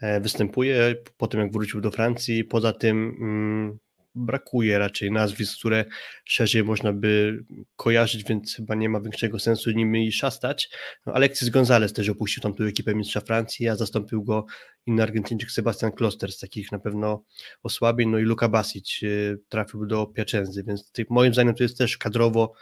e, 0.00 0.20
występuje, 0.20 0.94
po 1.16 1.26
tym 1.26 1.40
jak 1.40 1.52
wrócił 1.52 1.80
do 1.80 1.90
Francji. 1.90 2.44
Poza 2.44 2.72
tym 2.72 3.16
mm, 3.20 3.78
brakuje 4.14 4.78
raczej 4.78 5.10
nazwisk, 5.10 5.58
które 5.58 5.84
szerzej 6.24 6.64
można 6.64 6.92
by 6.92 7.38
kojarzyć, 7.76 8.24
więc 8.24 8.56
chyba 8.56 8.74
nie 8.74 8.88
ma 8.88 9.00
większego 9.00 9.38
sensu 9.38 9.70
nimi 9.70 10.12
szastać. 10.12 10.70
No, 11.06 11.12
Alexis 11.12 11.48
Gonzalez 11.48 11.92
też 11.92 12.08
opuścił 12.08 12.42
tamtą 12.42 12.64
ekipę 12.64 12.94
mistrza 12.94 13.20
Francji, 13.20 13.68
a 13.68 13.76
zastąpił 13.76 14.24
go 14.24 14.46
inny 14.86 15.02
Argentyńczyk 15.02 15.50
Sebastian 15.50 15.92
Kloster 15.92 16.32
z 16.32 16.38
takich 16.38 16.72
na 16.72 16.78
pewno 16.78 17.24
osłabień, 17.62 18.08
no 18.08 18.18
i 18.18 18.22
Luka 18.22 18.48
Basic 18.48 19.00
e, 19.02 19.06
trafił 19.48 19.86
do 19.86 20.06
Piacenzy, 20.06 20.64
więc 20.66 20.92
moim 21.10 21.32
zdaniem 21.32 21.54
to 21.54 21.62
jest 21.62 21.78
też 21.78 21.98
kadrowo 21.98 22.52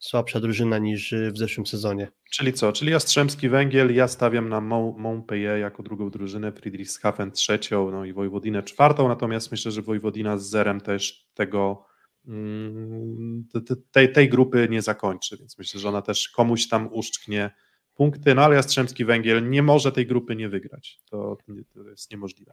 słabsza 0.00 0.40
drużyna 0.40 0.78
niż 0.78 1.14
w 1.32 1.38
zeszłym 1.38 1.66
sezonie. 1.66 2.08
Czyli 2.30 2.52
co? 2.52 2.72
Czyli 2.72 2.90
Jastrzębski 2.90 3.48
Węgiel, 3.48 3.94
ja 3.94 4.08
stawiam 4.08 4.48
na 4.48 4.60
Montpellier 4.60 5.58
jako 5.58 5.82
drugą 5.82 6.10
drużynę, 6.10 6.52
Friedrichshafen 6.52 7.32
trzecią, 7.32 7.90
no 7.90 8.04
i 8.04 8.12
Wojwodinę 8.12 8.62
czwartą, 8.62 9.08
natomiast 9.08 9.50
myślę, 9.50 9.70
że 9.70 9.82
Wojwodina 9.82 10.38
z 10.38 10.48
zerem 10.48 10.80
też 10.80 11.28
tego 11.34 11.84
mm, 12.26 13.44
tej, 13.92 14.12
tej 14.12 14.28
grupy 14.28 14.68
nie 14.70 14.82
zakończy, 14.82 15.36
więc 15.36 15.58
myślę, 15.58 15.80
że 15.80 15.88
ona 15.88 16.02
też 16.02 16.28
komuś 16.28 16.68
tam 16.68 16.88
uszczknie 16.92 17.50
punkty, 17.94 18.34
no 18.34 18.42
ale 18.44 18.56
Jastrzębski 18.56 19.04
Węgiel 19.04 19.50
nie 19.50 19.62
może 19.62 19.92
tej 19.92 20.06
grupy 20.06 20.36
nie 20.36 20.48
wygrać, 20.48 21.00
to, 21.10 21.38
to 21.74 21.88
jest 21.90 22.10
niemożliwe. 22.10 22.52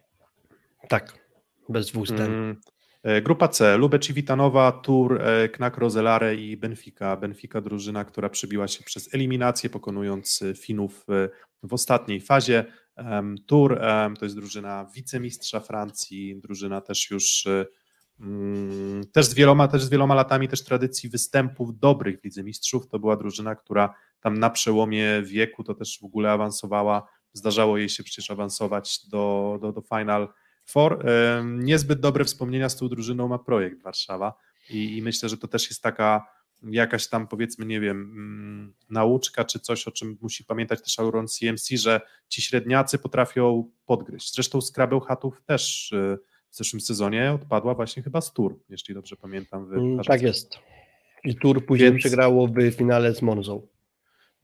Tak, 0.89 1.19
bez 1.69 1.87
dwóch 1.87 2.07
zdań. 2.07 2.55
E, 3.07 3.21
grupa 3.21 3.47
C, 3.47 3.77
Lube 3.77 3.99
Civitanowa, 3.99 4.71
Tour, 4.71 5.21
e, 5.21 5.49
Knak 5.49 5.77
Rozelare 5.77 6.35
i 6.35 6.57
Benfica. 6.57 7.17
Benfica 7.17 7.61
drużyna, 7.61 8.05
która 8.05 8.29
przybiła 8.29 8.67
się 8.67 8.83
przez 8.83 9.13
eliminację, 9.13 9.69
pokonując 9.69 10.41
e, 10.41 10.55
Finów 10.55 11.05
w 11.63 11.73
ostatniej 11.73 12.21
fazie. 12.21 12.65
Tour 13.45 13.79
to 14.19 14.25
jest 14.25 14.35
drużyna 14.35 14.85
wicemistrza 14.95 15.59
Francji, 15.59 16.39
drużyna 16.41 16.81
też 16.81 17.11
już 17.11 17.47
mm, 18.19 19.03
też 19.11 19.25
z 19.25 19.33
wieloma, 19.33 19.67
też 19.67 19.83
z 19.83 19.89
wieloma 19.89 20.15
latami 20.15 20.47
też 20.47 20.63
tradycji 20.63 21.09
występów 21.09 21.79
dobrych 21.79 22.21
w 22.21 22.23
Lidze 22.23 22.43
Mistrzów. 22.43 22.87
To 22.87 22.99
była 22.99 23.15
drużyna, 23.15 23.55
która 23.55 23.93
tam 24.19 24.37
na 24.37 24.49
przełomie 24.49 25.21
wieku 25.23 25.63
to 25.63 25.73
też 25.73 25.99
w 26.01 26.05
ogóle 26.05 26.31
awansowała. 26.31 27.07
Zdarzało 27.33 27.77
jej 27.77 27.89
się 27.89 28.03
przecież 28.03 28.31
awansować 28.31 29.07
do, 29.07 29.57
do, 29.61 29.71
do 29.71 29.81
final 29.81 30.27
For. 30.67 31.05
Niezbyt 31.43 31.99
dobre 31.99 32.25
wspomnienia 32.25 32.69
z 32.69 32.75
tą 32.75 32.89
drużyną 32.89 33.27
ma 33.27 33.39
projekt 33.39 33.81
Warszawa 33.81 34.33
i, 34.69 34.97
i 34.97 35.01
myślę, 35.01 35.29
że 35.29 35.37
to 35.37 35.47
też 35.47 35.69
jest 35.69 35.81
taka 35.81 36.37
jakaś 36.63 37.07
tam 37.07 37.27
powiedzmy, 37.27 37.65
nie 37.65 37.79
wiem, 37.79 38.01
mm, 38.01 38.73
nauczka 38.89 39.45
czy 39.45 39.59
coś, 39.59 39.87
o 39.87 39.91
czym 39.91 40.17
musi 40.21 40.43
pamiętać 40.43 40.81
też 40.83 40.99
Auron 40.99 41.27
CMC, 41.27 41.77
że 41.77 42.01
ci 42.27 42.41
średniacy 42.41 42.97
potrafią 42.97 43.71
podgryźć. 43.85 44.33
Zresztą 44.33 44.61
Skrabel 44.61 44.99
Hatów 44.99 45.41
też 45.45 45.91
y, 45.91 46.17
w 46.49 46.55
zeszłym 46.55 46.81
sezonie 46.81 47.33
odpadła 47.33 47.75
właśnie 47.75 48.03
chyba 48.03 48.21
z 48.21 48.33
Tur, 48.33 48.59
jeśli 48.69 48.95
dobrze 48.95 49.15
pamiętam. 49.15 49.73
Mm, 49.73 50.03
tak 50.03 50.21
jest. 50.21 50.59
I 51.23 51.35
Tur 51.35 51.65
później 51.65 51.91
Więc... 51.91 51.99
przegrało 51.99 52.47
w 52.47 52.71
finale 52.71 53.15
z 53.15 53.21
Monzą. 53.21 53.67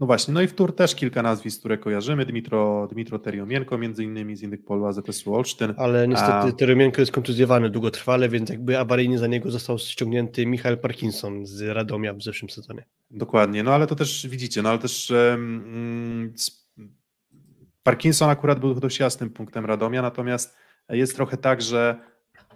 No 0.03 0.07
właśnie, 0.07 0.33
no 0.33 0.41
i 0.41 0.47
w 0.47 0.53
Tur 0.53 0.75
też 0.75 0.95
kilka 0.95 1.21
nazwisk, 1.21 1.59
które 1.59 1.77
kojarzymy. 1.77 2.25
Dmitro, 2.25 2.87
Dmitro 2.91 3.19
Teriomienko 3.19 3.77
między 3.77 4.03
innymi 4.03 4.35
z 4.35 4.41
innych 4.41 4.65
polu 4.65 4.85
AZS-u 4.85 5.35
Olsztyn. 5.35 5.73
Ale 5.77 6.07
niestety 6.07 6.31
A... 6.33 6.51
Teriomienko 6.51 7.01
jest 7.01 7.11
kontuzjowany 7.11 7.69
długotrwale, 7.69 8.29
więc 8.29 8.49
jakby 8.49 8.79
awaryjnie 8.79 9.17
za 9.17 9.27
niego 9.27 9.51
został 9.51 9.79
ściągnięty 9.79 10.45
Michael 10.45 10.77
Parkinson 10.77 11.45
z 11.45 11.61
Radomia 11.61 12.13
w 12.13 12.21
zeszłym 12.21 12.49
sezonie. 12.49 12.85
Dokładnie, 13.11 13.63
no 13.63 13.73
ale 13.73 13.87
to 13.87 13.95
też 13.95 14.27
widzicie, 14.27 14.61
no 14.61 14.69
ale 14.69 14.79
też 14.79 15.13
um, 15.31 16.33
Parkinson 17.83 18.29
akurat 18.29 18.59
był 18.59 18.73
dość 18.73 18.99
jasnym 18.99 19.29
punktem 19.29 19.65
Radomia, 19.65 20.01
natomiast 20.01 20.55
jest 20.89 21.15
trochę 21.15 21.37
tak, 21.37 21.61
że 21.61 21.99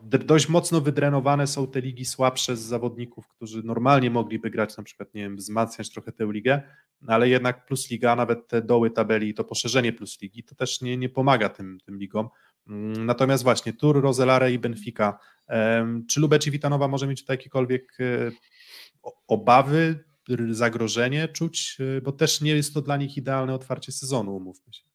dość 0.03 0.49
mocno 0.49 0.81
wydrenowane 0.81 1.47
są 1.47 1.67
te 1.67 1.81
ligi 1.81 2.05
słabsze 2.05 2.57
z 2.57 2.59
zawodników, 2.59 3.27
którzy 3.27 3.63
normalnie 3.63 4.11
mogliby 4.11 4.49
grać, 4.49 4.77
na 4.77 4.83
przykład, 4.83 5.13
nie 5.13 5.21
wiem, 5.21 5.37
wzmacniać 5.37 5.89
trochę 5.89 6.11
tę 6.11 6.27
ligę, 6.31 6.61
ale 7.07 7.29
jednak 7.29 7.65
Plus 7.65 7.89
Liga, 7.89 8.15
nawet 8.15 8.47
te 8.47 8.61
doły 8.61 8.91
tabeli, 8.91 9.33
to 9.33 9.43
poszerzenie 9.43 9.93
Plus 9.93 10.21
Ligi, 10.21 10.43
to 10.43 10.55
też 10.55 10.81
nie, 10.81 10.97
nie 10.97 11.09
pomaga 11.09 11.49
tym, 11.49 11.77
tym 11.85 11.99
ligom. 11.99 12.29
Mm, 12.67 13.05
natomiast 13.05 13.43
właśnie 13.43 13.73
Tur, 13.73 14.01
Roselare 14.01 14.51
i 14.51 14.59
Benfica. 14.59 15.19
Czy 16.09 16.19
Lubeci 16.19 16.51
Witanowa 16.51 16.87
może 16.87 17.07
mieć 17.07 17.21
tutaj 17.21 17.33
jakiekolwiek 17.33 17.97
e, 17.99 18.31
obawy, 19.27 20.03
zagrożenie 20.49 21.27
czuć, 21.27 21.77
e, 21.97 22.01
bo 22.01 22.11
też 22.11 22.41
nie 22.41 22.55
jest 22.55 22.73
to 22.73 22.81
dla 22.81 22.97
nich 22.97 23.17
idealne 23.17 23.53
otwarcie 23.53 23.91
sezonu, 23.91 24.35
umówmy 24.35 24.73
się. 24.73 24.86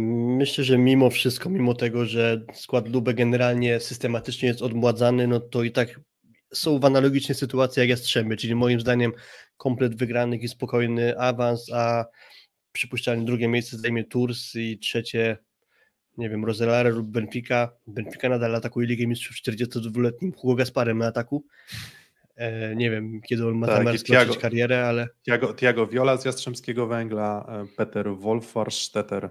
Myślę, 0.00 0.64
że 0.64 0.78
mimo 0.78 1.10
wszystko, 1.10 1.50
mimo 1.50 1.74
tego, 1.74 2.06
że 2.06 2.44
skład 2.54 2.88
Lube 2.88 3.14
generalnie 3.14 3.80
systematycznie 3.80 4.48
jest 4.48 4.62
odmładzany, 4.62 5.26
no 5.26 5.40
to 5.40 5.62
i 5.62 5.72
tak 5.72 6.00
są 6.54 6.78
w 6.78 6.84
analogicznej 6.84 7.34
sytuacji 7.34 7.80
jak 7.80 7.88
Jastrzębie, 7.88 8.36
czyli 8.36 8.54
moim 8.54 8.80
zdaniem 8.80 9.12
komplet 9.56 9.96
wygranych 9.96 10.42
i 10.42 10.48
spokojny 10.48 11.18
awans, 11.18 11.72
a 11.72 12.04
przypuszczalnie 12.72 13.24
drugie 13.24 13.48
miejsce 13.48 13.78
zajmie 13.78 14.04
Tours 14.04 14.54
i 14.54 14.78
trzecie, 14.78 15.36
nie 16.18 16.30
wiem, 16.30 16.44
Roselare 16.44 16.90
lub 16.90 17.06
Benfica. 17.06 17.70
Benfica 17.86 18.28
nadal 18.28 18.54
atakuje 18.54 18.86
Ligę 18.86 19.06
Mistrzów 19.06 19.36
42-letnim 19.36 20.32
Hugo 20.36 20.54
Gasparem 20.54 20.98
na 20.98 21.06
ataku. 21.06 21.44
E, 22.36 22.76
nie 22.76 22.90
wiem, 22.90 23.20
kiedy 23.28 23.46
on 23.46 23.54
ma 23.54 23.66
tak, 23.66 23.76
zamiar 23.76 23.98
skończyć 23.98 24.38
karierę, 24.38 24.86
ale... 24.86 25.08
Tiago, 25.26 25.54
Tiago 25.54 25.86
Viola 25.86 26.16
z 26.16 26.24
Jastrzębskiego 26.24 26.86
Węgla, 26.86 27.46
Peter 27.76 28.16
Wolfarstetter, 28.16 29.30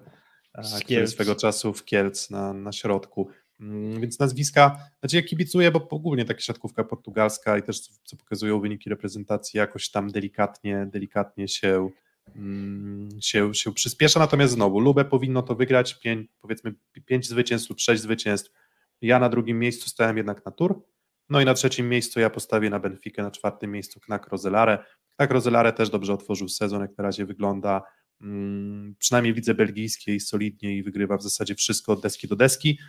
który 0.83 1.07
swego 1.07 1.35
czasu 1.35 1.73
w 1.73 1.85
Kielc 1.85 2.29
na, 2.29 2.53
na 2.53 2.71
środku. 2.71 3.29
Mm, 3.59 4.01
więc 4.01 4.19
nazwiska, 4.19 4.77
znaczy 4.99 5.15
ja 5.15 5.21
kibicuję, 5.23 5.71
bo 5.71 5.87
ogólnie 5.89 6.25
taka 6.25 6.39
siatkówka 6.39 6.83
portugalska 6.83 7.57
i 7.57 7.63
też 7.63 7.79
co 8.03 8.17
pokazują 8.17 8.59
wyniki 8.59 8.89
reprezentacji 8.89 9.57
jakoś 9.57 9.89
tam 9.89 10.11
delikatnie, 10.11 10.87
delikatnie 10.91 11.47
się, 11.47 11.89
mm, 12.35 13.09
się, 13.21 13.53
się 13.53 13.73
przyspiesza, 13.73 14.19
natomiast 14.19 14.53
znowu 14.53 14.79
Lubę 14.79 15.05
powinno 15.05 15.41
to 15.41 15.55
wygrać, 15.55 15.99
pięć, 15.99 16.27
powiedzmy 16.41 16.73
pięć 17.05 17.27
zwycięstw 17.27 17.69
lub 17.69 17.79
sześć 17.79 18.01
zwycięstw, 18.01 18.51
ja 19.01 19.19
na 19.19 19.29
drugim 19.29 19.59
miejscu 19.59 19.89
stałem 19.89 20.17
jednak 20.17 20.45
na 20.45 20.51
Tur, 20.51 20.81
no 21.29 21.41
i 21.41 21.45
na 21.45 21.53
trzecim 21.53 21.89
miejscu 21.89 22.19
ja 22.19 22.29
postawię 22.29 22.69
na 22.69 22.79
Benfica, 22.79 23.23
na 23.23 23.31
czwartym 23.31 23.71
miejscu 23.71 23.99
Knak 23.99 24.27
Rozelare, 24.27 24.85
Knak 25.15 25.31
Rozelare 25.31 25.73
też 25.73 25.89
dobrze 25.89 26.13
otworzył 26.13 26.49
sezon, 26.49 26.81
jak 26.81 26.97
na 26.97 27.03
razie 27.03 27.25
wygląda, 27.25 27.81
przynajmniej 28.99 29.33
widzę 29.33 29.53
belgijskiej 29.53 30.19
solidnie 30.19 30.77
i 30.77 30.83
wygrywa 30.83 31.17
w 31.17 31.23
zasadzie 31.23 31.55
wszystko 31.55 31.93
od 31.93 32.01
deski 32.01 32.27
do 32.27 32.35
deski, 32.35 32.79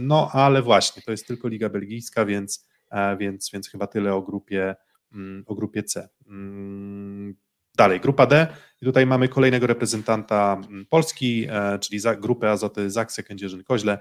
no 0.00 0.30
ale 0.32 0.62
właśnie, 0.62 1.02
to 1.02 1.10
jest 1.10 1.26
tylko 1.26 1.48
Liga 1.48 1.68
Belgijska, 1.68 2.24
więc, 2.24 2.68
e, 2.90 3.16
więc, 3.16 3.50
więc 3.52 3.68
chyba 3.68 3.86
tyle 3.86 4.14
o 4.14 4.22
grupie, 4.22 4.74
mm, 5.12 5.44
o 5.46 5.54
grupie 5.54 5.82
C. 5.82 6.08
Mm, 6.26 7.34
dalej, 7.76 8.00
grupa 8.00 8.26
D. 8.26 8.46
I 8.82 8.84
tutaj 8.84 9.06
mamy 9.06 9.28
kolejnego 9.28 9.66
reprezentanta 9.66 10.60
mm, 10.68 10.86
Polski, 10.86 11.46
e, 11.50 11.78
czyli 11.78 11.98
za, 11.98 12.16
grupę 12.16 12.50
Azoty 12.50 12.90
Zaksy, 12.90 13.22
Kędzierzyn-Koźle. 13.22 13.98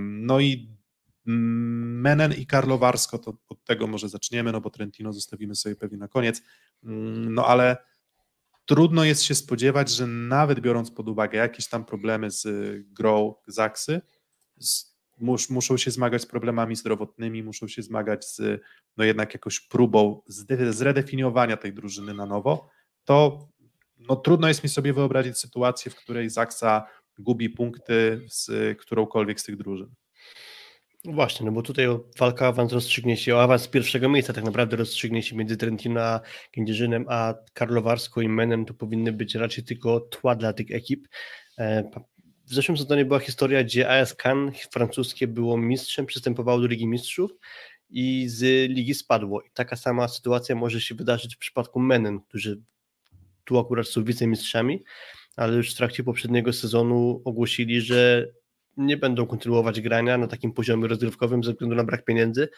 No 0.00 0.40
i 0.40 0.68
Menen 1.26 2.32
i 2.32 2.46
Karlowarsko, 2.46 3.18
to 3.18 3.36
od 3.48 3.64
tego 3.64 3.86
może 3.86 4.08
zaczniemy, 4.08 4.52
no 4.52 4.60
bo 4.60 4.70
Trentino 4.70 5.12
zostawimy 5.12 5.54
sobie 5.54 5.76
pewnie 5.76 5.98
na 5.98 6.08
koniec. 6.08 6.42
No 6.82 7.46
ale 7.46 7.76
trudno 8.66 9.04
jest 9.04 9.22
się 9.22 9.34
spodziewać, 9.34 9.90
że 9.90 10.06
nawet 10.06 10.60
biorąc 10.60 10.90
pod 10.90 11.08
uwagę 11.08 11.38
jakieś 11.38 11.68
tam 11.68 11.84
problemy 11.84 12.30
z 12.30 12.46
grą 12.86 13.34
Zaksy, 13.46 14.00
z, 14.58 14.96
mus, 15.20 15.50
muszą 15.50 15.76
się 15.76 15.90
zmagać 15.90 16.22
z 16.22 16.26
problemami 16.26 16.76
zdrowotnymi, 16.76 17.42
muszą 17.42 17.68
się 17.68 17.82
zmagać 17.82 18.28
z 18.28 18.62
no 18.96 19.04
jednak 19.04 19.34
jakąś 19.34 19.60
próbą 19.60 20.22
zredefiniowania 20.70 21.56
tej 21.56 21.72
drużyny 21.72 22.14
na 22.14 22.26
nowo, 22.26 22.68
to 23.04 23.48
no, 23.98 24.16
trudno 24.16 24.48
jest 24.48 24.62
mi 24.62 24.70
sobie 24.70 24.92
wyobrazić 24.92 25.38
sytuację, 25.38 25.90
w 25.90 25.96
której 25.96 26.30
Zaksa 26.30 26.86
gubi 27.18 27.50
punkty 27.50 28.26
z 28.30 28.78
którąkolwiek 28.78 29.40
z 29.40 29.44
tych 29.44 29.56
drużyn. 29.56 29.94
No 31.04 31.12
właśnie, 31.12 31.46
no 31.46 31.52
bo 31.52 31.62
tutaj 31.62 31.86
walka 32.18 32.44
o 32.44 32.48
awans 32.48 32.72
rozstrzygnie 32.72 33.16
się, 33.16 33.36
o 33.36 33.42
awans 33.42 33.68
pierwszego 33.68 34.08
miejsca 34.08 34.32
tak 34.32 34.44
naprawdę 34.44 34.76
rozstrzygnie 34.76 35.22
się 35.22 35.36
między 35.36 35.56
Trentino 35.56 36.00
a 36.00 36.20
Kędzierzynem, 36.52 37.04
a 37.08 37.34
Karlowarską 37.52 38.20
i 38.20 38.28
Menem 38.28 38.64
to 38.64 38.74
powinny 38.74 39.12
być 39.12 39.34
raczej 39.34 39.64
tylko 39.64 40.00
tła 40.00 40.34
dla 40.34 40.52
tych 40.52 40.70
ekip. 40.70 41.08
E, 41.58 41.90
w 42.46 42.54
zeszłym 42.54 42.78
sezonie 42.78 43.04
była 43.04 43.18
historia, 43.18 43.64
gdzie 43.64 43.90
AS 43.90 44.14
Cannes 44.14 44.62
francuskie 44.72 45.26
było 45.26 45.56
mistrzem, 45.56 46.06
przystępowało 46.06 46.60
do 46.60 46.66
Ligi 46.66 46.86
Mistrzów 46.86 47.30
i 47.90 48.28
z 48.28 48.70
ligi 48.70 48.94
spadło. 48.94 49.42
I 49.42 49.50
taka 49.54 49.76
sama 49.76 50.08
sytuacja 50.08 50.54
może 50.54 50.80
się 50.80 50.94
wydarzyć 50.94 51.34
w 51.36 51.38
przypadku 51.38 51.80
Menen, 51.80 52.20
którzy 52.20 52.60
tu 53.44 53.58
akurat 53.58 53.86
są 53.86 54.04
wicemistrzami, 54.04 54.84
ale 55.36 55.56
już 55.56 55.74
w 55.74 55.76
trakcie 55.76 56.04
poprzedniego 56.04 56.52
sezonu 56.52 57.22
ogłosili, 57.24 57.80
że 57.80 58.28
nie 58.76 58.96
będą 58.96 59.26
kontynuować 59.26 59.80
grania 59.80 60.18
na 60.18 60.26
takim 60.26 60.52
poziomie 60.52 60.88
rozgrywkowym 60.88 61.44
ze 61.44 61.52
względu 61.52 61.76
na 61.76 61.84
brak 61.84 62.04
pieniędzy. 62.04 62.48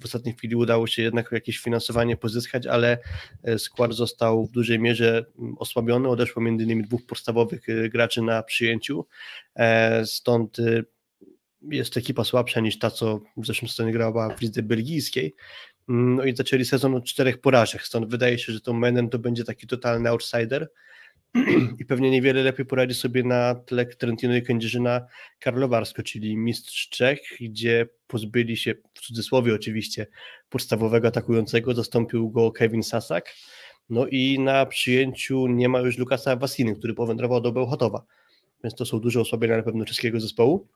W 0.00 0.04
ostatniej 0.04 0.34
chwili 0.34 0.56
udało 0.56 0.86
się 0.86 1.02
jednak 1.02 1.32
jakieś 1.32 1.58
finansowanie 1.58 2.16
pozyskać, 2.16 2.66
ale 2.66 2.98
e, 3.42 3.58
skład 3.58 3.92
został 3.92 4.46
w 4.46 4.50
dużej 4.50 4.78
mierze 4.78 5.24
mm, 5.38 5.54
osłabiony. 5.58 6.08
Odeszło 6.08 6.42
między 6.42 6.64
innymi 6.64 6.84
dwóch 6.84 7.06
podstawowych 7.06 7.68
e, 7.68 7.88
graczy 7.88 8.22
na 8.22 8.42
przyjęciu. 8.42 9.06
E, 9.56 10.06
stąd 10.06 10.56
jest 11.70 11.96
ekipa 11.96 12.24
słabsza 12.24 12.60
niż 12.60 12.78
ta, 12.78 12.90
co 12.90 13.20
w 13.36 13.46
zeszłym 13.46 13.68
sezonie 13.68 13.92
grała 13.92 14.36
w 14.36 14.40
lidze 14.40 14.62
belgijskiej. 14.62 15.34
Mm, 15.88 16.16
no 16.16 16.24
i 16.24 16.36
zaczęli 16.36 16.64
sezon 16.64 16.94
od 16.94 17.04
czterech 17.04 17.40
porażek, 17.40 17.82
stąd 17.82 18.10
wydaje 18.10 18.38
się, 18.38 18.52
że 18.52 18.60
to 18.60 18.72
Menen 18.72 19.10
to 19.10 19.18
będzie 19.18 19.44
taki 19.44 19.66
totalny 19.66 20.08
outsider 20.08 20.68
i 21.80 21.84
pewnie 21.84 22.10
niewiele 22.10 22.42
lepiej 22.42 22.66
poradzi 22.66 22.94
sobie 22.94 23.22
na 23.22 23.54
tle 23.54 23.86
Trentino 23.86 24.36
i 24.36 24.42
Kędzierzyna 24.42 25.06
Karlowarsko, 25.38 26.02
czyli 26.02 26.36
mistrz 26.36 26.88
Czech, 26.88 27.20
gdzie 27.40 27.86
pozbyli 28.06 28.56
się, 28.56 28.74
w 28.94 29.00
cudzysłowie 29.00 29.54
oczywiście, 29.54 30.06
podstawowego 30.48 31.08
atakującego, 31.08 31.74
zastąpił 31.74 32.30
go 32.30 32.52
Kevin 32.52 32.82
Sasak, 32.82 33.34
no 33.88 34.06
i 34.06 34.38
na 34.38 34.66
przyjęciu 34.66 35.46
nie 35.46 35.68
ma 35.68 35.80
już 35.80 35.98
Lukasa 35.98 36.36
Wasiny, 36.36 36.76
który 36.76 36.94
powędrował 36.94 37.40
do 37.40 37.52
Bełchatowa, 37.52 38.04
więc 38.64 38.74
to 38.74 38.86
są 38.86 39.00
duże 39.00 39.20
osłabienia 39.20 39.56
na 39.56 39.62
pewno 39.62 39.84
czeskiego 39.84 40.20
zespołu. 40.20 40.68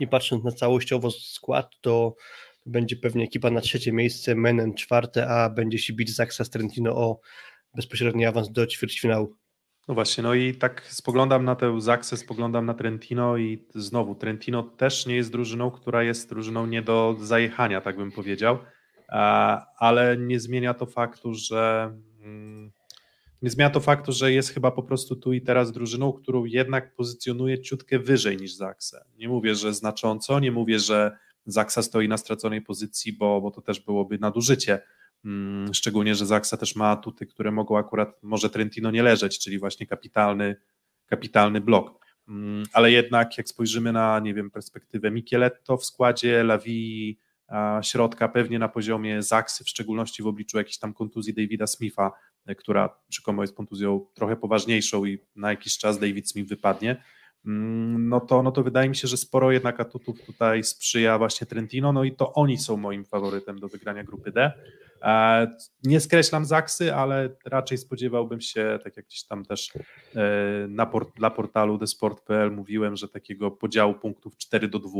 I 0.00 0.08
patrząc 0.08 0.44
na 0.44 0.52
całościowo 0.52 1.10
skład, 1.10 1.70
to 1.80 2.14
będzie 2.66 2.96
pewnie 2.96 3.24
ekipa 3.24 3.50
na 3.50 3.60
trzecie 3.60 3.92
miejsce, 3.92 4.34
Menen 4.34 4.74
czwarte, 4.74 5.28
a 5.28 5.50
będzie 5.50 5.78
się 5.78 5.92
bić 5.92 6.14
Zaksa 6.14 6.44
z 6.44 6.50
Trentino 6.50 6.96
o 6.96 7.20
bezpośredni 7.74 8.26
awans 8.26 8.50
do 8.50 8.66
ćwierćfinału. 8.66 9.36
No 9.88 9.94
właśnie, 9.94 10.22
no 10.22 10.34
i 10.34 10.54
tak 10.54 10.86
spoglądam 10.88 11.44
na 11.44 11.56
tę 11.56 11.80
Zaksę, 11.80 12.16
spoglądam 12.16 12.66
na 12.66 12.74
Trentino 12.74 13.36
i 13.36 13.64
znowu 13.74 14.14
Trentino 14.14 14.62
też 14.62 15.06
nie 15.06 15.16
jest 15.16 15.32
drużyną, 15.32 15.70
która 15.70 16.02
jest 16.02 16.28
drużyną 16.28 16.66
nie 16.66 16.82
do 16.82 17.16
zajechania, 17.20 17.80
tak 17.80 17.96
bym 17.96 18.12
powiedział, 18.12 18.58
ale 19.78 20.16
nie 20.16 20.40
zmienia 20.40 20.74
to 20.74 20.86
faktu, 20.86 21.34
że 21.34 21.92
mm, 22.22 22.72
nie 23.42 23.50
zmienia 23.50 23.70
to 23.70 23.80
faktu, 23.80 24.12
że 24.12 24.32
jest 24.32 24.54
chyba 24.54 24.70
po 24.70 24.82
prostu 24.82 25.16
tu 25.16 25.32
i 25.32 25.40
teraz 25.40 25.72
drużyną, 25.72 26.12
którą 26.12 26.44
jednak 26.44 26.94
pozycjonuje 26.94 27.62
ciutkę 27.62 27.98
wyżej 27.98 28.36
niż 28.36 28.52
Zaksę. 28.52 29.04
Nie 29.18 29.28
mówię, 29.28 29.54
że 29.54 29.74
znacząco, 29.74 30.40
nie 30.40 30.52
mówię, 30.52 30.78
że 30.78 31.16
Zaksa 31.46 31.82
stoi 31.82 32.08
na 32.08 32.18
straconej 32.18 32.62
pozycji, 32.62 33.12
bo, 33.12 33.40
bo 33.40 33.50
to 33.50 33.60
też 33.60 33.80
byłoby 33.80 34.18
nadużycie, 34.18 34.82
szczególnie, 35.72 36.14
że 36.14 36.26
Zaksa 36.26 36.56
też 36.56 36.76
ma 36.76 36.90
atuty, 36.90 37.26
które 37.26 37.52
mogą 37.52 37.78
akurat, 37.78 38.22
może 38.22 38.50
Trentino 38.50 38.90
nie 38.90 39.02
leżeć, 39.02 39.38
czyli 39.38 39.58
właśnie 39.58 39.86
kapitalny, 39.86 40.56
kapitalny 41.06 41.60
blok. 41.60 42.06
Mm, 42.28 42.64
ale 42.72 42.90
jednak 42.90 43.38
jak 43.38 43.48
spojrzymy 43.48 43.92
na, 43.92 44.20
nie 44.20 44.34
wiem, 44.34 44.50
perspektywę 44.50 45.10
Micheletto 45.10 45.76
w 45.76 45.84
składzie, 45.84 46.44
Lavi 46.44 47.18
środka 47.82 48.28
pewnie 48.28 48.58
na 48.58 48.68
poziomie 48.68 49.22
Zaksy, 49.22 49.64
w 49.64 49.68
szczególności 49.68 50.22
w 50.22 50.26
obliczu 50.26 50.58
jakiejś 50.58 50.78
tam 50.78 50.94
kontuzji 50.94 51.34
Davida 51.34 51.66
Smitha, 51.66 52.12
e, 52.46 52.54
która 52.54 52.98
rzekomo 53.10 53.42
jest 53.42 53.56
kontuzją 53.56 54.06
trochę 54.14 54.36
poważniejszą 54.36 55.04
i 55.04 55.18
na 55.36 55.50
jakiś 55.50 55.78
czas 55.78 55.98
David 55.98 56.30
Smith 56.30 56.48
wypadnie, 56.48 57.02
mm, 57.46 58.08
no 58.08 58.20
to, 58.20 58.42
no 58.42 58.52
to 58.52 58.62
wydaje 58.62 58.88
mi 58.88 58.96
się, 58.96 59.08
że 59.08 59.16
sporo 59.16 59.52
jednak 59.52 59.80
atutów 59.80 60.22
tutaj 60.26 60.64
sprzyja 60.64 61.18
właśnie 61.18 61.46
Trentino, 61.46 61.92
no 61.92 62.04
i 62.04 62.12
to 62.12 62.32
oni 62.32 62.58
są 62.58 62.76
moim 62.76 63.04
faworytem 63.04 63.58
do 63.58 63.68
wygrania 63.68 64.04
grupy 64.04 64.32
D. 64.32 64.52
Nie 65.84 66.00
skreślam 66.00 66.44
Zaksy, 66.44 66.94
ale 66.94 67.36
raczej 67.44 67.78
spodziewałbym 67.78 68.40
się, 68.40 68.78
tak 68.84 68.96
jak 68.96 69.06
gdzieś 69.06 69.24
tam 69.24 69.44
też 69.44 69.72
e, 70.16 70.66
na 70.68 70.86
port, 70.86 71.16
dla 71.16 71.30
portalu 71.30 71.78
thesport.pl 71.78 72.52
mówiłem, 72.52 72.96
że 72.96 73.08
takiego 73.08 73.50
podziału 73.50 73.94
punktów 73.94 74.36
4 74.36 74.68
do 74.68 74.78
2, 74.78 74.90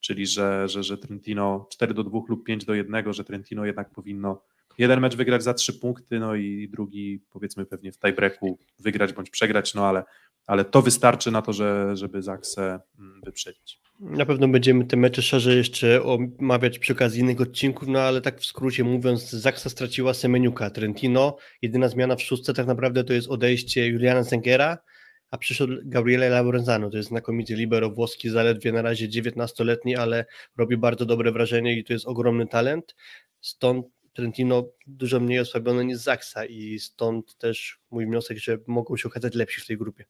czyli 0.00 0.26
że, 0.26 0.68
że, 0.68 0.82
że 0.82 0.98
Trentino 0.98 1.66
4 1.70 1.94
do 1.94 2.04
2 2.04 2.18
lub 2.28 2.44
5 2.44 2.64
do 2.64 2.74
1, 2.74 3.12
że 3.12 3.24
Trentino 3.24 3.64
jednak 3.64 3.90
powinno 3.90 4.42
jeden 4.78 5.00
mecz 5.00 5.16
wygrać 5.16 5.42
za 5.42 5.54
3 5.54 5.72
punkty, 5.72 6.18
no 6.18 6.34
i 6.34 6.68
drugi 6.68 7.24
powiedzmy 7.30 7.66
pewnie 7.66 7.92
w 7.92 7.98
tiebreaku 7.98 8.58
wygrać 8.78 9.12
bądź 9.12 9.30
przegrać, 9.30 9.74
no 9.74 9.86
ale, 9.86 10.04
ale 10.48 10.64
to 10.64 10.82
wystarczy 10.82 11.30
na 11.30 11.42
to, 11.42 11.52
że, 11.52 11.96
żeby 11.96 12.22
Zaksę 12.22 12.80
mm, 12.98 13.20
wyprzedzić. 13.24 13.80
Na 14.00 14.26
pewno 14.26 14.48
będziemy 14.48 14.84
te 14.84 14.96
mecze 14.96 15.22
szerzej 15.22 15.56
jeszcze 15.56 16.02
omawiać 16.02 16.78
przy 16.78 16.92
okazji 16.92 17.20
innych 17.20 17.40
odcinków, 17.40 17.88
no 17.88 18.00
ale 18.00 18.20
tak 18.20 18.40
w 18.40 18.46
skrócie 18.46 18.84
mówiąc, 18.84 19.30
Zaksa 19.30 19.70
straciła 19.70 20.14
Semeniuka, 20.14 20.70
Trentino, 20.70 21.36
jedyna 21.62 21.88
zmiana 21.88 22.16
w 22.16 22.22
szóstce 22.22 22.54
tak 22.54 22.66
naprawdę 22.66 23.04
to 23.04 23.12
jest 23.12 23.28
odejście 23.28 23.86
Juliana 23.86 24.22
Zengera, 24.22 24.78
a 25.30 25.38
przyszedł 25.38 25.72
Gabriele 25.84 26.28
Laurenzano, 26.28 26.90
to 26.90 26.96
jest 26.96 27.08
znakomity 27.08 27.54
libero 27.54 27.90
włoski, 27.90 28.30
zaledwie 28.30 28.72
na 28.72 28.82
razie 28.82 29.08
19-letni, 29.08 29.96
ale 29.96 30.26
robi 30.56 30.76
bardzo 30.76 31.06
dobre 31.06 31.32
wrażenie 31.32 31.78
i 31.78 31.84
to 31.84 31.92
jest 31.92 32.06
ogromny 32.06 32.46
talent, 32.46 32.94
stąd 33.40 33.86
Trentino 34.12 34.68
dużo 34.86 35.20
mniej 35.20 35.38
osłabione 35.38 35.84
niż 35.84 35.98
Zaksa 35.98 36.44
i 36.44 36.78
stąd 36.78 37.36
też 37.36 37.78
mój 37.90 38.06
wniosek, 38.06 38.38
że 38.38 38.58
mogą 38.66 38.96
się 38.96 39.08
okazać 39.08 39.34
lepsi 39.34 39.60
w 39.60 39.66
tej 39.66 39.78
grupie. 39.78 40.04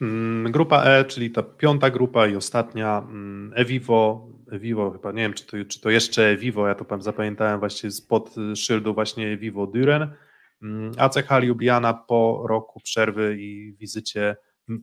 Mm, 0.00 0.52
grupa 0.52 0.84
E, 0.84 1.04
czyli 1.04 1.30
ta 1.30 1.42
piąta 1.42 1.90
grupa 1.90 2.26
i 2.26 2.36
ostatnia, 2.36 2.98
mm, 2.98 3.52
Evivo, 3.56 4.28
Evivo 4.52 4.90
chyba, 4.90 5.12
nie 5.12 5.22
wiem 5.22 5.32
czy 5.32 5.46
to, 5.46 5.56
czy 5.68 5.80
to 5.80 5.90
jeszcze 5.90 6.26
Evivo, 6.26 6.68
ja 6.68 6.74
to 6.74 6.84
pan 6.84 7.02
zapamiętałem 7.02 7.60
właśnie 7.60 7.90
spod 7.90 8.34
szyldu 8.54 8.94
właśnie 8.94 9.28
Evivo 9.32 9.66
Düren, 9.66 10.08
mm, 10.62 10.92
ACH 10.98 11.42
Ljubljana 11.42 11.94
po 11.94 12.44
roku 12.48 12.80
przerwy 12.80 13.36
i 13.38 13.76
wizycie 13.80 14.36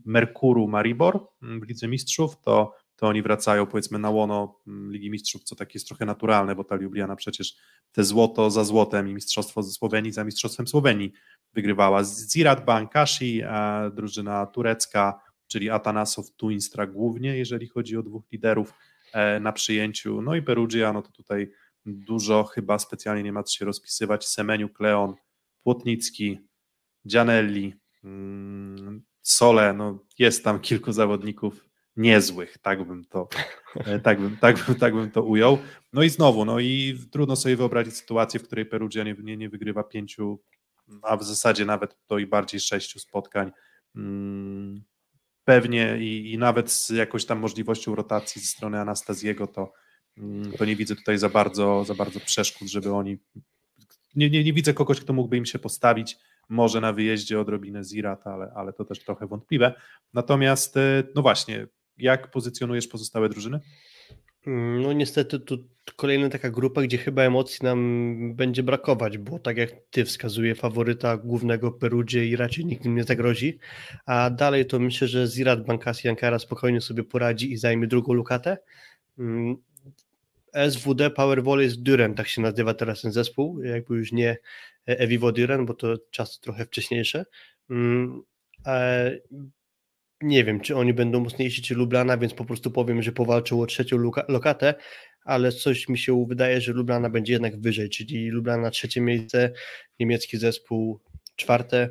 Merkuru 0.06 0.68
Maribor 0.68 1.19
w 1.41 1.68
Lidze 1.68 1.88
Mistrzów, 1.88 2.41
to, 2.41 2.76
to 3.03 3.07
oni 3.07 3.21
wracają 3.21 3.65
powiedzmy 3.65 3.99
na 3.99 4.09
łono 4.09 4.59
Ligi 4.67 5.11
Mistrzów, 5.11 5.43
co 5.43 5.55
takie 5.55 5.71
jest 5.73 5.88
trochę 5.88 6.05
naturalne, 6.05 6.55
bo 6.55 6.63
ta 6.63 6.75
Ljubljana 6.75 7.15
przecież 7.15 7.55
te 7.91 8.03
złoto 8.03 8.51
za 8.51 8.63
złotem 8.63 9.09
i 9.09 9.13
mistrzostwo 9.13 9.63
ze 9.63 9.71
Słowenii 9.71 10.11
za 10.11 10.23
mistrzostwem 10.23 10.67
Słowenii 10.67 11.13
wygrywała 11.53 12.03
Zirat 12.03 12.65
Bankashi, 12.65 13.41
drużyna 13.93 14.45
turecka, 14.45 15.19
czyli 15.47 15.69
Atanasow 15.69 16.31
Tuinstra 16.31 16.88
głównie, 16.88 17.38
jeżeli 17.38 17.67
chodzi 17.67 17.97
o 17.97 18.03
dwóch 18.03 18.23
liderów 18.31 18.73
e, 19.13 19.39
na 19.39 19.51
przyjęciu. 19.51 20.21
No 20.21 20.35
i 20.35 20.41
Perugia, 20.41 20.93
no 20.93 21.01
to 21.01 21.11
tutaj 21.11 21.51
dużo 21.85 22.43
chyba 22.43 22.80
specjalnie 22.80 23.23
nie 23.23 23.34
ma 23.34 23.43
co 23.43 23.53
się 23.53 23.65
rozpisywać. 23.65 24.27
Semeniu, 24.27 24.69
Kleon, 24.69 25.13
Płotnicki, 25.63 26.39
Gianelli, 27.07 27.73
mm, 28.03 29.03
Sole, 29.21 29.73
no 29.73 29.99
jest 30.19 30.43
tam 30.43 30.59
kilku 30.59 30.91
zawodników 30.91 31.73
niezłych, 31.98 32.57
tak 32.57 32.84
bym 32.84 33.06
to, 33.06 33.28
e, 33.76 33.99
tak 33.99 34.22
bym, 34.22 34.38
tak 34.38 34.65
bym, 34.65 34.76
tak 34.76 34.94
bym 34.94 35.11
to 35.11 35.24
ujął. 35.24 35.57
No 35.94 36.03
i 36.03 36.10
znowu, 36.10 36.45
no 36.45 36.60
i 36.60 36.99
trudno 37.11 37.36
sobie 37.36 37.56
wyobrazić 37.56 37.98
sytuację, 37.98 38.40
w 38.40 38.44
której 38.44 38.65
Perugia 38.65 39.03
nie, 39.03 39.15
nie, 39.24 39.38
nie 39.38 39.49
wygrywa 39.49 39.84
pięciu 39.84 40.40
a 41.02 41.18
w 41.18 41.24
zasadzie 41.24 41.65
nawet 41.65 41.98
to 42.07 42.20
i 42.20 42.28
bardziej 42.28 42.60
sześciu 42.60 42.99
spotkań. 42.99 43.52
Mm, 43.95 44.84
pewnie 45.45 45.98
i, 45.99 46.32
i 46.32 46.38
nawet 46.38 46.72
z 46.72 46.90
jakąś 46.90 47.26
tam 47.26 47.40
możliwością 47.40 47.95
rotacji 47.95 48.41
ze 48.41 48.48
strony 48.48 48.80
Anastaziego, 48.80 49.48
to, 49.48 49.74
mm, 50.18 50.52
to 50.52 50.65
nie 50.65 50.76
widzę 50.76 50.95
tutaj 50.95 51.18
za 51.18 51.30
bardzo, 51.30 51.84
za 51.84 51.94
bardzo 51.94 52.20
przeszkód, 52.20 52.68
żeby 52.68 52.94
oni. 52.94 53.18
Nie, 54.15 54.30
nie, 54.30 54.44
nie 54.44 54.53
widzę 54.53 54.74
kogoś, 54.74 55.02
kto 55.02 55.14
mógłby 55.14 55.38
im 55.38 55.45
się 55.45 55.60
postawić. 55.60 56.18
Może 56.49 56.82
na 56.82 56.94
wyjeździe 56.94 57.40
odrobinę 57.40 57.84
Zirat, 57.84 58.28
ale, 58.28 58.52
ale 58.56 58.74
to 58.74 58.86
też 58.86 58.99
trochę 58.99 59.28
wątpliwe. 59.28 59.74
Natomiast, 60.14 60.78
e, 60.78 61.03
no 61.15 61.22
właśnie, 61.22 61.68
jak 61.98 62.32
pozycjonujesz 62.32 62.88
pozostałe 62.88 63.30
drużyny? 63.30 63.60
No 64.82 64.94
niestety 64.94 65.40
tu 65.40 65.57
kolejna 65.95 66.30
taka 66.30 66.49
grupa, 66.49 66.82
gdzie 66.82 66.98
chyba 66.98 67.22
emocji 67.22 67.60
nam 67.64 68.34
będzie 68.36 68.64
brakować, 68.64 69.18
bo 69.18 69.40
tak 69.40 69.57
jak 69.57 69.72
ty 69.91 70.06
wskazuje 70.06 70.56
faworyta 70.56 71.18
głównego 71.18 71.72
Perudzie 71.72 72.26
i 72.26 72.36
raczej 72.36 72.65
nikt 72.65 72.86
im 72.86 72.95
nie 72.95 73.03
zagrozi, 73.03 73.60
a 74.06 74.30
dalej 74.30 74.65
to 74.65 74.80
myślę, 74.80 75.07
że 75.07 75.28
Zirat 75.28 75.65
Bankasi 75.65 76.10
Ankara 76.10 76.40
spokojnie 76.40 76.82
sobie 76.82 77.03
poradzi 77.03 77.52
i 77.52 77.57
zajmie 77.57 77.88
drugą 77.88 78.14
lukatę. 78.14 78.57
Mm, 79.20 79.56
SWD 80.70 81.10
Power 81.10 81.44
Volleys 81.44 81.78
Duren, 81.78 82.15
tak 82.15 82.28
się 82.28 82.41
nazywa 82.41 82.74
teraz 82.74 83.02
ten 83.02 83.11
zespół, 83.11 83.61
jakby 83.61 83.95
już 83.95 84.11
nie 84.11 84.38
Evivo 84.86 85.32
Duren, 85.32 85.65
bo 85.65 85.74
to 85.74 85.98
czas 86.11 86.40
trochę 86.40 86.65
wcześniejsze. 86.65 87.26
Nie 90.24 90.44
wiem, 90.44 90.60
czy 90.60 90.76
oni 90.76 90.94
będą 90.94 91.20
mocniejsi, 91.20 91.62
czy 91.62 91.76
Lublana, 91.76 92.18
więc 92.18 92.34
po 92.34 92.45
prostu 92.45 92.72
powiem, 92.72 93.02
że 93.02 93.12
powalczą 93.12 93.62
o 93.62 93.66
trzecią 93.66 93.98
lokatę, 94.28 94.74
ale 95.24 95.52
coś 95.52 95.90
mi 95.90 95.98
się 95.98 96.26
wydaje, 96.26 96.62
że 96.62 96.74
Lublana 96.74 97.10
będzie 97.10 97.34
jednak 97.34 97.60
wyżej, 97.62 97.90
czyli 97.90 98.30
Lublana 98.30 98.70
trzecie 98.72 99.02
miejsce, 99.02 99.52
niemiecki 100.00 100.38
zespół 100.38 101.00
czwarte. 101.36 101.90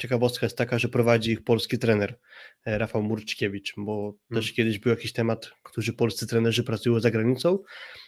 Ciekawostka 0.00 0.46
jest 0.46 0.58
taka, 0.58 0.78
że 0.78 0.88
prowadzi 0.88 1.30
ich 1.30 1.44
polski 1.44 1.78
trener 1.78 2.18
e, 2.64 2.78
Rafał 2.78 3.02
Murczkiewicz, 3.02 3.74
bo 3.76 4.14
hmm. 4.28 4.42
też 4.42 4.52
kiedyś 4.52 4.78
był 4.78 4.90
jakiś 4.90 5.12
temat, 5.12 5.50
którzy 5.62 5.92
polscy 5.92 6.26
trenerzy 6.26 6.64
pracują 6.64 7.00
za 7.00 7.10
granicą, 7.10 7.58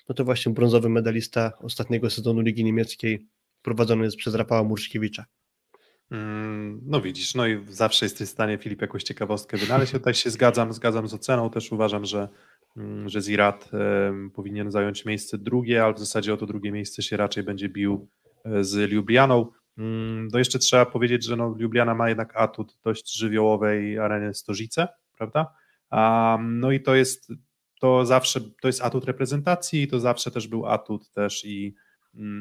no 0.09 0.15
to 0.15 0.25
właśnie 0.25 0.53
brązowy 0.53 0.89
medalista 0.89 1.53
ostatniego 1.61 2.11
sezonu 2.11 2.41
Ligi 2.41 2.65
Niemieckiej 2.65 3.27
prowadzony 3.63 4.05
jest 4.05 4.17
przez 4.17 4.35
Rafała 4.35 4.65
Murczkiewicza. 4.65 5.25
Mm, 6.11 6.81
no 6.87 7.01
widzisz, 7.01 7.35
no 7.35 7.47
i 7.47 7.65
zawsze 7.69 8.05
jesteś 8.07 8.29
w 8.29 8.31
stanie, 8.31 8.59
Filip, 8.59 8.81
jakąś 8.81 9.03
ciekawostkę 9.03 9.57
wynaleźć. 9.57 9.93
Tutaj 9.93 10.15
się 10.15 10.31
zgadzam, 10.31 10.73
zgadzam 10.73 11.09
z 11.09 11.15
oceną. 11.15 11.51
Też 11.51 11.73
uważam, 11.73 12.05
że, 12.05 12.29
mm, 12.77 13.09
że 13.09 13.21
Zirat 13.21 13.71
powinien 14.35 14.71
zająć 14.71 15.05
miejsce 15.05 15.39
drugie, 15.39 15.85
ale 15.85 15.95
w 15.95 15.99
zasadzie 15.99 16.35
o 16.35 16.37
to 16.37 16.47
drugie 16.47 16.73
miejsce 16.73 17.03
się 17.03 17.17
raczej 17.17 17.43
będzie 17.43 17.69
bił 17.69 18.09
e, 18.45 18.65
z 18.65 18.93
Lublianą. 18.93 19.51
Mm, 19.79 20.29
no 20.33 20.39
jeszcze 20.39 20.59
trzeba 20.59 20.87
powiedzieć, 20.87 21.25
że 21.25 21.37
no, 21.37 21.55
Lubliana 21.59 21.95
ma 21.95 22.09
jednak 22.09 22.37
atut 22.37 22.79
dość 22.85 23.19
żywiołowej 23.19 23.99
areny 23.99 24.35
Stożyce, 24.35 24.89
prawda? 25.17 25.55
no 26.41 26.73
i 26.73 26.81
to 26.81 26.95
jest 26.95 27.33
to 27.81 28.07
zawsze, 28.07 28.41
to 28.41 28.69
jest 28.69 28.83
atut 28.83 29.05
reprezentacji 29.05 29.89
to 29.89 30.01
zawsze 30.01 30.31
też 30.31 30.49
był 30.49 30.67
atut 30.67 31.11
też 31.11 31.45
i 31.45 31.75
Mm, 31.75 31.86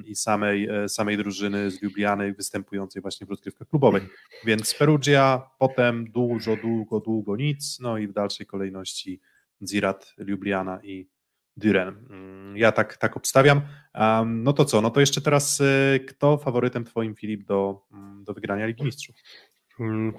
i 0.05 0.15
samej, 0.15 0.67
e, 0.69 0.89
samej 0.89 1.17
drużyny 1.17 1.71
z 1.71 1.81
Lubliany 1.81 2.33
występującej 2.33 3.01
właśnie 3.01 3.27
w 3.27 3.29
rozgrywkach 3.29 3.67
klubowej. 3.67 4.01
Więc 4.45 4.73
Perugia, 4.73 5.49
potem 5.59 6.11
dużo, 6.11 6.55
długo, 6.55 6.99
długo 6.99 7.35
nic, 7.35 7.79
no 7.79 7.97
i 7.97 8.07
w 8.07 8.13
dalszej 8.13 8.45
kolejności 8.45 9.21
Zirat, 9.63 10.13
Lubliana 10.17 10.79
i 10.83 11.09
Düren. 11.57 11.95
Mm, 12.09 12.57
ja 12.57 12.71
tak, 12.71 12.97
tak 12.97 13.17
obstawiam. 13.17 13.61
No 14.25 14.53
to 14.53 14.65
co, 14.65 14.81
no 14.81 14.89
to 14.89 14.99
jeszcze 14.99 15.21
teraz 15.21 15.61
e, 15.61 15.99
kto 15.99 16.37
faworytem 16.37 16.85
twoim 16.85 17.15
Filip 17.15 17.43
do, 17.43 17.81
mm, 17.93 18.23
do 18.23 18.33
wygrania 18.33 18.65
Ligi 18.65 18.83
Mistrzów? 18.83 19.15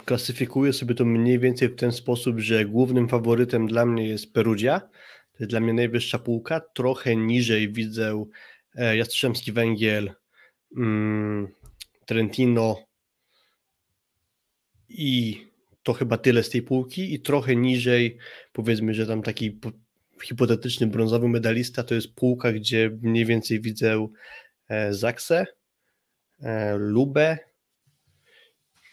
Klasyfikuję 0.04 0.72
sobie 0.72 0.94
to 0.94 1.04
mniej 1.04 1.38
więcej 1.38 1.68
w 1.68 1.76
ten 1.76 1.92
sposób, 1.92 2.38
że 2.38 2.64
głównym 2.64 3.08
faworytem 3.08 3.66
dla 3.66 3.86
mnie 3.86 4.08
jest 4.08 4.32
Perugia. 4.32 4.80
To 4.80 5.38
jest 5.40 5.50
dla 5.50 5.60
mnie 5.60 5.72
najwyższa 5.72 6.18
półka. 6.18 6.60
Trochę 6.60 7.16
niżej 7.16 7.72
widzę 7.72 8.26
Jastrzębski 8.76 9.52
Węgiel, 9.52 10.14
mm, 10.76 11.48
Trentino 12.06 12.86
i 14.88 15.40
to 15.82 15.92
chyba 15.92 16.18
tyle 16.18 16.42
z 16.42 16.50
tej 16.50 16.62
półki 16.62 17.14
i 17.14 17.20
trochę 17.20 17.56
niżej 17.56 18.18
powiedzmy, 18.52 18.94
że 18.94 19.06
tam 19.06 19.22
taki 19.22 19.60
hipotetyczny 20.24 20.86
brązowy 20.86 21.28
medalista 21.28 21.82
to 21.82 21.94
jest 21.94 22.14
półka, 22.14 22.52
gdzie 22.52 22.90
mniej 23.02 23.24
więcej 23.24 23.60
widzę 23.60 24.08
e, 24.68 24.94
Zaksę, 24.94 25.46
e, 26.40 26.76
Lubę 26.76 27.38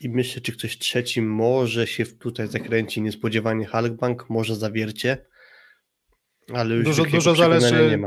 i 0.02 0.10
myślę, 0.10 0.42
czy 0.42 0.52
ktoś 0.52 0.78
trzeci 0.78 1.22
może 1.22 1.88
się 1.88 2.06
tutaj 2.06 2.48
zakręci 2.48 3.02
niespodziewanie 3.02 3.66
Halkbank, 3.66 4.30
może 4.30 4.56
Zawiercie 4.56 5.26
ale 6.54 6.76
już 6.76 6.86
dużo, 6.86 7.06
dużo 7.06 7.36
zależy. 7.36 8.00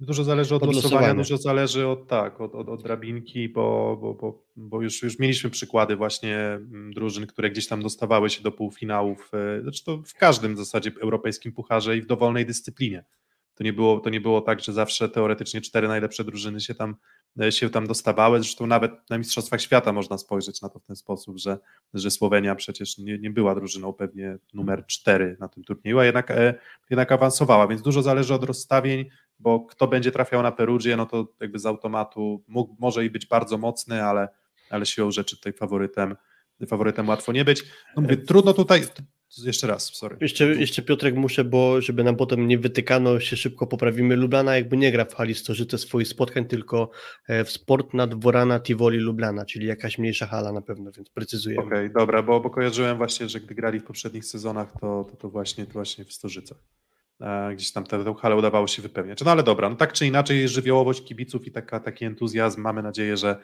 Dużo 0.00 0.24
zależy 0.24 0.54
od, 0.54 0.62
od 0.62 0.68
losowania, 0.68 0.94
losowania, 0.94 1.14
dużo 1.14 1.36
zależy 1.36 1.86
od 1.86 2.08
tak, 2.08 2.40
od, 2.40 2.54
od, 2.54 2.68
od 2.68 2.82
drabinki, 2.82 3.48
bo, 3.48 3.98
bo, 4.00 4.14
bo, 4.14 4.44
bo 4.56 4.82
już, 4.82 5.02
już 5.02 5.18
mieliśmy 5.18 5.50
przykłady 5.50 5.96
właśnie 5.96 6.38
mm, 6.38 6.92
drużyn, 6.92 7.26
które 7.26 7.50
gdzieś 7.50 7.66
tam 7.66 7.82
dostawały 7.82 8.30
się 8.30 8.42
do 8.42 8.52
półfinałów, 8.52 9.30
e, 9.34 9.62
znaczy 9.62 9.84
to 9.84 10.02
w 10.06 10.14
każdym 10.14 10.54
w 10.54 10.58
zasadzie 10.58 10.90
europejskim 11.00 11.52
pucharze 11.52 11.96
i 11.96 12.02
w 12.02 12.06
dowolnej 12.06 12.46
dyscyplinie. 12.46 13.04
To 13.54 13.64
nie 13.64 13.72
było, 13.72 14.00
to 14.00 14.10
nie 14.10 14.20
było 14.20 14.40
tak, 14.40 14.60
że 14.60 14.72
zawsze 14.72 15.08
teoretycznie 15.08 15.60
cztery 15.60 15.88
najlepsze 15.88 16.24
drużyny 16.24 16.60
się 16.60 16.74
tam, 16.74 16.96
e, 17.40 17.52
się 17.52 17.70
tam 17.70 17.86
dostawały. 17.86 18.38
Zresztą 18.38 18.66
nawet 18.66 19.10
na 19.10 19.18
Mistrzostwach 19.18 19.60
Świata 19.60 19.92
można 19.92 20.18
spojrzeć 20.18 20.62
na 20.62 20.68
to 20.68 20.78
w 20.78 20.84
ten 20.84 20.96
sposób, 20.96 21.38
że, 21.38 21.58
że 21.94 22.10
Słowenia 22.10 22.54
przecież 22.54 22.98
nie, 22.98 23.18
nie 23.18 23.30
była 23.30 23.54
drużyną 23.54 23.92
pewnie 23.92 24.38
numer 24.54 24.86
cztery 24.86 25.36
na 25.40 25.48
tym 25.48 25.64
turnieju, 25.64 25.98
a 25.98 26.04
jednak, 26.04 26.30
e, 26.30 26.54
jednak 26.90 27.12
awansowała, 27.12 27.68
więc 27.68 27.82
dużo 27.82 28.02
zależy 28.02 28.34
od 28.34 28.44
rozstawień, 28.44 29.04
bo 29.38 29.60
kto 29.60 29.86
będzie 29.86 30.12
trafiał 30.12 30.42
na 30.42 30.52
Perugię, 30.52 30.96
no 30.96 31.06
to 31.06 31.28
jakby 31.40 31.58
z 31.58 31.66
automatu 31.66 32.44
mógł, 32.48 32.76
może 32.78 33.04
i 33.04 33.10
być 33.10 33.26
bardzo 33.26 33.58
mocny, 33.58 34.04
ale, 34.04 34.28
ale 34.70 34.86
siłą 34.86 35.10
rzeczy 35.10 35.36
tutaj 35.36 35.52
faworytem 35.52 36.16
faworytem 36.66 37.08
łatwo 37.08 37.32
nie 37.32 37.44
być. 37.44 37.62
No 37.96 38.02
mówię, 38.02 38.16
trudno 38.16 38.52
tutaj, 38.52 38.82
jeszcze 39.42 39.66
raz, 39.66 39.94
sorry. 39.94 40.16
Jeszcze, 40.20 40.46
jeszcze 40.46 40.82
Piotrek 40.82 41.14
muszę, 41.14 41.44
bo 41.44 41.80
żeby 41.80 42.04
nam 42.04 42.16
potem 42.16 42.48
nie 42.48 42.58
wytykano, 42.58 43.20
się 43.20 43.36
szybko 43.36 43.66
poprawimy. 43.66 44.16
Lublana 44.16 44.56
jakby 44.56 44.76
nie 44.76 44.92
gra 44.92 45.04
w 45.04 45.14
hali 45.14 45.34
stożyce 45.34 45.78
swoich 45.78 46.08
spotkań, 46.08 46.44
tylko 46.44 46.90
e, 47.28 47.44
w 47.44 47.50
sport 47.50 47.94
na 47.94 48.06
dworana 48.06 48.60
Tivoli 48.60 48.98
Lublana, 48.98 49.44
czyli 49.44 49.66
jakaś 49.66 49.98
mniejsza 49.98 50.26
hala 50.26 50.52
na 50.52 50.62
pewno, 50.62 50.90
więc 50.96 51.10
precyzujemy. 51.10 51.66
Okej, 51.66 51.78
okay, 51.78 51.90
dobra, 51.90 52.22
bo, 52.22 52.40
bo 52.40 52.50
kojarzyłem 52.50 52.96
właśnie, 52.96 53.28
że 53.28 53.40
gdy 53.40 53.54
grali 53.54 53.80
w 53.80 53.84
poprzednich 53.84 54.24
sezonach, 54.24 54.72
to, 54.80 55.06
to, 55.10 55.16
to 55.16 55.30
właśnie, 55.30 55.66
to 55.66 55.72
właśnie 55.72 56.04
w 56.04 56.12
Stożyce. 56.12 56.54
E, 57.20 57.54
gdzieś 57.54 57.72
tam 57.72 57.84
tę, 57.84 58.04
tę 58.04 58.14
halę 58.14 58.36
udawało 58.36 58.66
się 58.66 58.82
wypełniać. 58.82 59.24
No 59.24 59.30
ale 59.30 59.42
dobra, 59.42 59.70
no 59.70 59.76
tak 59.76 59.92
czy 59.92 60.06
inaczej 60.06 60.48
żywiołowość 60.48 61.04
kibiców 61.04 61.46
i 61.46 61.50
taka, 61.50 61.80
taki 61.80 62.04
entuzjazm, 62.04 62.60
mamy 62.60 62.82
nadzieję, 62.82 63.16
że, 63.16 63.36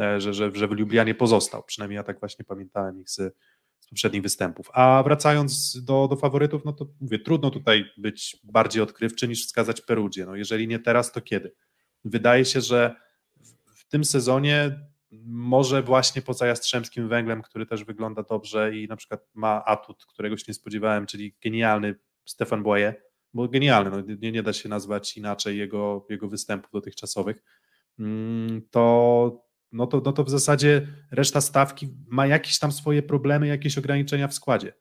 e, 0.00 0.20
że, 0.20 0.34
że, 0.34 0.50
że 0.54 0.68
w 0.68 0.72
Lublianie 0.72 1.14
pozostał. 1.14 1.62
Przynajmniej 1.62 1.96
ja 1.96 2.02
tak 2.02 2.20
właśnie 2.20 2.44
pamiętałem 2.44 3.00
ich 3.00 3.10
z, 3.10 3.34
poprzednich 3.88 4.22
występów. 4.22 4.70
A 4.72 5.02
wracając 5.02 5.80
do, 5.84 6.08
do 6.08 6.16
faworytów, 6.16 6.64
no 6.64 6.72
to 6.72 6.86
mówię, 7.00 7.18
trudno 7.18 7.50
tutaj 7.50 7.84
być 7.96 8.36
bardziej 8.44 8.82
odkrywczy 8.82 9.28
niż 9.28 9.46
wskazać 9.46 9.80
Perugię. 9.80 10.26
No 10.26 10.36
jeżeli 10.36 10.68
nie 10.68 10.78
teraz, 10.78 11.12
to 11.12 11.20
kiedy? 11.20 11.54
Wydaje 12.04 12.44
się, 12.44 12.60
że 12.60 12.96
w, 13.36 13.80
w 13.80 13.88
tym 13.88 14.04
sezonie 14.04 14.80
może 15.26 15.82
właśnie 15.82 16.22
poza 16.22 16.46
Jastrzębskim 16.46 17.08
Węglem, 17.08 17.42
który 17.42 17.66
też 17.66 17.84
wygląda 17.84 18.22
dobrze 18.22 18.76
i 18.76 18.88
na 18.88 18.96
przykład 18.96 19.20
ma 19.34 19.64
atut, 19.64 20.06
którego 20.06 20.36
się 20.36 20.44
nie 20.48 20.54
spodziewałem, 20.54 21.06
czyli 21.06 21.36
genialny 21.44 21.94
Stefan 22.24 22.62
Boye, 22.62 22.94
bo 23.34 23.48
genialny, 23.48 23.90
no 23.90 24.14
nie, 24.20 24.32
nie 24.32 24.42
da 24.42 24.52
się 24.52 24.68
nazwać 24.68 25.16
inaczej 25.16 25.58
jego, 25.58 26.06
jego 26.10 26.28
występów 26.28 26.70
dotychczasowych, 26.72 27.42
mm, 27.98 28.62
to 28.70 29.47
no 29.72 29.86
to, 29.86 30.02
no 30.04 30.12
to 30.12 30.24
w 30.24 30.30
zasadzie 30.30 30.86
reszta 31.10 31.40
stawki 31.40 31.88
ma 32.08 32.26
jakieś 32.26 32.58
tam 32.58 32.72
swoje 32.72 33.02
problemy, 33.02 33.46
jakieś 33.46 33.78
ograniczenia 33.78 34.28
w 34.28 34.34
składzie. 34.34 34.72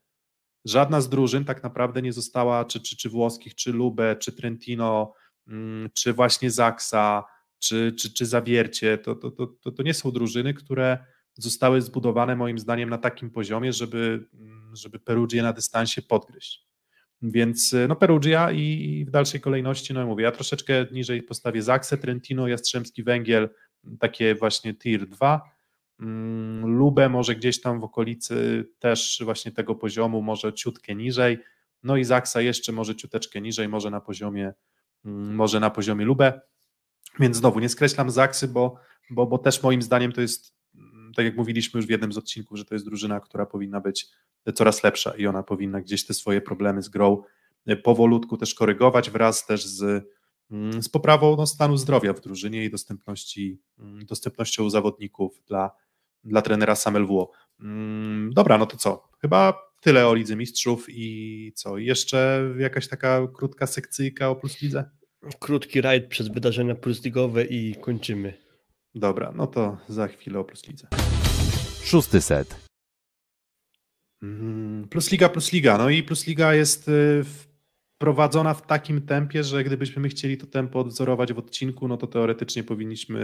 Żadna 0.66 1.02
z 1.02 1.10
drużyn 1.10 1.46
tak 1.46 1.64
naprawdę 1.64 2.02
nie 2.02 2.14
została, 2.14 2.66
czy, 2.66 2.80
czy, 2.80 2.98
czy 2.98 3.10
włoskich, 3.10 3.56
czy 3.56 3.74
Lube, 3.74 4.16
czy 4.16 4.32
Trentino, 4.32 5.14
mm, 5.48 5.90
czy 5.94 6.14
właśnie 6.14 6.52
Zaksa, 6.52 7.24
czy, 7.60 7.94
czy, 8.00 8.14
czy 8.14 8.26
Zawiercie, 8.26 8.98
to, 8.98 9.16
to, 9.16 9.32
to, 9.32 9.72
to 9.72 9.84
nie 9.84 9.94
są 9.94 10.12
drużyny, 10.12 10.54
które 10.54 10.98
zostały 11.38 11.82
zbudowane 11.82 12.36
moim 12.36 12.60
zdaniem 12.60 12.90
na 12.90 12.98
takim 12.98 13.32
poziomie, 13.32 13.74
żeby, 13.74 14.28
mm, 14.34 14.76
żeby 14.76 15.00
Perugię 15.00 15.44
na 15.44 15.54
dystansie 15.54 16.02
podgryźć. 16.02 16.68
Więc 17.22 17.76
no 17.88 17.96
Perugia 17.96 18.52
i 18.52 19.06
w 19.08 19.12
dalszej 19.12 19.42
kolejności, 19.42 19.94
no 19.94 20.06
mówię, 20.06 20.24
ja 20.24 20.32
troszeczkę 20.32 20.86
niżej 20.92 21.24
postawię 21.24 21.62
Zaksę, 21.62 21.98
Trentino, 21.98 22.48
Jastrzębski 22.48 23.04
Węgiel, 23.04 23.50
takie 24.00 24.36
właśnie 24.36 24.76
tier 24.76 25.08
2. 25.08 25.42
Mm, 26.00 26.66
Lubę 26.78 27.10
może 27.10 27.36
gdzieś 27.36 27.62
tam 27.62 27.80
w 27.80 27.84
okolicy 27.84 28.66
też 28.80 29.22
właśnie 29.26 29.52
tego 29.52 29.76
poziomu, 29.76 30.22
może 30.22 30.54
ciutkę 30.54 30.96
niżej. 30.96 31.40
No 31.84 31.98
i 31.98 32.04
Zaksa 32.04 32.42
jeszcze 32.42 32.72
może 32.72 32.96
ciuteczkę 32.96 33.42
niżej, 33.42 33.68
może 33.68 33.90
na 33.90 34.02
poziomie, 34.02 34.54
mm, 35.06 35.36
może 35.36 35.60
na 35.60 35.70
poziomie 35.70 36.06
Lubę. 36.06 36.42
Więc 37.20 37.38
znowu 37.38 37.60
nie 37.60 37.70
skreślam 37.70 38.12
Zaksy, 38.12 38.48
bo, 38.48 38.76
bo, 39.10 39.28
bo 39.28 39.38
też 39.38 39.64
moim 39.64 39.82
zdaniem 39.82 40.12
to 40.12 40.22
jest, 40.22 40.56
mm, 40.76 41.12
tak 41.16 41.26
jak 41.26 41.38
mówiliśmy 41.38 41.78
już 41.78 41.88
w 41.88 41.90
jednym 41.90 42.14
z 42.14 42.18
odcinków, 42.18 42.58
że 42.58 42.66
to 42.66 42.76
jest 42.76 42.86
drużyna, 42.86 43.20
która 43.20 43.46
powinna 43.46 43.82
być 43.82 44.08
coraz 44.56 44.84
lepsza 44.84 45.12
i 45.18 45.28
ona 45.28 45.44
powinna 45.44 45.82
gdzieś 45.82 46.06
te 46.06 46.14
swoje 46.14 46.42
problemy 46.42 46.82
z 46.82 46.90
grą 46.90 47.24
powolutku 47.76 48.38
też 48.38 48.54
korygować 48.54 49.10
wraz 49.10 49.46
też 49.46 49.66
z 49.66 50.08
z 50.80 50.90
poprawą 50.90 51.36
no, 51.38 51.48
stanu 51.48 51.78
zdrowia 51.78 52.14
w 52.14 52.22
drużynie 52.22 52.66
i 52.66 52.70
dostępności, 52.72 53.62
mm, 53.80 54.06
dostępnością 54.06 54.70
zawodników 54.70 55.42
dla, 55.48 55.72
dla 56.24 56.42
trenera 56.42 56.76
Samelwło. 56.76 57.32
Mm, 57.60 58.34
dobra, 58.34 58.58
no 58.58 58.66
to 58.66 58.78
co? 58.78 59.10
Chyba 59.22 59.54
tyle 59.82 60.08
o 60.08 60.14
Lidze 60.14 60.36
Mistrzów 60.36 60.86
i 60.90 61.52
co? 61.56 61.78
Jeszcze 61.78 62.50
jakaś 62.60 62.88
taka 62.88 63.28
krótka 63.34 63.68
sekcyjka 63.68 64.30
o 64.30 64.36
Plus 64.36 64.62
Lidze? 64.62 64.90
Krótki 65.40 65.82
rajd 65.82 66.08
przez 66.08 66.28
wydarzenia 66.28 66.76
plusligowe 66.76 67.46
i 67.46 67.76
kończymy. 67.76 68.34
Dobra, 68.96 69.34
no 69.36 69.48
to 69.48 69.78
za 69.88 70.08
chwilę 70.08 70.40
o 70.40 70.44
Plus 70.44 70.68
Lidze. 70.68 70.88
Szósty 71.84 72.22
set. 72.22 72.68
Mm, 74.22 74.88
Plus 74.90 75.12
Liga, 75.12 75.30
Plus 75.30 75.52
Liga. 75.52 75.78
No 75.78 75.90
i 75.90 76.04
Plus 76.04 76.28
Liga 76.28 76.54
jest 76.54 76.88
y, 76.88 77.26
prowadzona 77.98 78.54
w 78.54 78.68
takim 78.68 79.02
tempie, 79.02 79.44
że 79.44 79.64
gdybyśmy 79.64 80.02
my 80.02 80.10
chcieli 80.10 80.38
to 80.38 80.48
tempo 80.48 80.80
odwzorować 80.80 81.34
w 81.34 81.40
odcinku, 81.40 81.88
no 81.88 81.98
to 81.98 82.08
teoretycznie 82.08 82.64
powinniśmy 82.64 83.22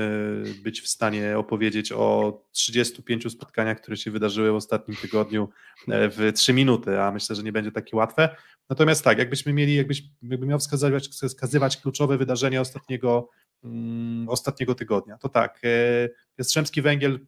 być 0.63 0.81
w 0.81 0.87
stanie 0.87 1.37
opowiedzieć 1.37 1.91
o 1.91 2.41
35 2.51 3.31
spotkaniach, 3.31 3.81
które 3.81 3.97
się 3.97 4.11
wydarzyły 4.11 4.51
w 4.51 4.55
ostatnim 4.55 4.97
tygodniu 4.97 5.49
e, 5.87 6.09
w 6.09 6.31
3 6.35 6.53
minuty, 6.53 7.01
a 7.01 7.11
myślę, 7.11 7.35
że 7.35 7.43
nie 7.43 7.51
będzie 7.51 7.71
takie 7.71 7.97
łatwe. 7.97 8.35
Natomiast 8.69 9.03
tak, 9.03 9.17
jakbyśmy 9.17 9.53
mieli, 9.53 9.75
jakbyś, 9.75 10.03
jakby 10.23 10.45
miał 10.45 10.59
wskazywać, 10.59 11.07
wskazywać 11.07 11.77
kluczowe 11.77 12.17
wydarzenia 12.17 12.61
ostatniego, 12.61 13.29
um, 13.63 14.29
ostatniego 14.29 14.75
tygodnia, 14.75 15.17
to 15.17 15.29
tak, 15.29 15.61
e, 15.63 16.09
Jastrzębski 16.37 16.81
Węgiel 16.81 17.19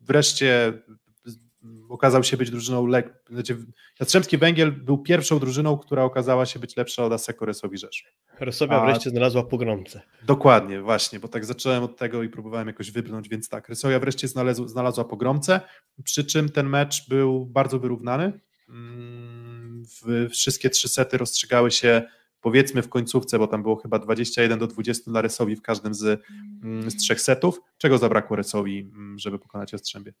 wreszcie 0.00 0.72
okazał 1.88 2.24
się 2.24 2.36
być 2.36 2.50
drużyną 2.50 2.86
lek. 2.86 3.14
Znaczy, 3.30 3.66
Jastrzębski 4.00 4.38
Węgiel 4.38 4.72
był 4.72 4.98
pierwszą 4.98 5.38
drużyną, 5.38 5.78
która 5.78 6.04
okazała 6.04 6.46
się 6.46 6.58
być 6.58 6.76
lepsza 6.76 7.04
od 7.04 7.12
Aseko 7.12 7.46
Resowi 7.46 7.78
Rzeszów. 7.78 8.08
Resowia 8.40 8.82
A... 8.82 8.84
wreszcie 8.86 9.10
znalazła 9.10 9.42
pogromcę. 9.42 10.00
Dokładnie, 10.26 10.80
właśnie, 10.80 11.20
bo 11.20 11.28
tak 11.28 11.44
zacząłem 11.44 11.82
od 11.82 11.96
tego 11.96 12.22
i 12.22 12.28
próbowałem 12.28 12.66
jakoś 12.66 12.90
wypnąć, 12.90 13.28
więc 13.28 13.48
tak, 13.48 13.68
Resowia 13.68 14.00
wreszcie 14.00 14.28
znalazł, 14.28 14.68
znalazła 14.68 15.04
pogromcę, 15.04 15.60
przy 16.04 16.24
czym 16.24 16.48
ten 16.48 16.68
mecz 16.68 17.08
był 17.08 17.46
bardzo 17.46 17.78
wyrównany. 17.78 18.40
Mm, 18.68 19.84
wszystkie 20.30 20.70
trzy 20.70 20.88
sety 20.88 21.18
rozstrzygały 21.18 21.70
się 21.70 22.02
powiedzmy 22.40 22.82
w 22.82 22.88
końcówce, 22.88 23.38
bo 23.38 23.46
tam 23.46 23.62
było 23.62 23.76
chyba 23.76 23.98
21 23.98 24.58
do 24.58 24.66
20 24.66 25.10
dla 25.10 25.22
Resowi 25.22 25.56
w 25.56 25.62
każdym 25.62 25.94
z, 25.94 26.22
mm, 26.62 26.90
z 26.90 26.96
trzech 26.96 27.20
setów. 27.20 27.60
Czego 27.78 27.98
zabrakło 27.98 28.36
Resowi, 28.36 28.78
mm, 28.80 29.18
żeby 29.18 29.38
pokonać 29.38 29.72
Jastrzębie? 29.72 30.12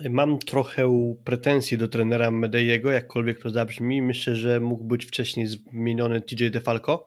Mam 0.00 0.38
trochę 0.38 1.16
pretensji 1.24 1.78
do 1.78 1.88
trenera 1.88 2.30
Medeiego, 2.30 2.90
jakkolwiek 2.90 3.42
to 3.42 3.50
zabrzmi. 3.50 4.02
Myślę, 4.02 4.36
że 4.36 4.60
mógł 4.60 4.84
być 4.84 5.04
wcześniej 5.04 5.46
zmieniony 5.46 6.20
TJ 6.20 6.48
DeFalco. 6.50 7.06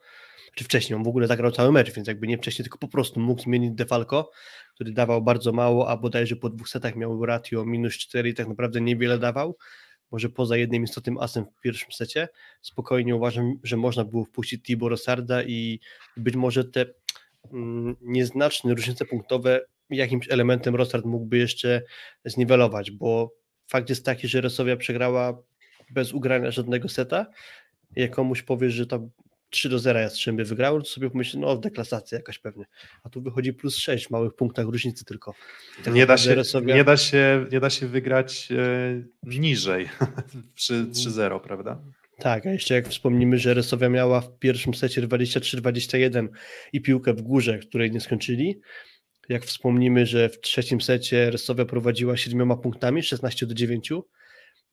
Czy 0.55 0.63
wcześniej, 0.63 0.97
on 0.97 1.03
w 1.03 1.07
ogóle 1.07 1.27
zagrał 1.27 1.51
cały 1.51 1.71
mecz, 1.71 1.93
więc 1.93 2.07
jakby 2.07 2.27
nie 2.27 2.37
wcześniej, 2.37 2.63
tylko 2.63 2.77
po 2.77 2.87
prostu 2.87 3.19
mógł 3.19 3.41
zmienić 3.41 3.71
DeFalco, 3.71 4.31
który 4.75 4.91
dawał 4.91 5.21
bardzo 5.21 5.51
mało, 5.51 5.89
a 5.89 5.97
bodajże 5.97 6.35
po 6.35 6.49
dwóch 6.49 6.69
setach 6.69 6.95
miał 6.95 7.25
ratio 7.25 7.65
minus 7.65 7.93
4 7.93 8.29
i 8.29 8.33
tak 8.33 8.47
naprawdę 8.47 8.81
niewiele 8.81 9.19
dawał. 9.19 9.57
Może 10.11 10.29
poza 10.29 10.57
jednym 10.57 10.83
istotnym 10.83 11.17
asem 11.17 11.45
w 11.45 11.61
pierwszym 11.61 11.91
secie. 11.91 12.27
Spokojnie 12.61 13.15
uważam, 13.15 13.53
że 13.63 13.77
można 13.77 14.03
było 14.03 14.25
wpuścić 14.25 14.63
Tibor 14.63 14.91
Rosarda 14.91 15.43
i 15.43 15.79
być 16.17 16.35
może 16.35 16.65
te 16.65 16.85
mm, 17.53 17.95
nieznaczne 18.01 18.73
różnice 18.73 19.05
punktowe 19.05 19.61
jakimś 19.89 20.29
elementem 20.29 20.75
Rostart 20.75 21.05
mógłby 21.05 21.37
jeszcze 21.37 21.81
zniwelować, 22.25 22.91
bo 22.91 23.33
fakt 23.67 23.89
jest 23.89 24.05
taki, 24.05 24.27
że 24.27 24.41
Resowia 24.41 24.77
przegrała 24.77 25.43
bez 25.89 26.13
ugrania 26.13 26.51
żadnego 26.51 26.89
seta. 26.89 27.25
Jak 27.95 28.11
komuś 28.11 28.41
powiesz, 28.41 28.73
że 28.73 28.87
tam 28.87 29.09
3 29.49 29.69
do 29.69 29.79
0 29.79 29.99
Jastrzębie 29.99 30.43
wygrało, 30.43 30.79
to 30.79 30.85
sobie 30.85 31.09
pomyśli, 31.09 31.39
no 31.39 31.57
deklasacja 31.57 32.17
jakaś 32.17 32.39
pewnie. 32.39 32.65
A 33.03 33.09
tu 33.09 33.21
wychodzi 33.21 33.53
plus 33.53 33.77
6 33.77 34.07
w 34.07 34.11
małych 34.11 34.33
punktach 34.35 34.65
różnicy 34.65 35.05
tylko. 35.05 35.33
Tak 35.83 35.93
nie, 35.93 36.05
da 36.05 36.17
się, 36.17 36.35
Resowia... 36.35 36.75
nie, 36.75 36.83
da 36.83 36.97
się, 36.97 37.45
nie 37.51 37.59
da 37.59 37.69
się 37.69 37.87
wygrać 37.87 38.49
e, 38.51 39.03
niżej 39.23 39.89
przy 40.55 40.85
3-0, 40.85 41.39
prawda? 41.39 41.81
Tak, 42.17 42.45
a 42.45 42.51
jeszcze 42.51 42.73
jak 42.75 42.87
wspomnimy, 42.87 43.39
że 43.39 43.53
Resowia 43.53 43.89
miała 43.89 44.21
w 44.21 44.39
pierwszym 44.39 44.73
secie 44.73 45.01
23-21 45.01 46.27
i 46.73 46.81
piłkę 46.81 47.13
w 47.13 47.21
górze, 47.21 47.59
której 47.59 47.91
nie 47.91 48.01
skończyli, 48.01 48.59
jak 49.29 49.45
wspomnimy, 49.45 50.05
że 50.05 50.29
w 50.29 50.41
trzecim 50.41 50.81
secie 50.81 51.31
Resowia 51.31 51.65
prowadziła 51.65 52.17
siedmioma 52.17 52.57
punktami, 52.57 53.03
16 53.03 53.45
do 53.45 53.53
9, 53.53 53.91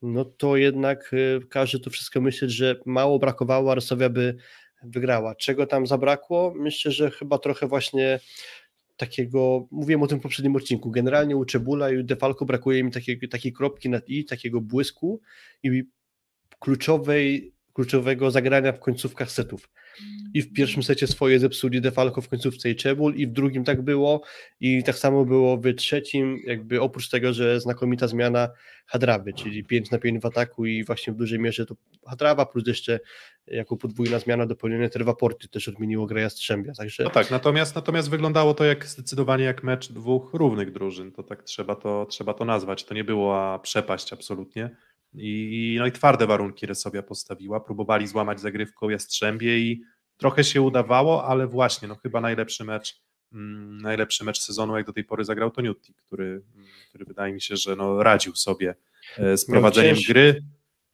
no 0.03 0.25
to 0.25 0.57
jednak 0.57 1.13
y, 1.13 1.41
każe 1.51 1.81
to 1.81 1.91
wszystko 1.91 2.21
myśleć, 2.21 2.51
że 2.51 2.77
mało 2.87 3.19
brakowało, 3.19 3.73
a 3.73 3.75
Resowia 3.75 4.09
by 4.09 4.37
wygrała. 4.83 5.35
Czego 5.35 5.67
tam 5.67 5.87
zabrakło? 5.87 6.55
Myślę, 6.57 6.93
że 6.93 7.11
chyba 7.11 7.39
trochę 7.39 7.67
właśnie 7.67 8.21
takiego, 8.97 9.69
mówiłem 9.71 10.03
o 10.03 10.07
tym 10.07 10.19
w 10.19 10.23
poprzednim 10.23 10.57
odcinku, 10.57 10.91
generalnie 10.91 11.37
u 11.37 11.45
Czebula 11.45 11.91
i 11.91 11.97
u 11.97 12.03
Defalco 12.03 12.45
brakuje 12.45 12.85
mi 12.85 12.91
takiej, 12.91 13.29
takiej 13.29 13.53
kropki 13.53 13.89
nad 13.91 14.09
i, 14.09 14.25
takiego 14.25 14.61
błysku 14.61 15.21
i 15.63 15.85
kluczowej, 16.59 17.55
kluczowego 17.73 18.31
zagrania 18.31 18.73
w 18.73 18.81
końcówkach 18.81 19.31
setów 19.31 19.69
i 20.35 20.43
w 20.43 20.53
pierwszym 20.53 20.83
secie 20.83 21.07
swoje 21.07 21.39
zepsuli 21.39 21.81
Defalco 21.81 22.21
w 22.21 22.29
końcówce 22.29 22.71
i 22.71 22.77
Czebul 22.77 23.15
i 23.15 23.27
w 23.27 23.33
drugim 23.33 23.65
tak 23.65 23.83
było 23.83 24.23
i 24.61 24.83
tak 24.83 24.99
samo 24.99 25.25
było 25.25 25.57
w 25.57 25.75
trzecim, 25.75 26.39
jakby 26.47 26.81
oprócz 26.81 27.09
tego, 27.09 27.33
że 27.33 27.61
znakomita 27.61 28.09
zmiana 28.09 28.49
Hadrawy, 28.87 29.33
czyli 29.33 29.65
5 29.65 29.91
na 29.91 29.99
5 29.99 30.23
w 30.23 30.27
ataku 30.27 30.67
i 30.67 30.85
właśnie 30.85 31.13
w 31.13 31.17
dużej 31.17 31.39
mierze 31.39 31.67
to 31.67 31.75
Hadrawa 32.07 32.47
plus 32.47 32.67
jeszcze 32.67 33.01
jako 33.47 33.77
podwójna 33.77 34.19
zmiana 34.19 34.47
dopełnione 34.47 34.91
Terwaporty 34.91 35.49
też 35.49 35.69
odmieniło 35.69 36.07
grę 36.07 36.21
Jastrzębia. 36.21 36.73
Także... 36.73 37.05
No 37.05 37.11
tak, 37.11 37.31
natomiast, 37.31 37.75
natomiast 37.75 38.11
wyglądało 38.11 38.55
to 38.55 38.65
jak 38.65 38.87
zdecydowanie 38.87 39.45
jak 39.45 39.63
mecz 39.63 39.93
dwóch 39.93 40.35
równych 40.35 40.73
drużyn, 40.73 41.13
to 41.13 41.23
tak 41.23 41.43
trzeba 41.43 41.77
to, 41.77 42.07
trzeba 42.07 42.35
to 42.35 42.45
nazwać, 42.45 42.85
to 42.85 42.95
nie 42.95 43.05
była 43.05 43.59
przepaść 43.59 44.13
absolutnie. 44.13 44.71
I, 45.15 45.77
no 45.79 45.87
i 45.87 45.93
twarde 45.93 46.27
warunki 46.27 46.67
Resowia 46.67 47.03
postawiła, 47.03 47.61
próbowali 47.61 48.07
złamać 48.07 48.41
zagrywką 48.41 48.89
Jastrzębie 48.89 49.59
i 49.59 49.83
trochę 50.17 50.45
się 50.45 50.63
udawało, 50.63 51.25
ale 51.25 51.47
właśnie, 51.47 51.89
no 51.89 51.95
chyba 51.97 52.21
najlepszy 52.21 52.65
mecz, 52.65 53.01
mm, 53.33 53.79
najlepszy 53.79 54.25
mecz 54.25 54.41
sezonu, 54.41 54.77
jak 54.77 54.87
do 54.87 54.93
tej 54.93 55.05
pory 55.05 55.25
zagrał 55.25 55.51
Toniutti, 55.51 55.95
który, 55.95 56.43
który 56.89 57.05
wydaje 57.05 57.33
mi 57.33 57.41
się, 57.41 57.57
że 57.57 57.77
no 57.77 58.03
radził 58.03 58.37
sobie 58.37 58.75
e, 59.19 59.37
z 59.37 59.47
prowadzeniem 59.47 59.97
cięż... 59.97 60.09
gry. 60.09 60.43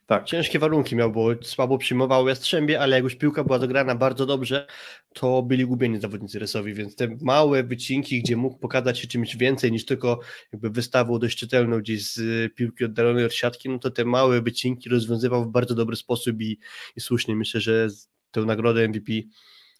Tak. 0.09 0.25
Ciężkie 0.25 0.59
warunki 0.59 0.97
miał, 0.97 1.13
bo 1.13 1.29
słabo 1.43 1.79
przyjmował 1.79 2.29
Jastrzębie, 2.29 2.81
ale 2.81 2.97
jak 2.97 3.05
już 3.05 3.17
piłka 3.17 3.45
była 3.45 3.59
dograna 3.59 3.95
bardzo 3.95 4.27
dobrze, 4.27 4.67
to 5.15 5.43
byli 5.43 5.67
gubieni 5.67 6.01
zawodnicy 6.01 6.39
Resowi, 6.39 6.75
więc 6.75 6.97
te 6.97 7.09
małe 7.21 7.63
wycinki, 7.63 8.23
gdzie 8.23 8.37
mógł 8.37 8.59
pokazać 8.59 8.99
się 8.99 9.09
czymś 9.09 9.37
więcej 9.37 9.73
niż 9.73 9.85
tylko 9.85 10.21
jakby 10.53 10.71
wystawą 10.71 11.19
dość 11.19 11.39
czytelną 11.39 11.79
gdzieś 11.79 12.13
z 12.13 12.55
piłki 12.55 12.85
oddalonej 12.85 13.25
od 13.25 13.35
siatki, 13.35 13.69
no 13.69 13.79
to 13.79 13.91
te 13.91 14.05
małe 14.05 14.43
wycinki 14.43 14.89
rozwiązywał 14.89 15.45
w 15.45 15.49
bardzo 15.49 15.75
dobry 15.75 15.97
sposób 15.97 16.41
i, 16.41 16.59
i 16.97 17.01
słusznie 17.01 17.37
myślę, 17.37 17.61
że 17.61 17.89
tę 18.31 18.41
nagrodę 18.41 18.89
MVP 18.89 19.13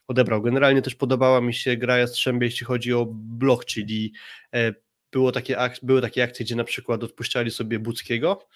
odebrał. 0.09 0.43
Generalnie 0.43 0.83
też 0.83 0.95
podobała 0.95 1.41
mi 1.41 1.55
się 1.55 1.77
gra 1.77 1.99
Jastrzębie, 1.99 2.47
jeśli 2.47 2.67
chodzi 2.67 2.93
o 2.93 3.07
blok, 3.11 3.65
czyli 3.65 4.13
e, 4.55 4.75
było 5.13 5.33
takie, 5.33 5.57
były 5.83 6.01
takie 6.01 6.23
akcje, 6.23 6.45
gdzie 6.45 6.57
na 6.57 6.65
przykład 6.65 7.05
odpuszczali 7.05 7.51
sobie 7.51 7.79
Buckiego, 7.79 8.49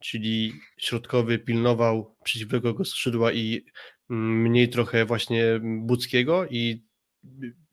czyli 0.00 0.52
środkowy 0.78 1.38
pilnował 1.38 2.16
przeciwnego 2.24 2.84
skrzydła 2.84 3.32
i 3.32 3.64
mm, 4.10 4.42
mniej 4.42 4.68
trochę 4.68 5.04
właśnie 5.04 5.44
Buckiego 5.62 6.46
i 6.46 6.84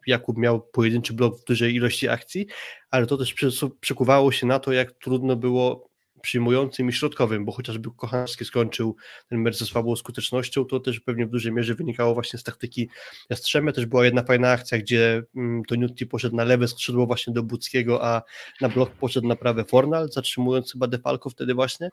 Jakub 0.08 0.38
miał 0.38 0.62
pojedynczy 0.62 1.14
blok 1.14 1.42
w 1.42 1.44
dużej 1.44 1.76
ilości 1.76 2.10
akcji, 2.10 2.48
ale 2.92 3.08
to 3.08 3.18
też 3.18 3.36
przekuwało 3.80 4.32
się 4.32 4.48
na 4.48 4.60
to, 4.60 4.74
jak 4.74 4.92
trudno 4.92 5.36
było 5.36 5.90
przyjmującym 6.28 6.90
i 6.90 6.94
środkowym, 6.94 7.46
bo 7.46 7.52
chociażby 7.52 7.90
Kochanski 7.98 8.46
skończył 8.46 8.96
ten 9.30 9.40
mecz 9.40 9.58
ze 9.58 9.66
słabą 9.66 9.96
skutecznością, 9.96 10.66
to 10.66 10.80
też 10.80 11.00
pewnie 11.00 11.26
w 11.26 11.30
dużej 11.30 11.52
mierze 11.52 11.76
wynikało 11.76 12.14
właśnie 12.14 12.40
z 12.40 12.44
taktyki 12.44 12.90
Jastrzębia. 13.30 13.72
Też 13.72 13.86
była 13.86 14.06
jedna 14.06 14.24
fajna 14.24 14.52
akcja, 14.52 14.78
gdzie 14.78 15.24
mm, 15.36 15.64
Toniutti 15.64 16.06
poszedł 16.06 16.36
na 16.36 16.44
lewe 16.44 16.68
skrzydło 16.68 17.06
właśnie 17.06 17.34
do 17.34 17.44
Buckiego, 17.44 18.06
a 18.06 18.22
na 18.62 18.70
blok 18.70 18.92
poszedł 18.92 19.28
na 19.28 19.36
prawe 19.36 19.66
Fornal, 19.66 20.10
zatrzymując 20.12 20.72
chyba 20.72 20.88
Defalco 20.88 21.30
wtedy 21.30 21.54
właśnie, 21.54 21.90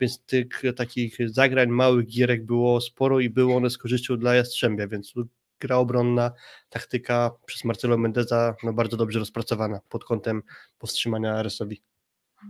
więc 0.00 0.24
tych 0.24 0.62
takich 0.76 1.16
zagrań, 1.24 1.68
małych 1.68 2.06
gierek 2.06 2.46
było 2.46 2.80
sporo 2.80 3.20
i 3.20 3.30
było 3.30 3.56
one 3.56 3.70
z 3.70 3.78
korzyścią 3.78 4.16
dla 4.16 4.34
Jastrzębia, 4.34 4.88
więc 4.88 5.12
gra 5.60 5.76
obronna, 5.76 6.32
taktyka 6.68 7.30
przez 7.46 7.64
Marcelo 7.64 7.98
Mendeza 7.98 8.54
no 8.62 8.72
bardzo 8.72 8.96
dobrze 8.96 9.18
rozpracowana 9.18 9.80
pod 9.88 10.04
kątem 10.04 10.42
powstrzymania 10.78 11.42
Resowi. 11.42 11.82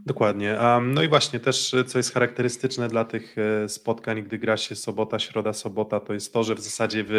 Dokładnie. 0.07 0.59
No 0.83 1.03
i 1.03 1.09
właśnie 1.09 1.41
też, 1.41 1.75
co 1.87 1.99
jest 1.99 2.15
charakterystyczne 2.15 2.89
dla 2.89 3.05
tych 3.05 3.37
e, 3.39 3.69
spotkań, 3.69 4.23
gdy 4.23 4.39
gra 4.39 4.57
się 4.57 4.77
sobota, 4.77 5.19
środa, 5.19 5.53
sobota, 5.53 6.01
to 6.01 6.15
jest 6.15 6.33
to, 6.33 6.45
że 6.45 6.55
w 6.55 6.61
zasadzie 6.61 7.05
w, 7.05 7.13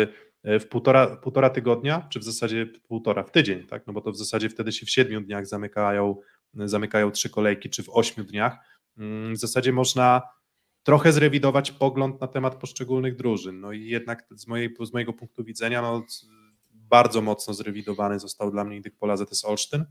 e, 0.44 0.60
w 0.60 0.68
półtora, 0.68 1.16
półtora 1.16 1.50
tygodnia, 1.50 2.08
czy 2.10 2.20
w 2.20 2.24
zasadzie 2.24 2.66
półtora, 2.66 3.24
w 3.24 3.32
tydzień, 3.32 3.68
tak? 3.68 3.88
No 3.88 3.94
bo 3.94 4.02
to 4.02 4.12
w 4.12 4.18
zasadzie 4.18 4.50
wtedy 4.50 4.72
się 4.72 4.86
w 4.86 4.90
siedmiu 4.90 5.22
dniach 5.22 5.48
zamykają, 5.48 6.16
zamykają 6.54 7.12
trzy 7.12 7.30
kolejki, 7.30 7.70
czy 7.70 7.84
w 7.84 7.90
ośmiu 7.90 8.24
dniach. 8.24 8.58
Mm, 8.98 9.34
w 9.34 9.38
zasadzie 9.38 9.72
można 9.72 10.22
trochę 10.84 11.12
zrewidować 11.12 11.72
pogląd 11.72 12.22
na 12.22 12.28
temat 12.28 12.56
poszczególnych 12.56 13.16
drużyn. 13.16 13.60
No 13.60 13.72
i 13.72 13.86
jednak 13.86 14.26
z, 14.32 14.48
mojej, 14.48 14.76
z 14.82 14.94
mojego 14.94 15.14
punktu 15.14 15.44
widzenia, 15.44 15.82
no, 15.82 16.06
bardzo 16.72 17.22
mocno 17.22 17.54
zrewidowany 17.54 18.20
został 18.20 18.52
dla 18.52 18.64
mnie 18.64 18.76
Indyk 18.76 18.98
Pola 18.98 19.18
ZS 19.18 19.46
Olsztyn 19.46 19.86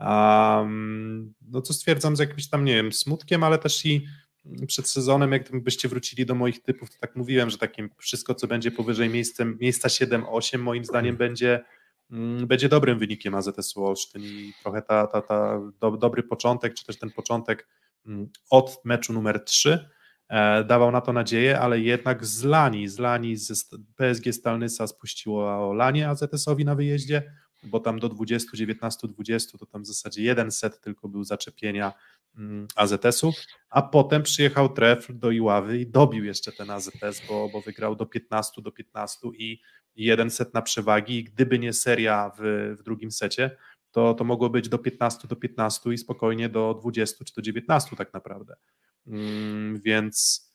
Um, 0.00 1.34
no 1.48 1.62
co 1.62 1.72
stwierdzam 1.72 2.16
z 2.16 2.18
jakimś 2.18 2.48
tam, 2.48 2.64
nie 2.64 2.74
wiem, 2.74 2.92
smutkiem, 2.92 3.44
ale 3.44 3.58
też 3.58 3.86
i 3.86 4.06
przed 4.66 4.88
sezonem, 4.88 5.32
jakbyście 5.32 5.88
wrócili 5.88 6.26
do 6.26 6.34
moich 6.34 6.62
typów, 6.62 6.90
to 6.90 6.96
tak 7.00 7.16
mówiłem, 7.16 7.50
że 7.50 7.58
takim 7.58 7.90
wszystko, 7.98 8.34
co 8.34 8.46
będzie 8.46 8.70
powyżej 8.70 9.08
miejscem, 9.08 9.58
miejsca 9.60 9.88
7-8, 9.88 10.58
moim 10.58 10.84
zdaniem 10.84 11.16
będzie, 11.16 11.60
mm, 12.10 12.46
będzie 12.46 12.68
dobrym 12.68 12.98
wynikiem 12.98 13.34
AZS-u 13.34 13.84
Olsztyn 13.84 14.22
i 14.22 14.52
trochę 14.62 14.82
ta, 14.82 15.06
ta, 15.06 15.22
ta 15.22 15.60
do, 15.80 15.90
dobry 15.90 16.22
początek, 16.22 16.74
czy 16.74 16.84
też 16.84 16.98
ten 16.98 17.10
początek 17.10 17.68
mm, 18.06 18.28
od 18.50 18.80
meczu 18.84 19.12
numer 19.12 19.44
3 19.44 19.88
e, 20.28 20.64
dawał 20.64 20.90
na 20.90 21.00
to 21.00 21.12
nadzieję, 21.12 21.60
ale 21.60 21.80
jednak 21.80 22.26
zlani, 22.26 22.88
zlani 22.88 23.36
z 23.36 23.68
PSG 23.96 24.32
Stalnysa 24.32 24.86
spuściło 24.86 25.72
lanie 25.72 26.08
AZS-owi 26.08 26.64
na 26.64 26.74
wyjeździe, 26.74 27.32
bo 27.62 27.80
tam 27.80 27.98
do 27.98 28.08
20, 28.08 28.48
19, 28.54 29.08
20 29.08 29.58
to 29.58 29.66
tam 29.66 29.82
w 29.82 29.86
zasadzie 29.86 30.22
jeden 30.22 30.50
set 30.50 30.80
tylko 30.80 31.08
był 31.08 31.24
zaczepienia 31.24 31.92
mm, 32.36 32.66
AZS-u, 32.76 33.32
a 33.70 33.82
potem 33.82 34.22
przyjechał 34.22 34.68
Trefl 34.68 35.18
do 35.18 35.30
Iławy 35.30 35.78
i 35.78 35.86
dobił 35.86 36.24
jeszcze 36.24 36.52
ten 36.52 36.70
AZS, 36.70 37.22
bo, 37.28 37.48
bo 37.48 37.60
wygrał 37.60 37.96
do 37.96 38.06
15 38.06 38.62
do 38.62 38.72
15 38.72 39.18
i 39.38 39.60
jeden 39.96 40.30
set 40.30 40.54
na 40.54 40.62
przewagi 40.62 41.18
i 41.18 41.24
gdyby 41.24 41.58
nie 41.58 41.72
seria 41.72 42.30
w, 42.38 42.74
w 42.78 42.82
drugim 42.82 43.10
secie, 43.10 43.56
to, 43.90 44.14
to 44.14 44.24
mogło 44.24 44.50
być 44.50 44.68
do 44.68 44.78
15 44.78 45.28
do 45.28 45.36
15 45.36 45.92
i 45.92 45.98
spokojnie 45.98 46.48
do 46.48 46.74
20 46.80 47.24
czy 47.24 47.34
do 47.34 47.42
19 47.42 47.96
tak 47.96 48.14
naprawdę. 48.14 48.56
Mm, 49.06 49.80
więc 49.80 50.49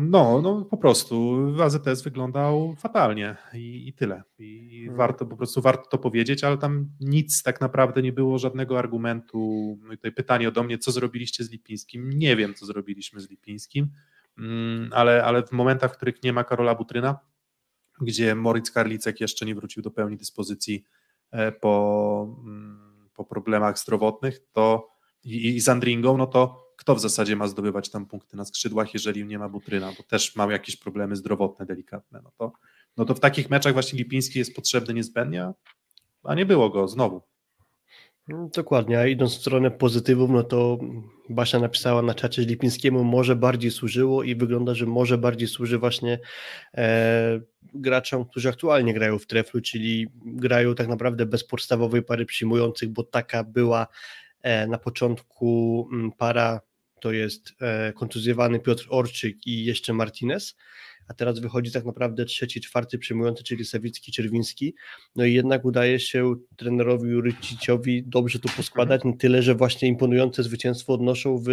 no, 0.00 0.40
no 0.42 0.64
po 0.64 0.76
prostu 0.76 1.46
AZS 1.62 2.02
wyglądał 2.02 2.74
fatalnie 2.78 3.36
i, 3.54 3.88
i 3.88 3.92
tyle. 3.92 4.22
I 4.38 4.80
hmm. 4.84 4.96
warto 4.96 5.26
po 5.26 5.36
prostu 5.36 5.62
warto 5.62 5.88
to 5.88 5.98
powiedzieć, 5.98 6.44
ale 6.44 6.58
tam 6.58 6.88
nic 7.00 7.42
tak 7.42 7.60
naprawdę 7.60 8.02
nie 8.02 8.12
było, 8.12 8.38
żadnego 8.38 8.78
argumentu. 8.78 9.78
No 9.82 9.92
i 9.92 9.96
tutaj 9.96 10.12
pytanie 10.12 10.48
ode 10.48 10.62
mnie, 10.62 10.78
co 10.78 10.92
zrobiliście 10.92 11.44
z 11.44 11.50
Lipińskim? 11.50 12.10
Nie 12.10 12.36
wiem, 12.36 12.54
co 12.54 12.66
zrobiliśmy 12.66 13.20
z 13.20 13.30
Lipińskim, 13.30 13.88
mm, 14.38 14.90
ale, 14.92 15.24
ale 15.24 15.46
w 15.46 15.52
momentach, 15.52 15.92
w 15.92 15.96
których 15.96 16.22
nie 16.22 16.32
ma 16.32 16.44
Karola 16.44 16.74
Butryna, 16.74 17.18
gdzie 18.00 18.34
Moritz 18.34 18.70
Karlicek 18.70 19.20
jeszcze 19.20 19.46
nie 19.46 19.54
wrócił 19.54 19.82
do 19.82 19.90
pełni 19.90 20.16
dyspozycji 20.16 20.84
e, 21.30 21.52
po, 21.52 22.36
mm, 22.44 23.08
po 23.14 23.24
problemach 23.24 23.78
zdrowotnych, 23.78 24.40
to 24.52 24.88
i, 25.24 25.56
i 25.56 25.60
z 25.60 25.68
Andringą, 25.68 26.16
no 26.16 26.26
to 26.26 26.63
kto 26.76 26.94
w 26.94 27.00
zasadzie 27.00 27.36
ma 27.36 27.48
zdobywać 27.48 27.90
tam 27.90 28.06
punkty 28.06 28.36
na 28.36 28.44
skrzydłach, 28.44 28.94
jeżeli 28.94 29.24
nie 29.24 29.38
ma 29.38 29.48
Butryna, 29.48 29.92
bo 29.98 30.02
też 30.02 30.36
ma 30.36 30.52
jakieś 30.52 30.76
problemy 30.76 31.16
zdrowotne 31.16 31.66
delikatne, 31.66 32.20
no 32.24 32.30
to, 32.38 32.52
no 32.96 33.04
to 33.04 33.14
w 33.14 33.20
takich 33.20 33.50
meczach 33.50 33.72
właśnie 33.72 33.98
Lipiński 33.98 34.38
jest 34.38 34.54
potrzebny 34.54 34.94
niezbędnie, 34.94 35.52
a 36.24 36.34
nie 36.34 36.46
było 36.46 36.70
go 36.70 36.88
znowu. 36.88 37.22
No, 38.28 38.50
dokładnie, 38.54 38.98
a 38.98 39.06
idąc 39.06 39.34
w 39.34 39.40
stronę 39.40 39.70
pozytywów, 39.70 40.30
no 40.30 40.42
to 40.42 40.78
Basia 41.28 41.58
napisała 41.58 42.02
na 42.02 42.14
czacie, 42.14 42.42
że 42.42 42.48
Lipińskiemu 42.48 43.04
może 43.04 43.36
bardziej 43.36 43.70
służyło 43.70 44.22
i 44.22 44.34
wygląda, 44.34 44.74
że 44.74 44.86
może 44.86 45.18
bardziej 45.18 45.48
służy 45.48 45.78
właśnie 45.78 46.18
e, 46.74 47.40
graczom, 47.74 48.24
którzy 48.24 48.48
aktualnie 48.48 48.94
grają 48.94 49.18
w 49.18 49.26
treflu, 49.26 49.60
czyli 49.60 50.06
grają 50.24 50.74
tak 50.74 50.88
naprawdę 50.88 51.26
bez 51.26 51.44
podstawowej 51.44 52.02
pary 52.02 52.26
przyjmujących, 52.26 52.88
bo 52.88 53.02
taka 53.02 53.44
była 53.44 53.86
na 54.68 54.78
początku 54.78 55.88
mm, 55.92 56.12
para 56.12 56.60
to 57.00 57.12
jest 57.12 57.52
e, 57.60 57.92
kontuzjowany 57.92 58.60
Piotr 58.60 58.86
Orczyk 58.90 59.46
i 59.46 59.64
jeszcze 59.64 59.92
Martinez, 59.92 60.56
a 61.08 61.14
teraz 61.14 61.38
wychodzi 61.38 61.72
tak 61.72 61.84
naprawdę 61.84 62.24
trzeci, 62.24 62.60
czwarty 62.60 62.98
przyjmujący, 62.98 63.44
czyli 63.44 63.64
Sawicki, 63.64 64.12
Czerwiński. 64.12 64.74
No 65.16 65.24
i 65.24 65.34
jednak 65.34 65.64
udaje 65.64 66.00
się 66.00 66.34
trenerowi 66.56 67.20
Ryciciowi 67.20 68.02
dobrze 68.06 68.38
tu 68.38 68.48
poskładać, 68.56 69.04
na 69.04 69.12
tyle, 69.12 69.42
że 69.42 69.54
właśnie 69.54 69.88
imponujące 69.88 70.42
zwycięstwo 70.42 70.92
odnoszą 70.92 71.38
w 71.38 71.48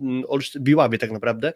mm, 0.00 0.24
Biławie 0.60 0.98
tak 0.98 1.10
naprawdę. 1.10 1.52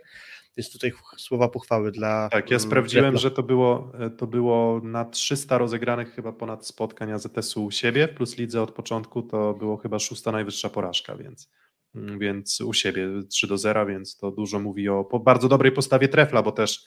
Jest 0.57 0.73
tutaj 0.73 0.93
słowa 1.17 1.49
pochwały 1.49 1.93
dla. 1.93 2.29
Tak, 2.29 2.51
ja 2.51 2.57
mm, 2.57 2.69
sprawdziłem, 2.69 3.17
że 3.17 3.31
to 3.31 3.43
było, 3.43 3.93
e, 3.99 4.11
to 4.11 4.27
było 4.27 4.81
na 4.85 5.05
300 5.05 5.59
rozegranych 5.59 6.15
chyba 6.15 6.33
ponad 6.33 6.67
spotkań 6.67 7.13
AZS-u 7.13 7.65
u 7.65 7.71
siebie, 7.71 8.09
plus 8.09 8.39
lidze 8.39 8.63
od 8.63 8.71
początku 8.71 9.23
to 9.23 9.55
było 9.55 9.77
chyba 9.77 9.99
szósta 9.99 10.33
najwyższa 10.33 10.69
porażka, 10.69 11.17
więc, 11.17 11.51
mm, 11.95 12.19
więc 12.19 12.61
u 12.61 12.73
siebie 12.73 13.09
3 13.29 13.47
do 13.47 13.59
0, 13.59 13.87
więc 13.87 14.17
to 14.17 14.31
dużo 14.31 14.61
mówi 14.61 14.89
o 14.89 15.21
bardzo 15.25 15.49
dobrej 15.49 15.73
postawie 15.73 16.09
trefla, 16.09 16.43
bo 16.43 16.53
też 16.53 16.87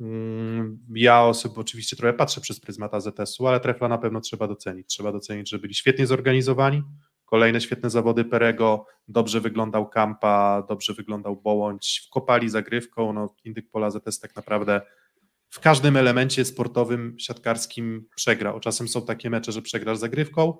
mm, 0.00 0.78
ja 0.94 1.22
osobiście 1.22 1.60
oczywiście 1.60 1.96
trochę 1.96 2.12
patrzę 2.12 2.40
przez 2.40 2.60
pryzmat 2.60 2.94
AZS-u, 2.94 3.46
ale 3.46 3.60
trefla 3.60 3.88
na 3.88 3.98
pewno 3.98 4.20
trzeba 4.20 4.48
docenić. 4.48 4.86
Trzeba 4.86 5.12
docenić, 5.12 5.50
że 5.50 5.58
byli 5.58 5.74
świetnie 5.74 6.06
zorganizowani, 6.06 6.82
Kolejne 7.26 7.60
świetne 7.60 7.90
zawody 7.90 8.24
Perego, 8.24 8.86
dobrze 9.08 9.40
wyglądał 9.40 9.88
Kampa, 9.88 10.62
dobrze 10.68 10.94
wyglądał 10.94 11.36
Bołądź, 11.36 12.02
wkopali 12.06 12.48
zagrywką, 12.48 13.12
no 13.12 13.34
Indyk 13.44 13.70
Pola 13.70 13.90
ZS 13.90 14.20
tak 14.20 14.36
naprawdę 14.36 14.80
w 15.50 15.60
każdym 15.60 15.96
elemencie 15.96 16.44
sportowym, 16.44 17.16
siatkarskim 17.18 18.08
przegrał. 18.16 18.60
Czasem 18.60 18.88
są 18.88 19.02
takie 19.02 19.30
mecze, 19.30 19.52
że 19.52 19.62
przegrasz 19.62 19.98
zagrywką, 19.98 20.58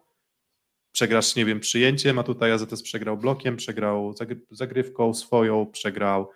przegrasz, 0.92 1.36
nie 1.36 1.44
wiem, 1.44 1.60
przyjęciem, 1.60 2.18
a 2.18 2.22
tutaj 2.22 2.52
AZS 2.52 2.82
przegrał 2.82 3.16
blokiem, 3.16 3.56
przegrał 3.56 4.14
zagrywką 4.50 5.14
swoją, 5.14 5.66
przegrał 5.66 6.30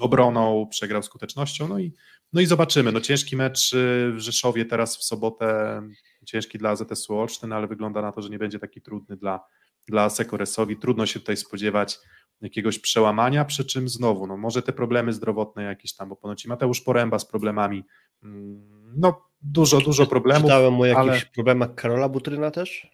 obroną, 0.00 0.66
przegrał 0.70 1.02
skutecznością, 1.02 1.68
no 1.68 1.78
i, 1.78 1.92
no 2.32 2.40
i 2.40 2.46
zobaczymy. 2.46 2.92
No 2.92 3.00
ciężki 3.00 3.36
mecz 3.36 3.72
y, 3.72 4.12
w 4.12 4.18
Rzeszowie 4.18 4.64
teraz 4.64 4.96
w 4.96 5.04
sobotę 5.04 5.82
ciężki 6.26 6.58
dla 6.58 6.70
AZS-u 6.70 7.18
Olsztyn, 7.18 7.52
ale 7.52 7.66
wygląda 7.66 8.02
na 8.02 8.12
to, 8.12 8.22
że 8.22 8.28
nie 8.28 8.38
będzie 8.38 8.58
taki 8.58 8.82
trudny 8.82 9.16
dla, 9.16 9.40
dla 9.88 10.10
Sekoresowi. 10.10 10.76
Trudno 10.76 11.06
się 11.06 11.20
tutaj 11.20 11.36
spodziewać 11.36 11.98
jakiegoś 12.40 12.78
przełamania, 12.78 13.44
przy 13.44 13.64
czym 13.64 13.88
znowu, 13.88 14.26
no 14.26 14.36
może 14.36 14.62
te 14.62 14.72
problemy 14.72 15.12
zdrowotne 15.12 15.62
jakieś 15.62 15.94
tam, 15.94 16.08
bo 16.08 16.16
ponoć 16.16 16.46
Mateusz 16.46 16.80
Poręba 16.80 17.18
z 17.18 17.26
problemami, 17.26 17.84
mm, 18.22 18.92
no 18.96 19.28
dużo, 19.42 19.80
dużo 19.80 20.06
problemów. 20.06 20.42
Czytałem 20.42 20.80
o 20.80 20.84
jakichś 20.84 21.08
ale... 21.08 21.32
problemach 21.34 21.74
Karola 21.74 22.08
Butryna 22.08 22.50
też? 22.50 22.90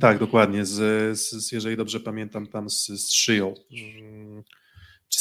Tak, 0.00 0.18
dokładnie, 0.18 0.64
z, 0.64 1.18
z, 1.18 1.52
jeżeli 1.52 1.76
dobrze 1.76 2.00
pamiętam, 2.00 2.46
tam 2.46 2.70
z, 2.70 2.86
z 2.86 3.12
szyją. 3.12 3.54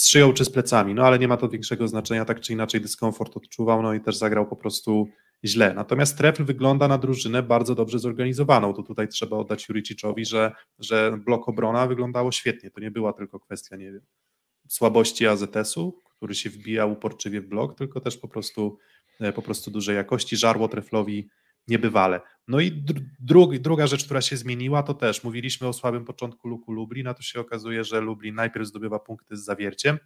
Z 0.06 0.10
szyją, 0.10 0.34
czy 0.34 0.46
z 0.46 0.50
plecami, 0.50 0.94
no 0.94 1.04
ale 1.04 1.20
nie 1.20 1.28
ma 1.28 1.38
to 1.38 1.50
większego 1.50 1.88
znaczenia, 1.88 2.26
tak 2.26 2.40
czy 2.40 2.54
inaczej 2.54 2.82
dyskomfort 2.82 3.38
odczuwał, 3.38 3.82
no 3.82 3.94
i 3.94 4.02
też 4.02 4.18
zagrał 4.18 4.48
po 4.48 4.56
prostu 4.56 5.08
źle. 5.46 5.74
Natomiast 5.74 6.18
Trefl 6.18 6.44
wygląda 6.44 6.88
na 6.88 6.98
drużynę 6.98 7.44
bardzo 7.44 7.76
dobrze 7.76 8.00
zorganizowaną. 8.00 8.74
To 8.74 8.84
tutaj 8.84 9.08
trzeba 9.08 9.38
oddać 9.38 9.70
Juriciczowi, 9.70 10.26
że, 10.26 10.52
że 10.80 11.18
blok 11.26 11.50
obrona 11.50 11.88
wyglądało 11.88 12.32
świetnie. 12.32 12.72
To 12.72 12.80
nie 12.80 12.92
była 12.92 13.14
tylko 13.14 13.40
kwestia, 13.40 13.76
nie 13.76 13.92
wiem, 13.92 14.02
słabości 14.68 15.28
AZS-u, 15.28 16.02
który 16.16 16.36
się 16.36 16.50
wbija 16.50 16.86
uporczywie 16.86 17.42
w 17.42 17.48
blok, 17.48 17.78
tylko 17.78 18.02
też 18.02 18.18
po 18.18 18.28
prostu, 18.28 18.78
e, 19.20 19.34
po 19.34 19.42
prostu 19.42 19.72
dużej 19.72 19.96
jakości. 19.96 20.38
Żarło 20.38 20.68
Treflowi 20.68 21.30
niebywale. 21.68 22.22
No 22.48 22.60
i 22.60 22.72
dru, 23.20 23.52
druga 23.60 23.88
rzecz, 23.88 24.06
która 24.06 24.22
się 24.22 24.38
zmieniła, 24.38 24.84
to 24.84 24.94
też 24.94 25.24
mówiliśmy 25.24 25.68
o 25.68 25.74
słabym 25.74 26.06
początku 26.06 26.48
Luku 26.48 26.72
Lublin, 26.72 27.08
a 27.08 27.14
tu 27.14 27.24
się 27.24 27.40
okazuje, 27.40 27.84
że 27.84 28.02
Lublin 28.02 28.36
najpierw 28.36 28.68
zdobywa 28.68 29.00
punkty 29.00 29.38
z 29.38 29.44
zawierciem, 29.44 29.98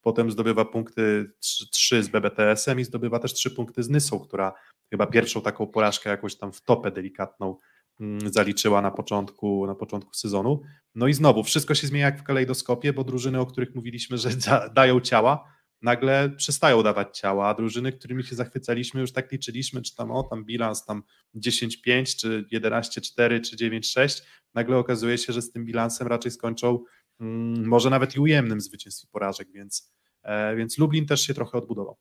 potem 0.00 0.30
zdobywa 0.30 0.64
punkty 0.64 1.32
3 1.70 2.02
z 2.02 2.08
BBTS-em 2.08 2.80
i 2.80 2.84
zdobywa 2.84 3.18
też 3.18 3.34
3 3.34 3.50
punkty 3.50 3.82
z 3.82 3.88
Nysą, 3.88 4.20
która 4.20 4.52
chyba 4.90 5.06
pierwszą 5.06 5.40
taką 5.40 5.66
porażkę 5.66 6.10
jakąś 6.10 6.36
tam 6.36 6.52
w 6.52 6.62
topę 6.62 6.90
delikatną 6.90 7.56
mm, 8.00 8.32
zaliczyła 8.32 8.82
na 8.82 8.90
początku, 8.90 9.66
na 9.66 9.74
początku 9.74 10.14
sezonu. 10.14 10.62
No 10.94 11.08
i 11.08 11.14
znowu, 11.14 11.44
wszystko 11.44 11.74
się 11.74 11.86
zmienia 11.86 12.06
jak 12.06 12.20
w 12.20 12.22
kalejdoskopie, 12.22 12.92
bo 12.92 13.04
drużyny, 13.04 13.40
o 13.40 13.46
których 13.46 13.74
mówiliśmy, 13.74 14.18
że 14.18 14.30
dają 14.74 15.00
ciała, 15.00 15.44
nagle 15.82 16.30
przestają 16.30 16.82
dawać 16.82 17.18
ciała, 17.18 17.48
a 17.48 17.54
drużyny, 17.54 17.92
którymi 17.92 18.24
się 18.24 18.34
zachwycaliśmy, 18.36 19.00
już 19.00 19.12
tak 19.12 19.32
liczyliśmy, 19.32 19.82
czy 19.82 19.96
tam 19.96 20.10
o, 20.10 20.22
tam 20.22 20.44
bilans 20.44 20.84
tam 20.84 21.02
10-5, 21.34 22.16
czy 22.20 22.44
11-4, 22.52 23.40
czy 23.40 23.56
9-6, 23.56 24.22
nagle 24.54 24.76
okazuje 24.76 25.18
się, 25.18 25.32
że 25.32 25.42
z 25.42 25.52
tym 25.52 25.64
bilansem 25.64 26.08
raczej 26.08 26.32
skończą 26.32 26.78
Mm, 27.22 27.66
może 27.66 27.90
nawet 27.90 28.16
i 28.16 28.20
ujemnym 28.20 28.60
zwycięstw 28.60 29.04
i 29.04 29.08
porażek, 29.08 29.48
więc, 29.52 29.92
e, 30.22 30.56
więc 30.56 30.78
Lublin 30.78 31.06
też 31.06 31.20
się 31.20 31.34
trochę 31.34 31.58
odbudował. 31.58 31.96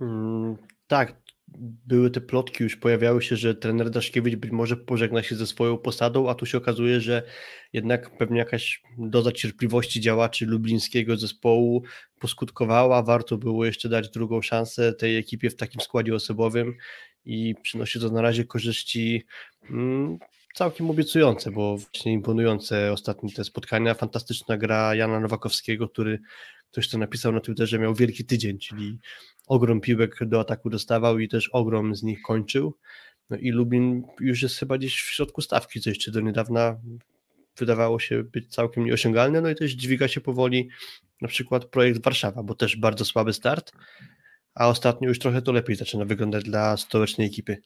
Mm, 0.00 0.56
tak, 0.86 1.22
były 1.86 2.10
te 2.10 2.20
plotki, 2.20 2.64
już 2.64 2.76
pojawiały 2.76 3.22
się, 3.22 3.36
że 3.36 3.54
trener 3.54 3.90
Daszkiewicz 3.90 4.36
być 4.36 4.50
może 4.50 4.76
pożegna 4.76 5.22
się 5.22 5.36
ze 5.36 5.46
swoją 5.46 5.78
posadą, 5.78 6.30
a 6.30 6.34
tu 6.34 6.46
się 6.46 6.58
okazuje, 6.58 7.00
że 7.00 7.22
jednak 7.72 8.18
pewnie 8.18 8.38
jakaś 8.38 8.82
doza 8.98 9.32
cierpliwości 9.32 10.00
działaczy 10.00 10.46
lublińskiego 10.46 11.16
zespołu 11.16 11.82
poskutkowała. 12.20 13.02
Warto 13.02 13.38
było 13.38 13.64
jeszcze 13.64 13.88
dać 13.88 14.10
drugą 14.10 14.42
szansę 14.42 14.92
tej 14.92 15.16
ekipie 15.16 15.50
w 15.50 15.56
takim 15.56 15.80
składzie 15.80 16.14
osobowym 16.14 16.74
i 17.24 17.54
przynosi 17.62 18.00
to 18.00 18.10
na 18.10 18.22
razie 18.22 18.44
korzyści 18.44 19.24
mm, 19.70 20.18
całkiem 20.54 20.90
obiecujące, 20.90 21.50
bo 21.50 21.76
właśnie 21.76 22.12
imponujące 22.12 22.92
ostatnie 22.92 23.32
te 23.32 23.44
spotkania. 23.44 23.94
Fantastyczna 23.94 24.56
gra 24.56 24.94
Jana 24.94 25.20
Nowakowskiego, 25.20 25.88
który 25.88 26.18
ktoś 26.72 26.88
to 26.88 26.98
napisał 26.98 27.32
na 27.32 27.40
Twitterze, 27.40 27.78
miał 27.78 27.94
wielki 27.94 28.24
tydzień, 28.24 28.58
czyli 28.58 28.98
ogrom 29.46 29.80
piłek 29.80 30.18
do 30.26 30.40
ataku 30.40 30.70
dostawał 30.70 31.18
i 31.18 31.28
też 31.28 31.48
ogrom 31.48 31.94
z 31.94 32.02
nich 32.02 32.22
kończył. 32.22 32.74
No 33.30 33.36
i 33.36 33.50
Lubin 33.50 34.02
już 34.20 34.42
jest 34.42 34.58
chyba 34.58 34.78
gdzieś 34.78 35.00
w 35.00 35.10
środku 35.10 35.40
stawki, 35.40 35.80
co 35.80 35.90
jeszcze 35.90 36.10
do 36.10 36.20
niedawna 36.20 36.80
wydawało 37.56 37.98
się 37.98 38.22
być 38.22 38.54
całkiem 38.54 38.84
nieosiągalne, 38.84 39.40
no 39.40 39.50
i 39.50 39.54
też 39.54 39.72
dźwiga 39.72 40.08
się 40.08 40.20
powoli 40.20 40.68
na 41.20 41.28
przykład 41.28 41.64
projekt 41.64 42.04
Warszawa, 42.04 42.42
bo 42.42 42.54
też 42.54 42.76
bardzo 42.76 43.04
słaby 43.04 43.32
start, 43.32 43.72
a 44.54 44.68
ostatnio 44.68 45.08
już 45.08 45.18
trochę 45.18 45.42
to 45.42 45.52
lepiej 45.52 45.76
zaczyna 45.76 46.04
wyglądać 46.04 46.44
dla 46.44 46.76
stołecznej 46.76 47.26
ekipy. 47.26 47.56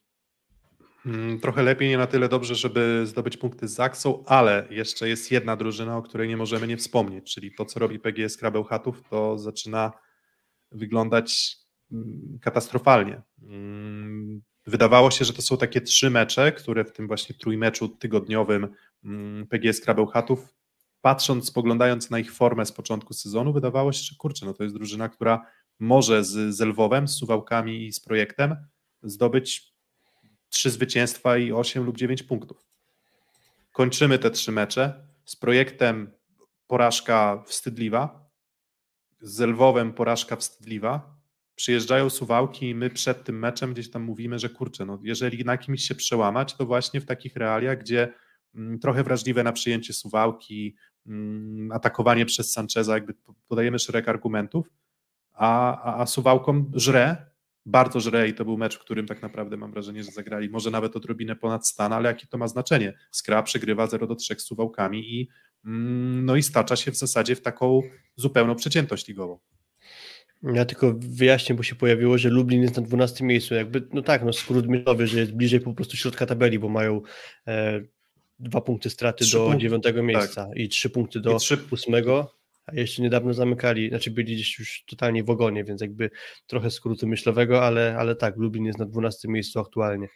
Mm, 1.06 1.40
trochę 1.40 1.62
lepiej, 1.62 1.88
nie 1.88 1.98
na 1.98 2.06
tyle 2.06 2.28
dobrze, 2.28 2.54
żeby 2.54 3.02
zdobyć 3.06 3.36
punkty 3.36 3.68
z 3.68 3.74
Zaksą, 3.74 4.24
ale 4.26 4.66
jeszcze 4.70 5.08
jest 5.08 5.30
jedna 5.30 5.56
drużyna, 5.56 5.96
o 5.96 6.02
której 6.02 6.28
nie 6.28 6.36
możemy 6.36 6.66
nie 6.66 6.76
wspomnieć, 6.76 7.34
czyli 7.34 7.54
to, 7.54 7.64
co 7.64 7.80
robi 7.80 7.98
PGS 7.98 8.36
Krabełchatów, 8.36 9.02
to 9.10 9.38
zaczyna 9.38 9.92
wyglądać 10.72 11.56
mm, 11.92 12.38
katastrofalnie. 12.42 13.22
Mm, 13.42 14.42
wydawało 14.66 15.10
się, 15.10 15.24
że 15.24 15.32
to 15.32 15.42
są 15.42 15.56
takie 15.56 15.80
trzy 15.80 16.10
mecze, 16.10 16.52
które 16.52 16.84
w 16.84 16.92
tym 16.92 17.06
właśnie 17.06 17.34
trójmeczu 17.34 17.88
tygodniowym 17.88 18.68
PGS 19.50 19.80
Krabełchatów, 19.80 20.54
patrząc, 21.00 21.46
spoglądając 21.46 22.10
na 22.10 22.18
ich 22.18 22.32
formę 22.32 22.66
z 22.66 22.72
początku 22.72 23.14
sezonu, 23.14 23.52
wydawało 23.52 23.92
się, 23.92 24.02
że 24.02 24.16
kurczę, 24.18 24.46
no 24.46 24.54
to 24.54 24.62
jest 24.62 24.74
drużyna, 24.74 25.08
która 25.08 25.46
może 25.78 26.24
z, 26.24 26.54
z 26.54 26.60
Lwowem, 26.60 27.08
z 27.08 27.16
Suwałkami 27.16 27.86
i 27.86 27.92
z 27.92 28.00
projektem 28.00 28.56
zdobyć 29.02 29.74
trzy 30.50 30.70
zwycięstwa 30.70 31.36
i 31.36 31.52
8 31.52 31.84
lub 31.84 31.96
9 31.96 32.22
punktów. 32.22 32.66
Kończymy 33.72 34.18
te 34.18 34.30
trzy 34.30 34.52
mecze. 34.52 35.06
Z 35.24 35.36
projektem 35.36 36.10
porażka 36.66 37.42
wstydliwa, 37.46 38.30
z 39.20 39.40
Lwowem 39.40 39.92
porażka 39.92 40.36
wstydliwa. 40.36 41.20
Przyjeżdżają 41.54 42.10
Suwałki 42.10 42.68
i 42.68 42.74
my 42.74 42.90
przed 42.90 43.24
tym 43.24 43.38
meczem 43.38 43.72
gdzieś 43.72 43.90
tam 43.90 44.02
mówimy, 44.02 44.38
że 44.38 44.48
kurczę, 44.48 44.86
no 44.86 44.98
jeżeli 45.02 45.44
na 45.44 45.58
kimś 45.58 45.82
się 45.82 45.94
przełamać, 45.94 46.54
to 46.54 46.66
właśnie 46.66 47.00
w 47.00 47.06
takich 47.06 47.36
realiach, 47.36 47.78
gdzie 47.78 48.12
mm, 48.54 48.78
trochę 48.78 49.04
wrażliwe 49.04 49.42
na 49.42 49.52
przyjęcie 49.52 49.92
Suwałki, 49.92 50.76
mm, 51.06 51.72
atakowanie 51.72 52.26
przez 52.26 52.52
Sancheza, 52.52 52.94
jakby 52.94 53.14
podajemy 53.48 53.78
szereg 53.78 54.08
argumentów, 54.08 54.70
a, 55.32 55.82
a, 55.82 56.00
a 56.02 56.06
Suwałkom 56.06 56.72
żre 56.74 57.29
bardzo 57.66 58.00
żre 58.00 58.28
i 58.28 58.34
to 58.34 58.44
był 58.44 58.58
mecz, 58.58 58.76
w 58.76 58.80
którym 58.80 59.06
tak 59.06 59.22
naprawdę 59.22 59.56
mam 59.56 59.72
wrażenie, 59.72 60.04
że 60.04 60.10
zagrali 60.10 60.50
może 60.50 60.70
nawet 60.70 60.96
odrobinę 60.96 61.36
ponad 61.36 61.68
stan, 61.68 61.92
ale 61.92 62.08
jakie 62.08 62.26
to 62.26 62.38
ma 62.38 62.48
znaczenie? 62.48 62.92
Skra 63.10 63.42
przegrywa 63.42 63.86
0 63.86 64.06
do 64.06 64.14
3 64.14 64.34
z 64.34 64.42
suwałkami 64.42 65.14
i, 65.14 65.28
mm, 65.64 66.24
no 66.24 66.36
i 66.36 66.42
stacza 66.42 66.76
się 66.76 66.90
w 66.90 66.96
zasadzie 66.96 67.36
w 67.36 67.40
taką 67.40 67.82
zupełną 68.16 68.54
przeciętość 68.54 69.08
ligową. 69.08 69.38
Ja 70.42 70.64
tylko 70.64 70.94
wyjaśnię, 70.98 71.54
bo 71.54 71.62
się 71.62 71.74
pojawiło, 71.74 72.18
że 72.18 72.30
Lublin 72.30 72.62
jest 72.62 72.76
na 72.76 72.82
12 72.82 73.24
miejscu. 73.24 73.54
Jakby, 73.54 73.88
no 73.92 74.02
tak, 74.02 74.24
no 74.24 74.32
skrót 74.32 74.66
myślowy, 74.66 75.06
że 75.06 75.20
jest 75.20 75.32
bliżej 75.32 75.60
po 75.60 75.74
prostu 75.74 75.96
środka 75.96 76.26
tabeli, 76.26 76.58
bo 76.58 76.68
mają 76.68 77.00
e, 77.46 77.80
dwa 78.38 78.60
punkty 78.60 78.90
straty 78.90 79.24
trzy 79.24 79.36
do 79.36 79.42
punkty, 79.42 79.60
dziewiątego 79.60 80.02
miejsca 80.02 80.46
tak. 80.46 80.56
i 80.56 80.68
trzy 80.68 80.90
punkty 80.90 81.20
do 81.20 81.36
trzy... 81.36 81.58
ósmego 81.70 82.39
a 82.72 82.80
jeszcze 82.80 83.02
niedawno 83.02 83.34
zamykali, 83.34 83.88
znaczy 83.88 84.10
byli 84.10 84.34
gdzieś 84.34 84.58
już 84.58 84.84
totalnie 84.86 85.24
w 85.24 85.30
ogonie, 85.30 85.64
więc 85.64 85.80
jakby 85.80 86.10
trochę 86.46 86.70
skrótu 86.70 87.06
myślowego, 87.06 87.64
ale, 87.66 87.96
ale 87.98 88.16
tak, 88.16 88.36
Lublin 88.36 88.64
jest 88.64 88.78
na 88.78 88.86
12 88.86 89.28
miejscu 89.28 89.60
aktualnie. 89.60 90.08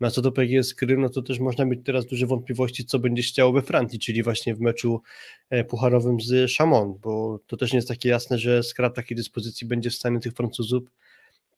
No 0.00 0.06
a 0.06 0.10
co 0.10 0.22
do 0.22 0.32
PGS 0.32 0.74
Krym, 0.74 1.00
no 1.00 1.08
to 1.08 1.22
też 1.22 1.38
można 1.38 1.64
mieć 1.64 1.80
teraz 1.84 2.06
duże 2.06 2.26
wątpliwości, 2.26 2.84
co 2.84 2.98
będzie 2.98 3.22
chciało 3.22 3.52
we 3.52 3.62
Francji, 3.62 3.98
czyli 3.98 4.22
właśnie 4.22 4.54
w 4.54 4.60
meczu 4.60 5.02
e, 5.50 5.64
pucharowym 5.64 6.20
z 6.20 6.56
Chamon, 6.56 6.98
bo 7.02 7.40
to 7.46 7.56
też 7.56 7.72
nie 7.72 7.76
jest 7.76 7.88
takie 7.88 8.08
jasne, 8.08 8.38
że 8.38 8.62
Skra 8.62 8.90
takiej 8.90 9.16
dyspozycji 9.16 9.66
będzie 9.66 9.90
w 9.90 9.94
stanie 9.94 10.20
tych 10.20 10.32
Francuzów 10.32 10.82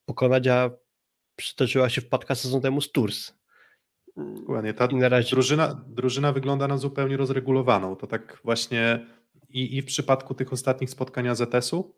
pokonać, 0.05 0.47
a 0.47 0.71
przytoczyła 1.37 1.89
się 1.89 2.01
wpadka 2.01 2.35
sezon 2.35 2.61
temu 2.61 2.81
z 2.81 2.93
Tours. 2.93 3.33
Dokładnie, 4.17 4.75
ta 4.75 4.89
razie... 5.01 5.31
drużyna, 5.31 5.85
drużyna 5.87 6.33
wygląda 6.33 6.69
na 6.69 6.77
zupełnie 6.77 7.17
rozregulowaną, 7.17 7.97
to 7.97 8.07
tak 8.07 8.41
właśnie 8.45 9.07
i, 9.49 9.77
i 9.77 9.83
w 9.83 9.87
przypadku 9.87 10.35
tych 10.35 10.53
ostatnich 10.53 10.91
spotkań 10.91 11.29
AZS-u, 11.29 11.95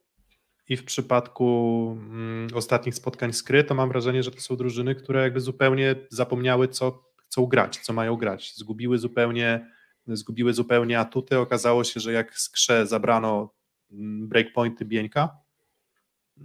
i 0.70 0.77
w 0.77 0.85
przypadku 0.85 1.97
mm, 2.01 2.48
ostatnich 2.55 2.94
spotkań 2.94 3.32
z 3.32 3.43
Kry, 3.43 3.64
to 3.64 3.74
mam 3.74 3.89
wrażenie, 3.89 4.22
że 4.22 4.31
to 4.31 4.40
są 4.40 4.56
drużyny, 4.56 4.94
które 4.94 5.22
jakby 5.22 5.40
zupełnie 5.40 5.97
zapomniały, 6.10 6.68
co 6.68 7.05
chcą 7.16 7.47
grać, 7.47 7.78
co 7.78 7.93
mają 7.93 8.16
grać. 8.16 8.56
Zgubiły 8.56 8.98
zupełnie, 8.98 9.70
zgubiły 10.06 10.52
zupełnie 10.52 10.98
atuty. 10.98 11.39
Okazało 11.39 11.85
się, 11.85 12.01
że 12.01 12.12
jak 12.12 12.39
z 12.39 12.48
Krze 12.48 12.86
zabrano 12.86 13.55
mm, 13.93 14.28
breakpointy 14.28 14.85
Bieńka, 14.85 15.39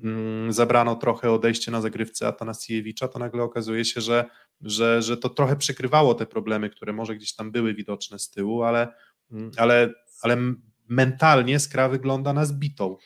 mm, 0.03 0.53
zabrano 0.53 0.95
trochę 0.95 1.31
odejście 1.31 1.71
na 1.71 1.81
zagrywce 1.81 2.27
Atanasiewicza, 2.27 3.07
to 3.07 3.19
nagle 3.19 3.43
okazuje 3.43 3.85
się, 3.85 4.01
że, 4.01 4.25
że, 4.61 5.01
że 5.01 5.17
to 5.17 5.29
trochę 5.29 5.55
przykrywało 5.55 6.13
te 6.15 6.25
problemy, 6.25 6.69
które 6.69 6.93
może 6.93 7.15
gdzieś 7.15 7.35
tam 7.35 7.51
były 7.51 7.73
widoczne 7.73 8.19
z 8.19 8.29
tyłu, 8.29 8.63
ale, 8.63 8.87
mm, 9.31 9.51
ale, 9.57 9.93
ale 10.21 10.37
mentalnie 10.87 11.59
Skra 11.59 11.89
wygląda 11.89 12.33
na 12.33 12.45
zbitą. 12.45 12.97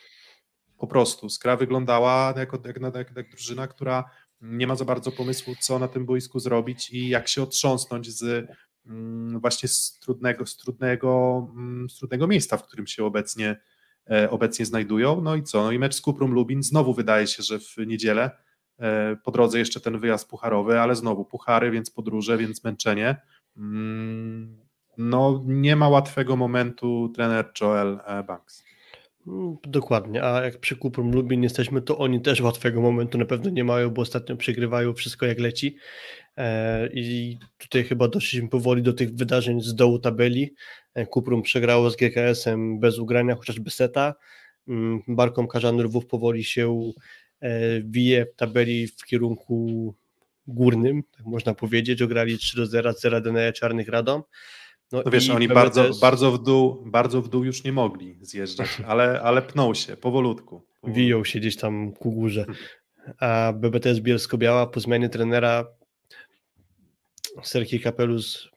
Po 0.78 0.86
prostu. 0.86 1.28
Skra 1.28 1.56
wyglądała 1.56 2.34
jako, 2.36 2.58
jak, 2.64 2.94
jak, 2.94 3.16
jak 3.16 3.30
drużyna, 3.30 3.66
która 3.68 4.04
nie 4.40 4.66
ma 4.66 4.76
za 4.76 4.84
bardzo 4.84 5.12
pomysłu, 5.12 5.54
co 5.60 5.78
na 5.78 5.88
tym 5.88 6.06
boisku 6.06 6.38
zrobić 6.38 6.90
i 6.90 7.08
jak 7.08 7.28
się 7.28 7.42
otrząsnąć 7.42 8.10
z 8.10 8.50
mm, 8.86 9.40
właśnie 9.40 9.68
z 9.68 9.98
trudnego, 9.98 10.46
z, 10.46 10.56
trudnego, 10.56 11.46
mm, 11.56 11.90
z 11.90 11.96
trudnego 11.96 12.26
miejsca, 12.26 12.56
w 12.56 12.62
którym 12.66 12.86
się 12.86 13.04
obecnie, 13.04 13.60
e, 14.10 14.30
obecnie 14.30 14.66
znajdują. 14.66 15.20
No 15.20 15.36
i 15.36 15.42
co? 15.42 15.62
No 15.62 15.72
i 15.72 15.78
mecz 15.78 15.94
z 15.94 16.00
Kuprą 16.00 16.26
Lubin 16.26 16.62
znowu 16.62 16.94
wydaje 16.94 17.26
się, 17.26 17.42
że 17.42 17.58
w 17.58 17.76
niedzielę 17.86 18.30
e, 18.78 19.16
po 19.16 19.30
drodze 19.30 19.58
jeszcze 19.58 19.80
ten 19.80 19.98
wyjazd 19.98 20.28
pucharowy, 20.28 20.80
ale 20.80 20.96
znowu 20.96 21.24
puchary, 21.24 21.70
więc 21.70 21.90
podróże, 21.90 22.38
więc 22.38 22.64
męczenie. 22.64 23.20
No 24.98 25.42
nie 25.46 25.76
ma 25.76 25.88
łatwego 25.88 26.36
momentu 26.36 27.12
trener 27.14 27.50
Joel 27.60 28.00
e, 28.06 28.22
Banks. 28.22 28.64
Mm, 29.26 29.56
dokładnie, 29.64 30.24
a 30.24 30.44
jak 30.44 30.58
przy 30.60 30.76
Kuprum 30.76 31.12
Lubin 31.12 31.42
jesteśmy, 31.42 31.82
to 31.82 31.98
oni 31.98 32.20
też 32.20 32.40
łatwego 32.40 32.80
momentu 32.80 33.18
na 33.18 33.24
pewno 33.24 33.50
nie 33.50 33.64
mają, 33.64 33.90
bo 33.90 34.02
ostatnio 34.02 34.36
przegrywają 34.36 34.94
wszystko 34.94 35.26
jak 35.26 35.38
leci 35.38 35.76
e, 36.36 36.88
i 36.92 37.38
tutaj 37.58 37.84
chyba 37.84 38.08
doszliśmy 38.08 38.48
powoli 38.48 38.82
do 38.82 38.92
tych 38.92 39.14
wydarzeń 39.14 39.60
z 39.60 39.74
dołu 39.74 39.98
tabeli. 39.98 40.54
E, 40.94 41.06
Kuprum 41.06 41.42
przegrało 41.42 41.90
z 41.90 41.96
GKS-em 41.96 42.80
bez 42.80 42.98
ugrania 42.98 43.34
chociażby 43.34 43.70
seta. 43.70 44.14
Mm, 44.68 45.02
Barkom 45.08 45.48
Karzany 45.48 45.82
Lwów 45.82 46.06
powoli 46.06 46.44
się 46.44 46.92
wije 47.84 48.26
w 48.26 48.34
tabeli 48.36 48.86
w 48.86 49.04
kierunku 49.04 49.94
górnym, 50.46 51.02
tak 51.16 51.26
można 51.26 51.54
powiedzieć, 51.54 52.02
ograli 52.02 52.38
3 52.38 52.56
do 52.56 52.66
0 52.66 52.92
z 52.92 53.04
Radeneje 53.04 53.52
Czarnych 53.52 53.88
Radom. 53.88 54.22
No, 54.92 55.02
no 55.04 55.10
wiesz, 55.10 55.30
oni 55.30 55.48
bardzo, 55.48 55.84
też... 55.84 56.00
bardzo, 56.00 56.32
w 56.32 56.42
dół, 56.42 56.82
bardzo 56.86 57.22
w 57.22 57.28
dół 57.28 57.44
już 57.44 57.64
nie 57.64 57.72
mogli 57.72 58.18
zjeżdżać, 58.20 58.68
ale, 58.86 59.20
ale 59.20 59.42
pną 59.42 59.74
się 59.74 59.96
powolutku. 59.96 60.60
powolutku. 60.80 61.00
Wiją 61.00 61.24
się 61.24 61.40
gdzieś 61.40 61.56
tam 61.56 61.92
ku 61.92 62.12
górze. 62.12 62.44
A 63.20 63.52
BBTS 63.52 63.98
Bielsko-Biała 63.98 64.66
po 64.66 64.80
zmianie 64.80 65.08
trenera 65.08 65.66
Serki 67.42 67.80
Kapelus 67.80 68.48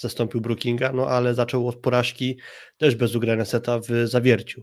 zastąpił 0.00 0.40
Brookinga, 0.40 0.92
no 0.92 1.06
ale 1.06 1.34
zaczął 1.34 1.68
od 1.68 1.76
porażki 1.76 2.38
też 2.78 2.94
bez 2.94 3.14
ugrania 3.14 3.44
seta 3.44 3.78
w 3.78 3.88
zawierciu. 4.04 4.62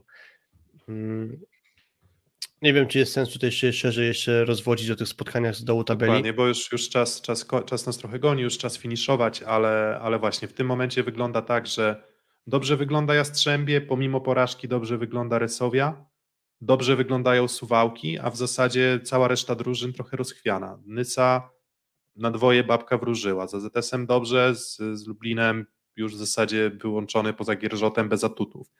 Nie 2.61 2.73
wiem, 2.73 2.87
czy 2.87 2.99
jest 2.99 3.13
sens 3.13 3.29
tutaj 3.29 3.51
się 3.51 3.73
szerzej 3.73 4.07
jeszcze 4.07 4.45
rozwodzić 4.45 4.89
o 4.89 4.95
tych 4.95 5.07
spotkaniach 5.07 5.55
z 5.55 5.63
dołu 5.63 5.83
tabeli. 5.83 6.11
Dokładnie, 6.11 6.33
bo 6.33 6.47
już, 6.47 6.71
już 6.71 6.89
czas, 6.89 7.21
czas, 7.21 7.47
czas 7.65 7.85
nas 7.85 7.97
trochę 7.97 8.19
goni, 8.19 8.41
już 8.41 8.57
czas 8.57 8.77
finiszować, 8.77 9.43
ale, 9.43 9.99
ale 10.01 10.19
właśnie 10.19 10.47
w 10.47 10.53
tym 10.53 10.67
momencie 10.67 11.03
wygląda 11.03 11.41
tak, 11.41 11.67
że 11.67 12.03
dobrze 12.47 12.77
wygląda 12.77 13.15
Jastrzębie, 13.15 13.81
pomimo 13.81 14.21
porażki 14.21 14.67
dobrze 14.67 14.97
wygląda 14.97 15.39
Resowia, 15.39 16.05
dobrze 16.61 16.95
wyglądają 16.95 17.47
Suwałki, 17.47 18.19
a 18.19 18.29
w 18.29 18.37
zasadzie 18.37 18.99
cała 19.03 19.27
reszta 19.27 19.55
drużyn 19.55 19.93
trochę 19.93 20.17
rozchwiana. 20.17 20.79
Nysa 20.85 21.49
na 22.15 22.31
dwoje 22.31 22.63
babka 22.63 22.97
wróżyła, 22.97 23.47
za 23.47 23.59
ZS-em 23.59 24.05
dobrze, 24.05 24.55
z, 24.55 24.77
z 24.77 25.07
Lublinem 25.07 25.65
już 25.95 26.15
w 26.15 26.17
zasadzie 26.17 26.69
wyłączony 26.69 27.33
poza 27.33 27.55
Gierżotem 27.55 28.09
bez 28.09 28.23
atutów. 28.23 28.71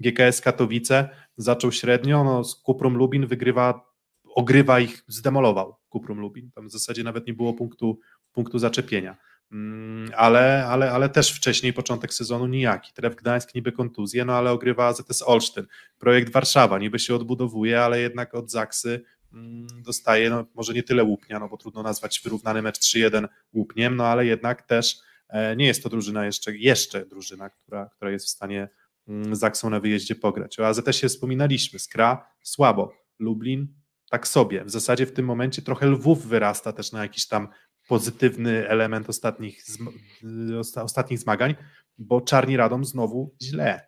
GKS 0.00 0.40
Katowice 0.40 1.08
zaczął 1.36 1.72
średnio, 1.72 2.24
no 2.24 2.44
z 2.44 2.54
Kuprum 2.54 2.96
Lubin 2.96 3.26
wygrywa, 3.26 3.92
ogrywa 4.24 4.80
ich, 4.80 5.04
zdemolował 5.08 5.76
Kuprum 5.88 6.20
Lubin, 6.20 6.50
tam 6.50 6.68
w 6.68 6.72
zasadzie 6.72 7.04
nawet 7.04 7.26
nie 7.26 7.34
było 7.34 7.54
punktu, 7.54 7.98
punktu 8.32 8.58
zaczepienia. 8.58 9.16
Mm, 9.52 10.10
ale, 10.16 10.66
ale, 10.66 10.92
ale 10.92 11.08
też 11.08 11.32
wcześniej 11.32 11.72
początek 11.72 12.14
sezonu 12.14 12.46
nijaki. 12.46 12.92
Tref 12.92 13.14
Gdańsk 13.14 13.54
niby 13.54 13.72
kontuzję, 13.72 14.24
no 14.24 14.32
ale 14.32 14.50
ogrywa 14.50 14.92
ZS 14.92 15.22
Olsztyn. 15.22 15.66
Projekt 15.98 16.32
Warszawa 16.32 16.78
niby 16.78 16.98
się 16.98 17.14
odbudowuje, 17.14 17.82
ale 17.82 18.00
jednak 18.00 18.34
od 18.34 18.50
Zaksy 18.50 19.04
mm, 19.32 19.66
dostaje, 19.82 20.30
no 20.30 20.44
może 20.54 20.72
nie 20.72 20.82
tyle 20.82 21.04
łupnia, 21.04 21.38
no 21.38 21.48
bo 21.48 21.56
trudno 21.56 21.82
nazwać 21.82 22.20
wyrównany 22.24 22.62
mecz 22.62 22.78
3-1 22.78 23.28
łupniem, 23.52 23.96
no 23.96 24.06
ale 24.06 24.26
jednak 24.26 24.62
też 24.62 24.96
e, 25.28 25.56
nie 25.56 25.66
jest 25.66 25.82
to 25.82 25.88
drużyna 25.88 26.26
jeszcze, 26.26 26.56
jeszcze 26.56 27.06
drużyna, 27.06 27.50
która, 27.50 27.90
która 27.96 28.10
jest 28.10 28.26
w 28.26 28.30
stanie 28.30 28.68
Mm, 29.08 29.36
z 29.36 29.44
Aksą 29.44 29.70
na 29.70 29.80
wyjeździe 29.80 30.14
pograć. 30.14 30.58
O 30.60 30.66
AZS-ie 30.66 31.08
wspominaliśmy, 31.08 31.78
Skra 31.78 32.28
słabo, 32.42 32.92
Lublin 33.18 33.74
tak 34.10 34.28
sobie. 34.28 34.64
W 34.64 34.70
zasadzie 34.70 35.06
w 35.06 35.12
tym 35.12 35.26
momencie 35.26 35.62
trochę 35.62 35.86
Lwów 35.86 36.26
wyrasta 36.26 36.72
też 36.72 36.92
na 36.92 37.02
jakiś 37.02 37.28
tam 37.28 37.48
pozytywny 37.88 38.68
element 38.68 39.08
ostatnich, 39.08 39.64
ostatnich 40.82 41.18
zmagań. 41.18 41.54
bo 41.98 42.20
Czarni 42.20 42.56
Radom 42.56 42.84
znowu 42.84 43.36
źle, 43.42 43.86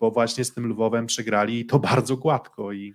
bo 0.00 0.10
właśnie 0.10 0.44
z 0.44 0.54
tym 0.54 0.66
Lwowem 0.66 1.06
przegrali 1.06 1.60
i 1.60 1.66
to 1.66 1.78
bardzo 1.90 2.16
gładko 2.16 2.72
i 2.72 2.94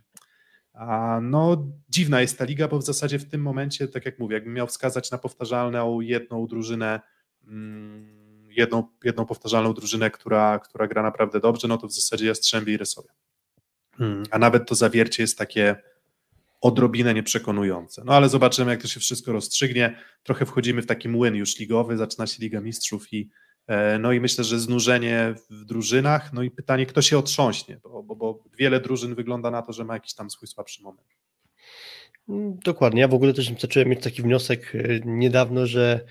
a 0.74 1.20
no 1.22 1.68
dziwna 1.90 2.22
jest 2.22 2.38
ta 2.38 2.46
liga, 2.46 2.68
bo 2.68 2.80
w 2.80 2.86
zasadzie 2.86 3.20
w 3.20 3.30
tym 3.30 3.42
momencie, 3.42 3.88
tak 3.88 4.06
jak 4.06 4.20
mówię, 4.20 4.34
jakbym 4.36 4.54
miał 4.54 4.68
wskazać 4.68 5.12
na 5.12 5.18
powtarzalną 5.18 6.02
jedną 6.02 6.48
drużynę, 6.48 7.02
mm, 7.48 8.23
jedną, 8.56 8.88
jedną 9.04 9.26
powtarzalną 9.26 9.74
drużynę, 9.74 10.12
która, 10.12 10.60
która 10.60 10.88
gra 10.88 11.04
naprawdę 11.04 11.40
dobrze, 11.40 11.68
no 11.68 11.78
to 11.78 11.88
w 11.88 11.94
zasadzie 11.94 12.26
Jastrzębie 12.26 12.74
i 12.74 12.78
Rysowia. 12.78 13.12
Hmm. 13.98 14.24
A 14.32 14.40
nawet 14.40 14.68
to 14.68 14.76
zawiercie 14.76 15.24
jest 15.24 15.38
takie 15.38 15.76
odrobinę 16.62 17.14
nieprzekonujące. 17.14 18.04
No 18.06 18.14
ale 18.14 18.30
zobaczymy, 18.30 18.72
jak 18.72 18.82
to 18.82 18.88
się 18.88 19.00
wszystko 19.00 19.32
rozstrzygnie. 19.32 20.00
Trochę 20.24 20.46
wchodzimy 20.46 20.82
w 20.82 20.86
taki 20.86 21.10
młyn 21.10 21.36
już 21.36 21.60
ligowy, 21.60 21.98
zaczyna 21.98 22.28
się 22.28 22.44
Liga 22.44 22.62
Mistrzów 22.62 23.14
i 23.14 23.30
e, 23.68 24.00
no 24.00 24.12
i 24.12 24.20
myślę, 24.20 24.44
że 24.44 24.60
znużenie 24.60 25.36
w 25.50 25.66
drużynach, 25.66 26.34
no 26.34 26.44
i 26.44 26.52
pytanie, 26.52 26.86
kto 26.86 27.02
się 27.02 27.18
otrząśnie, 27.18 27.80
bo, 27.84 28.04
bo, 28.04 28.16
bo 28.16 28.44
wiele 28.58 28.80
drużyn 28.80 29.16
wygląda 29.16 29.52
na 29.52 29.62
to, 29.62 29.74
że 29.74 29.86
ma 29.86 29.94
jakiś 29.94 30.14
tam 30.14 30.30
swój 30.30 30.48
słabszy 30.48 30.84
moment. 30.84 31.08
Dokładnie. 32.66 33.02
Ja 33.02 33.08
w 33.08 33.14
ogóle 33.14 33.34
też 33.34 33.52
zacząłem 33.60 33.90
mieć 33.90 34.04
taki 34.04 34.22
wniosek 34.22 34.76
e, 34.76 35.00
niedawno, 35.06 35.66
że 35.66 36.06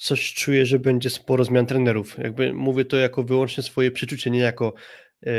coś 0.00 0.34
czuję, 0.34 0.66
że 0.66 0.78
będzie 0.78 1.10
sporo 1.10 1.44
zmian 1.44 1.66
trenerów. 1.66 2.18
Jakby 2.18 2.52
mówię 2.52 2.84
to 2.84 2.96
jako 2.96 3.22
wyłącznie 3.22 3.62
swoje 3.62 3.90
przeczucie, 3.90 4.30
nie 4.30 4.38
jako 4.38 4.74
e, 5.26 5.30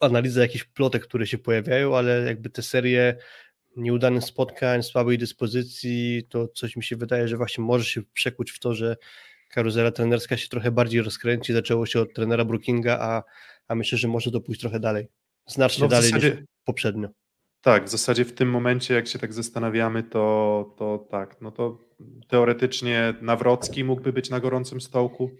analiza 0.00 0.40
jakichś 0.42 0.64
plotek, 0.64 1.02
które 1.02 1.26
się 1.26 1.38
pojawiają, 1.38 1.96
ale 1.96 2.24
jakby 2.26 2.50
te 2.50 2.62
serie 2.62 3.16
nieudanych 3.76 4.24
spotkań, 4.24 4.82
słabej 4.82 5.18
dyspozycji, 5.18 6.26
to 6.28 6.48
coś 6.48 6.76
mi 6.76 6.84
się 6.84 6.96
wydaje, 6.96 7.28
że 7.28 7.36
właśnie 7.36 7.64
może 7.64 7.84
się 7.84 8.02
przekuć 8.02 8.50
w 8.50 8.58
to, 8.58 8.74
że 8.74 8.96
karuzela 9.50 9.90
trenerska 9.90 10.36
się 10.36 10.48
trochę 10.48 10.70
bardziej 10.70 11.02
rozkręci. 11.02 11.52
Zaczęło 11.52 11.86
się 11.86 12.00
od 12.00 12.14
trenera 12.14 12.44
Brookinga, 12.44 12.98
a, 13.00 13.22
a 13.68 13.74
myślę, 13.74 13.98
że 13.98 14.08
może 14.08 14.30
to 14.30 14.40
pójść 14.40 14.60
trochę 14.60 14.80
dalej. 14.80 15.08
Znacznie 15.46 15.82
no 15.82 15.88
dalej 15.88 16.10
zasadzie, 16.10 16.30
niż 16.30 16.44
poprzednio. 16.64 17.08
Tak, 17.62 17.84
w 17.84 17.88
zasadzie 17.88 18.24
w 18.24 18.32
tym 18.32 18.50
momencie, 18.50 18.94
jak 18.94 19.08
się 19.08 19.18
tak 19.18 19.32
zastanawiamy, 19.32 20.02
to, 20.02 20.74
to 20.78 21.06
tak, 21.10 21.40
no 21.40 21.50
to 21.50 21.88
teoretycznie 22.28 23.14
Nawrocki 23.22 23.84
mógłby 23.84 24.12
być 24.12 24.30
na 24.30 24.40
gorącym 24.40 24.80
stołku, 24.80 25.30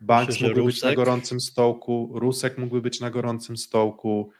Banks 0.00 0.40
mógłby 0.40 0.60
Rusek. 0.60 0.74
być 0.74 0.82
na 0.82 0.94
gorącym 0.94 1.40
stołku, 1.40 2.10
Rusek 2.14 2.58
mógłby 2.58 2.80
być 2.82 3.00
na 3.00 3.10
gorącym 3.10 3.56
stołku, 3.56 4.30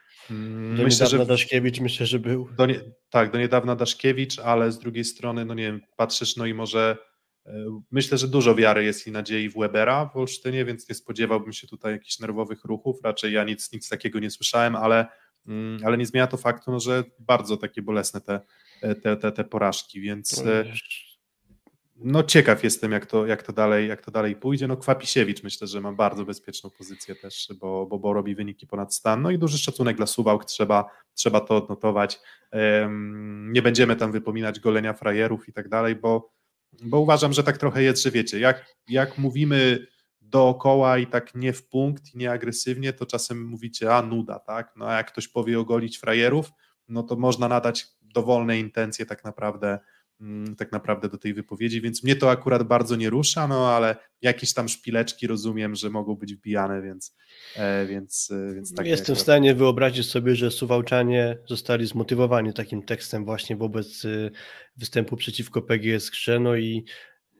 do 0.76 0.82
myślę, 0.82 1.06
niedawna 1.06 1.24
że 1.24 1.26
Daszkiewicz 1.26 1.80
myślę, 1.80 2.06
że 2.06 2.18
był. 2.18 2.48
Do 2.56 2.66
nie, 2.66 2.80
tak, 3.10 3.32
do 3.32 3.38
niedawna 3.38 3.76
Daszkiewicz, 3.76 4.38
ale 4.38 4.72
z 4.72 4.78
drugiej 4.78 5.04
strony, 5.04 5.44
no 5.44 5.54
nie 5.54 5.62
wiem, 5.62 5.80
patrzysz, 5.96 6.36
no 6.36 6.46
i 6.46 6.54
może 6.54 6.96
e, 7.46 7.80
myślę, 7.90 8.18
że 8.18 8.28
dużo 8.28 8.54
wiary 8.54 8.84
jest 8.84 9.06
i 9.06 9.12
nadziei 9.12 9.48
w 9.48 9.58
Webera 9.58 10.06
w 10.06 10.16
Olsztynie, 10.16 10.64
więc 10.64 10.88
nie 10.88 10.94
spodziewałbym 10.94 11.52
się 11.52 11.66
tutaj 11.66 11.92
jakichś 11.92 12.18
nerwowych 12.18 12.64
ruchów, 12.64 12.96
raczej 13.04 13.32
ja 13.32 13.44
nic, 13.44 13.72
nic 13.72 13.88
takiego 13.88 14.18
nie 14.18 14.30
słyszałem, 14.30 14.76
ale, 14.76 15.06
ale 15.84 15.98
nie 15.98 16.06
zmienia 16.06 16.26
to 16.26 16.36
faktu, 16.36 16.70
no, 16.70 16.80
że 16.80 17.04
bardzo 17.18 17.56
takie 17.56 17.82
bolesne 17.82 18.20
te, 18.20 18.40
te, 19.02 19.16
te, 19.16 19.32
te 19.32 19.44
porażki, 19.44 20.00
więc... 20.00 20.44
No, 20.44 20.52
no 22.02 22.22
ciekaw 22.22 22.64
jestem, 22.64 22.92
jak 22.92 23.06
to, 23.06 23.26
jak 23.26 23.42
to, 23.42 23.52
dalej, 23.52 23.88
jak 23.88 24.04
to 24.04 24.10
dalej 24.10 24.36
pójdzie. 24.36 24.68
No 24.68 24.76
Kwapisiewicz 24.76 25.42
myślę, 25.42 25.66
że 25.66 25.80
ma 25.80 25.92
bardzo 25.92 26.24
bezpieczną 26.24 26.70
pozycję 26.70 27.14
też, 27.14 27.48
bo, 27.60 27.86
bo, 27.86 27.98
bo 27.98 28.12
robi 28.12 28.34
wyniki 28.34 28.66
ponad 28.66 28.94
stan. 28.94 29.22
No 29.22 29.30
i 29.30 29.38
duży 29.38 29.58
szacunek 29.58 29.96
dla 29.96 30.06
Suwałk, 30.06 30.44
trzeba, 30.44 30.90
trzeba 31.14 31.40
to 31.40 31.56
odnotować. 31.56 32.20
Nie 33.28 33.62
będziemy 33.62 33.96
tam 33.96 34.12
wypominać 34.12 34.60
golenia 34.60 34.92
frajerów 34.92 35.48
i 35.48 35.52
tak 35.52 35.68
dalej, 35.68 35.96
bo, 35.96 36.32
bo 36.82 37.00
uważam, 37.00 37.32
że 37.32 37.44
tak 37.44 37.58
trochę 37.58 37.82
jest, 37.82 38.02
że 38.02 38.10
wiecie, 38.10 38.40
jak, 38.40 38.66
jak 38.88 39.18
mówimy 39.18 39.86
dookoła 40.30 40.98
i 40.98 41.06
tak 41.06 41.34
nie 41.34 41.52
w 41.52 41.68
punkt 41.68 42.14
i 42.14 42.18
nie 42.18 42.30
agresywnie, 42.30 42.92
to 42.92 43.06
czasem 43.06 43.44
mówicie, 43.44 43.94
a 43.94 44.02
nuda, 44.02 44.38
tak? 44.38 44.72
No 44.76 44.88
a 44.88 44.96
jak 44.96 45.12
ktoś 45.12 45.28
powie 45.28 45.60
ogolić 45.60 45.98
frajerów, 45.98 46.50
no 46.88 47.02
to 47.02 47.16
można 47.16 47.48
nadać 47.48 47.86
dowolne 48.02 48.58
intencje 48.58 49.06
tak 49.06 49.24
naprawdę 49.24 49.78
Mm, 50.20 50.56
tak 50.56 50.72
naprawdę 50.72 51.08
do 51.08 51.18
tej 51.18 51.34
wypowiedzi, 51.34 51.80
więc 51.80 52.04
mnie 52.04 52.16
to 52.16 52.30
akurat 52.30 52.62
bardzo 52.62 52.96
nie 52.96 53.10
rusza, 53.10 53.48
no 53.48 53.68
ale 53.68 53.96
jakieś 54.22 54.54
tam 54.54 54.68
szpileczki 54.68 55.26
rozumiem, 55.26 55.74
że 55.74 55.90
mogą 55.90 56.14
być 56.14 56.34
wbijane, 56.34 56.82
więc, 56.82 57.16
e, 57.56 57.86
więc, 57.86 58.30
e, 58.30 58.54
więc 58.54 58.74
tak. 58.74 58.86
Jestem 58.86 59.16
w 59.16 59.20
stanie 59.20 59.54
wyobrazić 59.54 60.06
sobie, 60.06 60.36
że 60.36 60.50
Suwałczanie 60.50 61.38
zostali 61.46 61.86
zmotywowani 61.86 62.52
takim 62.52 62.82
tekstem 62.82 63.24
właśnie 63.24 63.56
wobec 63.56 64.04
e, 64.04 64.30
występu 64.76 65.16
przeciwko 65.16 65.62
PGS 65.62 66.10
Krzeno 66.10 66.56
i 66.56 66.84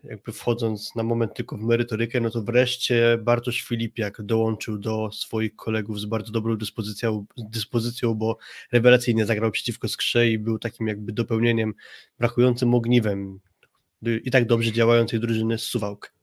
jakby 0.05 0.33
wchodząc 0.33 0.95
na 0.97 1.03
moment 1.03 1.35
tylko 1.35 1.57
w 1.57 1.61
merytorykę, 1.63 2.21
no 2.21 2.31
to 2.31 2.43
wreszcie 2.43 3.19
Bartosz 3.23 3.63
Filipiak 3.63 4.23
dołączył 4.23 4.79
do 4.79 5.11
swoich 5.13 5.57
kolegów 5.57 6.01
z 6.01 6.05
bardzo 6.05 6.33
dobrą 6.33 6.57
dyspozycją, 6.57 7.27
dyspozycją 7.37 8.15
bo 8.15 8.39
rewelacyjnie 8.73 9.27
zagrał 9.27 9.51
przeciwko 9.51 9.89
Skrze 9.89 10.29
i 10.29 10.39
był 10.39 10.59
takim 10.59 10.89
jakby 10.89 11.13
dopełnieniem, 11.13 11.75
brakującym 12.19 12.75
ogniwem 12.75 13.41
i 14.03 14.31
tak 14.31 14.47
dobrze 14.47 14.73
działającej 14.73 15.21
drużyny 15.21 15.59
z. 15.59 16.20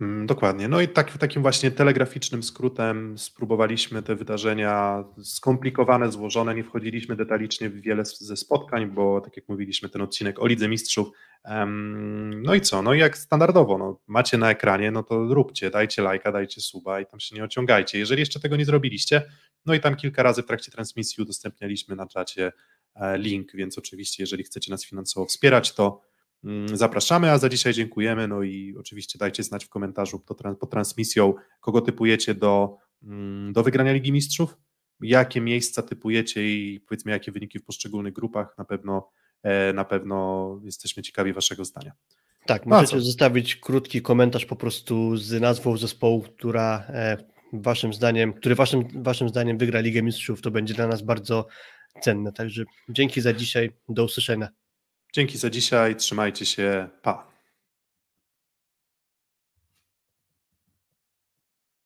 Mm, 0.00 0.26
dokładnie. 0.26 0.68
No 0.68 0.80
i 0.80 0.88
tak, 0.88 1.18
takim 1.18 1.42
właśnie 1.42 1.70
telegraficznym 1.70 2.42
skrótem 2.42 3.18
spróbowaliśmy 3.18 4.02
te 4.02 4.16
wydarzenia 4.16 5.04
skomplikowane, 5.22 6.12
złożone. 6.12 6.54
Nie 6.54 6.64
wchodziliśmy 6.64 7.16
detalicznie 7.16 7.70
w 7.70 7.80
wiele 7.80 8.04
ze 8.04 8.36
spotkań, 8.36 8.86
bo 8.86 9.20
tak 9.20 9.36
jak 9.36 9.48
mówiliśmy, 9.48 9.88
ten 9.88 10.02
odcinek 10.02 10.38
o 10.38 10.46
Lidze 10.46 10.68
Mistrzów. 10.68 11.08
No 12.42 12.54
i 12.54 12.60
co? 12.60 12.82
No 12.82 12.94
i 12.94 12.98
jak 12.98 13.18
standardowo, 13.18 13.78
no, 13.78 14.00
macie 14.06 14.38
na 14.38 14.50
ekranie, 14.50 14.90
no 14.90 15.02
to 15.02 15.34
róbcie, 15.34 15.70
dajcie 15.70 16.02
lajka, 16.02 16.32
dajcie 16.32 16.60
suba 16.60 17.00
i 17.00 17.06
tam 17.06 17.20
się 17.20 17.36
nie 17.36 17.44
ociągajcie. 17.44 17.98
Jeżeli 17.98 18.20
jeszcze 18.20 18.40
tego 18.40 18.56
nie 18.56 18.64
zrobiliście, 18.64 19.22
no 19.66 19.74
i 19.74 19.80
tam 19.80 19.96
kilka 19.96 20.22
razy 20.22 20.42
w 20.42 20.46
trakcie 20.46 20.72
transmisji 20.72 21.22
udostępnialiśmy 21.22 21.96
na 21.96 22.06
czacie 22.06 22.52
e, 22.94 23.18
link, 23.18 23.52
więc 23.54 23.78
oczywiście, 23.78 24.22
jeżeli 24.22 24.44
chcecie 24.44 24.70
nas 24.70 24.86
finansowo 24.86 25.26
wspierać, 25.26 25.74
to 25.74 26.07
zapraszamy, 26.74 27.30
a 27.30 27.38
za 27.38 27.48
dzisiaj 27.48 27.72
dziękujemy. 27.72 28.28
No 28.28 28.42
i 28.42 28.74
oczywiście 28.78 29.18
dajcie 29.18 29.42
znać 29.42 29.64
w 29.64 29.68
komentarzu 29.68 30.20
pod 30.20 30.70
transmisją, 30.70 31.34
kogo 31.60 31.80
typujecie 31.80 32.34
do, 32.34 32.76
mm, 33.02 33.52
do 33.52 33.62
wygrania 33.62 33.92
Ligi 33.92 34.12
Mistrzów, 34.12 34.56
jakie 35.00 35.40
miejsca 35.40 35.82
typujecie 35.82 36.48
i 36.48 36.80
powiedzmy, 36.80 37.12
jakie 37.12 37.32
wyniki 37.32 37.58
w 37.58 37.64
poszczególnych 37.64 38.12
grupach. 38.12 38.54
Na 38.58 38.64
pewno, 38.64 39.10
e, 39.42 39.72
na 39.72 39.84
pewno 39.84 40.60
jesteśmy 40.64 41.02
ciekawi 41.02 41.32
Waszego 41.32 41.64
zdania. 41.64 41.92
Tak, 42.46 42.66
możecie 42.66 43.00
zostawić 43.00 43.56
krótki 43.56 44.02
komentarz 44.02 44.46
po 44.46 44.56
prostu 44.56 45.16
z 45.16 45.40
nazwą 45.40 45.76
zespołu, 45.76 46.22
która 46.22 46.84
e, 46.88 47.16
waszym 47.52 47.94
zdaniem, 47.94 48.32
który 48.32 48.54
waszym, 48.54 49.02
waszym 49.02 49.28
zdaniem 49.28 49.58
wygra 49.58 49.80
Ligę 49.80 50.02
Mistrzów, 50.02 50.42
to 50.42 50.50
będzie 50.50 50.74
dla 50.74 50.86
nas 50.86 51.02
bardzo 51.02 51.46
cenne. 52.00 52.32
Także 52.32 52.64
dzięki 52.88 53.20
za 53.20 53.32
dzisiaj, 53.32 53.70
do 53.88 54.04
usłyszenia. 54.04 54.48
Dzięki 55.12 55.38
za 55.38 55.50
dzisiaj, 55.50 55.96
trzymajcie 55.96 56.46
się, 56.46 56.88
pa. 57.02 57.37